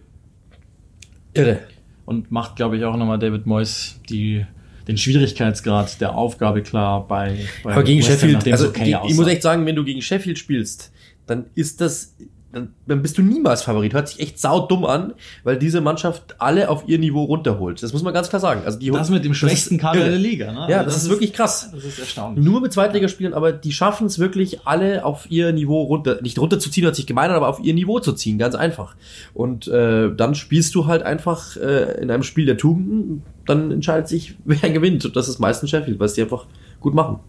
Irre. 1.34 1.58
Und 2.06 2.30
macht, 2.30 2.56
glaube 2.56 2.76
ich, 2.76 2.84
auch 2.84 2.96
nochmal 2.96 3.18
David 3.18 3.46
Moyes 3.46 4.00
die, 4.08 4.44
den 4.88 4.96
Schwierigkeitsgrad 4.98 6.00
der 6.00 6.14
Aufgabe 6.16 6.62
klar 6.62 7.06
bei, 7.06 7.38
bei 7.62 7.72
Aber 7.72 7.82
gegen 7.84 8.00
West 8.00 8.08
Ham, 8.10 8.14
Sheffield, 8.16 8.34
nachdem 8.34 8.52
also 8.52 8.68
okay 8.68 8.84
ge- 8.84 8.98
ich 9.08 9.14
muss 9.14 9.26
echt 9.28 9.42
sagen, 9.42 9.64
wenn 9.66 9.76
du 9.76 9.84
gegen 9.84 10.02
Sheffield 10.02 10.38
spielst, 10.38 10.90
dann 11.26 11.46
ist 11.54 11.80
das, 11.80 12.14
dann, 12.54 12.74
dann 12.86 13.02
bist 13.02 13.18
du 13.18 13.22
niemals 13.22 13.62
Favorit. 13.62 13.92
Hört 13.92 14.08
sich 14.08 14.20
echt 14.20 14.38
saudumm 14.38 14.84
an, 14.84 15.14
weil 15.42 15.58
diese 15.58 15.80
Mannschaft 15.80 16.36
alle 16.38 16.68
auf 16.68 16.84
ihr 16.86 16.98
Niveau 16.98 17.24
runterholt. 17.24 17.82
Das 17.82 17.92
muss 17.92 18.02
man 18.02 18.14
ganz 18.14 18.28
klar 18.28 18.40
sagen. 18.40 18.62
Also 18.64 18.78
die 18.78 18.90
das 18.90 19.10
mit 19.10 19.24
dem 19.24 19.34
schwächsten 19.34 19.78
Kader 19.78 20.00
irre. 20.00 20.10
der 20.10 20.18
Liga. 20.18 20.52
Ne? 20.52 20.66
Ja, 20.70 20.78
Also 20.78 20.90
das, 20.90 21.02
ist 21.02 21.10
wirklich 21.10 21.32
krass. 21.32 21.70
Das 21.74 21.84
ist 21.84 21.98
erstaunlich. 21.98 22.44
Nur 22.44 22.60
mit 22.60 22.72
Zweitligaspielern, 22.72 23.34
aber 23.34 23.52
die 23.52 23.72
schaffen 23.72 24.06
es 24.06 24.18
wirklich 24.18 24.66
alle 24.66 25.04
auf 25.04 25.30
ihr 25.30 25.52
Niveau 25.52 25.82
runter, 25.82 26.20
nicht 26.22 26.38
runterzuziehen, 26.38 26.84
hört 26.84 26.96
sich 26.96 27.06
gemein 27.06 27.30
an, 27.30 27.36
aber 27.36 27.48
auf 27.48 27.60
ihr 27.60 27.74
Niveau 27.74 28.00
zu 28.00 28.12
ziehen, 28.12 28.38
ganz 28.38 28.54
einfach. 28.54 28.94
Und 29.34 29.68
äh, 29.68 30.14
dann 30.14 30.34
spielst 30.34 30.74
du 30.74 30.86
halt 30.86 31.02
einfach 31.02 31.56
äh, 31.56 32.00
in 32.00 32.10
einem 32.10 32.22
Spiel 32.22 32.46
der 32.46 32.56
Tugenden, 32.56 33.22
dann 33.46 33.70
entscheidet 33.70 34.08
sich, 34.08 34.36
wer 34.44 34.70
gewinnt. 34.70 35.04
Und 35.04 35.16
das 35.16 35.28
ist 35.28 35.38
meistens 35.38 35.70
Sheffield, 35.70 35.98
weil 35.98 36.08
sie 36.08 36.22
einfach 36.22 36.46
gut 36.80 36.94
machen. 36.94 37.20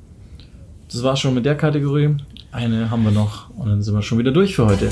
Das 0.91 1.03
war 1.03 1.15
schon 1.15 1.34
mit 1.34 1.45
der 1.45 1.55
Kategorie. 1.55 2.15
Eine 2.56 2.89
haben 2.89 3.03
wir 3.03 3.12
noch 3.12 3.49
und 3.49 3.68
dann 3.68 3.82
sind 3.82 3.93
wir 3.93 4.01
schon 4.01 4.18
wieder 4.18 4.32
durch 4.32 4.56
für 4.56 4.66
heute. 4.66 4.89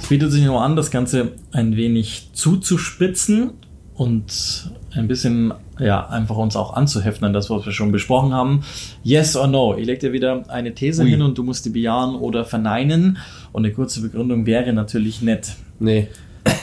Es 0.00 0.08
bietet 0.08 0.30
sich 0.30 0.44
noch 0.44 0.60
an, 0.60 0.76
das 0.76 0.92
Ganze 0.92 1.32
ein 1.50 1.74
wenig 1.74 2.30
zuzuspitzen 2.32 3.50
und 3.94 4.70
ein 4.92 5.08
bisschen, 5.08 5.52
ja, 5.80 6.06
einfach 6.06 6.36
uns 6.36 6.54
auch 6.54 6.74
anzuheften 6.74 7.26
an 7.26 7.32
das, 7.32 7.50
was 7.50 7.66
wir 7.66 7.72
schon 7.72 7.90
besprochen 7.90 8.32
haben. 8.32 8.62
Yes 9.02 9.34
or 9.34 9.48
no. 9.48 9.76
Ich 9.76 9.86
leg 9.86 9.98
dir 9.98 10.12
wieder 10.12 10.48
eine 10.48 10.72
These 10.72 11.02
Ui. 11.02 11.10
hin 11.10 11.22
und 11.22 11.36
du 11.36 11.42
musst 11.42 11.64
die 11.64 11.70
bejahen 11.70 12.14
oder 12.14 12.44
verneinen. 12.44 13.18
Und 13.50 13.64
eine 13.64 13.74
kurze 13.74 14.02
Begründung 14.02 14.46
wäre 14.46 14.72
natürlich 14.72 15.20
nett. 15.20 15.56
Nee. 15.80 16.06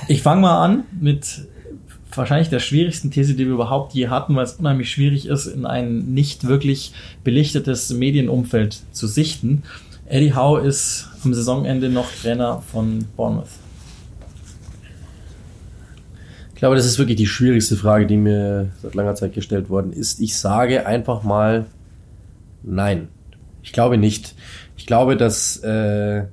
Ich 0.08 0.22
fange 0.22 0.44
mal 0.44 0.64
an 0.64 0.84
mit 0.98 1.46
wahrscheinlich 2.18 2.50
der 2.50 2.60
schwierigsten 2.60 3.12
These, 3.12 3.36
die 3.36 3.46
wir 3.46 3.54
überhaupt 3.54 3.94
je 3.94 4.08
hatten, 4.08 4.36
weil 4.36 4.46
es 4.46 4.54
unheimlich 4.54 4.90
schwierig 4.90 5.28
ist, 5.28 5.48
in 5.48 5.66
ein 5.66 6.14
nicht 6.14 6.48
wirklich 6.48 6.94
belichtetes 7.24 7.92
Medienumfeld 7.92 8.80
zu 8.92 9.08
sichten. 9.08 9.64
Eddie 10.08 10.34
Howe 10.34 10.62
ist 10.62 11.10
am 11.24 11.34
Saisonende 11.34 11.90
noch 11.90 12.10
Trainer 12.22 12.62
von 12.62 13.06
Bournemouth. 13.16 13.48
Ich 16.54 16.60
glaube, 16.60 16.76
das 16.76 16.86
ist 16.86 16.98
wirklich 16.98 17.18
die 17.18 17.28
schwierigste 17.28 17.76
Frage, 17.76 18.08
die 18.08 18.18
mir 18.18 18.72
seit 18.82 18.96
langer 18.96 19.14
Zeit 19.16 19.34
gestellt 19.34 19.70
worden 19.70 19.94
ist. 19.94 20.20
Ich 20.20 20.38
sage 20.38 20.88
einfach 20.88 21.24
mal 21.24 21.66
nein. 22.64 23.10
Ich 23.62 23.74
glaube 23.74 23.98
nicht. 23.98 24.34
Ich 24.76 24.88
glaube, 24.88 25.18
dass 25.18 25.58
äh, 25.58 26.24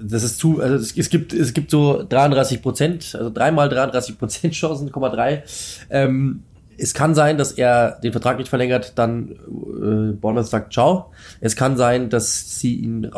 das 0.00 0.22
ist 0.22 0.38
zu, 0.38 0.60
also 0.60 0.76
es, 0.76 0.96
es 0.96 1.10
gibt 1.10 1.32
es 1.32 1.52
gibt 1.54 1.70
so 1.70 2.04
33 2.08 2.62
Prozent, 2.62 3.14
also 3.14 3.30
dreimal 3.30 3.68
33 3.68 4.18
Prozent 4.18 4.54
Chancen, 4.54 4.90
0,3. 4.90 5.42
Ähm, 5.90 6.42
es 6.76 6.94
kann 6.94 7.14
sein, 7.14 7.38
dass 7.38 7.52
er 7.52 7.98
den 8.02 8.12
Vertrag 8.12 8.38
nicht 8.38 8.48
verlängert, 8.48 8.92
dann 8.96 9.32
äh, 9.32 10.12
Bournemouth 10.12 10.46
sagt 10.46 10.72
Ciao. 10.72 11.10
Es 11.40 11.56
kann 11.56 11.76
sein, 11.76 12.08
dass 12.08 12.60
sie 12.60 12.76
ihn 12.76 13.04
äh, 13.04 13.10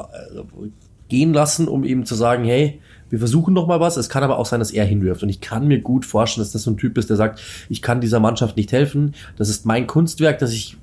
gehen 1.09 1.35
lassen, 1.35 1.68
um 1.68 1.85
ihm 1.85 2.07
zu 2.07 2.14
sagen, 2.14 2.45
hey, 2.45 2.81
wir 3.11 3.18
versuchen 3.18 3.53
noch 3.53 3.66
mal 3.66 3.81
was. 3.81 3.97
Es 3.97 4.09
kann 4.09 4.22
aber 4.22 4.39
auch 4.39 4.47
sein, 4.47 4.61
dass 4.61 4.70
er 4.70 4.85
hinwirft. 4.85 5.22
Und 5.22 5.28
ich 5.28 5.41
kann 5.41 5.66
mir 5.66 5.81
gut 5.81 6.07
vorstellen, 6.07 6.45
dass 6.45 6.53
das 6.53 6.62
so 6.62 6.70
ein 6.70 6.76
Typ 6.76 6.97
ist, 6.97 7.11
der 7.11 7.16
sagt, 7.16 7.41
ich 7.68 7.83
kann 7.83 8.01
dieser 8.01 8.20
Mannschaft 8.20 8.57
nicht 8.57 8.72
helfen. 8.72 9.14
Das 9.37 9.49
ist 9.49 9.66
mein 9.66 9.87
Kunstwerk, 9.87 10.39
das 10.39 10.53
ich 10.53 10.78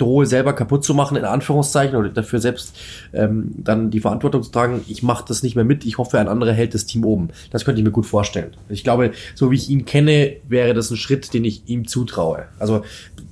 drohe 0.00 0.26
selber 0.26 0.52
kaputt 0.52 0.84
zu 0.84 0.94
machen, 0.94 1.16
in 1.16 1.24
Anführungszeichen, 1.24 1.96
oder 1.96 2.08
dafür 2.08 2.40
selbst 2.40 2.76
ähm, 3.12 3.52
dann 3.56 3.90
die 3.90 4.00
Verantwortung 4.00 4.42
zu 4.42 4.50
tragen, 4.50 4.84
ich 4.88 5.02
mache 5.02 5.24
das 5.26 5.42
nicht 5.42 5.56
mehr 5.56 5.64
mit, 5.64 5.84
ich 5.84 5.98
hoffe, 5.98 6.18
ein 6.18 6.28
anderer 6.28 6.52
hält 6.52 6.74
das 6.74 6.86
Team 6.86 7.04
oben. 7.04 7.28
Das 7.50 7.64
könnte 7.64 7.80
ich 7.80 7.84
mir 7.84 7.92
gut 7.92 8.06
vorstellen. 8.06 8.56
Ich 8.68 8.84
glaube, 8.84 9.12
so 9.34 9.50
wie 9.50 9.56
ich 9.56 9.68
ihn 9.68 9.84
kenne, 9.84 10.36
wäre 10.48 10.74
das 10.74 10.90
ein 10.90 10.96
Schritt, 10.96 11.34
den 11.34 11.44
ich 11.44 11.68
ihm 11.68 11.86
zutraue. 11.86 12.46
Also 12.58 12.82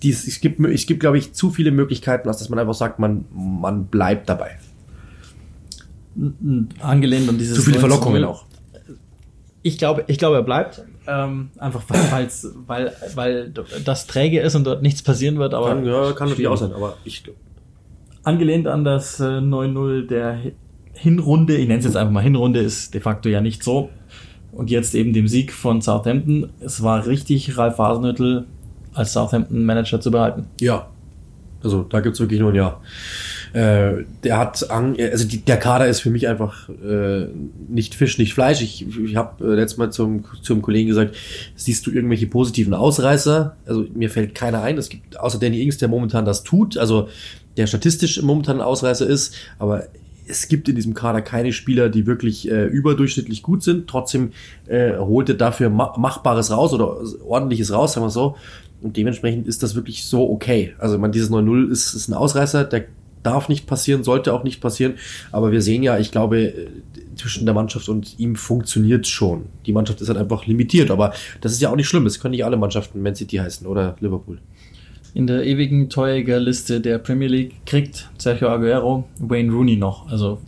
dies, 0.03 0.27
es 0.27 0.41
gibt, 0.41 0.61
es 0.61 0.87
gibt, 0.87 1.01
glaube 1.01 1.19
ich, 1.19 1.33
zu 1.33 1.51
viele 1.51 1.71
Möglichkeiten, 1.71 2.29
als 2.29 2.39
dass 2.39 2.49
man 2.49 2.59
einfach 2.59 2.75
sagt, 2.75 2.99
man, 2.99 3.25
man 3.33 3.87
bleibt 3.87 4.29
dabei. 4.29 4.59
Angelehnt 6.81 7.29
an 7.29 7.39
dieses 7.39 7.57
Zu 7.57 7.63
viele 7.63 7.79
19 7.79 7.91
Verlockungen 7.91 8.25
auch. 8.25 8.45
Ich 9.63 9.79
glaube, 9.79 10.05
ich 10.07 10.19
glaube, 10.19 10.37
er 10.37 10.43
bleibt. 10.43 10.83
Ähm, 11.11 11.49
einfach 11.59 11.83
weil, 11.89 12.13
weil's, 12.13 12.55
weil, 12.67 12.93
weil 13.15 13.53
das 13.85 14.07
träge 14.07 14.41
ist 14.41 14.55
und 14.55 14.65
dort 14.65 14.83
nichts 14.83 15.03
passieren 15.03 15.39
wird. 15.39 15.55
Aber 15.55 15.69
Kann, 15.71 15.87
ja, 15.87 16.13
kann 16.13 16.29
natürlich 16.29 16.49
auch 16.49 16.57
sein, 16.57 16.73
aber 16.73 16.99
ich 17.05 17.23
Angelehnt 18.25 18.67
an 18.67 18.85
das 18.85 19.19
äh, 19.21 19.25
9-0 19.25 20.07
der 20.07 20.37
Hi- 20.37 20.53
Hinrunde, 20.93 21.57
ich 21.57 21.67
nenne 21.67 21.79
es 21.79 21.87
jetzt 21.87 21.97
einfach 21.97 22.13
mal 22.13 22.23
Hinrunde, 22.23 22.61
ist 22.61 22.93
de 22.93 23.01
facto 23.01 23.29
ja 23.31 23.41
nicht 23.41 23.63
so. 23.65 23.89
Und 24.53 24.71
jetzt 24.71 24.95
eben 24.95 25.13
dem 25.13 25.29
Sieg 25.29 25.53
von 25.53 25.81
Southampton. 25.81 26.51
Es 26.61 26.83
war 26.83 27.07
richtig, 27.07 27.57
Ralf 27.57 27.79
Hasenhüttl 27.79 28.45
als 28.93 29.13
Southampton-Manager 29.13 30.01
zu 30.01 30.11
behalten. 30.11 30.47
Ja. 30.61 30.89
Also 31.63 31.85
da 31.85 32.01
gibt's 32.01 32.21
wirklich 32.21 32.41
nur 32.41 32.51
ein 32.51 32.57
Ja. 32.57 32.81
Äh, 33.53 34.05
der 34.25 34.39
hat, 34.39 34.71
also 34.71 35.27
die, 35.27 35.39
der 35.39 35.57
Kader 35.57 35.87
ist 35.87 36.01
für 36.01 36.11
mich 36.11 36.29
einfach 36.29 36.69
äh, 36.69 37.27
nicht 37.69 37.95
Fisch, 37.95 38.19
nicht 38.19 38.35
Fleisch. 38.35 38.63
Ich, 38.63 38.87
ich 38.99 39.17
habe 39.17 39.45
äh, 39.45 39.55
letztes 39.55 39.79
Mal 39.79 39.91
zum, 39.91 40.25
zum 40.43 40.63
Kollegen 40.63 40.89
gesagt, 40.89 41.17
siehst 41.55 41.87
du 41.87 41.91
irgendwelche 41.91 42.27
positiven 42.27 42.75
Ausreißer? 42.75 43.57
Also 43.67 43.87
mir 43.95 44.11
fällt 44.11 44.35
keiner 44.35 44.63
ein. 44.63 44.79
Es 44.79 44.89
gibt 44.89 45.19
außer 45.19 45.39
Danny 45.39 45.63
Ings, 45.63 45.79
der 45.79 45.89
momentan 45.89 46.25
das 46.25 46.45
tut, 46.45 46.77
also 46.77 47.09
der 47.57 47.67
statistisch 47.67 48.23
momentan 48.23 48.57
ein 48.57 48.63
Ausreißer 48.63 49.07
ist, 49.07 49.35
aber 49.59 49.89
es 50.29 50.49
gibt 50.49 50.69
in 50.69 50.77
diesem 50.77 50.95
Kader 50.95 51.23
keine 51.23 51.53
Spieler, 51.53 51.89
die 51.89 52.07
wirklich 52.07 52.51
äh, 52.51 52.67
überdurchschnittlich 52.67 53.43
gut 53.43 53.63
sind. 53.63 53.89
Trotzdem 53.89 54.33
äh, 54.67 54.97
holt 54.99 55.29
er 55.29 55.35
dafür 55.35 55.71
ma 55.71 55.95
Machbares 55.97 56.51
raus 56.51 56.73
oder 56.73 56.99
ordentliches 57.27 57.73
raus, 57.73 57.95
sagen 57.95 58.07
wir 58.07 58.11
so. 58.11 58.37
Und 58.81 58.97
dementsprechend 58.97 59.49
ist 59.49 59.63
das 59.63 59.75
wirklich 59.75 60.05
so 60.05 60.31
okay. 60.31 60.75
Also 60.79 60.99
man, 60.99 61.11
dieses 61.11 61.31
9-0 61.31 61.71
ist, 61.71 61.95
ist 61.95 62.09
ein 62.09 62.15
Ausreißer, 62.15 62.65
der 62.65 62.85
darf 63.23 63.49
nicht 63.49 63.67
passieren, 63.67 64.05
sollte 64.05 64.33
auch 64.33 64.45
nicht 64.45 64.61
passieren. 64.61 64.95
Aber 65.33 65.53
wir 65.53 65.63
sehen 65.63 65.83
ja, 65.83 65.99
ich 65.99 66.11
glaube, 66.11 66.39
äh, 66.41 66.69
zwischen 67.17 67.45
der 67.45 67.55
Mannschaft 67.55 67.89
und 67.89 68.19
ihm 68.19 68.37
funktioniert 68.37 69.07
schon. 69.07 69.47
Die 69.67 69.73
Mannschaft 69.73 70.01
ist 70.01 70.09
halt 70.09 70.19
einfach 70.19 70.47
limitiert, 70.47 70.91
aber 70.91 71.13
das 71.41 71.53
ist 71.53 71.61
ja 71.61 71.71
auch 71.71 71.77
nicht 71.77 71.89
schlimm. 71.89 72.07
Es 72.07 72.21
können 72.21 72.33
nicht 72.33 72.45
alle 72.45 72.57
Mannschaften 72.57 73.03
Man 73.03 73.15
City 73.15 73.37
heißen 73.37 73.67
oder 73.67 73.97
Liverpool. 74.01 74.39
In 75.15 75.27
der 75.27 75.45
ewigen 75.45 75.89
Torjägerliste 75.89 76.81
der 76.81 76.99
Premier 76.99 77.29
League 77.29 77.67
kriegt 77.67 78.09
Sergio 78.19 78.49
Aguero 78.49 79.05
Wayne 79.19 79.53
Rooney 79.53 79.77
noch. 79.77 80.09
Also 80.11 80.39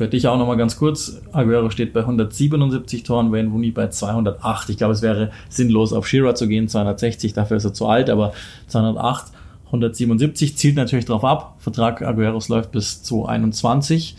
für 0.00 0.08
dich 0.08 0.28
auch 0.28 0.38
nochmal 0.38 0.56
ganz 0.56 0.76
kurz. 0.76 1.20
Aguero 1.32 1.68
steht 1.68 1.92
bei 1.92 2.00
177 2.00 3.02
Toren, 3.02 3.32
Wayne 3.32 3.50
Rooney 3.50 3.70
bei 3.70 3.88
208. 3.88 4.70
Ich 4.70 4.78
glaube, 4.78 4.94
es 4.94 5.02
wäre 5.02 5.30
sinnlos, 5.48 5.92
auf 5.92 6.06
Shearer 6.06 6.34
zu 6.34 6.48
gehen, 6.48 6.68
260, 6.68 7.32
dafür 7.32 7.56
ist 7.58 7.64
er 7.64 7.74
zu 7.74 7.86
alt, 7.86 8.08
aber 8.08 8.32
208, 8.68 9.32
177 9.70 10.56
zielt 10.56 10.76
natürlich 10.76 11.04
drauf 11.04 11.24
ab. 11.24 11.56
Vertrag 11.58 12.02
Agueros 12.02 12.48
läuft 12.48 12.72
bis 12.72 13.02
2021. 13.02 14.16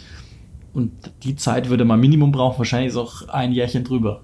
Und 0.73 0.91
die 1.23 1.35
Zeit 1.35 1.69
würde 1.69 1.83
man 1.83 1.99
Minimum 1.99 2.31
brauchen, 2.31 2.57
wahrscheinlich 2.57 2.91
ist 2.91 2.97
auch 2.97 3.27
ein 3.27 3.51
Jährchen 3.51 3.83
drüber. 3.83 4.21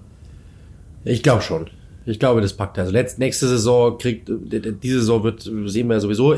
Ich 1.04 1.22
glaube 1.22 1.42
schon. 1.42 1.66
Ich 2.06 2.18
glaube, 2.18 2.40
das 2.40 2.54
packt 2.54 2.78
er. 2.78 2.84
Also 2.84 2.92
letzt, 2.94 3.18
nächste 3.18 3.46
Saison 3.46 3.98
kriegt, 3.98 4.30
diese 4.82 5.00
Saison 5.00 5.22
wird, 5.24 5.42
sehen 5.42 5.88
wir 5.88 5.94
ja 5.94 6.00
sowieso. 6.00 6.34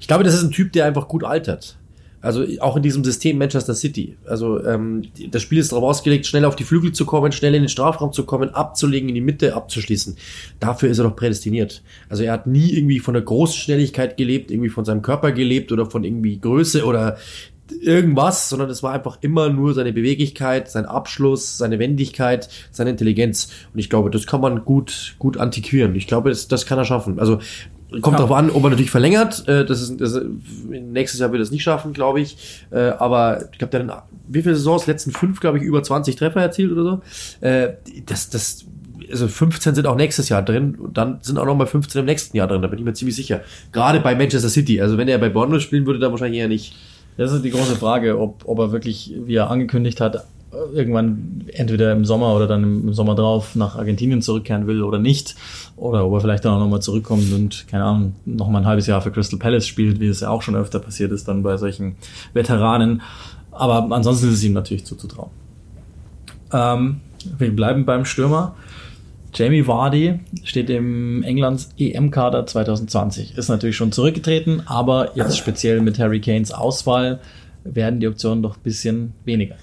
Ich 0.00 0.08
glaube, 0.08 0.24
das 0.24 0.34
ist 0.34 0.42
ein 0.42 0.50
Typ, 0.50 0.72
der 0.72 0.86
einfach 0.86 1.06
gut 1.06 1.22
altert. 1.22 1.76
Also 2.20 2.44
auch 2.60 2.76
in 2.76 2.82
diesem 2.82 3.04
System 3.04 3.38
Manchester 3.38 3.74
City. 3.74 4.16
Also 4.26 4.64
ähm, 4.64 5.02
das 5.30 5.42
Spiel 5.42 5.58
ist 5.58 5.70
darauf 5.70 5.84
ausgelegt, 5.84 6.26
schnell 6.26 6.44
auf 6.44 6.56
die 6.56 6.64
Flügel 6.64 6.92
zu 6.92 7.06
kommen, 7.06 7.30
schnell 7.30 7.54
in 7.54 7.62
den 7.62 7.68
Strafraum 7.68 8.12
zu 8.12 8.24
kommen, 8.24 8.50
abzulegen, 8.50 9.08
in 9.08 9.14
die 9.14 9.20
Mitte 9.20 9.54
abzuschließen. 9.54 10.16
Dafür 10.58 10.88
ist 10.88 10.98
er 10.98 11.04
doch 11.04 11.14
prädestiniert. 11.14 11.82
Also 12.08 12.24
er 12.24 12.32
hat 12.32 12.46
nie 12.46 12.72
irgendwie 12.72 12.98
von 12.98 13.14
der 13.14 13.22
Großschnelligkeit 13.22 14.16
gelebt, 14.16 14.50
irgendwie 14.50 14.68
von 14.68 14.84
seinem 14.84 15.02
Körper 15.02 15.30
gelebt 15.30 15.70
oder 15.70 15.86
von 15.86 16.02
irgendwie 16.02 16.40
Größe 16.40 16.84
oder 16.84 17.18
irgendwas, 17.80 18.48
sondern 18.48 18.70
es 18.70 18.82
war 18.82 18.92
einfach 18.92 19.18
immer 19.20 19.50
nur 19.50 19.74
seine 19.74 19.92
Beweglichkeit, 19.92 20.70
sein 20.70 20.86
Abschluss, 20.86 21.58
seine 21.58 21.78
Wendigkeit, 21.78 22.48
seine 22.70 22.90
Intelligenz. 22.90 23.50
Und 23.72 23.78
ich 23.78 23.90
glaube, 23.90 24.10
das 24.10 24.26
kann 24.26 24.40
man 24.40 24.64
gut, 24.64 25.14
gut 25.18 25.36
antiquieren. 25.36 25.94
Ich 25.94 26.06
glaube, 26.06 26.30
das, 26.30 26.48
das 26.48 26.66
kann 26.66 26.78
er 26.78 26.84
schaffen. 26.84 27.18
Also 27.18 27.38
kommt 27.90 28.06
Ja. 28.06 28.10
darauf 28.24 28.32
an, 28.32 28.50
ob 28.50 28.62
er 28.64 28.70
natürlich 28.70 28.90
verlängert. 28.90 29.46
Äh, 29.48 29.64
Das 29.64 29.80
ist, 29.80 30.00
das, 30.00 30.20
nächstes 30.68 31.20
Jahr 31.20 31.30
wird 31.32 31.40
er 31.40 31.44
es 31.44 31.50
nicht 31.50 31.62
schaffen, 31.62 31.92
glaube 31.92 32.20
ich. 32.20 32.36
Äh, 32.70 32.90
Aber 32.98 33.48
ich 33.52 33.58
glaube, 33.58 33.70
der 33.70 33.80
hat 33.80 33.86
in 33.86 34.32
wie 34.34 34.42
viele 34.42 34.54
Saisons? 34.56 34.86
Letzten 34.86 35.10
fünf, 35.12 35.40
glaube 35.40 35.58
ich, 35.58 35.64
über 35.64 35.82
20 35.82 36.16
Treffer 36.16 36.40
erzielt 36.42 36.72
oder 36.72 36.82
so. 36.82 37.46
Äh, 37.46 37.74
Das, 38.06 38.28
das, 38.30 38.64
also 39.10 39.26
15 39.26 39.74
sind 39.74 39.86
auch 39.86 39.96
nächstes 39.96 40.28
Jahr 40.28 40.42
drin 40.42 40.74
und 40.74 40.98
dann 40.98 41.18
sind 41.22 41.38
auch 41.38 41.46
noch 41.46 41.54
mal 41.56 41.66
15 41.66 42.00
im 42.00 42.04
nächsten 42.04 42.36
Jahr 42.36 42.46
drin. 42.46 42.60
Da 42.60 42.68
bin 42.68 42.78
ich 42.78 42.84
mir 42.84 42.92
ziemlich 42.92 43.16
sicher. 43.16 43.40
Gerade 43.72 44.00
bei 44.00 44.14
Manchester 44.14 44.50
City. 44.50 44.80
Also 44.82 44.98
wenn 44.98 45.08
er 45.08 45.16
bei 45.18 45.30
Bournemouth 45.30 45.62
spielen 45.62 45.86
würde, 45.86 45.98
dann 45.98 46.10
wahrscheinlich 46.10 46.40
eher 46.40 46.48
nicht. 46.48 46.76
Das 47.16 47.32
ist 47.32 47.42
die 47.42 47.50
große 47.50 47.74
Frage, 47.76 48.20
ob, 48.20 48.42
ob 48.46 48.58
er 48.58 48.70
wirklich, 48.70 49.12
wie 49.24 49.34
er 49.34 49.50
angekündigt 49.50 50.00
hat, 50.00 50.26
irgendwann 50.52 51.44
entweder 51.52 51.92
im 51.92 52.04
Sommer 52.04 52.34
oder 52.34 52.46
dann 52.46 52.62
im 52.62 52.94
Sommer 52.94 53.14
drauf 53.14 53.54
nach 53.54 53.76
Argentinien 53.76 54.22
zurückkehren 54.22 54.66
will 54.66 54.82
oder 54.82 54.98
nicht. 54.98 55.34
Oder 55.76 56.06
ob 56.06 56.14
er 56.14 56.20
vielleicht 56.20 56.44
dann 56.44 56.54
auch 56.54 56.60
nochmal 56.60 56.80
zurückkommt 56.80 57.32
und, 57.32 57.66
keine 57.68 57.84
Ahnung, 57.84 58.14
nochmal 58.24 58.62
ein 58.62 58.66
halbes 58.66 58.86
Jahr 58.86 59.00
für 59.00 59.10
Crystal 59.10 59.38
Palace 59.38 59.66
spielt, 59.66 60.00
wie 60.00 60.06
es 60.06 60.20
ja 60.20 60.30
auch 60.30 60.42
schon 60.42 60.56
öfter 60.56 60.78
passiert 60.78 61.12
ist 61.12 61.28
dann 61.28 61.42
bei 61.42 61.56
solchen 61.56 61.96
Veteranen. 62.32 63.02
Aber 63.50 63.94
ansonsten 63.94 64.28
ist 64.28 64.34
es 64.34 64.44
ihm 64.44 64.52
natürlich 64.52 64.86
zuzutrauen. 64.86 65.30
Ähm, 66.52 67.00
wir 67.38 67.54
bleiben 67.54 67.84
beim 67.84 68.04
Stürmer. 68.04 68.54
Jamie 69.34 69.66
Vardy 69.66 70.20
steht 70.44 70.70
im 70.70 71.22
Englands 71.22 71.70
EM-Kader 71.78 72.46
2020. 72.46 73.36
Ist 73.36 73.48
natürlich 73.48 73.76
schon 73.76 73.92
zurückgetreten, 73.92 74.62
aber 74.66 75.16
jetzt 75.16 75.36
speziell 75.36 75.80
mit 75.80 75.98
Harry 75.98 76.20
Kanes 76.20 76.50
Auswahl 76.50 77.20
werden 77.64 78.00
die 78.00 78.08
Optionen 78.08 78.42
doch 78.42 78.56
ein 78.56 78.62
bisschen 78.62 79.12
weniger. 79.24 79.56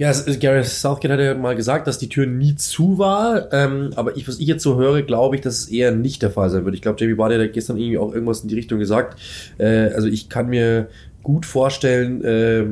Ja, 0.00 0.14
Gareth 0.40 0.64
Southgate 0.64 1.12
hat 1.12 1.20
ja 1.20 1.34
mal 1.34 1.54
gesagt, 1.54 1.86
dass 1.86 1.98
die 1.98 2.08
Tür 2.08 2.24
nie 2.24 2.54
zu 2.54 2.96
war. 2.96 3.52
Ähm, 3.52 3.90
aber 3.96 4.16
ich, 4.16 4.26
was 4.26 4.40
ich 4.40 4.46
jetzt 4.46 4.62
so 4.62 4.78
höre, 4.78 5.02
glaube 5.02 5.36
ich, 5.36 5.42
dass 5.42 5.58
es 5.58 5.68
eher 5.68 5.92
nicht 5.92 6.22
der 6.22 6.30
Fall 6.30 6.48
sein 6.48 6.64
wird. 6.64 6.74
Ich 6.74 6.80
glaube, 6.80 6.98
Jamie 6.98 7.18
Vardy 7.18 7.36
hat 7.36 7.52
gestern 7.52 7.76
irgendwie 7.76 7.98
auch 7.98 8.14
irgendwas 8.14 8.40
in 8.40 8.48
die 8.48 8.54
Richtung 8.54 8.78
gesagt. 8.78 9.20
Äh, 9.58 9.90
also 9.92 10.08
ich 10.08 10.30
kann 10.30 10.48
mir 10.48 10.88
gut 11.22 11.44
vorstellen, 11.44 12.24
äh, 12.24 12.64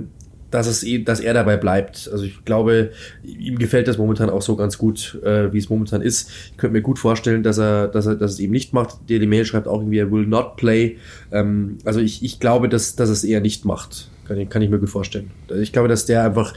dass 0.51 0.67
es 0.69 0.83
eh, 0.83 1.01
dass 1.01 1.21
er 1.21 1.35
dabei 1.35 1.59
bleibt. 1.59 2.09
Also 2.11 2.25
ich 2.25 2.47
glaube, 2.47 2.93
ihm 3.23 3.59
gefällt 3.59 3.89
das 3.89 3.99
momentan 3.99 4.31
auch 4.31 4.41
so 4.41 4.57
ganz 4.57 4.79
gut, 4.79 5.21
äh, 5.23 5.53
wie 5.53 5.59
es 5.59 5.69
momentan 5.69 6.01
ist. 6.01 6.31
Ich 6.53 6.57
könnte 6.57 6.73
mir 6.73 6.83
gut 6.83 6.99
vorstellen, 6.99 7.43
dass 7.43 7.59
er, 7.59 7.89
dass 7.89 8.07
er, 8.07 8.15
dass 8.15 8.33
es 8.33 8.39
eben 8.39 8.53
nicht 8.55 8.73
macht. 8.73 9.01
Daily 9.11 9.27
Mail 9.27 9.45
schreibt 9.45 9.69
auch 9.69 9.81
irgendwie, 9.81 9.99
er 9.99 10.11
will 10.11 10.27
not 10.27 10.57
play. 10.57 10.97
Ähm, 11.31 11.77
also 11.85 12.01
ich, 12.01 12.25
ich 12.25 12.41
glaube, 12.41 12.71
dass, 12.71 12.97
dass 12.97 13.11
es 13.11 13.23
eher 13.23 13.43
nicht 13.43 13.67
macht. 13.67 14.09
Kann, 14.27 14.49
kann 14.49 14.63
ich 14.63 14.71
mir 14.71 14.79
gut 14.79 14.89
vorstellen. 14.89 15.31
Ich 15.61 15.75
glaube, 15.75 15.89
dass 15.89 16.07
der 16.07 16.25
einfach 16.25 16.55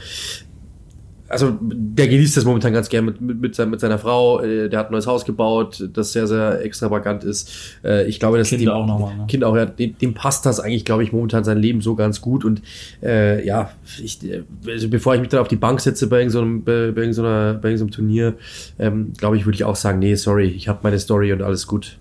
also 1.32 1.58
der 1.60 2.06
genießt 2.08 2.36
das 2.36 2.44
momentan 2.44 2.72
ganz 2.72 2.88
gern 2.88 3.04
mit, 3.06 3.20
mit, 3.20 3.40
mit, 3.40 3.54
sein- 3.54 3.70
mit 3.70 3.80
seiner 3.80 3.98
Frau. 3.98 4.40
Äh, 4.40 4.68
Der 4.68 4.78
hat 4.78 4.90
ein 4.90 4.92
neues 4.92 5.06
Haus 5.06 5.24
gebaut, 5.24 5.88
das 5.92 6.12
sehr, 6.12 6.26
sehr 6.26 6.60
extravagant 6.62 7.24
ist. 7.24 7.50
Äh, 7.84 8.06
Ich 8.06 8.20
glaube, 8.20 8.38
dass 8.38 8.50
Kinder 8.50 8.66
dem, 8.66 8.70
auch 8.74 8.86
nochmal, 8.86 9.16
ne? 9.16 9.24
Kind 9.26 9.42
auch, 9.42 9.56
ja, 9.56 9.66
dem, 9.66 9.98
dem 9.98 10.14
passt 10.14 10.46
das 10.46 10.60
eigentlich, 10.60 10.84
glaube 10.84 11.02
ich, 11.02 11.12
momentan 11.12 11.42
sein 11.42 11.58
Leben 11.58 11.80
so 11.80 11.94
ganz 11.94 12.20
gut. 12.20 12.44
Und 12.44 12.62
äh, 13.02 13.44
ja, 13.46 13.70
ich, 14.02 14.18
also 14.66 14.88
bevor 14.88 15.14
ich 15.14 15.20
mich 15.20 15.30
dann 15.30 15.40
auf 15.40 15.48
die 15.48 15.56
Bank 15.56 15.80
setze 15.80 16.06
bei 16.06 16.18
irgendeinem, 16.20 16.62
bei, 16.64 16.92
bei 16.92 17.00
irgendeiner, 17.02 17.54
bei 17.54 17.70
irgendeinem 17.70 17.90
Turnier, 17.90 18.34
ähm, 18.78 19.12
glaube 19.16 19.36
ich, 19.36 19.44
würde 19.46 19.56
ich 19.56 19.64
auch 19.64 19.76
sagen, 19.76 19.98
nee, 19.98 20.14
sorry, 20.14 20.46
ich 20.48 20.68
habe 20.68 20.80
meine 20.82 20.98
Story 20.98 21.32
und 21.32 21.42
alles 21.42 21.66
gut. 21.66 21.96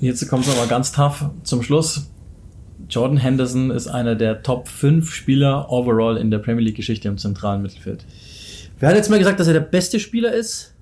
Jetzt 0.00 0.26
kommt 0.28 0.46
es 0.46 0.56
aber 0.56 0.66
ganz 0.68 0.92
tough 0.92 1.24
zum 1.42 1.62
Schluss. 1.62 2.08
Jordan 2.88 3.18
Henderson 3.18 3.70
ist 3.70 3.86
einer 3.88 4.14
der 4.14 4.42
Top 4.42 4.68
5 4.68 5.12
Spieler 5.12 5.70
overall 5.70 6.16
in 6.16 6.30
der 6.30 6.38
Premier 6.38 6.64
League 6.64 6.76
Geschichte 6.76 7.08
im 7.08 7.18
zentralen 7.18 7.60
Mittelfeld. 7.60 8.04
Wer 8.78 8.90
hat 8.90 8.96
jetzt 8.96 9.10
mal 9.10 9.18
gesagt, 9.18 9.40
dass 9.40 9.48
er 9.48 9.54
der 9.54 9.60
beste 9.60 9.98
Spieler 9.98 10.32
ist? 10.32 10.74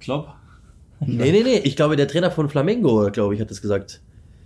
Klopp? 0.00 0.34
Nee, 1.00 1.32
nee, 1.32 1.42
nee. 1.42 1.58
Ich 1.58 1.76
glaube, 1.76 1.96
der 1.96 2.08
Trainer 2.08 2.30
von 2.30 2.48
Flamengo, 2.48 3.10
glaube 3.10 3.34
ich, 3.34 3.40
hat 3.40 3.50
das 3.50 3.62
gesagt. 3.62 4.00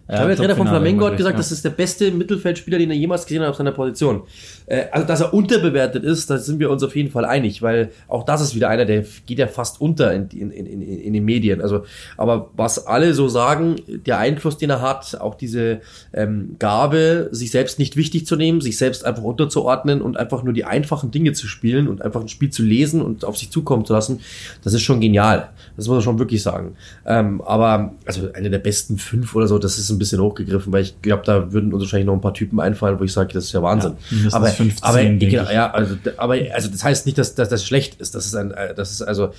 Ich 0.06 0.14
Ja, 0.14 0.26
der 0.26 0.36
Trainer 0.36 0.54
von 0.54 0.68
Flamengo 0.68 1.06
hat 1.06 1.16
gesagt, 1.16 1.34
ja. 1.34 1.38
das 1.38 1.50
ist 1.50 1.64
der 1.64 1.70
beste 1.70 2.10
Mittelfeldspieler, 2.10 2.76
den 2.76 2.90
er 2.90 2.96
jemals 2.96 3.24
gesehen 3.24 3.40
hat 3.42 3.48
auf 3.48 3.56
seiner 3.56 3.72
Position. 3.72 4.22
Äh, 4.66 4.84
also, 4.92 5.06
dass 5.06 5.20
er 5.22 5.32
unterbewertet 5.32 6.04
ist, 6.04 6.28
da 6.28 6.36
sind 6.36 6.60
wir 6.60 6.70
uns 6.70 6.82
auf 6.82 6.94
jeden 6.94 7.10
Fall 7.10 7.24
einig, 7.24 7.62
weil 7.62 7.90
auch 8.06 8.24
das 8.24 8.42
ist 8.42 8.54
wieder 8.54 8.68
einer, 8.68 8.84
der 8.84 9.04
geht 9.24 9.38
ja 9.38 9.46
fast 9.46 9.80
unter 9.80 10.12
in, 10.12 10.28
in, 10.28 10.50
in, 10.50 10.82
in, 10.82 11.12
den 11.14 11.24
Medien. 11.24 11.62
Also, 11.62 11.84
aber 12.18 12.50
was 12.54 12.86
alle 12.86 13.14
so 13.14 13.28
sagen, 13.28 13.76
der 13.86 14.18
Einfluss, 14.18 14.58
den 14.58 14.68
er 14.68 14.82
hat, 14.82 15.18
auch 15.20 15.36
diese 15.36 15.80
ähm, 16.12 16.56
Gabe, 16.58 17.28
sich 17.32 17.50
selbst 17.50 17.78
nicht 17.78 17.96
wichtig 17.96 18.26
zu 18.26 18.36
nehmen, 18.36 18.60
sich 18.60 18.76
selbst 18.76 19.06
einfach 19.06 19.22
unterzuordnen 19.22 20.02
und 20.02 20.18
einfach 20.18 20.42
nur 20.42 20.52
die 20.52 20.66
einfachen 20.66 21.12
Dinge 21.12 21.32
zu 21.32 21.46
spielen 21.46 21.88
und 21.88 22.02
einfach 22.02 22.20
ein 22.20 22.28
Spiel 22.28 22.50
zu 22.50 22.62
lesen 22.62 23.00
und 23.00 23.24
auf 23.24 23.38
sich 23.38 23.50
zukommen 23.50 23.86
zu 23.86 23.94
lassen, 23.94 24.20
das 24.62 24.74
ist 24.74 24.82
schon 24.82 25.00
genial. 25.00 25.48
Das 25.78 25.86
muss 25.86 25.94
man 25.94 26.02
schon 26.02 26.18
wirklich 26.18 26.42
sagen. 26.42 26.76
Ähm, 27.06 27.40
aber 27.40 27.94
also 28.04 28.28
eine 28.34 28.50
der 28.50 28.58
besten 28.58 28.98
fünf 28.98 29.34
oder 29.34 29.46
so, 29.46 29.58
das 29.58 29.78
ist 29.78 29.93
ein 29.94 29.98
bisschen 29.98 30.20
hochgegriffen, 30.20 30.72
weil 30.72 30.82
ich 30.82 31.00
glaube, 31.02 31.22
da 31.24 31.52
würden 31.52 31.72
uns 31.72 31.82
wahrscheinlich 31.82 32.06
noch 32.06 32.14
ein 32.14 32.20
paar 32.20 32.34
Typen 32.34 32.60
einfallen, 32.60 32.98
wo 32.98 33.04
ich 33.04 33.12
sage, 33.12 33.32
das 33.32 33.44
ist 33.44 33.52
ja 33.52 33.62
Wahnsinn. 33.62 33.94
Ja, 34.10 34.32
aber, 34.32 34.48
15, 34.48 34.82
aber, 34.82 35.04
genau, 35.04 35.50
ja, 35.50 35.70
also, 35.70 35.96
aber 36.16 36.36
also 36.52 36.68
das 36.68 36.84
heißt 36.84 37.06
nicht, 37.06 37.18
dass, 37.18 37.34
dass 37.34 37.48
das 37.48 37.64
schlecht 37.64 38.00
ist. 38.00 38.14
Das 38.14 38.26
ist 38.26 38.34
ein, 38.34 38.50
äh, 38.52 38.74
das 38.74 38.92
ist 38.92 39.02
also, 39.02 39.32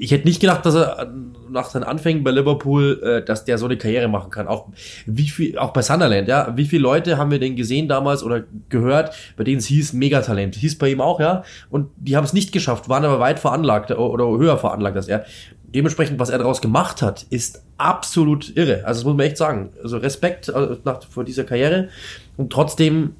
ich 0.00 0.12
hätte 0.12 0.26
nicht 0.26 0.40
gedacht, 0.40 0.64
dass 0.64 0.74
er 0.74 1.12
nach 1.50 1.68
seinen 1.68 1.82
Anfängen 1.82 2.24
bei 2.24 2.30
Liverpool, 2.30 3.02
äh, 3.02 3.24
dass 3.24 3.44
der 3.44 3.58
so 3.58 3.66
eine 3.66 3.76
Karriere 3.76 4.08
machen 4.08 4.30
kann. 4.30 4.48
Auch 4.48 4.68
wie 5.04 5.28
viel, 5.28 5.58
auch 5.58 5.74
bei 5.74 5.82
Sunderland, 5.82 6.26
ja. 6.26 6.56
Wie 6.56 6.64
viele 6.64 6.82
Leute 6.82 7.18
haben 7.18 7.30
wir 7.30 7.38
denn 7.38 7.54
gesehen 7.54 7.86
damals 7.86 8.22
oder 8.22 8.44
gehört, 8.70 9.14
bei 9.36 9.44
denen 9.44 9.58
es 9.58 9.66
hieß 9.66 9.92
Megatalent? 9.92 10.54
Hieß 10.54 10.78
bei 10.78 10.88
ihm 10.88 11.02
auch, 11.02 11.20
ja. 11.20 11.44
Und 11.68 11.90
die 11.96 12.16
haben 12.16 12.24
es 12.24 12.32
nicht 12.32 12.50
geschafft, 12.50 12.88
waren 12.88 13.04
aber 13.04 13.20
weit 13.20 13.38
veranlagt 13.38 13.90
oder 13.90 14.26
höher 14.38 14.56
veranlagt 14.56 14.96
als 14.96 15.08
er. 15.08 15.26
Dementsprechend, 15.74 16.18
was 16.18 16.30
er 16.30 16.38
daraus 16.38 16.62
gemacht 16.62 17.02
hat, 17.02 17.26
ist 17.28 17.62
absolut 17.76 18.56
irre. 18.56 18.86
Also 18.86 19.00
das 19.00 19.04
muss 19.04 19.16
man 19.16 19.26
echt 19.26 19.36
sagen. 19.36 19.68
Also 19.82 19.98
Respekt 19.98 20.48
äh, 20.48 20.76
nach, 20.82 21.02
vor 21.04 21.24
dieser 21.24 21.44
Karriere. 21.44 21.90
Und 22.38 22.50
trotzdem, 22.50 23.16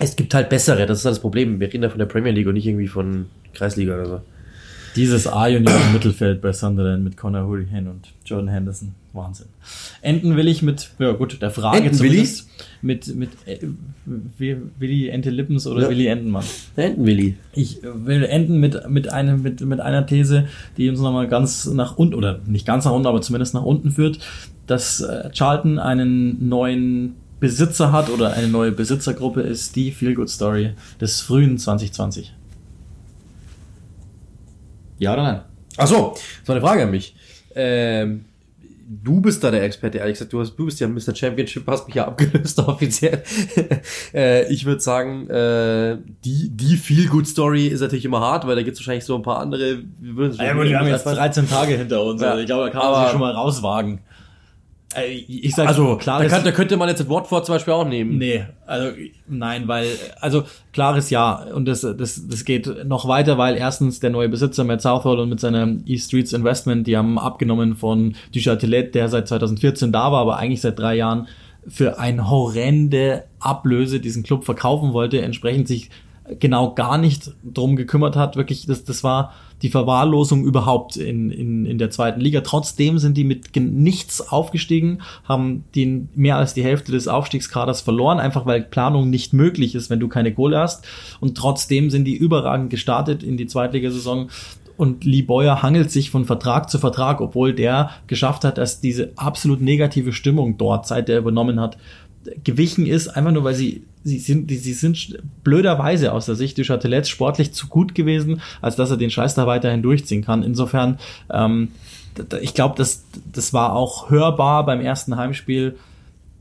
es 0.00 0.16
gibt 0.16 0.34
halt 0.34 0.48
bessere. 0.48 0.86
Das 0.86 0.98
ist 0.98 1.04
halt 1.04 1.14
das 1.14 1.20
Problem. 1.20 1.60
Wir 1.60 1.68
reden 1.68 1.84
ja 1.84 1.88
von 1.88 2.00
der 2.00 2.06
Premier 2.06 2.32
League 2.32 2.48
und 2.48 2.54
nicht 2.54 2.66
irgendwie 2.66 2.88
von 2.88 3.26
Kreisliga 3.54 3.94
oder 3.94 4.06
so. 4.06 4.20
Dieses 4.98 5.28
A-Junior 5.28 5.76
im 5.86 5.92
Mittelfeld 5.92 6.40
bei 6.40 6.52
Sunderland 6.52 7.04
mit 7.04 7.16
Connor 7.16 7.46
Hurricane 7.46 7.86
und 7.86 8.08
Jordan 8.24 8.48
Henderson. 8.48 8.96
Wahnsinn. 9.12 9.46
Enden 10.02 10.36
will 10.36 10.48
ich 10.48 10.60
mit, 10.60 10.90
ja 10.98 11.12
gut, 11.12 11.40
der 11.40 11.52
Frage 11.52 11.78
Enden 11.78 11.94
zumindest. 11.94 12.48
Mit, 12.82 13.14
mit 13.14 13.30
äh, 13.46 13.58
Willi 14.36 15.08
Ente 15.08 15.30
Lippens 15.30 15.68
oder 15.68 15.82
Ja. 15.82 15.88
Willi 15.88 16.08
Entenmann. 16.08 16.42
Da 16.74 16.82
hinten, 16.82 17.06
Willi. 17.06 17.36
Ich 17.52 17.80
will 17.82 18.24
enden 18.24 18.58
mit, 18.58 18.90
mit, 18.90 19.08
einem, 19.08 19.42
mit, 19.42 19.60
mit 19.60 19.78
einer 19.78 20.04
These, 20.04 20.48
die 20.76 20.88
uns 20.88 20.98
nochmal 20.98 21.28
ganz 21.28 21.66
nach 21.66 21.96
unten, 21.96 22.14
oder 22.14 22.40
nicht 22.46 22.66
ganz 22.66 22.84
nach 22.84 22.92
unten, 22.92 23.06
aber 23.06 23.20
zumindest 23.20 23.54
nach 23.54 23.62
unten 23.64 23.92
führt, 23.92 24.18
dass 24.66 25.00
äh, 25.00 25.30
Charlton 25.30 25.78
einen 25.78 26.48
neuen 26.48 27.14
Besitzer 27.38 27.92
hat 27.92 28.10
oder 28.10 28.32
eine 28.32 28.48
neue 28.48 28.72
Besitzergruppe 28.72 29.42
ist, 29.42 29.76
die 29.76 29.92
Feel 29.92 30.14
Good 30.14 30.28
Story 30.28 30.72
des 31.00 31.20
frühen 31.20 31.56
2020. 31.56 32.34
Ja 34.98 35.12
oder 35.14 35.22
nein? 35.22 35.40
Ach 35.76 35.86
so, 35.86 36.14
das 36.40 36.48
war 36.48 36.56
eine 36.56 36.64
Frage 36.64 36.82
an 36.84 36.90
mich. 36.90 37.14
Ähm, 37.54 38.24
du 39.04 39.20
bist 39.20 39.42
da 39.44 39.50
der 39.50 39.62
Experte, 39.62 39.98
ehrlich 39.98 40.14
gesagt. 40.14 40.32
Du, 40.32 40.40
hast, 40.40 40.54
du 40.56 40.64
bist 40.64 40.80
ja 40.80 40.88
Mr. 40.88 41.14
Championship, 41.14 41.64
hast 41.66 41.86
mich 41.86 41.96
ja 41.96 42.06
abgelöst 42.06 42.58
offiziell. 42.66 43.22
äh, 44.14 44.52
ich 44.52 44.64
würde 44.64 44.80
sagen, 44.80 45.28
äh, 45.30 45.98
die, 46.24 46.50
die 46.50 46.76
Feel-Good-Story 46.76 47.68
ist 47.68 47.80
natürlich 47.80 48.04
immer 48.04 48.20
hart, 48.20 48.46
weil 48.46 48.56
da 48.56 48.62
gibt 48.62 48.74
es 48.74 48.80
wahrscheinlich 48.80 49.04
so 49.04 49.14
ein 49.14 49.22
paar 49.22 49.38
andere. 49.38 49.78
Wir, 50.00 50.16
würden 50.16 50.32
es 50.32 50.38
Ja, 50.38 50.56
wir 50.60 50.78
haben 50.78 50.88
jetzt 50.88 51.04
13 51.04 51.48
Tage 51.48 51.74
hinter 51.76 52.02
uns. 52.02 52.20
Ja, 52.22 52.30
also 52.30 52.40
ich 52.40 52.46
glaube, 52.46 52.64
da 52.64 52.70
kann 52.70 52.80
man 52.80 52.88
aber- 52.94 53.02
sich 53.04 53.10
schon 53.12 53.20
mal 53.20 53.32
rauswagen. 53.32 54.00
Äh, 54.94 55.12
Ich 55.28 55.54
sag, 55.54 55.68
Also, 55.68 55.96
klar 55.96 56.24
da, 56.24 56.40
da 56.40 56.50
könnte 56.52 56.76
man 56.76 56.88
jetzt 56.88 57.08
Watford 57.08 57.44
zum 57.46 57.54
Beispiel 57.54 57.74
auch 57.74 57.86
nehmen. 57.86 58.18
Nee, 58.18 58.44
also 58.66 58.92
nein, 59.26 59.68
weil, 59.68 59.88
also 60.20 60.44
klares 60.72 61.10
Ja. 61.10 61.44
Und 61.54 61.66
das, 61.66 61.82
das, 61.82 62.26
das 62.26 62.44
geht 62.44 62.86
noch 62.86 63.06
weiter, 63.06 63.38
weil 63.38 63.56
erstens 63.56 64.00
der 64.00 64.10
neue 64.10 64.28
Besitzer 64.28 64.64
Matt 64.64 64.82
Southall 64.82 65.18
und 65.18 65.28
mit 65.28 65.40
seiner 65.40 65.76
E-Streets 65.86 66.32
Investment, 66.32 66.86
die 66.86 66.96
haben 66.96 67.18
abgenommen 67.18 67.76
von 67.76 68.14
Duchatelet, 68.34 68.94
der 68.94 69.08
seit 69.08 69.28
2014 69.28 69.92
da 69.92 70.10
war, 70.12 70.20
aber 70.20 70.38
eigentlich 70.38 70.62
seit 70.62 70.78
drei 70.78 70.96
Jahren 70.96 71.28
für 71.66 71.98
eine 71.98 72.30
horrende 72.30 73.24
Ablöse 73.40 74.00
diesen 74.00 74.22
Club 74.22 74.44
verkaufen 74.44 74.94
wollte, 74.94 75.20
entsprechend 75.20 75.68
sich 75.68 75.90
genau 76.38 76.74
gar 76.74 76.98
nicht 76.98 77.32
drum 77.44 77.76
gekümmert 77.76 78.16
hat. 78.16 78.36
Wirklich, 78.36 78.66
das, 78.66 78.84
das 78.84 79.04
war 79.04 79.32
die 79.62 79.70
Verwahrlosung 79.70 80.44
überhaupt 80.44 80.96
in, 80.96 81.30
in, 81.30 81.66
in 81.66 81.78
der 81.78 81.90
zweiten 81.90 82.20
Liga. 82.20 82.42
Trotzdem 82.42 82.98
sind 82.98 83.16
die 83.16 83.24
mit 83.24 83.54
nichts 83.56 84.20
aufgestiegen, 84.20 85.02
haben 85.24 85.64
den 85.74 86.08
mehr 86.14 86.36
als 86.36 86.54
die 86.54 86.62
Hälfte 86.62 86.92
des 86.92 87.08
Aufstiegskaders 87.08 87.80
verloren, 87.80 88.20
einfach 88.20 88.46
weil 88.46 88.62
Planung 88.62 89.10
nicht 89.10 89.32
möglich 89.32 89.74
ist, 89.74 89.90
wenn 89.90 90.00
du 90.00 90.08
keine 90.08 90.32
Kohle 90.32 90.58
hast. 90.58 90.86
Und 91.20 91.36
trotzdem 91.36 91.90
sind 91.90 92.04
die 92.04 92.16
überragend 92.16 92.70
gestartet 92.70 93.22
in 93.22 93.36
die 93.36 93.46
Zweitligasaison. 93.46 94.28
Und 94.76 95.04
Lee 95.04 95.22
Boyer 95.22 95.60
hangelt 95.60 95.90
sich 95.90 96.10
von 96.10 96.24
Vertrag 96.24 96.70
zu 96.70 96.78
Vertrag, 96.78 97.20
obwohl 97.20 97.52
der 97.52 97.90
geschafft 98.06 98.44
hat, 98.44 98.58
dass 98.58 98.80
diese 98.80 99.10
absolut 99.16 99.60
negative 99.60 100.12
Stimmung 100.12 100.56
dort, 100.56 100.86
seit 100.86 101.08
er 101.08 101.18
übernommen 101.18 101.58
hat, 101.58 101.76
gewichen 102.44 102.86
ist, 102.86 103.08
einfach 103.08 103.32
nur 103.32 103.44
weil 103.44 103.54
sie, 103.54 103.82
sie 104.04 104.18
sind, 104.18 104.50
sie 104.50 104.72
sind 104.72 105.18
blöderweise 105.44 106.12
aus 106.12 106.26
der 106.26 106.34
Sicht 106.34 106.58
des 106.58 106.66
Chatelets 106.66 107.08
sportlich 107.08 107.52
zu 107.52 107.68
gut 107.68 107.94
gewesen, 107.94 108.40
als 108.60 108.76
dass 108.76 108.90
er 108.90 108.96
den 108.96 109.10
Scheiß 109.10 109.34
da 109.34 109.46
weiterhin 109.46 109.82
durchziehen 109.82 110.24
kann. 110.24 110.42
Insofern, 110.42 110.98
ähm, 111.32 111.68
ich 112.40 112.54
glaube, 112.54 112.74
das, 112.76 113.04
das 113.32 113.52
war 113.52 113.74
auch 113.74 114.10
hörbar 114.10 114.66
beim 114.66 114.80
ersten 114.80 115.16
Heimspiel. 115.16 115.76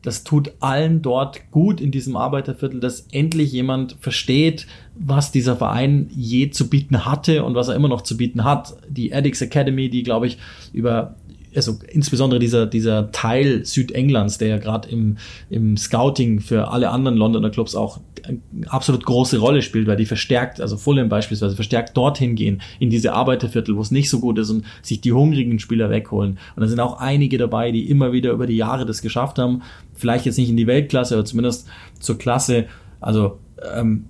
Das 0.01 0.23
tut 0.23 0.53
allen 0.59 1.01
dort 1.01 1.51
gut 1.51 1.81
in 1.81 1.91
diesem 1.91 2.15
Arbeiterviertel, 2.15 2.79
dass 2.79 3.07
endlich 3.11 3.51
jemand 3.51 3.97
versteht, 3.99 4.67
was 4.95 5.31
dieser 5.31 5.57
Verein 5.57 6.09
je 6.15 6.49
zu 6.49 6.69
bieten 6.69 7.05
hatte 7.05 7.43
und 7.43 7.55
was 7.55 7.67
er 7.67 7.75
immer 7.75 7.89
noch 7.89 8.01
zu 8.01 8.15
bieten 8.15 8.43
hat. 8.43 8.77
Die 8.87 9.13
Addicts 9.13 9.41
Academy, 9.41 9.89
die, 9.89 10.03
glaube 10.03 10.27
ich, 10.27 10.37
über 10.71 11.15
also 11.55 11.79
insbesondere 11.89 12.39
dieser, 12.39 12.65
dieser 12.65 13.11
Teil 13.11 13.65
Südenglands, 13.65 14.37
der 14.37 14.47
ja 14.47 14.57
gerade 14.57 14.89
im, 14.89 15.17
im 15.49 15.77
Scouting 15.77 16.39
für 16.39 16.69
alle 16.69 16.89
anderen 16.89 17.17
Londoner 17.17 17.49
Clubs 17.49 17.75
auch 17.75 17.99
eine 18.27 18.41
absolut 18.67 19.05
große 19.05 19.37
Rolle 19.37 19.61
spielt, 19.61 19.87
weil 19.87 19.95
die 19.95 20.05
verstärkt, 20.05 20.59
also 20.59 20.77
Fulham 20.77 21.09
beispielsweise, 21.09 21.55
verstärkt 21.55 21.95
dorthin 21.95 22.35
gehen, 22.35 22.61
in 22.79 22.89
diese 22.89 23.13
Arbeiterviertel, 23.13 23.75
wo 23.75 23.81
es 23.81 23.91
nicht 23.91 24.09
so 24.09 24.19
gut 24.19 24.37
ist 24.37 24.49
und 24.49 24.65
sich 24.81 25.01
die 25.01 25.13
hungrigen 25.13 25.59
Spieler 25.59 25.89
wegholen. 25.89 26.37
Und 26.55 26.61
da 26.61 26.67
sind 26.67 26.79
auch 26.79 26.99
einige 26.99 27.37
dabei, 27.37 27.71
die 27.71 27.89
immer 27.89 28.11
wieder 28.11 28.31
über 28.31 28.47
die 28.47 28.57
Jahre 28.57 28.85
das 28.85 29.01
geschafft 29.01 29.39
haben. 29.39 29.61
Vielleicht 29.93 30.25
jetzt 30.25 30.37
nicht 30.37 30.49
in 30.49 30.57
die 30.57 30.67
Weltklasse, 30.67 31.15
aber 31.15 31.25
zumindest 31.25 31.67
zur 31.99 32.17
Klasse. 32.17 32.65
Also 32.99 33.39
ähm, 33.75 34.05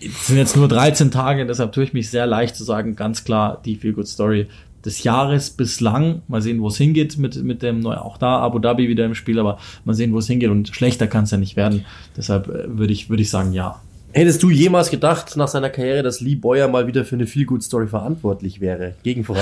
es 0.00 0.26
sind 0.26 0.36
jetzt 0.36 0.56
nur 0.56 0.68
13 0.68 1.10
Tage, 1.10 1.46
deshalb 1.46 1.72
tue 1.72 1.84
ich 1.84 1.92
mich 1.92 2.10
sehr 2.10 2.26
leicht 2.26 2.56
zu 2.56 2.64
sagen, 2.64 2.96
ganz 2.96 3.24
klar 3.24 3.60
die 3.64 3.76
Feel 3.76 3.92
Good 3.92 4.08
Story 4.08 4.46
des 4.84 5.02
Jahres 5.04 5.50
bislang. 5.50 6.22
Mal 6.28 6.42
sehen, 6.42 6.60
wo 6.60 6.68
es 6.68 6.76
hingeht 6.76 7.18
mit, 7.18 7.42
mit 7.42 7.62
dem 7.62 7.80
neu, 7.80 7.96
auch 7.96 8.18
da 8.18 8.38
Abu 8.38 8.58
Dhabi 8.58 8.88
wieder 8.88 9.04
im 9.04 9.14
Spiel, 9.14 9.38
aber 9.38 9.58
mal 9.84 9.94
sehen, 9.94 10.12
wo 10.12 10.18
es 10.18 10.26
hingeht 10.26 10.50
und 10.50 10.68
schlechter 10.68 11.06
kann 11.06 11.24
es 11.24 11.30
ja 11.30 11.38
nicht 11.38 11.56
werden. 11.56 11.84
Deshalb 12.16 12.48
äh, 12.48 12.78
würde 12.78 12.92
ich, 12.92 13.10
würde 13.10 13.22
ich 13.22 13.30
sagen, 13.30 13.52
ja. 13.52 13.80
Hättest 14.12 14.42
du 14.42 14.50
jemals 14.50 14.90
gedacht 14.90 15.36
nach 15.36 15.46
seiner 15.46 15.70
Karriere, 15.70 16.02
dass 16.02 16.20
Lee 16.20 16.34
Boyer 16.34 16.66
mal 16.66 16.88
wieder 16.88 17.04
für 17.04 17.14
eine 17.14 17.28
Feel-Good-Story 17.28 17.86
verantwortlich 17.86 18.60
wäre? 18.60 18.94
Gegenfrage. 19.04 19.38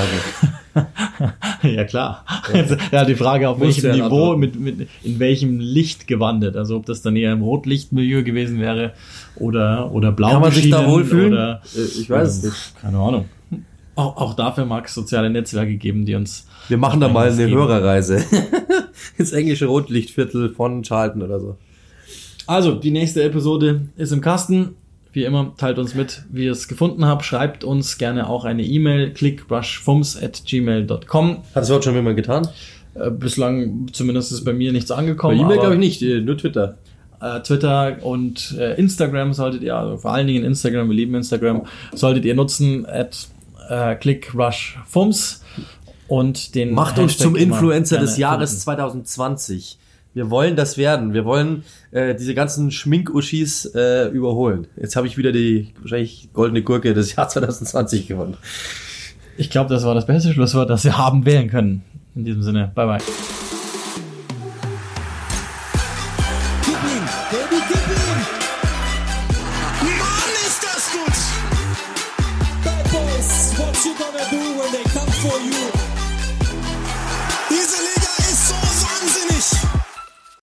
ja, 1.63 1.85
klar. 1.85 2.27
Ja, 2.93 3.07
die 3.07 3.15
Frage, 3.15 3.49
auf 3.49 3.61
welchem 3.61 3.93
Niveau, 3.93 4.37
mit, 4.37 4.61
mit, 4.61 4.87
in 5.03 5.19
welchem 5.19 5.59
Licht 5.59 6.07
gewandert. 6.07 6.55
Also, 6.55 6.77
ob 6.77 6.85
das 6.85 7.01
dann 7.01 7.17
eher 7.17 7.33
im 7.33 7.41
Rotlichtmilieu 7.41 8.23
gewesen 8.23 8.61
wäre 8.61 8.93
oder, 9.37 9.91
oder 9.93 10.13
blau 10.13 10.33
Kann 10.33 10.43
man 10.43 10.53
sich 10.53 10.69
da 10.69 10.87
wohlfühlen? 10.87 11.33
Oder, 11.33 11.63
Äh, 11.75 12.01
ich 12.01 12.11
weiß 12.11 12.29
es 12.29 12.43
nicht. 12.43 12.75
Keine 12.83 12.99
Ahnung. 12.99 13.25
Auch, 13.99 14.17
auch 14.17 14.35
dafür 14.35 14.65
mag 14.65 14.87
es 14.87 14.95
soziale 14.95 15.29
Netzwerke 15.29 15.75
geben, 15.77 16.07
die 16.07 16.15
uns. 16.15 16.47
Wir 16.69 16.79
machen 16.79 17.01
da 17.01 17.09
mal 17.09 17.27
eine 17.33 17.37
geben. 17.47 17.59
Hörerreise. 17.59 18.25
Ins 19.19 19.33
englische 19.33 19.67
Rotlichtviertel 19.67 20.51
von 20.51 20.85
Charlton 20.85 21.21
oder 21.23 21.41
so. 21.41 21.57
Also, 22.47 22.77
die 22.77 22.93
nächste 22.93 23.25
Episode 23.25 23.89
ist 23.97 24.13
im 24.13 24.21
Kasten. 24.21 24.77
Wie 25.13 25.25
immer, 25.25 25.53
teilt 25.57 25.81
uns 25.81 25.97
mit, 25.97 26.23
wie 26.31 26.45
ihr 26.45 26.53
es 26.53 26.69
gefunden 26.69 27.07
habt. 27.07 27.25
Schreibt 27.25 27.65
uns 27.65 27.99
gerne 27.99 28.29
auch 28.29 28.45
eine 28.45 28.63
E-Mail, 28.63 29.13
clickrushfums 29.15 30.23
at 30.23 30.45
gmail.com. 30.47 31.31
Hat 31.39 31.43
das 31.55 31.69
überhaupt 31.69 31.85
schon 31.85 31.95
jemand 31.97 32.15
getan? 32.17 32.47
Äh, 32.95 33.11
bislang 33.11 33.89
zumindest 33.93 34.31
ist 34.31 34.45
bei 34.45 34.53
mir 34.53 34.71
nichts 34.71 34.91
Bei 34.91 34.97
angekommen. 34.97 35.41
E-Mail 35.41 35.55
aber- 35.59 35.61
glaube 35.61 35.75
ich 35.75 35.81
nicht, 35.81 36.03
äh, 36.03 36.21
nur 36.21 36.37
Twitter. 36.39 36.79
äh, 37.21 37.41
Twitter 37.41 37.97
und 38.03 38.53
Instagram 38.77 39.33
solltet 39.33 39.63
ihr, 39.63 39.75
also 39.75 39.97
vor 39.97 40.13
allen 40.13 40.29
Dingen 40.29 40.45
Instagram, 40.45 40.89
wir 40.89 40.95
lieben 40.95 41.17
Instagram, 41.17 41.63
solltet 41.93 42.25
ihr 42.25 42.37
nutzen, 42.37 42.87
at 42.87 43.27
äh, 43.69 43.95
clickrushfums 43.97 45.45
und 46.09 46.55
den 46.55 46.73
Macht 46.73 46.99
uns 46.99 47.19
zum 47.19 47.37
Influencer 47.37 47.99
des 47.99 48.17
Jahres 48.17 48.51
finden. 48.51 48.63
2020. 48.63 49.79
Wir 50.15 50.31
wollen 50.31 50.57
das 50.57 50.79
werden. 50.79 51.13
Wir 51.13 51.25
wollen 51.25 51.65
äh, 51.91 52.15
diese 52.15 52.35
ganzen 52.35 52.71
Schminkuschis 52.71 53.67
äh, 53.67 54.09
überholen. 54.09 54.67
Jetzt 54.77 54.97
habe 54.97 55.07
ich 55.07 55.17
wieder 55.17 55.33
die 55.33 55.69
wahrscheinlich 55.81 56.31
goldene 56.33 56.63
Gurke 56.63 56.95
des 56.95 57.15
Jahres 57.15 57.35
2020 57.35 58.09
gewonnen. 58.09 58.37
Ich 59.37 59.51
glaube, 59.51 59.73
das 59.73 59.85
war 59.85 59.95
das 59.95 60.07
beste 60.07 60.33
Schlusswort, 60.33 60.71
das 60.71 60.85
wir 60.85 60.99
haben 60.99 61.25
wählen 61.25 61.49
können. 61.49 61.85
In 62.17 62.25
diesem 62.25 62.43
Sinne, 62.43 62.73
bye 62.75 62.87
bye. 62.87 63.38